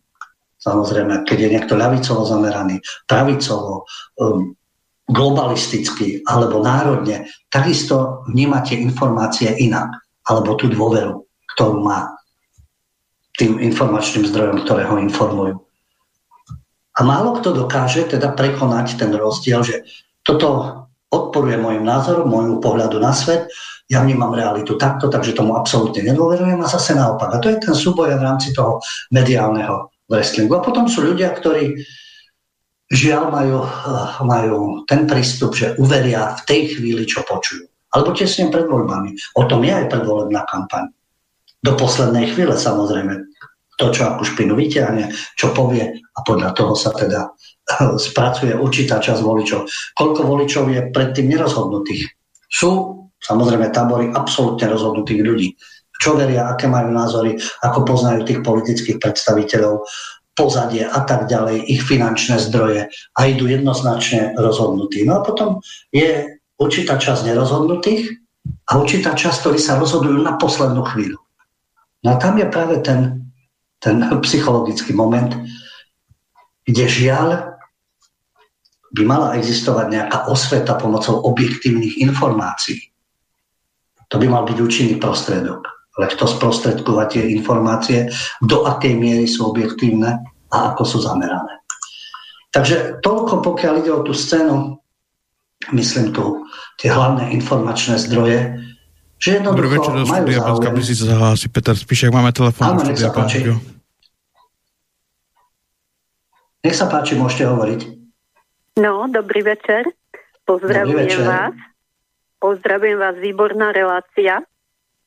Samozrejme, 0.64 1.28
keď 1.28 1.38
je 1.44 1.52
niekto 1.52 1.76
ľavicovo 1.76 2.24
zameraný, 2.24 2.80
pravicovo, 3.04 3.84
um, 4.16 4.56
globalisticky 5.04 6.24
alebo 6.24 6.64
národne, 6.64 7.28
takisto 7.52 8.24
vnímate 8.32 8.72
informácie 8.72 9.52
inak, 9.60 9.92
alebo 10.24 10.56
tú 10.56 10.72
dôveru, 10.72 11.20
ktorú 11.52 11.84
má 11.84 12.16
tým 13.36 13.60
informačným 13.60 14.24
zdrojom, 14.24 14.64
ktoré 14.64 14.88
ho 14.88 14.96
informujú. 14.96 15.60
A 16.94 17.00
málo 17.02 17.36
kto 17.36 17.52
dokáže 17.52 18.06
teda 18.08 18.32
prekonať 18.32 18.96
ten 18.96 19.12
rozdiel, 19.12 19.60
že 19.66 19.84
toto 20.24 20.80
odporuje 21.12 21.60
môjim 21.60 21.84
názorom, 21.84 22.30
môjmu 22.30 22.64
pohľadu 22.64 22.96
na 23.02 23.12
svet, 23.12 23.50
ja 23.84 24.00
vnímam 24.00 24.32
realitu 24.32 24.80
takto, 24.80 25.12
takže 25.12 25.36
tomu 25.36 25.60
absolútne 25.60 26.00
nedôverujem 26.00 26.56
a 26.64 26.70
zase 26.72 26.96
naopak. 26.96 27.36
A 27.36 27.42
to 27.42 27.52
je 27.52 27.60
ten 27.60 27.76
súboj 27.76 28.16
v 28.16 28.24
rámci 28.24 28.56
toho 28.56 28.80
mediálneho 29.12 29.92
wrestlingu. 30.08 30.52
A 30.56 30.64
potom 30.64 30.88
sú 30.88 31.04
ľudia, 31.04 31.32
ktorí 31.32 31.80
žiaľ 32.92 33.32
majú, 33.32 33.58
eh, 33.64 34.08
majú 34.24 34.58
ten 34.84 35.08
prístup, 35.08 35.56
že 35.56 35.76
uveria 35.80 36.36
v 36.36 36.42
tej 36.44 36.60
chvíli, 36.76 37.04
čo 37.08 37.24
počujú. 37.24 37.64
Alebo 37.94 38.10
tesne 38.12 38.50
pred 38.50 38.66
voľbami. 38.66 39.14
O 39.38 39.46
tom 39.46 39.62
je 39.62 39.72
aj 39.72 39.86
predvolebná 39.86 40.44
kampaň. 40.50 40.90
Do 41.62 41.78
poslednej 41.78 42.34
chvíle 42.34 42.58
samozrejme. 42.58 43.24
To, 43.74 43.90
čo 43.90 44.06
akú 44.06 44.22
špinu 44.22 44.54
vyťahne, 44.54 45.10
čo 45.34 45.50
povie 45.50 45.98
a 45.98 46.18
podľa 46.22 46.54
toho 46.54 46.78
sa 46.78 46.94
teda 46.94 47.26
eh, 47.26 47.96
spracuje 47.96 48.54
určitá 48.54 49.00
časť 49.00 49.20
voličov. 49.24 49.66
Koľko 49.96 50.20
voličov 50.22 50.64
je 50.70 50.80
predtým 50.92 51.32
nerozhodnutých? 51.32 52.12
Sú 52.46 53.02
samozrejme 53.24 53.72
tábory 53.72 54.12
absolútne 54.12 54.68
rozhodnutých 54.68 55.20
ľudí 55.24 55.48
čo 56.00 56.18
veria, 56.18 56.50
aké 56.50 56.66
majú 56.66 56.90
názory, 56.90 57.38
ako 57.62 57.86
poznajú 57.86 58.26
tých 58.26 58.40
politických 58.42 58.98
predstaviteľov, 58.98 59.86
pozadie 60.34 60.82
a 60.82 61.00
tak 61.06 61.30
ďalej, 61.30 61.62
ich 61.70 61.82
finančné 61.86 62.42
zdroje 62.50 62.90
a 62.90 63.20
idú 63.24 63.46
jednoznačne 63.46 64.34
rozhodnutí. 64.34 65.06
No 65.06 65.22
a 65.22 65.24
potom 65.24 65.62
je 65.94 66.34
určitá 66.58 66.98
časť 66.98 67.30
nerozhodnutých 67.30 68.18
a 68.66 68.76
určitá 68.76 69.14
časť, 69.14 69.46
ktorí 69.46 69.58
sa 69.62 69.78
rozhodujú 69.78 70.20
na 70.26 70.34
poslednú 70.34 70.82
chvíľu. 70.90 71.22
No 72.02 72.08
a 72.12 72.20
tam 72.20 72.36
je 72.36 72.46
práve 72.50 72.82
ten, 72.82 73.30
ten 73.78 74.02
psychologický 74.26 74.92
moment, 74.92 75.32
kde 76.66 76.84
žiaľ 76.90 77.54
by 78.94 79.02
mala 79.06 79.38
existovať 79.38 79.86
nejaká 79.90 80.18
osveta 80.30 80.74
pomocou 80.78 81.22
objektívnych 81.30 82.02
informácií. 82.02 82.90
To 84.10 84.18
by 84.18 84.26
mal 84.30 84.46
byť 84.46 84.58
účinný 84.58 84.94
prostredok 85.02 85.73
ale 85.94 86.10
kto 86.10 86.26
sprostredkovať 86.26 87.06
tie 87.18 87.24
informácie, 87.34 87.98
do 88.42 88.66
akej 88.66 88.98
miery 88.98 89.26
sú 89.30 89.54
objektívne 89.54 90.22
a 90.50 90.56
ako 90.74 90.82
sú 90.82 90.98
zamerané. 91.02 91.62
Takže 92.54 93.02
toľko, 93.02 93.42
pokiaľ 93.42 93.74
ide 93.82 93.92
o 93.94 94.06
tú 94.06 94.14
scénu, 94.14 94.78
myslím 95.74 96.14
tu 96.14 96.46
tie 96.78 96.90
hlavné 96.90 97.34
informačné 97.34 97.98
zdroje, 97.98 98.58
že 99.18 99.40
jednoducho 99.40 99.56
Dobrý 99.56 99.70
večer 99.78 99.92
do 99.94 100.04
štúdia 100.04 100.40
Banská 100.42 100.70
sa 100.74 101.06
zahlási 101.16 101.46
Peter 101.48 101.76
Spišek, 101.78 102.12
máme 102.12 102.30
telefón 102.34 102.76
Áno, 102.76 102.82
nech 102.84 102.98
sa 102.98 103.14
páči. 103.14 103.46
Nech 106.60 106.76
sa 106.76 106.86
páči, 106.90 107.16
môžete 107.16 107.48
hovoriť. 107.48 107.80
No, 108.82 109.06
dobrý 109.06 109.46
večer. 109.46 109.86
Pozdravujem 110.44 111.08
dobrý 111.08 111.08
večer. 111.08 111.24
vás. 111.24 111.54
Pozdravujem 112.42 112.96
vás, 113.00 113.16
výborná 113.16 113.72
relácia. 113.72 114.44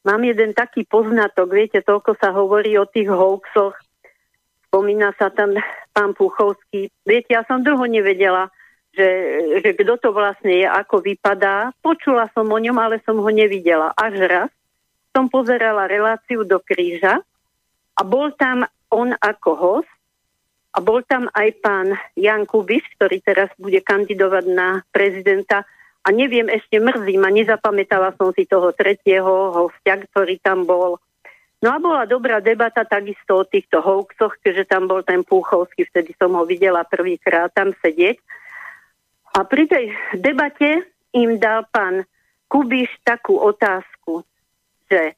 Mám 0.05 0.21
jeden 0.23 0.53
taký 0.53 0.85
poznatok, 0.85 1.47
viete, 1.51 1.79
toľko 1.81 2.15
sa 2.21 2.31
hovorí 2.35 2.77
o 2.77 2.85
tých 2.87 3.09
hoaxoch, 3.09 3.75
spomína 4.69 5.15
sa 5.17 5.31
tam 5.33 5.55
pán 5.95 6.13
Puchovský. 6.13 6.91
Viete, 7.07 7.33
ja 7.33 7.41
som 7.47 7.65
dlho 7.65 7.87
nevedela, 7.89 8.51
že, 8.93 9.09
že 9.61 9.69
kto 9.77 9.97
to 9.97 10.09
vlastne 10.13 10.53
je, 10.53 10.67
ako 10.67 11.01
vypadá. 11.01 11.73
Počula 11.81 12.29
som 12.33 12.49
o 12.49 12.57
ňom, 12.57 12.77
ale 12.77 13.01
som 13.05 13.17
ho 13.17 13.31
nevidela. 13.31 13.93
Až 13.93 14.15
raz 14.25 14.51
som 15.15 15.29
pozerala 15.29 15.89
reláciu 15.89 16.45
do 16.45 16.61
kríža 16.61 17.21
a 17.97 18.01
bol 18.05 18.29
tam 18.37 18.69
on 18.93 19.17
ako 19.17 19.51
host 19.57 19.93
a 20.73 20.77
bol 20.77 21.01
tam 21.01 21.25
aj 21.33 21.49
pán 21.57 21.97
Jan 22.13 22.45
Kubiš, 22.45 22.85
ktorý 22.97 23.17
teraz 23.25 23.49
bude 23.57 23.81
kandidovať 23.81 24.45
na 24.53 24.85
prezidenta 24.93 25.65
a 26.07 26.15
neviem, 26.15 26.47
ešte 26.47 26.79
mrzí 26.79 27.19
ma, 27.19 27.27
nezapamätala 27.27 28.15
som 28.15 28.31
si 28.31 28.47
toho 28.47 28.71
tretieho 28.71 29.51
hostia, 29.51 29.99
ktorý 29.99 30.39
tam 30.39 30.63
bol. 30.63 31.03
No 31.59 31.67
a 31.75 31.83
bola 31.83 32.07
dobrá 32.07 32.39
debata 32.39 32.87
takisto 32.87 33.43
o 33.43 33.43
týchto 33.43 33.83
hoaxoch, 33.83 34.39
keďže 34.39 34.71
tam 34.71 34.87
bol 34.87 35.03
ten 35.03 35.27
Púchovský, 35.27 35.83
vtedy 35.83 36.15
som 36.15 36.31
ho 36.39 36.47
videla 36.47 36.87
prvýkrát 36.87 37.51
tam 37.51 37.75
sedieť. 37.83 38.23
A 39.35 39.43
pri 39.43 39.67
tej 39.67 39.85
debate 40.15 40.87
im 41.11 41.35
dal 41.35 41.67
pán 41.75 42.07
Kubiš 42.47 42.87
takú 43.03 43.43
otázku, 43.43 44.23
že 44.87 45.11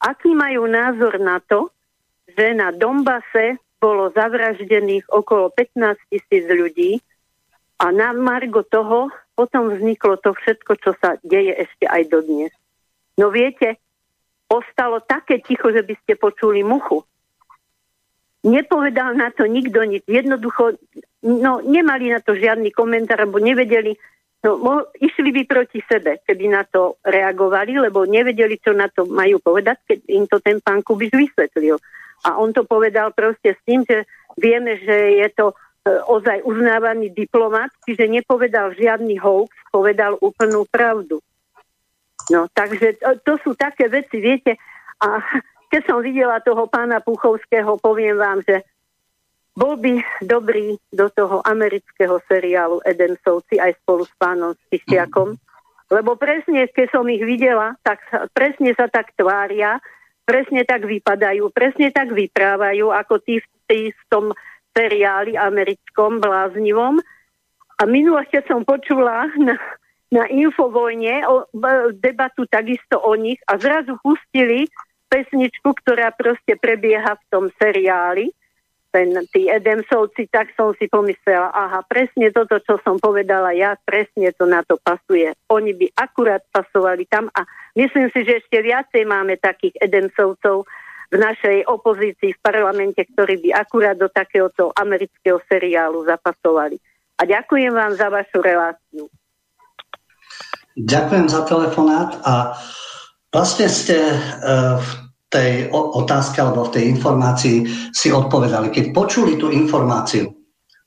aký 0.00 0.32
majú 0.32 0.64
názor 0.64 1.20
na 1.20 1.44
to, 1.44 1.68
že 2.24 2.56
na 2.56 2.72
Dombase 2.72 3.60
bolo 3.76 4.08
zavraždených 4.16 5.12
okolo 5.12 5.52
15 5.52 5.98
tisíc 6.08 6.48
ľudí 6.48 7.04
a 7.82 7.92
na 7.92 8.16
Margo 8.16 8.64
toho 8.64 9.12
potom 9.42 9.74
vzniklo 9.74 10.22
to 10.22 10.30
všetko, 10.38 10.78
čo 10.78 10.94
sa 11.02 11.18
deje 11.26 11.50
ešte 11.58 11.90
aj 11.90 12.06
dodnes. 12.06 12.54
No 13.18 13.34
viete, 13.34 13.82
ostalo 14.46 15.02
také 15.02 15.42
ticho, 15.42 15.74
že 15.74 15.82
by 15.82 15.98
ste 15.98 16.14
počuli 16.14 16.62
muchu. 16.62 17.02
Nepovedal 18.46 19.18
na 19.18 19.34
to 19.34 19.50
nikto 19.50 19.82
nič. 19.82 20.06
Jednoducho, 20.06 20.78
no 21.26 21.58
nemali 21.58 22.14
na 22.14 22.22
to 22.22 22.38
žiadny 22.38 22.70
komentár, 22.70 23.18
alebo 23.18 23.42
nevedeli, 23.42 23.98
no 24.46 24.62
mo, 24.62 24.86
išli 25.02 25.34
by 25.34 25.42
proti 25.50 25.82
sebe, 25.90 26.22
keby 26.22 26.46
na 26.54 26.62
to 26.62 27.02
reagovali, 27.02 27.82
lebo 27.82 28.06
nevedeli, 28.06 28.62
čo 28.62 28.70
na 28.70 28.86
to 28.86 29.10
majú 29.10 29.42
povedať, 29.42 29.82
keď 29.90 29.98
im 30.06 30.24
to 30.30 30.38
ten 30.38 30.62
pán 30.62 30.86
Kubiš 30.86 31.10
vysvetlil. 31.10 31.82
A 32.22 32.38
on 32.38 32.54
to 32.54 32.62
povedal 32.62 33.10
proste 33.10 33.58
s 33.58 33.60
tým, 33.66 33.82
že 33.82 34.06
vieme, 34.38 34.78
že 34.78 35.18
je 35.18 35.28
to 35.34 35.58
ozaj 35.86 36.46
uznávaný 36.46 37.10
diplomat, 37.10 37.70
čiže 37.82 38.06
nepovedal 38.06 38.74
žiadny 38.78 39.18
hoax, 39.18 39.50
povedal 39.74 40.14
úplnú 40.22 40.62
pravdu. 40.70 41.18
No, 42.30 42.46
takže 42.54 43.02
to 43.26 43.34
sú 43.42 43.58
také 43.58 43.90
veci, 43.90 44.22
viete, 44.22 44.54
a 45.02 45.18
keď 45.66 45.82
som 45.90 45.98
videla 45.98 46.38
toho 46.38 46.70
pána 46.70 47.02
Puchovského, 47.02 47.82
poviem 47.82 48.14
vám, 48.14 48.38
že 48.46 48.62
bol 49.58 49.74
by 49.76 50.00
dobrý 50.22 50.78
do 50.94 51.10
toho 51.12 51.42
amerického 51.44 52.22
seriálu 52.30 52.80
Edemsovci 52.86 53.58
aj 53.58 53.76
spolu 53.82 54.06
s 54.06 54.14
pánom 54.16 54.54
Spišiakom, 54.68 55.34
lebo 55.92 56.16
presne, 56.16 56.70
keď 56.70 56.88
som 56.88 57.04
ich 57.10 57.20
videla, 57.20 57.76
tak 57.84 58.00
presne 58.32 58.72
sa 58.72 58.88
tak 58.88 59.12
tvária, 59.12 59.76
presne 60.24 60.64
tak 60.64 60.88
vypadajú, 60.88 61.52
presne 61.52 61.92
tak 61.92 62.14
vyprávajú, 62.14 62.88
ako 62.94 63.20
tí, 63.20 63.44
tí 63.68 63.92
v 63.92 64.02
tom 64.08 64.24
seriáli 64.72 65.36
americkom 65.36 66.20
bláznivom. 66.20 67.00
A 67.78 67.82
minule, 67.88 68.24
keď 68.28 68.48
som 68.48 68.60
počula 68.64 69.28
na, 69.36 69.56
na 70.12 70.24
Infovojne 70.28 71.24
o, 71.28 71.48
debatu 71.96 72.44
takisto 72.48 73.00
o 73.00 73.12
nich 73.16 73.40
a 73.48 73.56
zrazu 73.60 73.96
pustili 74.00 74.68
pesničku, 75.12 75.76
ktorá 75.84 76.12
proste 76.16 76.56
prebieha 76.56 77.16
v 77.20 77.24
tom 77.28 77.44
seriáli. 77.60 78.32
ten, 78.92 79.08
tí 79.32 79.48
Edemsovci, 79.48 80.28
tak 80.28 80.52
som 80.52 80.76
si 80.76 80.84
pomyslela, 80.86 81.48
aha, 81.48 81.80
presne 81.88 82.28
toto, 82.28 82.60
čo 82.60 82.76
som 82.84 83.00
povedala 83.00 83.56
ja, 83.56 83.72
presne 83.80 84.36
to 84.36 84.44
na 84.44 84.60
to 84.68 84.76
pasuje. 84.76 85.32
Oni 85.48 85.72
by 85.72 85.88
akurát 85.96 86.44
pasovali 86.52 87.08
tam 87.08 87.32
a 87.32 87.48
myslím 87.72 88.12
si, 88.12 88.28
že 88.28 88.44
ešte 88.44 88.60
viacej 88.60 89.08
máme 89.08 89.40
takých 89.40 89.80
Edemsovcov 89.80 90.68
v 91.12 91.16
našej 91.20 91.68
opozícii 91.68 92.32
v 92.32 92.40
parlamente, 92.40 93.04
ktorí 93.04 93.44
by 93.44 93.50
akurát 93.52 94.00
do 94.00 94.08
takéhoto 94.08 94.72
amerického 94.72 95.44
seriálu 95.44 96.08
zapasovali. 96.08 96.80
A 97.20 97.28
ďakujem 97.28 97.68
vám 97.68 97.92
za 97.92 98.08
vašu 98.08 98.40
reláciu. 98.40 99.12
Ďakujem 100.72 101.28
za 101.28 101.44
telefonát 101.44 102.16
a 102.24 102.56
vlastne 103.28 103.68
ste 103.68 104.00
uh, 104.00 104.80
v 104.80 104.88
tej 105.28 105.52
otázke 105.72 106.40
alebo 106.40 106.64
v 106.68 106.80
tej 106.80 106.84
informácii 106.96 107.56
si 107.92 108.08
odpovedali. 108.08 108.72
Keď 108.72 108.96
počuli 108.96 109.36
tú 109.36 109.52
informáciu, 109.52 110.32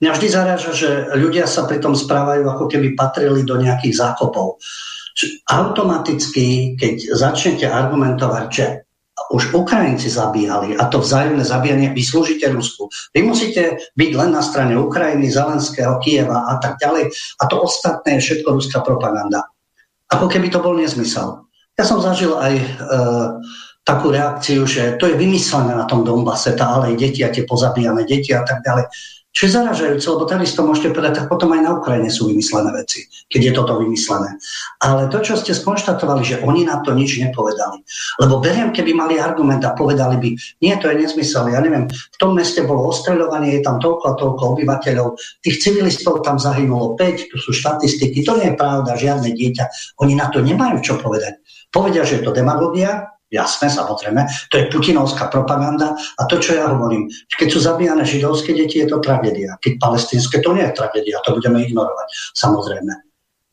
mňa 0.01 0.11
vždy 0.13 0.27
zaráža, 0.29 0.71
že 0.73 0.89
ľudia 1.13 1.45
sa 1.45 1.69
pri 1.69 1.77
tom 1.77 1.93
správajú, 1.93 2.49
ako 2.49 2.65
keby 2.65 2.97
patrili 2.97 3.45
do 3.45 3.61
nejakých 3.61 3.93
zákopov. 3.93 4.57
Automaticky, 5.53 6.73
keď 6.77 7.13
začnete 7.13 7.69
argumentovať, 7.69 8.45
že 8.49 8.84
už 9.31 9.53
Ukrajinci 9.53 10.09
zabíjali 10.09 10.77
a 10.77 10.85
to 10.91 11.01
vzájomné 11.01 11.41
zabíjanie, 11.41 11.93
vy 11.95 12.03
slúžite 12.03 12.45
Rusku. 12.51 12.89
Vy 13.15 13.25
musíte 13.25 13.81
byť 13.97 14.11
len 14.13 14.29
na 14.35 14.41
strane 14.45 14.77
Ukrajiny, 14.77 15.31
Zelenského, 15.31 15.97
Kieva 16.03 16.45
a 16.51 16.61
tak 16.61 16.77
ďalej 16.77 17.09
a 17.41 17.43
to 17.49 17.55
ostatné 17.61 18.17
je 18.17 18.23
všetko 18.23 18.49
ruská 18.53 18.79
propaganda. 18.85 19.49
Ako 20.13 20.29
keby 20.29 20.53
to 20.53 20.61
bol 20.61 20.77
nezmysel. 20.77 21.49
Ja 21.75 21.83
som 21.83 21.99
zažil 21.99 22.37
aj 22.37 22.53
e, 22.55 22.65
takú 23.85 24.09
reakciu, 24.09 24.65
že 24.65 24.97
to 24.97 25.05
je 25.05 25.19
vymyslené 25.19 25.77
na 25.77 25.85
tom 25.85 26.01
Donbase, 26.01 26.57
tá 26.57 26.73
ale 26.77 26.97
deti 26.97 27.21
a 27.21 27.29
tie 27.29 27.45
pozabíjane 27.45 28.01
deti 28.05 28.33
a 28.33 28.41
tak 28.41 28.65
ďalej. 28.65 28.89
Čo 29.35 29.51
je 29.51 29.55
zaražajúce, 29.59 30.07
lebo 30.15 30.23
takisto 30.23 30.63
môžete 30.63 30.95
povedať, 30.95 31.13
tak 31.19 31.27
potom 31.27 31.51
aj 31.51 31.61
na 31.67 31.75
Ukrajine 31.75 32.07
sú 32.07 32.31
vymyslené 32.31 32.71
veci, 32.71 33.03
keď 33.27 33.41
je 33.43 33.51
toto 33.51 33.75
vymyslené. 33.83 34.39
Ale 34.79 35.11
to, 35.11 35.19
čo 35.19 35.35
ste 35.35 35.51
skonštatovali, 35.51 36.23
že 36.23 36.39
oni 36.39 36.63
na 36.63 36.79
to 36.79 36.95
nič 36.95 37.19
nepovedali. 37.19 37.83
Lebo 38.23 38.39
beriem, 38.39 38.71
keby 38.71 38.95
mali 38.95 39.19
argument 39.19 39.59
a 39.67 39.75
povedali 39.75 40.15
by, 40.23 40.29
nie, 40.63 40.73
to 40.79 40.87
je 40.87 41.03
nezmysel, 41.03 41.51
ja 41.51 41.59
neviem, 41.59 41.91
v 41.91 42.17
tom 42.17 42.31
meste 42.31 42.63
bolo 42.63 42.87
ostreľovanie, 42.87 43.59
je 43.59 43.61
tam 43.67 43.75
toľko 43.83 44.03
a 44.07 44.15
toľko 44.15 44.43
obyvateľov, 44.55 45.19
tých 45.43 45.59
civilistov 45.59 46.23
tam 46.23 46.39
zahynulo 46.39 46.95
5, 46.95 47.27
tu 47.27 47.35
sú 47.35 47.51
štatistiky, 47.51 48.23
to 48.23 48.39
nie 48.39 48.55
je 48.55 48.55
pravda, 48.55 48.95
žiadne 48.95 49.35
dieťa. 49.35 49.99
Oni 49.99 50.15
na 50.15 50.31
to 50.31 50.39
nemajú 50.39 50.79
čo 50.79 50.95
povedať. 50.95 51.43
Povedia, 51.75 52.07
že 52.07 52.23
je 52.23 52.23
to 52.23 52.31
demagogia, 52.31 53.14
Jasné, 53.33 53.73
samozrejme. 53.73 54.21
To 54.53 54.55
je 54.55 54.69
putinovská 54.69 55.27
propaganda. 55.33 55.97
A 56.21 56.29
to, 56.29 56.37
čo 56.37 56.55
ja 56.55 56.69
hovorím, 56.69 57.09
keď 57.33 57.47
sú 57.49 57.59
zabíjane 57.59 58.05
židovské 58.05 58.53
deti, 58.53 58.79
je 58.79 58.87
to 58.87 59.01
tragédia. 59.01 59.57
Keď 59.59 59.81
palestínske, 59.81 60.39
to 60.45 60.53
nie 60.53 60.61
je 60.61 60.77
tragédia. 60.77 61.17
To 61.25 61.33
budeme 61.33 61.65
ignorovať, 61.65 62.07
samozrejme. 62.37 62.93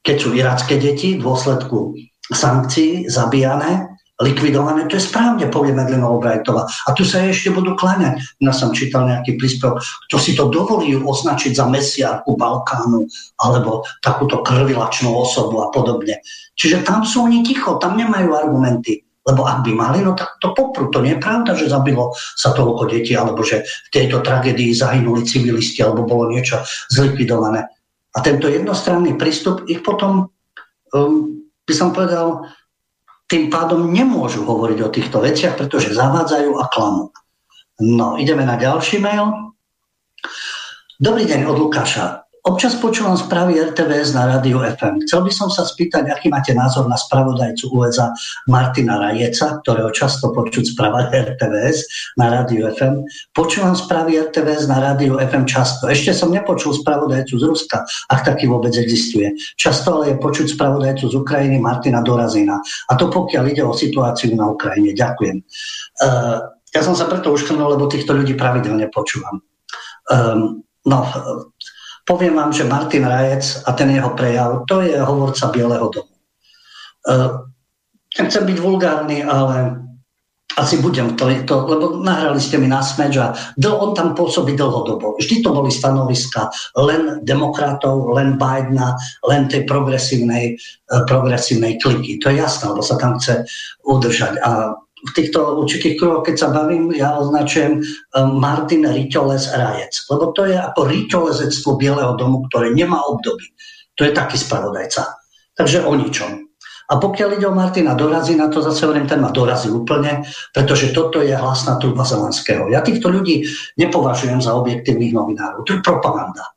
Keď 0.05 0.17
sú 0.19 0.29
iracké 0.37 0.77
deti 0.77 1.17
v 1.17 1.25
dôsledku 1.25 1.97
sankcií 2.29 3.09
zabíjane, 3.09 3.93
likvidované, 4.23 4.87
to 4.87 5.01
je 5.01 5.09
správne, 5.09 5.51
povie 5.51 5.75
Medlina 5.75 6.07
Obrajtová. 6.07 6.69
A 6.87 6.95
tu 6.95 7.03
sa 7.03 7.27
ešte 7.27 7.51
budú 7.51 7.75
kláňať. 7.75 8.23
Ja 8.39 8.55
som 8.55 8.71
čítal 8.71 9.11
nejaký 9.11 9.35
príspevok, 9.35 9.83
kto 10.09 10.17
si 10.21 10.39
to 10.39 10.53
dovolí 10.53 10.95
označiť 10.95 11.59
za 11.59 11.67
mesiárku 11.67 12.39
Balkánu 12.39 13.09
alebo 13.43 13.83
takúto 14.05 14.45
krvilačnú 14.47 15.11
osobu 15.11 15.67
a 15.67 15.73
podobne. 15.75 16.23
Čiže 16.55 16.87
tam 16.87 17.03
sú 17.03 17.27
oni 17.27 17.43
ticho, 17.43 17.81
tam 17.83 17.99
nemajú 17.99 18.31
argumenty. 18.37 19.03
Lebo 19.23 19.47
ak 19.47 19.63
by 19.63 19.73
mali, 19.75 20.03
no 20.03 20.19
tak 20.19 20.43
to 20.43 20.51
popru. 20.51 20.91
To 20.91 20.99
nie 20.99 21.15
je 21.15 21.23
pravda, 21.23 21.55
že 21.55 21.71
zabilo 21.71 22.11
sa 22.35 22.51
toľko 22.51 22.91
detí, 22.91 23.15
alebo 23.15 23.47
že 23.47 23.63
v 23.63 23.89
tejto 23.95 24.19
tragédii 24.19 24.75
zahynuli 24.75 25.23
civilisti, 25.23 25.79
alebo 25.79 26.03
bolo 26.03 26.27
niečo 26.27 26.59
zlikvidované. 26.91 27.63
A 28.13 28.19
tento 28.21 28.51
jednostranný 28.51 29.15
prístup 29.15 29.63
ich 29.71 29.81
potom, 29.87 30.27
um, 30.91 31.47
by 31.63 31.75
som 31.75 31.95
povedal, 31.95 32.51
tým 33.31 33.49
pádom 33.49 33.89
nemôžu 33.89 34.45
hovoriť 34.45 34.79
o 34.85 34.93
týchto 34.93 35.23
veciach, 35.23 35.57
pretože 35.57 35.97
zavádzajú 35.97 36.51
a 36.59 36.69
klamú. 36.69 37.09
No, 37.81 38.21
ideme 38.21 38.45
na 38.45 38.61
ďalší 38.61 39.01
mail. 39.01 39.55
Dobrý 41.01 41.25
deň 41.25 41.49
od 41.49 41.57
Lukáša. 41.57 42.22
Občas 42.43 42.75
počúvam 42.75 43.15
správy 43.15 43.55
RTVS 43.71 44.19
na 44.19 44.27
rádiu 44.27 44.59
FM. 44.67 45.07
Chcel 45.07 45.23
by 45.23 45.31
som 45.31 45.47
sa 45.47 45.63
spýtať, 45.63 46.11
aký 46.11 46.27
máte 46.27 46.51
názor 46.51 46.91
na 46.91 46.99
spravodajcu 46.99 47.71
USA 47.71 48.11
Martina 48.51 48.99
Rajeca, 48.99 49.63
ktorého 49.63 49.95
často 49.95 50.35
počuť 50.35 50.75
správať 50.75 51.39
RTVS 51.39 51.79
na 52.19 52.35
rádiu 52.35 52.67
FM. 52.67 53.07
Počúvam 53.31 53.79
správy 53.79 54.19
RTVS 54.19 54.67
na 54.67 54.83
rádiu 54.83 55.23
FM 55.23 55.47
často. 55.47 55.87
Ešte 55.87 56.11
som 56.11 56.35
nepočul 56.35 56.75
spravodajcu 56.75 57.31
z 57.39 57.45
Ruska, 57.47 57.87
ak 58.11 58.27
taký 58.27 58.51
vôbec 58.51 58.75
existuje. 58.75 59.39
Často 59.55 60.03
ale 60.03 60.11
je 60.11 60.17
počuť 60.19 60.59
spravodajcu 60.59 61.15
z 61.15 61.15
Ukrajiny 61.15 61.63
Martina 61.63 62.03
Dorazina. 62.03 62.59
A 62.91 62.99
to 62.99 63.07
pokiaľ 63.07 63.55
ide 63.55 63.63
o 63.63 63.71
situáciu 63.71 64.35
na 64.35 64.51
Ukrajine. 64.51 64.99
Ďakujem. 64.99 65.47
Uh, 66.03 66.43
ja 66.75 66.83
som 66.83 66.99
sa 66.99 67.07
preto 67.07 67.31
uškrnul, 67.31 67.79
lebo 67.79 67.87
týchto 67.87 68.19
ľudí 68.19 68.35
pravidelne 68.35 68.91
počúvam. 68.91 69.47
Um, 70.11 70.67
no, 70.83 71.07
Poviem 72.03 72.35
vám, 72.35 72.51
že 72.51 72.67
Martin 72.67 73.07
Rajec 73.07 73.63
a 73.63 73.73
ten 73.73 73.91
jeho 73.95 74.11
prejav, 74.19 74.67
to 74.67 74.83
je 74.83 74.99
hovorca 74.99 75.55
Bieleho 75.55 75.87
domu. 75.87 76.15
Nechcem 78.19 78.45
byť 78.45 78.59
vulgárny, 78.59 79.23
ale 79.25 79.83
asi 80.59 80.77
budem 80.85 81.17
to, 81.17 81.33
to 81.49 81.55
lebo 81.65 82.05
nahrali 82.05 82.37
ste 82.37 82.61
mi 82.61 82.69
na 82.69 82.85
smeč 82.85 83.17
a 83.17 83.33
dl, 83.57 83.73
on 83.73 83.97
tam 83.97 84.13
pôsobí 84.13 84.53
dlhodobo. 84.53 85.17
Vždy 85.17 85.41
to 85.41 85.51
boli 85.57 85.73
stanoviska 85.73 86.53
len 86.77 87.25
demokratov, 87.25 88.13
len 88.13 88.37
Bidena, 88.37 88.93
len 89.25 89.49
tej 89.49 89.65
progresívnej, 89.65 90.61
uh, 90.93 91.09
progresívnej 91.09 91.81
kliky. 91.81 92.21
To 92.21 92.29
je 92.29 92.45
jasné, 92.45 92.69
lebo 92.69 92.85
sa 92.85 93.01
tam 93.01 93.17
chce 93.17 93.49
udržať. 93.89 94.45
A 94.45 94.77
v 95.03 95.11
týchto 95.19 95.59
určitých 95.59 95.99
kruhoch, 95.99 96.23
keď 96.23 96.37
sa 96.39 96.49
bavím, 96.55 96.95
ja 96.95 97.19
označujem 97.19 97.83
um, 97.83 98.39
Martin 98.39 98.87
Riťoles 98.87 99.51
Rajec. 99.51 100.07
Lebo 100.07 100.31
to 100.31 100.47
je 100.47 100.55
ako 100.55 100.87
riťolezectvo 100.87 101.71
Bieleho 101.75 102.15
domu, 102.15 102.47
ktoré 102.47 102.71
nemá 102.71 103.03
obdoby. 103.11 103.51
To 103.99 104.07
je 104.07 104.15
taký 104.15 104.39
spravodajca. 104.39 105.19
Takže 105.59 105.83
o 105.83 105.93
ničom. 105.99 106.47
A 106.93 106.99
pokiaľ 107.01 107.29
ide 107.41 107.47
o 107.49 107.57
Martina 107.57 107.99
Dorazy, 107.99 108.39
na 108.39 108.53
to 108.53 108.63
zase 108.63 108.85
hovorím, 108.85 109.09
ten 109.09 109.19
ma 109.19 109.33
dorazí 109.35 109.73
úplne, 109.73 110.23
pretože 110.53 110.93
toto 110.93 111.25
je 111.25 111.33
hlasná 111.33 111.81
truba 111.81 112.05
Zelenského. 112.05 112.69
Ja 112.69 112.85
týchto 112.85 113.09
ľudí 113.11 113.49
nepovažujem 113.81 114.39
za 114.39 114.55
objektívnych 114.55 115.15
novinárov. 115.15 115.65
To 115.67 115.79
je 115.79 115.81
propaganda. 115.81 116.53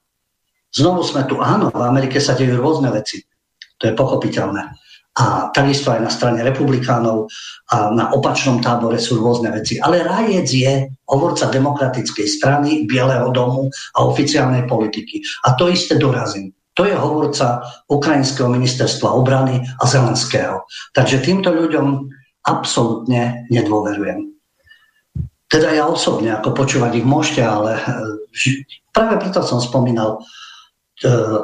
Znovu 0.76 1.08
sme 1.08 1.24
tu, 1.24 1.40
áno, 1.40 1.72
v 1.72 1.82
Amerike 1.82 2.20
sa 2.20 2.36
dejú 2.36 2.60
rôzne 2.60 2.92
veci. 2.92 3.24
To 3.80 3.88
je 3.88 3.94
pochopiteľné 3.96 4.85
a 5.16 5.48
takisto 5.56 5.96
aj 5.96 6.02
na 6.04 6.12
strane 6.12 6.44
republikánov 6.44 7.32
a 7.72 7.88
na 7.96 8.12
opačnom 8.12 8.60
tábore 8.60 9.00
sú 9.00 9.24
rôzne 9.24 9.48
veci. 9.56 9.80
Ale 9.80 10.04
Rajec 10.04 10.48
je 10.52 10.74
hovorca 11.08 11.48
demokratickej 11.48 12.28
strany, 12.28 12.84
Bieleho 12.84 13.32
domu 13.32 13.72
a 13.96 14.00
oficiálnej 14.04 14.68
politiky. 14.68 15.24
A 15.48 15.56
to 15.56 15.72
isté 15.72 15.96
dorazím. 15.96 16.52
To 16.76 16.84
je 16.84 16.92
hovorca 16.92 17.64
Ukrajinského 17.88 18.52
ministerstva 18.52 19.08
obrany 19.16 19.64
a 19.64 19.84
Zelenského. 19.88 20.68
Takže 20.92 21.24
týmto 21.24 21.56
ľuďom 21.56 22.12
absolútne 22.44 23.48
nedôverujem. 23.48 24.36
Teda 25.48 25.72
ja 25.72 25.88
osobne, 25.88 26.36
ako 26.36 26.52
počúvať 26.52 27.00
ich 27.00 27.08
môžete, 27.08 27.42
ale 27.48 27.80
eh, 27.80 28.68
práve 28.92 29.24
preto 29.24 29.40
som 29.40 29.64
spomínal 29.64 30.20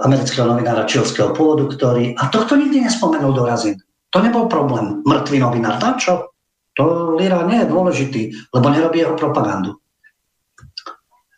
amerického 0.07 0.47
novinára 0.47 0.87
čilského 0.87 1.35
pôvodu, 1.35 1.67
ktorý, 1.67 2.15
a 2.15 2.31
tohto 2.31 2.55
nikdy 2.55 2.87
nespomenul 2.87 3.35
do. 3.35 3.43
To 4.11 4.17
nebol 4.19 4.47
problém. 4.47 5.03
Mŕtvý 5.03 5.43
novinár, 5.43 5.79
na 5.79 5.99
čo? 5.99 6.31
To 6.79 7.15
Lira 7.19 7.43
nie 7.43 7.59
je 7.59 7.71
dôležitý, 7.71 8.21
lebo 8.55 8.71
nerobí 8.71 9.03
jeho 9.03 9.15
propagandu. 9.19 9.75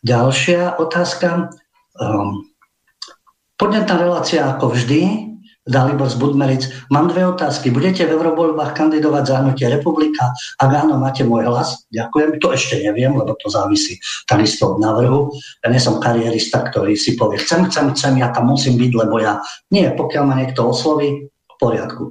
Ďalšia 0.06 0.78
otázka. 0.78 1.50
Um, 1.98 2.54
podnetná 3.58 3.98
relácia 3.98 4.46
ako 4.46 4.78
vždy. 4.78 5.33
Dalibor 5.64 6.12
z 6.12 6.20
Budmeric. 6.20 6.68
Mám 6.92 7.16
dve 7.16 7.24
otázky. 7.24 7.72
Budete 7.72 8.04
v 8.04 8.20
eurovoľbách 8.20 8.76
kandidovať 8.76 9.24
za 9.24 9.36
hnutie 9.40 9.72
republika? 9.72 10.36
Ak 10.60 10.68
áno, 10.76 11.00
máte 11.00 11.24
môj 11.24 11.48
hlas? 11.48 11.88
Ďakujem. 11.88 12.44
To 12.44 12.52
ešte 12.52 12.84
neviem, 12.84 13.16
lebo 13.16 13.32
to 13.40 13.48
závisí 13.48 13.96
takisto 14.28 14.76
od 14.76 14.84
návrhu. 14.84 15.32
Ja 15.64 15.72
nie 15.72 15.80
som 15.80 16.04
karierista, 16.04 16.68
ktorý 16.68 17.00
si 17.00 17.16
povie, 17.16 17.40
chcem, 17.40 17.72
chcem, 17.72 17.96
chcem, 17.96 18.20
ja 18.20 18.36
tam 18.36 18.52
musím 18.52 18.76
byť, 18.76 18.92
lebo 19.08 19.24
ja... 19.24 19.40
Nie, 19.72 19.96
pokiaľ 19.96 20.24
ma 20.28 20.36
niekto 20.36 20.68
osloví, 20.68 21.32
v 21.32 21.56
poriadku. 21.62 22.04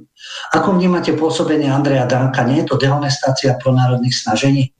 Ako 0.55 0.73
vnímate 0.73 1.13
pôsobenie 1.13 1.69
Andreja 1.69 2.09
Danka? 2.09 2.47
Nie 2.47 2.63
je 2.63 2.73
to 2.73 2.81
dehonestácia 2.81 3.53
pro 3.59 3.75
národných 3.75 4.15
snažení? 4.15 4.71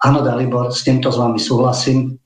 Áno, 0.00 0.24
Dalibor, 0.24 0.72
s 0.72 0.86
týmto 0.86 1.12
s 1.12 1.20
vami 1.20 1.36
súhlasím. 1.36 2.16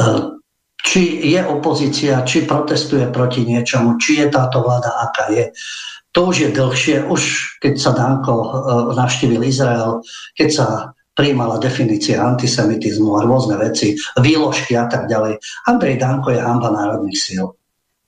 Uh, 0.00 0.40
či 0.82 1.30
je 1.30 1.40
opozícia, 1.46 2.26
či 2.26 2.42
protestuje 2.42 3.06
proti 3.14 3.46
niečomu, 3.46 3.96
či 4.02 4.18
je 4.18 4.26
táto 4.28 4.66
vláda, 4.66 4.90
aká 5.08 5.30
je. 5.30 5.54
To 6.12 6.28
už 6.28 6.36
je 6.44 6.50
dlhšie, 6.52 6.96
už 7.08 7.22
keď 7.62 7.74
sa 7.80 7.90
Danko 7.96 8.34
uh, 8.34 8.46
navštívil 8.92 9.40
Izrael, 9.46 10.04
keď 10.36 10.48
sa 10.50 10.66
prijímala 11.16 11.60
definície 11.60 12.16
antisemitizmu 12.16 13.16
a 13.16 13.24
rôzne 13.24 13.56
veci, 13.60 13.96
výložky 14.20 14.76
a 14.76 14.88
tak 14.88 15.08
ďalej. 15.08 15.40
Andrej 15.68 15.96
Danko 16.00 16.32
je 16.32 16.40
hamba 16.40 16.72
národných 16.72 17.16
síl. 17.16 17.52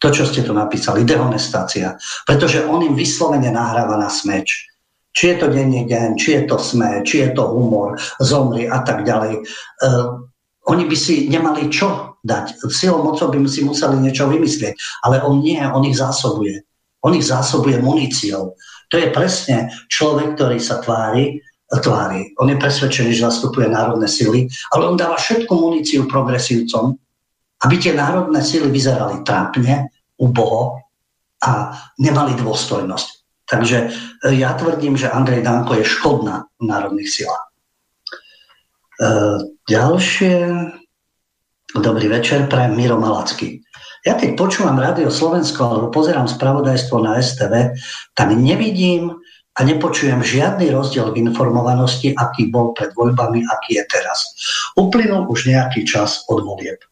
To, 0.00 0.08
čo 0.12 0.28
ste 0.28 0.44
tu 0.44 0.52
napísali, 0.52 1.08
dehonestácia. 1.08 1.96
Pretože 2.28 2.64
on 2.68 2.84
im 2.84 2.92
vyslovene 2.92 3.48
nahráva 3.48 3.96
na 3.96 4.12
smeč. 4.12 4.68
Či 5.14 5.32
je 5.32 5.36
to 5.40 5.46
denný 5.48 5.86
gen, 5.86 6.18
či 6.18 6.36
je 6.36 6.42
to 6.44 6.58
sme, 6.58 7.00
či 7.06 7.24
je 7.24 7.28
to 7.32 7.46
humor, 7.46 7.96
zomri 8.20 8.66
a 8.68 8.82
tak 8.84 9.06
ďalej. 9.06 9.40
Uh, 9.80 10.28
oni 10.68 10.84
by 10.84 10.96
si 10.96 11.28
nemali 11.30 11.72
čo 11.72 12.13
dať. 12.24 12.56
Silou 12.72 13.04
mocou 13.04 13.28
by 13.28 13.38
si 13.44 13.62
museli 13.62 14.00
niečo 14.00 14.26
vymyslieť. 14.26 15.04
Ale 15.04 15.20
on 15.20 15.44
nie, 15.44 15.60
on 15.60 15.84
ich 15.84 16.00
zásobuje. 16.00 16.64
On 17.04 17.12
ich 17.12 17.28
zásobuje 17.28 17.78
muníciou. 17.84 18.56
To 18.88 18.94
je 18.96 19.12
presne 19.12 19.68
človek, 19.92 20.40
ktorý 20.40 20.56
sa 20.56 20.80
tvári, 20.80 21.44
tvári. 21.68 22.32
On 22.40 22.48
je 22.48 22.56
presvedčený, 22.56 23.12
že 23.12 23.28
zastupuje 23.28 23.68
národné 23.68 24.08
sily, 24.08 24.48
ale 24.72 24.88
on 24.88 24.96
dáva 24.96 25.20
všetku 25.20 25.52
muníciu 25.52 26.08
progresívcom, 26.08 26.96
aby 27.64 27.74
tie 27.80 27.92
národné 27.96 28.40
sily 28.44 28.68
vyzerali 28.72 29.24
trápne, 29.24 29.92
uboho 30.20 30.80
a 31.42 31.74
nemali 32.00 32.38
dôstojnosť. 32.38 33.08
Takže 33.44 33.78
e, 33.84 33.88
ja 34.40 34.56
tvrdím, 34.56 34.96
že 34.96 35.12
Andrej 35.12 35.44
Danko 35.44 35.76
je 35.76 35.84
škodná 35.84 36.48
v 36.56 36.64
národných 36.64 37.10
silách. 37.10 37.46
E, 38.96 39.08
ďalšie. 39.68 40.36
Dobrý 41.74 42.06
večer, 42.06 42.46
prajem 42.46 42.78
Miro 42.78 42.94
Malacký. 43.02 43.58
Ja 44.06 44.14
keď 44.14 44.38
počúvam 44.38 44.78
Rádio 44.78 45.10
Slovensko 45.10 45.66
alebo 45.66 45.90
pozerám 45.90 46.30
spravodajstvo 46.30 47.02
na 47.02 47.18
STV, 47.18 47.74
tak 48.14 48.30
nevidím 48.30 49.10
a 49.54 49.60
nepočujem 49.62 50.18
žiadny 50.18 50.74
rozdiel 50.74 51.14
v 51.14 51.30
informovanosti, 51.30 52.10
aký 52.10 52.50
bol 52.50 52.74
pred 52.74 52.90
voľbami, 52.90 53.46
aký 53.46 53.78
je 53.78 53.84
teraz. 53.86 54.34
Uplynul 54.74 55.30
už 55.30 55.46
nejaký 55.46 55.86
čas 55.86 56.26
od 56.26 56.42
volieb. 56.42 56.82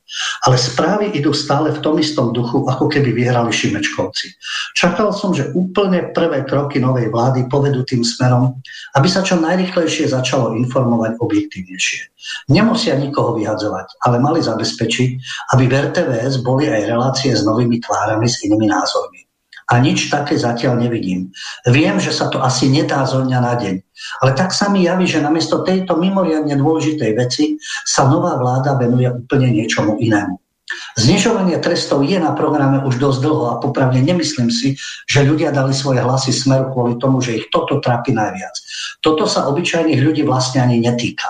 Ale 0.44 0.60
správy 0.60 1.16
idú 1.16 1.32
stále 1.32 1.72
v 1.72 1.80
tom 1.80 1.96
istom 1.96 2.36
duchu, 2.36 2.68
ako 2.68 2.86
keby 2.86 3.16
vyhrali 3.16 3.48
Šimečkovci. 3.48 4.36
Čakal 4.76 5.10
som, 5.16 5.32
že 5.32 5.50
úplne 5.56 6.12
prvé 6.12 6.44
kroky 6.44 6.78
novej 6.78 7.08
vlády 7.08 7.48
povedú 7.48 7.80
tým 7.82 8.04
smerom, 8.04 8.60
aby 8.92 9.08
sa 9.08 9.24
čo 9.24 9.40
najrychlejšie 9.40 10.12
začalo 10.12 10.52
informovať 10.60 11.16
objektívnejšie. 11.16 12.12
Nemusia 12.52 12.94
nikoho 13.00 13.34
vyhadzovať, 13.40 14.04
ale 14.04 14.20
mali 14.20 14.44
zabezpečiť, 14.44 15.10
aby 15.56 15.64
v 15.64 15.72
RTVS 15.90 16.44
boli 16.44 16.68
aj 16.68 16.92
relácie 16.92 17.32
s 17.32 17.42
novými 17.42 17.80
tvárami, 17.80 18.28
s 18.28 18.44
inými 18.44 18.68
názormi 18.68 19.31
a 19.72 19.80
nič 19.80 20.12
také 20.12 20.36
zatiaľ 20.36 20.76
nevidím. 20.76 21.32
Viem, 21.64 21.96
že 21.96 22.12
sa 22.12 22.28
to 22.28 22.44
asi 22.44 22.68
nedá 22.68 23.08
zo 23.08 23.24
dňa 23.24 23.38
na 23.40 23.56
deň, 23.56 23.74
ale 24.20 24.30
tak 24.36 24.52
sa 24.52 24.68
mi 24.68 24.84
javí, 24.84 25.08
že 25.08 25.24
namiesto 25.24 25.64
tejto 25.64 25.96
mimoriadne 25.96 26.52
dôležitej 26.60 27.10
veci 27.16 27.56
sa 27.88 28.04
nová 28.04 28.36
vláda 28.36 28.76
venuje 28.76 29.08
úplne 29.08 29.48
niečomu 29.48 29.96
inému. 29.96 30.36
Znižovanie 30.96 31.56
trestov 31.60 32.04
je 32.04 32.16
na 32.20 32.36
programe 32.36 32.84
už 32.84 33.00
dosť 33.00 33.18
dlho 33.24 33.44
a 33.56 33.60
popravne 33.60 34.00
nemyslím 34.00 34.52
si, 34.52 34.76
že 35.08 35.24
ľudia 35.24 35.52
dali 35.52 35.72
svoje 35.72 36.04
hlasy 36.04 36.32
smeru 36.32 36.68
kvôli 36.72 36.96
tomu, 37.00 37.20
že 37.24 37.40
ich 37.40 37.46
toto 37.48 37.80
trápi 37.80 38.12
najviac. 38.12 38.54
Toto 39.00 39.24
sa 39.24 39.48
obyčajných 39.48 40.00
ľudí 40.00 40.22
vlastne 40.24 40.64
ani 40.64 40.80
netýka. 40.80 41.28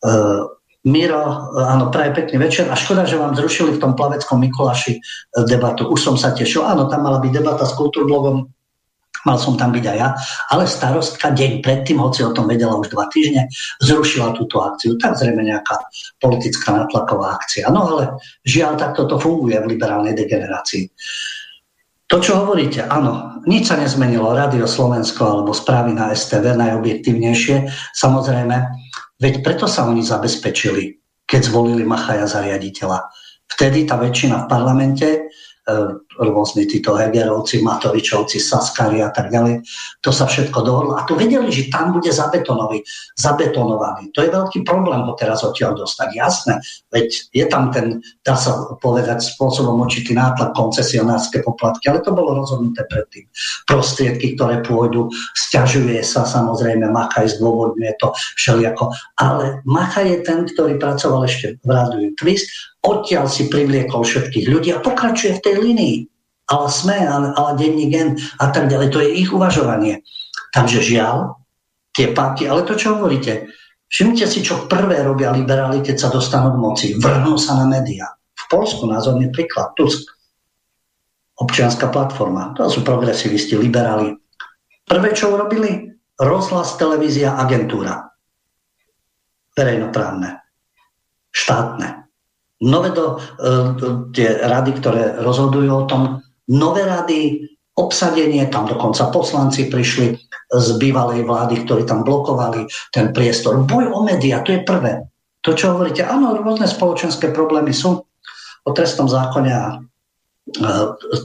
Uh, 0.00 0.59
Miro, 0.80 1.52
áno, 1.60 1.92
praje 1.92 2.16
pekný 2.16 2.40
večer 2.40 2.64
a 2.72 2.78
škoda, 2.78 3.04
že 3.04 3.20
vám 3.20 3.36
zrušili 3.36 3.76
v 3.76 3.82
tom 3.84 3.92
plaveckom 3.92 4.40
Mikuláši 4.40 4.96
e, 4.96 5.00
debatu. 5.44 5.84
Už 5.84 6.00
som 6.00 6.16
sa 6.16 6.32
tešil. 6.32 6.64
Áno, 6.64 6.88
tam 6.88 7.04
mala 7.04 7.20
byť 7.20 7.32
debata 7.36 7.68
s 7.68 7.76
kultúrblogom, 7.76 8.48
mal 9.28 9.36
som 9.36 9.60
tam 9.60 9.76
byť 9.76 9.84
aj 9.84 9.96
ja, 10.00 10.08
ale 10.48 10.64
starostka 10.64 11.36
deň 11.36 11.60
predtým, 11.60 12.00
hoci 12.00 12.24
o 12.24 12.32
tom 12.32 12.48
vedela 12.48 12.80
už 12.80 12.96
dva 12.96 13.12
týždne, 13.12 13.52
zrušila 13.84 14.32
túto 14.32 14.64
akciu. 14.64 14.96
Tak 14.96 15.20
zrejme 15.20 15.44
nejaká 15.44 15.84
politická 16.16 16.72
natlaková 16.72 17.36
akcia. 17.36 17.68
No 17.68 17.84
ale 17.84 18.16
žiaľ, 18.48 18.80
takto 18.80 19.04
to 19.04 19.20
funguje 19.20 19.60
v 19.60 19.76
liberálnej 19.76 20.16
degenerácii. 20.16 20.88
To, 22.10 22.18
čo 22.18 22.42
hovoríte, 22.42 22.82
áno, 22.90 23.38
nič 23.46 23.70
sa 23.70 23.78
nezmenilo. 23.78 24.34
Radio 24.34 24.66
Slovensko 24.66 25.22
alebo 25.22 25.54
správy 25.54 25.94
na 25.94 26.10
STV 26.10 26.58
najobjektívnejšie. 26.58 27.70
Samozrejme, 27.94 28.56
Veď 29.20 29.44
preto 29.44 29.68
sa 29.68 29.84
oni 29.84 30.00
zabezpečili, 30.00 30.96
keď 31.28 31.40
zvolili 31.52 31.84
Machaja 31.84 32.24
za 32.24 32.40
riaditeľa. 32.40 33.04
Vtedy 33.46 33.84
tá 33.84 34.00
väčšina 34.00 34.46
v 34.46 34.50
parlamente 34.50 35.08
E, 35.70 35.74
rôzni 36.20 36.68
títo 36.68 36.92
Hegerovci, 36.94 37.64
Matovičovci, 37.64 38.36
Saskari 38.36 39.00
a 39.00 39.08
tak 39.08 39.32
ďalej. 39.32 39.64
To 40.04 40.12
sa 40.12 40.28
všetko 40.28 40.60
dohodlo. 40.60 40.92
A 41.00 41.08
to 41.08 41.16
vedeli, 41.16 41.48
že 41.48 41.72
tam 41.72 41.96
bude 41.96 42.12
zabetonovaný. 42.12 42.84
To 44.12 44.20
je 44.20 44.28
veľký 44.28 44.60
problém 44.68 45.00
ho 45.00 45.16
teraz 45.16 45.40
odtiaľ 45.40 45.80
dostať. 45.80 46.08
Jasné, 46.12 46.54
veď 46.92 47.08
je 47.32 47.44
tam 47.48 47.72
ten, 47.72 48.04
dá 48.20 48.36
sa 48.36 48.68
povedať, 48.84 49.24
spôsobom 49.24 49.80
určitý 49.80 50.12
nátlak 50.12 50.52
koncesionárske 50.52 51.40
poplatky, 51.40 51.88
ale 51.88 52.04
to 52.04 52.12
bolo 52.12 52.36
rozhodnuté 52.36 52.84
predtým. 52.84 53.24
Prostriedky, 53.64 54.36
ktoré 54.36 54.60
pôjdu, 54.60 55.08
stiažuje 55.32 56.04
sa 56.04 56.28
samozrejme, 56.28 56.84
Machaj 56.92 57.40
zdôvodňuje 57.40 57.92
to 57.96 58.12
všelijako. 58.36 58.92
Ale 59.16 59.64
Machaj 59.64 60.04
je 60.04 60.18
ten, 60.20 60.44
ktorý 60.44 60.76
pracoval 60.76 61.24
ešte 61.24 61.56
v 61.64 61.68
rádiu 61.70 62.12
Twist 62.20 62.70
odtiaľ 62.80 63.28
si 63.28 63.48
privliekol 63.52 64.04
všetkých 64.04 64.46
ľudí 64.48 64.72
a 64.72 64.80
pokračuje 64.80 65.36
v 65.36 65.44
tej 65.44 65.54
linii. 65.60 65.96
Ale 66.50 66.66
sme, 66.66 66.98
ale, 66.98 67.30
ale 67.38 67.50
denní 67.54 67.86
gen 67.86 68.18
a 68.42 68.50
tak 68.50 68.66
ďalej. 68.66 68.88
To 68.90 68.98
je 68.98 69.10
ich 69.22 69.30
uvažovanie. 69.30 70.02
Takže 70.50 70.82
žiaľ, 70.82 71.38
tie 71.94 72.10
páky, 72.10 72.50
ale 72.50 72.66
to, 72.66 72.74
čo 72.74 72.98
hovoríte, 72.98 73.46
všimnite 73.86 74.26
si, 74.26 74.42
čo 74.42 74.66
prvé 74.66 75.06
robia 75.06 75.30
liberáli, 75.30 75.78
keď 75.78 75.96
sa 75.96 76.08
dostanú 76.10 76.58
k 76.58 76.62
moci. 76.62 76.86
Vrhnú 76.98 77.38
sa 77.38 77.54
na 77.54 77.70
médiá. 77.70 78.10
V 78.34 78.44
Polsku 78.50 78.82
názorný 78.90 79.30
príklad, 79.30 79.78
Tusk. 79.78 80.10
Občianská 81.38 81.88
platforma. 81.88 82.52
To 82.58 82.66
sú 82.66 82.82
progresivisti, 82.82 83.54
liberáli. 83.54 84.12
Prvé, 84.84 85.14
čo 85.14 85.30
urobili? 85.30 85.86
Rozhlas, 86.18 86.76
televízia, 86.76 87.38
agentúra. 87.38 88.10
Verejnoprávne. 89.54 90.42
Štátne 91.30 92.00
nové 92.60 92.92
do, 92.92 93.16
uh, 93.16 93.72
tie 94.12 94.36
rady, 94.36 94.70
ktoré 94.78 95.16
rozhodujú 95.24 95.70
o 95.72 95.88
tom, 95.88 96.20
nové 96.50 96.82
rady, 96.84 97.46
obsadenie, 97.78 98.50
tam 98.50 98.66
dokonca 98.66 99.08
poslanci 99.08 99.70
prišli 99.70 100.18
z 100.50 100.68
bývalej 100.76 101.22
vlády, 101.22 101.64
ktorí 101.64 101.86
tam 101.86 102.02
blokovali 102.02 102.66
ten 102.90 103.14
priestor. 103.14 103.62
Boj 103.62 103.94
o 103.94 104.02
médiá, 104.02 104.42
to 104.42 104.52
je 104.52 104.66
prvé. 104.66 105.06
To, 105.40 105.56
čo 105.56 105.72
hovoríte, 105.72 106.04
áno, 106.04 106.36
rôzne 106.36 106.68
spoločenské 106.68 107.32
problémy 107.32 107.72
sú 107.72 108.04
o 108.60 108.70
trestnom 108.76 109.08
zákone 109.08 109.50
a 109.54 109.80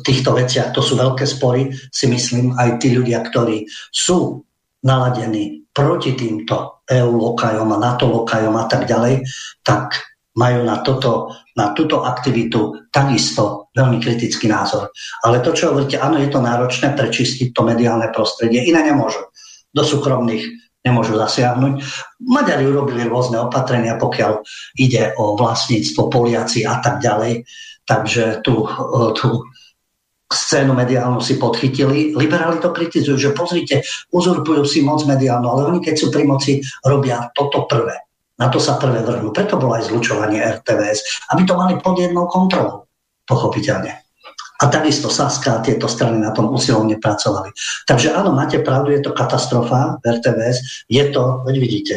týchto 0.06 0.38
veciach, 0.38 0.72
to 0.72 0.85
sú 0.85 0.95
veľké 0.95 1.26
spory, 1.26 1.73
si 1.89 2.06
myslím, 2.06 2.53
aj 2.56 2.77
tí 2.80 2.93
ľudia, 2.93 3.26
ktorí 3.26 3.65
sú 3.89 4.45
naladení 4.85 5.65
proti 5.73 6.14
týmto 6.14 6.85
EU 6.85 7.11
lokajom 7.34 7.73
a 7.73 7.81
NATO 7.81 8.06
lokajom 8.07 8.56
a 8.56 8.65
tak 8.69 8.85
ďalej, 8.85 9.26
tak 9.65 9.97
majú 10.38 10.64
na, 10.64 10.80
toto, 10.85 11.34
na 11.57 11.73
túto 11.73 12.06
aktivitu 12.06 12.88
takisto 12.93 13.65
veľmi 13.76 13.99
kritický 13.99 14.47
názor. 14.47 14.89
Ale 15.27 15.43
to, 15.43 15.52
čo 15.52 15.76
hovoríte, 15.76 15.99
áno, 15.99 16.18
je 16.18 16.31
to 16.31 16.39
náročné 16.39 16.95
prečistiť 16.95 17.52
to 17.52 17.61
mediálne 17.68 18.07
prostredie, 18.15 18.64
iné 18.64 18.81
nemôžu. 18.88 19.27
Do 19.76 19.84
súkromných 19.84 20.65
nemôžu 20.85 21.18
zasiahnuť. 21.18 21.73
Maďari 22.23 22.64
urobili 22.69 23.03
rôzne 23.10 23.41
opatrenia, 23.41 23.97
pokiaľ 23.97 24.45
ide 24.80 25.18
o 25.18 25.34
vlastníctvo, 25.35 26.07
Poliaci 26.07 26.64
a 26.64 26.77
tak 26.80 27.02
ďalej. 27.02 27.43
Takže 27.85 28.45
tú, 28.45 28.69
tú 29.18 29.43
scénu 30.30 30.73
mediálnu 30.73 31.22
si 31.22 31.38
podchytili. 31.41 32.14
Liberáli 32.14 32.61
to 32.61 32.73
kritizujú, 32.73 33.18
že 33.18 33.38
pozrite, 33.38 33.81
uzurpujú 34.14 34.65
si 34.65 34.81
moc 34.85 35.02
mediálnu, 35.06 35.45
ale 35.49 35.61
oni 35.73 35.80
keď 35.81 35.95
sú 35.97 36.07
pri 36.14 36.26
moci, 36.26 36.61
robia 36.85 37.30
toto 37.34 37.65
prvé. 37.65 38.06
Na 38.35 38.52
to 38.52 38.60
sa 38.60 38.76
prvé 38.76 38.99
vrhnú. 38.99 39.31
Preto 39.31 39.56
bolo 39.56 39.80
aj 39.80 39.88
zlučovanie 39.88 40.43
RTVS, 40.43 41.30
aby 41.31 41.41
to 41.47 41.56
mali 41.56 41.80
pod 41.80 41.95
jednou 41.95 42.27
kontrolou, 42.27 42.85
pochopiteľne. 43.26 44.06
A 44.56 44.72
takisto 44.72 45.11
Saska 45.11 45.60
a 45.60 45.64
tieto 45.65 45.91
strany 45.91 46.15
na 46.15 46.31
tom 46.31 46.47
usilovne 46.47 46.95
pracovali. 46.95 47.52
Takže 47.84 48.15
áno, 48.15 48.31
máte 48.31 48.64
pravdu, 48.64 48.95
je 48.95 49.03
to 49.03 49.11
katastrofa 49.11 49.99
v 49.99 50.03
RTVS. 50.15 50.88
Je 50.88 51.03
to, 51.11 51.43
veď 51.43 51.56
vidíte, 51.60 51.95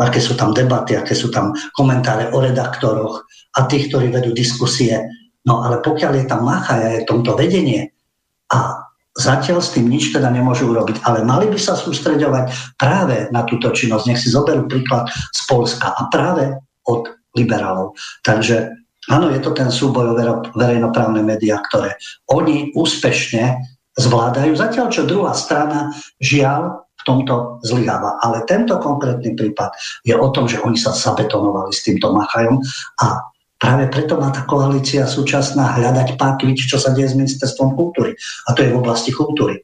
aké 0.00 0.16
sú 0.16 0.32
tam 0.32 0.56
debaty, 0.56 0.96
aké 0.96 1.12
sú 1.12 1.28
tam 1.28 1.52
komentáre 1.76 2.32
o 2.32 2.40
redaktoroch 2.40 3.28
a 3.52 3.68
tých, 3.68 3.92
ktorí 3.92 4.08
vedú 4.08 4.32
diskusie. 4.32 4.96
No 5.44 5.60
ale 5.60 5.84
pokiaľ 5.84 6.12
je 6.16 6.24
tam 6.24 6.40
Macha 6.48 6.80
je 6.80 7.04
tomto 7.04 7.36
vedenie 7.36 7.92
a 8.48 8.90
Zatiaľ 9.10 9.58
s 9.58 9.74
tým 9.74 9.90
nič 9.90 10.14
teda 10.14 10.30
nemôžu 10.30 10.70
urobiť, 10.70 11.02
ale 11.02 11.26
mali 11.26 11.50
by 11.50 11.58
sa 11.58 11.74
sústreďovať 11.74 12.78
práve 12.78 13.26
na 13.34 13.42
túto 13.42 13.68
činnosť. 13.74 14.04
Nech 14.06 14.22
si 14.22 14.30
zoberú 14.30 14.70
príklad 14.70 15.10
z 15.34 15.40
Polska 15.50 15.90
a 15.92 16.06
práve 16.08 16.54
od 16.86 17.10
liberálov. 17.34 17.98
Takže 18.22 18.79
áno, 19.10 19.34
je 19.34 19.42
to 19.42 19.50
ten 19.50 19.68
súboj 19.68 20.14
o 20.14 20.16
verejnoprávne 20.54 21.20
médiá, 21.26 21.58
ktoré 21.66 21.98
oni 22.30 22.70
úspešne 22.78 23.58
zvládajú. 23.98 24.54
Zatiaľ, 24.54 24.86
čo 24.88 25.10
druhá 25.10 25.34
strana, 25.34 25.90
žiaľ, 26.22 26.86
v 27.00 27.02
tomto 27.08 27.64
zlyháva. 27.64 28.20
Ale 28.20 28.44
tento 28.44 28.76
konkrétny 28.76 29.32
prípad 29.32 29.72
je 30.04 30.12
o 30.12 30.28
tom, 30.36 30.44
že 30.44 30.60
oni 30.60 30.76
sa 30.76 30.92
zabetonovali 30.92 31.72
s 31.72 31.84
týmto 31.84 32.12
Machajom 32.12 32.60
a 33.02 33.24
Práve 33.60 33.92
preto 33.92 34.16
má 34.16 34.32
tá 34.32 34.48
koalícia 34.48 35.04
súčasná 35.04 35.76
hľadať 35.76 36.16
páky, 36.16 36.56
čo 36.56 36.80
sa 36.80 36.96
deje 36.96 37.12
s 37.12 37.18
ministerstvom 37.20 37.76
kultúry. 37.76 38.16
A 38.48 38.56
to 38.56 38.64
je 38.64 38.72
v 38.72 38.80
oblasti 38.80 39.12
kultúry. 39.12 39.60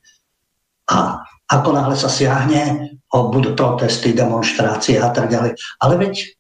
A 0.92 1.24
ako 1.48 1.72
náhle 1.72 1.96
sa 1.96 2.12
siahne, 2.12 2.92
budú 3.08 3.56
protesty, 3.56 4.12
demonstrácie 4.12 5.00
a 5.00 5.08
tak 5.08 5.32
ďalej. 5.32 5.56
Ale 5.80 5.96
veď 5.96 6.35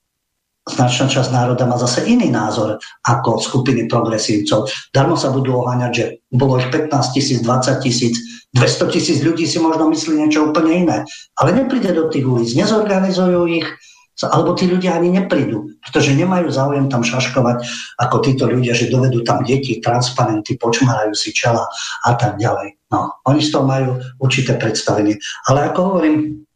značná 0.66 1.06
časť 1.06 1.30
národa 1.30 1.62
má 1.64 1.78
zase 1.78 2.02
iný 2.10 2.26
názor 2.26 2.82
ako 3.06 3.38
skupiny 3.38 3.86
progresívcov. 3.86 4.66
Darmo 4.90 5.14
sa 5.14 5.30
budú 5.30 5.62
oháňať, 5.62 5.92
že 5.94 6.04
bolo 6.34 6.58
ich 6.58 6.68
15 6.74 7.14
tisíc, 7.14 7.38
20 7.40 7.78
tisíc, 7.78 8.14
200 8.50 8.90
tisíc 8.90 9.18
ľudí 9.22 9.46
si 9.46 9.62
možno 9.62 9.86
myslí 9.94 10.18
niečo 10.18 10.50
úplne 10.50 10.86
iné. 10.86 10.98
Ale 11.38 11.54
nepríde 11.54 11.94
do 11.94 12.10
tých 12.10 12.26
ulic, 12.26 12.50
nezorganizujú 12.58 13.46
ich, 13.46 13.68
alebo 14.24 14.56
tí 14.56 14.64
ľudia 14.64 14.96
ani 14.96 15.12
neprídu, 15.12 15.76
pretože 15.84 16.16
nemajú 16.16 16.48
záujem 16.48 16.88
tam 16.88 17.04
šaškovať 17.04 17.60
ako 18.00 18.16
títo 18.24 18.48
ľudia, 18.48 18.72
že 18.72 18.88
dovedú 18.88 19.20
tam 19.20 19.44
deti, 19.44 19.76
transparenty, 19.78 20.56
počmárajú 20.56 21.12
si 21.12 21.36
čela 21.36 21.68
a 22.00 22.10
tak 22.16 22.40
ďalej. 22.40 22.80
No, 22.88 23.12
oni 23.28 23.44
z 23.44 23.52
toho 23.52 23.68
majú 23.68 24.00
určité 24.16 24.56
predstavenie. 24.56 25.20
Ale 25.52 25.68
ako 25.68 25.78
hovorím, 25.92 26.46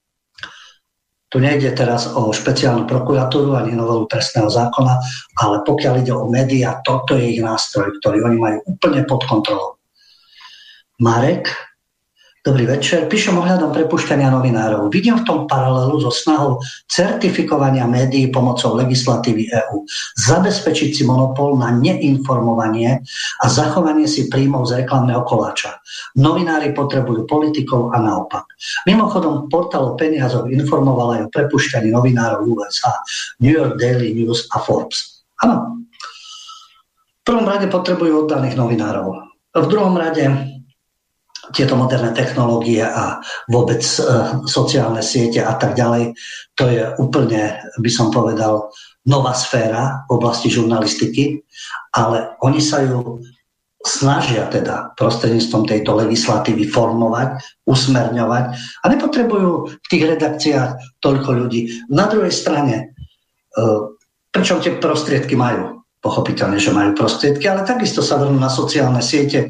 tu 1.31 1.39
nejde 1.39 1.71
teraz 1.79 2.11
o 2.11 2.35
špeciálnu 2.35 2.91
prokuratúru 2.91 3.55
ani 3.55 3.79
novelu 3.79 4.11
trestného 4.11 4.51
zákona, 4.51 4.99
ale 5.39 5.63
pokiaľ 5.63 5.95
ide 6.03 6.11
o 6.11 6.27
médiá, 6.27 6.83
toto 6.83 7.15
je 7.15 7.39
ich 7.39 7.41
nástroj, 7.41 7.95
ktorý 8.03 8.27
oni 8.27 8.37
majú 8.37 8.59
úplne 8.67 9.07
pod 9.07 9.23
kontrolou. 9.31 9.79
Marek, 10.99 11.49
Dobrý 12.41 12.65
večer. 12.65 13.05
Píšem 13.05 13.37
ohľadom 13.37 13.69
prepušťania 13.69 14.33
novinárov. 14.33 14.89
Vidím 14.89 15.21
v 15.21 15.29
tom 15.29 15.39
paralelu 15.45 16.01
so 16.01 16.09
snahou 16.09 16.57
certifikovania 16.89 17.85
médií 17.85 18.33
pomocou 18.33 18.81
legislatívy 18.81 19.53
EÚ. 19.53 19.85
Zabezpečiť 20.17 20.89
si 20.89 21.03
monopol 21.05 21.61
na 21.61 21.69
neinformovanie 21.69 23.05
a 23.45 23.45
zachovanie 23.45 24.09
si 24.09 24.33
príjmov 24.33 24.73
z 24.73 24.81
reklamného 24.81 25.21
koláča. 25.29 25.85
Novinári 26.17 26.73
potrebujú 26.73 27.29
politikov 27.29 27.93
a 27.93 28.01
naopak. 28.01 28.49
Mimochodom, 28.89 29.53
portál 29.53 29.93
o 29.93 29.97
peniazov 30.01 30.49
informoval 30.49 31.21
aj 31.21 31.29
o 31.29 31.33
prepušťaní 31.37 31.93
novinárov 31.93 32.57
USA, 32.57 33.05
New 33.45 33.53
York 33.53 33.77
Daily 33.77 34.17
News 34.17 34.49
a 34.57 34.65
Forbes. 34.65 35.29
Áno. 35.45 35.85
V 37.21 37.23
prvom 37.29 37.45
rade 37.45 37.69
potrebujú 37.69 38.25
oddaných 38.25 38.57
novinárov. 38.57 39.29
V 39.53 39.67
druhom 39.69 39.93
rade 39.93 40.57
tieto 41.53 41.75
moderné 41.75 42.15
technológie 42.15 42.83
a 42.83 43.19
vôbec 43.51 43.83
e, 43.83 44.01
sociálne 44.47 45.03
siete 45.03 45.43
a 45.43 45.55
tak 45.55 45.75
ďalej, 45.75 46.15
to 46.55 46.65
je 46.71 46.83
úplne, 46.99 47.59
by 47.79 47.91
som 47.91 48.11
povedal, 48.11 48.71
nová 49.07 49.33
sféra 49.33 50.05
v 50.07 50.21
oblasti 50.21 50.53
žurnalistiky, 50.53 51.41
ale 51.97 52.37
oni 52.45 52.61
sa 52.61 52.85
ju 52.85 53.23
snažia 53.81 54.45
teda 54.53 54.93
prostredníctvom 55.01 55.65
tejto 55.65 55.97
legislatívy 55.97 56.69
formovať, 56.69 57.41
usmerňovať 57.65 58.45
a 58.57 58.85
nepotrebujú 58.93 59.53
v 59.73 59.87
tých 59.89 60.05
redakciách 60.05 61.01
toľko 61.01 61.31
ľudí. 61.33 61.89
Na 61.89 62.05
druhej 62.05 62.33
strane, 62.33 62.93
e, 63.57 63.65
pričom 64.29 64.61
tie 64.61 64.77
prostriedky 64.77 65.33
majú, 65.33 65.81
pochopiteľne, 66.05 66.61
že 66.61 66.77
majú 66.77 66.93
prostriedky, 66.93 67.49
ale 67.49 67.65
takisto 67.65 68.05
sa 68.05 68.21
vrnú 68.21 68.37
na 68.37 68.53
sociálne 68.53 69.01
siete, 69.01 69.49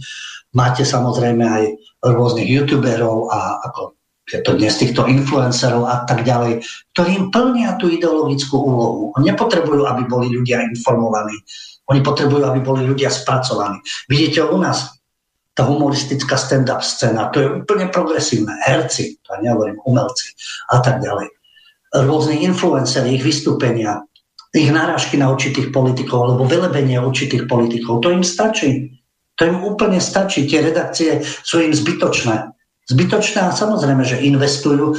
Máte 0.50 0.82
samozrejme 0.82 1.44
aj 1.46 1.64
rôznych 2.02 2.48
youtuberov 2.48 3.30
a 3.30 3.62
ako 3.70 3.94
je 4.30 4.40
to 4.46 4.54
dnes 4.54 4.78
týchto 4.78 5.10
influencerov 5.10 5.90
a 5.90 6.06
tak 6.06 6.22
ďalej, 6.22 6.62
ktorí 6.94 7.10
im 7.18 7.26
plnia 7.34 7.74
tú 7.82 7.90
ideologickú 7.90 8.62
úlohu. 8.62 9.10
Oni 9.18 9.34
nepotrebujú, 9.34 9.82
aby 9.90 10.06
boli 10.06 10.30
ľudia 10.30 10.62
informovaní. 10.70 11.34
Oni 11.90 11.98
potrebujú, 11.98 12.46
aby 12.46 12.62
boli 12.62 12.86
ľudia 12.86 13.10
spracovaní. 13.10 13.82
Vidíte 14.06 14.46
u 14.46 14.54
nás, 14.54 14.94
tá 15.50 15.66
humoristická 15.66 16.38
stand-up 16.38 16.78
scéna, 16.78 17.34
to 17.34 17.42
je 17.42 17.46
úplne 17.66 17.90
progresívne. 17.90 18.54
Herci, 18.62 19.18
to 19.26 19.34
nehovorím, 19.42 19.82
umelci 19.82 20.30
a 20.70 20.78
tak 20.78 21.02
ďalej. 21.02 21.26
Rôzni 21.90 22.46
influenceri, 22.46 23.18
ich 23.18 23.26
vystúpenia, 23.26 24.06
ich 24.54 24.70
náražky 24.70 25.18
na 25.18 25.26
určitých 25.34 25.74
politikov 25.74 26.30
alebo 26.30 26.46
velebenie 26.46 27.02
určitých 27.02 27.50
politikov, 27.50 27.98
to 28.06 28.14
im 28.14 28.22
stačí. 28.22 28.99
To 29.40 29.48
im 29.48 29.64
úplne 29.64 29.96
stačí. 29.96 30.44
Tie 30.44 30.60
redakcie 30.60 31.24
sú 31.24 31.64
im 31.64 31.72
zbytočné. 31.72 32.52
Zbytočné 32.92 33.40
a 33.48 33.56
samozrejme, 33.56 34.04
že 34.04 34.20
investujú, 34.20 34.92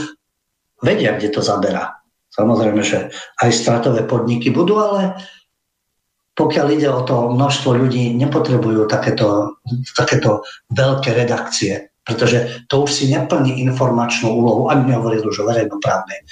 vedia, 0.81 1.13
kde 1.13 1.29
to 1.29 1.45
zaberá. 1.45 2.01
Samozrejme, 2.33 2.81
že 2.81 3.13
aj 3.37 3.49
stratové 3.53 4.01
podniky 4.09 4.49
budú, 4.49 4.81
ale 4.81 5.13
pokiaľ 6.33 6.67
ide 6.73 6.89
o 6.89 7.05
to 7.05 7.29
množstvo 7.37 7.69
ľudí, 7.75 8.17
nepotrebujú 8.17 8.89
takéto, 8.89 9.61
takéto 9.93 10.41
veľké 10.73 11.13
redakcie, 11.13 11.93
pretože 12.01 12.65
to 12.65 12.87
už 12.87 12.89
si 12.89 13.05
neplní 13.13 13.61
informačnú 13.61 14.31
úlohu, 14.31 14.73
ani 14.73 14.89
nehovoril 14.89 15.21
už 15.21 15.43
o 15.43 15.47
verejnoprávnej 15.51 16.25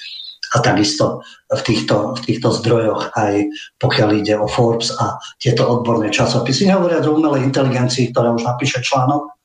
a 0.54 0.58
takisto 0.60 1.22
v 1.50 1.62
týchto, 1.62 2.18
v 2.18 2.20
týchto 2.26 2.50
zdrojoch 2.62 3.14
aj 3.18 3.50
pokiaľ 3.82 4.10
ide 4.18 4.36
o 4.38 4.50
Forbes 4.50 4.94
a 4.98 5.18
tieto 5.38 5.66
odborné 5.66 6.10
časopisy. 6.10 6.70
Nehovoria 6.70 7.02
o 7.06 7.16
umelej 7.18 7.46
inteligencii, 7.46 8.14
ktorá 8.14 8.34
už 8.34 8.46
napíše 8.46 8.82
článok, 8.82 9.40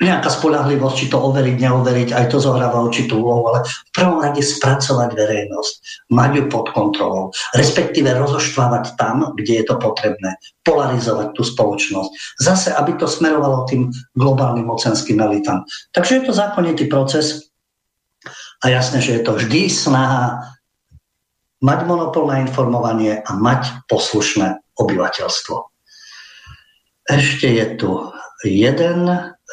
nejaká 0.00 0.32
spolahlivosť, 0.32 0.96
či 0.96 1.06
to 1.12 1.20
overiť, 1.20 1.56
neoveriť, 1.60 2.08
aj 2.16 2.26
to 2.32 2.40
zohráva 2.40 2.80
určitú 2.80 3.20
úlohu, 3.20 3.52
ale 3.52 3.68
v 3.68 3.90
prvom 3.92 4.24
rade 4.24 4.40
spracovať 4.40 5.12
verejnosť, 5.12 5.72
mať 6.08 6.30
ju 6.40 6.44
pod 6.48 6.72
kontrolou, 6.72 7.36
respektíve 7.52 8.08
rozoštvávať 8.16 8.96
tam, 8.96 9.36
kde 9.36 9.60
je 9.60 9.64
to 9.68 9.76
potrebné, 9.76 10.40
polarizovať 10.64 11.36
tú 11.36 11.44
spoločnosť. 11.44 12.10
Zase, 12.40 12.72
aby 12.72 12.96
to 12.96 13.04
smerovalo 13.04 13.68
tým 13.68 13.92
globálnym 14.16 14.64
mocenským 14.64 15.20
elitám. 15.20 15.68
Takže 15.92 16.16
je 16.16 16.22
to 16.24 16.32
zákonitý 16.32 16.88
proces, 16.88 17.49
a 18.60 18.64
jasné, 18.68 19.00
že 19.00 19.20
je 19.20 19.22
to 19.24 19.32
vždy 19.40 19.72
snaha 19.72 20.44
mať 21.60 21.80
monopol 21.84 22.28
na 22.28 22.40
informovanie 22.44 23.20
a 23.20 23.30
mať 23.36 23.84
poslušné 23.88 24.76
obyvateľstvo. 24.76 25.56
Ešte 27.10 27.48
je 27.48 27.66
tu 27.76 27.90
jeden 28.44 29.08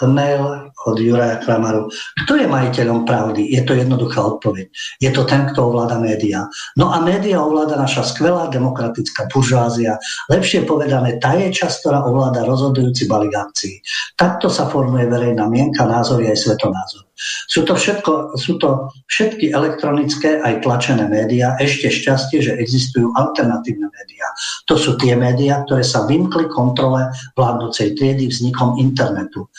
mail 0.06 0.72
od 0.86 1.00
Juraja 1.00 1.42
Kramaru. 1.42 1.90
Kto 2.24 2.38
je 2.38 2.46
majiteľom 2.46 3.04
pravdy? 3.04 3.50
Je 3.50 3.66
to 3.66 3.74
jednoduchá 3.74 4.22
odpoveď. 4.22 4.70
Je 5.02 5.10
to 5.10 5.26
ten, 5.26 5.50
kto 5.50 5.74
ovláda 5.74 5.98
médiá. 5.98 6.46
No 6.78 6.94
a 6.94 7.02
médiá 7.02 7.42
ovláda 7.42 7.76
naša 7.76 8.06
skvelá 8.06 8.48
demokratická 8.54 9.26
buržázia. 9.34 9.98
Lepšie 10.30 10.70
povedané, 10.70 11.18
tá 11.18 11.34
je 11.34 11.50
časť, 11.50 11.82
ktorá 11.82 12.06
ovláda 12.06 12.46
rozhodujúci 12.46 13.10
balík 13.10 13.34
akcií. 13.34 13.82
Takto 14.14 14.54
sa 14.54 14.70
formuje 14.70 15.10
verejná 15.10 15.50
mienka, 15.50 15.82
názory 15.90 16.30
aj 16.30 16.46
svetonázor. 16.46 17.07
Sú 17.50 17.66
to, 17.66 17.74
všetko, 17.74 18.38
sú 18.38 18.62
to 18.62 18.94
všetky 19.10 19.50
elektronické 19.50 20.38
aj 20.38 20.62
tlačené 20.62 21.10
médiá, 21.10 21.58
ešte 21.58 21.90
šťastie, 21.90 22.46
že 22.46 22.54
existujú 22.62 23.10
alternatívne 23.18 23.90
médiá. 23.90 24.30
To 24.70 24.78
sú 24.78 25.02
tie 25.02 25.18
médiá, 25.18 25.66
ktoré 25.66 25.82
sa 25.82 26.06
vymkli 26.06 26.46
kontrole 26.46 27.10
vládnucej 27.34 27.98
triedy 27.98 28.30
vznikom 28.30 28.78
internetu. 28.78 29.50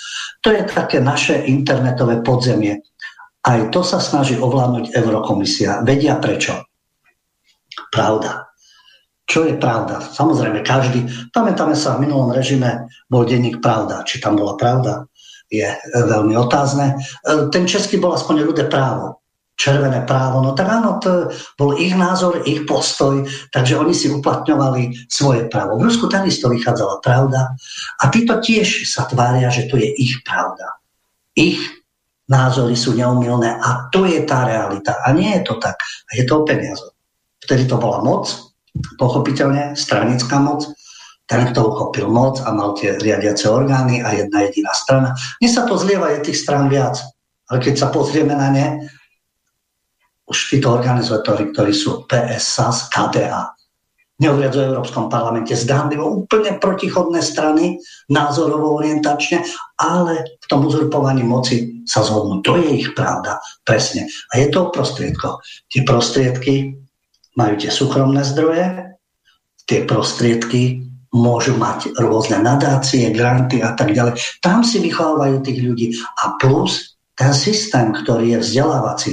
To 0.46 0.48
je 0.54 0.62
také 0.70 1.02
naše 1.02 1.50
internetové 1.50 2.22
podzemie. 2.22 2.78
Aj 3.42 3.58
to 3.74 3.82
sa 3.82 3.98
snaží 3.98 4.38
ovládnuť 4.38 4.94
Eurokomisia. 4.94 5.82
Vedia 5.82 6.18
prečo? 6.22 6.62
Pravda. 7.90 8.48
Čo 9.28 9.44
je 9.44 9.60
pravda? 9.60 10.00
Samozrejme, 10.00 10.64
každý, 10.64 11.04
pamätáme 11.36 11.76
sa, 11.76 12.00
v 12.00 12.08
minulom 12.08 12.32
režime 12.32 12.88
bol 13.12 13.28
denník 13.28 13.60
Pravda. 13.60 14.00
Či 14.00 14.24
tam 14.24 14.40
bola 14.40 14.56
pravda? 14.56 15.04
Je 15.48 15.68
e, 15.68 15.78
veľmi 15.92 16.36
otázne. 16.36 16.94
E, 16.94 17.48
ten 17.48 17.64
český 17.64 17.96
bol 17.96 18.14
aspoň 18.14 18.44
ľudé 18.44 18.64
právo, 18.68 19.24
červené 19.58 20.06
právo, 20.06 20.38
no 20.38 20.54
tak 20.54 20.70
áno, 20.70 21.02
to 21.02 21.34
bol 21.58 21.74
ich 21.74 21.90
názor, 21.96 22.46
ich 22.46 22.62
postoj, 22.62 23.26
takže 23.50 23.74
oni 23.74 23.90
si 23.90 24.06
uplatňovali 24.06 25.10
svoje 25.10 25.50
právo. 25.50 25.82
V 25.82 25.90
Rusku 25.90 26.06
takisto 26.06 26.46
vychádzala 26.46 27.02
pravda 27.02 27.58
a 27.98 28.04
títo 28.06 28.38
tiež 28.38 28.86
sa 28.86 29.10
tvária, 29.10 29.50
že 29.50 29.66
to 29.66 29.74
je 29.74 29.90
ich 29.98 30.22
pravda. 30.22 30.78
Ich 31.34 31.58
názory 32.28 32.76
sú 32.76 32.94
neumilné 32.94 33.56
a 33.58 33.88
to 33.90 34.04
je 34.04 34.22
tá 34.22 34.44
realita. 34.46 35.00
A 35.02 35.16
nie 35.16 35.32
je 35.40 35.42
to 35.48 35.56
tak. 35.58 35.80
Je 36.12 36.22
to 36.28 36.44
o 36.44 36.46
peniazoch. 36.46 36.92
Vtedy 37.40 37.64
to 37.64 37.80
bola 37.80 38.04
moc, 38.04 38.28
pochopiteľne, 39.00 39.74
stranická 39.74 40.36
moc, 40.38 40.68
ten, 41.28 41.52
kto 41.52 41.60
uchopil 41.68 42.08
moc 42.08 42.40
a 42.40 42.50
mal 42.56 42.72
tie 42.72 42.96
riadiace 42.96 43.52
orgány 43.52 44.00
a 44.00 44.16
jedna 44.16 44.48
jediná 44.48 44.72
strana. 44.72 45.12
Dnes 45.38 45.52
sa 45.52 45.68
to 45.68 45.76
zlieva, 45.76 46.08
je 46.16 46.32
tých 46.32 46.40
strán 46.40 46.72
viac. 46.72 46.96
Ale 47.52 47.60
keď 47.60 47.74
sa 47.76 47.88
pozrieme 47.92 48.32
na 48.32 48.48
ne, 48.48 48.66
už 50.28 50.56
títo 50.56 50.72
organizátori, 50.72 51.52
ktorí 51.52 51.72
sú 51.72 52.08
PS, 52.08 52.44
SAS, 52.60 52.76
KDA, 52.88 53.52
nehovoriac 54.20 54.54
o 54.56 54.66
Európskom 54.74 55.06
parlamente, 55.08 55.56
zdánlivo 55.56 56.24
úplne 56.24 56.58
protichodné 56.58 57.22
strany, 57.22 57.80
názorovo 58.12 58.76
orientačne, 58.80 59.44
ale 59.78 60.40
v 60.42 60.46
tom 60.48 60.64
uzurpovaní 60.64 61.22
moci 61.24 61.84
sa 61.88 62.04
zhodnú. 62.04 62.44
To 62.44 62.56
je 62.60 62.84
ich 62.84 62.88
pravda, 62.92 63.40
presne. 63.64 64.10
A 64.34 64.42
je 64.42 64.48
to 64.52 64.68
o 64.68 64.72
prostriedkoch. 64.72 65.40
Tie 65.72 65.86
prostriedky 65.86 66.76
majú 67.38 67.54
tie 67.56 67.70
súkromné 67.70 68.26
zdroje, 68.26 68.96
tie 69.64 69.86
prostriedky 69.86 70.87
môžu 71.14 71.56
mať 71.56 71.96
rôzne 71.96 72.44
nadácie, 72.44 73.08
granty 73.14 73.64
a 73.64 73.72
tak 73.72 73.96
ďalej. 73.96 74.20
Tam 74.44 74.60
si 74.60 74.82
vychovávajú 74.82 75.40
tých 75.40 75.58
ľudí. 75.64 75.86
A 76.20 76.36
plus 76.36 76.98
ten 77.16 77.32
systém, 77.32 77.90
ktorý 77.90 78.36
je 78.36 78.38
vzdelávací, 78.44 79.12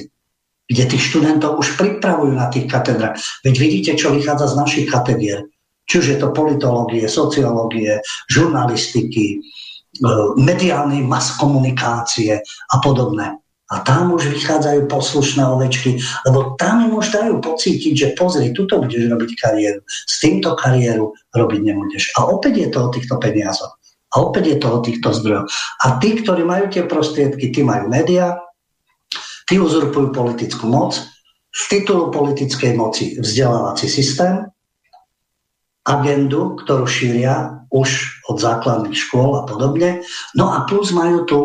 kde 0.66 0.84
tých 0.86 1.04
študentov 1.14 1.62
už 1.62 1.78
pripravujú 1.78 2.34
na 2.34 2.50
tých 2.50 2.68
katedrách. 2.68 3.18
Veď 3.46 3.56
vidíte, 3.58 3.92
čo 3.96 4.14
vychádza 4.14 4.54
z 4.54 4.60
našich 4.60 4.86
katedier. 4.90 5.46
Či 5.86 5.94
už 6.02 6.08
je 6.14 6.18
to 6.18 6.34
politológie, 6.34 7.06
sociológie, 7.06 8.02
žurnalistiky, 8.26 9.38
e, 9.38 9.40
mediálnej 10.42 11.06
mas 11.06 11.38
komunikácie 11.38 12.42
a 12.42 12.76
podobné. 12.82 13.38
A 13.66 13.82
tam 13.82 14.14
už 14.14 14.30
vychádzajú 14.30 14.86
poslušné 14.86 15.42
ovečky, 15.42 15.98
lebo 16.30 16.54
tam 16.62 16.86
im 16.86 16.94
už 16.94 17.10
dajú 17.10 17.42
pocítiť, 17.42 17.94
že 17.98 18.08
pozri, 18.14 18.54
tuto 18.54 18.78
budeš 18.78 19.10
robiť 19.10 19.32
kariéru, 19.42 19.82
s 19.90 20.16
týmto 20.22 20.54
kariéru 20.54 21.18
robiť 21.34 21.62
nebudeš. 21.66 22.14
A 22.22 22.30
opäť 22.30 22.62
je 22.62 22.68
to 22.70 22.80
o 22.86 22.94
týchto 22.94 23.18
peniazoch. 23.18 23.74
A 24.14 24.22
opäť 24.22 24.54
je 24.54 24.58
to 24.62 24.68
o 24.70 24.80
týchto 24.86 25.10
zdrojoch. 25.18 25.50
A 25.82 25.98
tí, 25.98 26.22
ktorí 26.22 26.46
majú 26.46 26.70
tie 26.70 26.86
prostriedky, 26.86 27.50
tí 27.50 27.66
majú 27.66 27.90
médiá, 27.90 28.38
Tí 29.46 29.62
uzurpujú 29.62 30.10
politickú 30.10 30.66
moc, 30.66 30.98
z 31.56 31.62
titulu 31.70 32.10
politickej 32.12 32.74
moci 32.74 33.16
vzdelávací 33.22 33.88
systém, 33.88 34.50
agendu, 35.86 36.58
ktorú 36.66 36.90
šíria 36.90 37.62
už 37.70 38.20
od 38.26 38.42
základných 38.42 38.98
škôl 38.98 39.38
a 39.38 39.46
podobne. 39.46 40.02
No 40.34 40.50
a 40.50 40.66
plus 40.66 40.90
majú 40.90 41.18
tu 41.30 41.40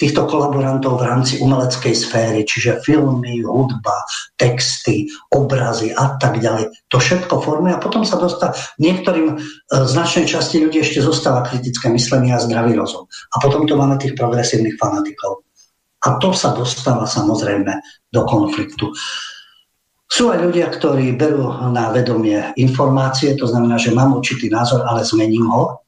týchto 0.00 0.24
kolaborantov 0.24 0.96
v 0.96 1.06
rámci 1.12 1.36
umeleckej 1.44 1.92
sféry, 1.92 2.48
čiže 2.48 2.80
filmy, 2.80 3.44
hudba, 3.44 4.00
texty, 4.40 5.04
obrazy 5.28 5.92
a 5.92 6.16
tak 6.16 6.40
ďalej. 6.40 6.72
To 6.88 6.96
všetko 6.96 7.44
formuje 7.44 7.76
a 7.76 7.82
potom 7.84 8.08
sa 8.08 8.16
dostá, 8.16 8.56
niektorým 8.80 9.36
e, 9.36 9.38
značnej 9.68 10.24
časti 10.24 10.64
ľudí 10.64 10.80
ešte 10.80 11.04
zostáva 11.04 11.44
kritické 11.44 11.92
myslenie 11.92 12.32
a 12.32 12.40
zdravý 12.40 12.80
rozum. 12.80 13.04
A 13.36 13.44
potom 13.44 13.68
tu 13.68 13.76
máme 13.76 14.00
tých 14.00 14.16
progresívnych 14.16 14.80
fanatikov. 14.80 15.44
A 16.00 16.16
to 16.16 16.32
sa 16.32 16.56
dostáva 16.56 17.04
samozrejme 17.04 17.76
do 18.08 18.24
konfliktu. 18.24 18.88
Sú 20.10 20.32
aj 20.32 20.42
ľudia, 20.42 20.72
ktorí 20.72 21.12
berú 21.14 21.44
na 21.70 21.92
vedomie 21.92 22.40
informácie, 22.56 23.36
to 23.36 23.44
znamená, 23.44 23.76
že 23.76 23.92
mám 23.92 24.16
určitý 24.16 24.48
názor, 24.48 24.82
ale 24.88 25.04
zmením 25.04 25.44
ho. 25.52 25.84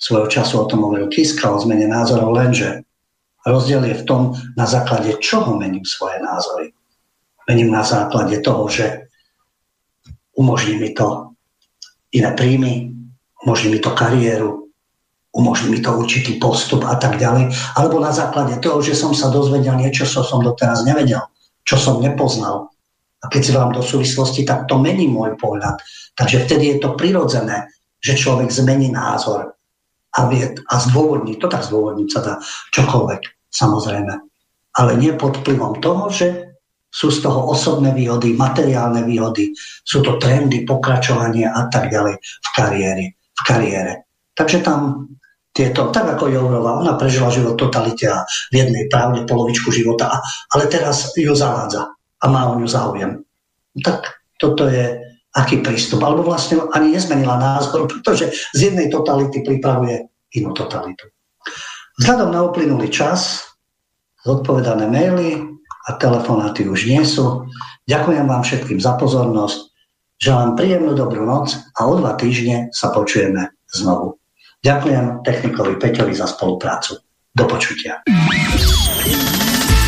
Svojho 0.00 0.26
času 0.32 0.64
o 0.64 0.66
tom 0.66 0.82
hovoril 0.88 1.12
Kiska 1.12 1.52
o 1.52 1.60
zmene 1.60 1.86
názorov, 1.86 2.34
lenže 2.34 2.83
rozdiel 3.46 3.84
je 3.84 3.94
v 3.94 4.06
tom, 4.08 4.22
na 4.56 4.66
základe 4.66 5.16
čoho 5.20 5.56
mením 5.56 5.84
svoje 5.84 6.20
názory. 6.20 6.72
Mením 7.48 7.70
na 7.70 7.84
základe 7.84 8.40
toho, 8.40 8.68
že 8.68 9.08
umožní 10.34 10.80
mi 10.80 10.90
to 10.96 11.36
iné 12.12 12.32
príjmy, 12.32 12.90
umožní 13.44 13.70
mi 13.70 13.78
to 13.78 13.90
kariéru, 13.90 14.64
umožní 15.34 15.68
mi 15.68 15.80
to 15.80 15.92
určitý 15.92 16.38
postup 16.38 16.86
a 16.86 16.94
tak 16.94 17.18
ďalej, 17.18 17.50
alebo 17.76 18.00
na 18.00 18.14
základe 18.14 18.56
toho, 18.62 18.78
že 18.80 18.94
som 18.94 19.12
sa 19.12 19.28
dozvedel 19.28 19.74
niečo, 19.74 20.06
čo 20.06 20.22
som 20.22 20.40
doteraz 20.40 20.86
nevedel, 20.86 21.20
čo 21.66 21.76
som 21.76 21.98
nepoznal. 21.98 22.70
A 23.20 23.28
keď 23.28 23.40
si 23.42 23.52
vám 23.52 23.72
do 23.72 23.82
súvislosti, 23.82 24.46
tak 24.46 24.70
to 24.70 24.78
mení 24.78 25.10
môj 25.10 25.34
pohľad. 25.40 25.80
Takže 26.14 26.46
vtedy 26.46 26.76
je 26.76 26.78
to 26.78 26.94
prirodzené, 26.94 27.66
že 27.98 28.20
človek 28.20 28.52
zmení 28.52 28.92
názor 28.92 29.56
a, 30.14 30.20
vie, 30.30 30.54
a 30.54 30.74
zdôvodní, 30.78 31.40
to 31.40 31.50
tak 31.50 31.66
zdôvodniť 31.66 32.08
sa 32.12 32.20
dá 32.22 32.34
čokoľvek, 32.70 33.22
samozrejme. 33.54 34.14
Ale 34.74 34.92
nie 34.98 35.14
pod 35.14 35.38
vplyvom 35.40 35.78
toho, 35.78 36.10
že 36.10 36.58
sú 36.90 37.10
z 37.10 37.22
toho 37.26 37.50
osobné 37.50 37.90
výhody, 37.90 38.34
materiálne 38.34 39.02
výhody, 39.02 39.50
sú 39.82 40.02
to 40.02 40.18
trendy, 40.18 40.62
pokračovanie 40.62 41.46
a 41.46 41.66
tak 41.70 41.90
ďalej 41.90 42.18
v 42.18 42.48
kariére. 42.54 43.04
V 43.34 43.42
kariére. 43.42 43.92
Takže 44.34 44.62
tam 44.62 45.10
tieto, 45.54 45.90
tak 45.94 46.18
ako 46.18 46.30
Jourova, 46.30 46.82
ona 46.82 46.98
prežila 46.98 47.30
život 47.30 47.54
totalite 47.54 48.10
a 48.10 48.26
v 48.50 48.66
jednej 48.66 48.90
pravde 48.90 49.22
polovičku 49.26 49.70
života, 49.70 50.18
ale 50.50 50.66
teraz 50.66 51.14
ju 51.14 51.30
zavádza 51.30 51.94
a 51.94 52.24
má 52.26 52.50
o 52.50 52.58
ňu 52.58 52.66
záujem. 52.66 53.22
Tak 53.78 54.26
toto 54.38 54.66
je 54.66 54.98
aký 55.34 55.62
prístup. 55.62 56.02
Alebo 56.02 56.26
vlastne 56.26 56.62
ani 56.74 56.94
nezmenila 56.94 57.38
názor, 57.38 57.90
pretože 57.90 58.30
z 58.54 58.70
jednej 58.70 58.90
totality 58.90 59.42
pripravuje 59.42 60.10
inú 60.38 60.54
totalitu. 60.54 61.10
Vzhľadom 61.94 62.34
na 62.34 62.42
uplynulý 62.42 62.90
čas, 62.90 63.46
zodpovedané 64.26 64.90
maily 64.90 65.38
a 65.86 65.94
telefonáty 65.94 66.66
už 66.66 66.90
nie 66.90 67.06
sú. 67.06 67.46
Ďakujem 67.86 68.26
vám 68.26 68.42
všetkým 68.42 68.82
za 68.82 68.98
pozornosť, 68.98 69.70
želám 70.18 70.58
príjemnú 70.58 70.98
dobrú 70.98 71.22
noc 71.22 71.54
a 71.78 71.86
o 71.86 71.94
dva 71.94 72.18
týždne 72.18 72.74
sa 72.74 72.90
počujeme 72.90 73.54
znovu. 73.70 74.18
Ďakujem 74.66 75.22
technikovi 75.22 75.78
Peťovi 75.78 76.18
za 76.18 76.26
spoluprácu. 76.26 76.98
Do 77.30 77.44
počutia. 77.46 78.02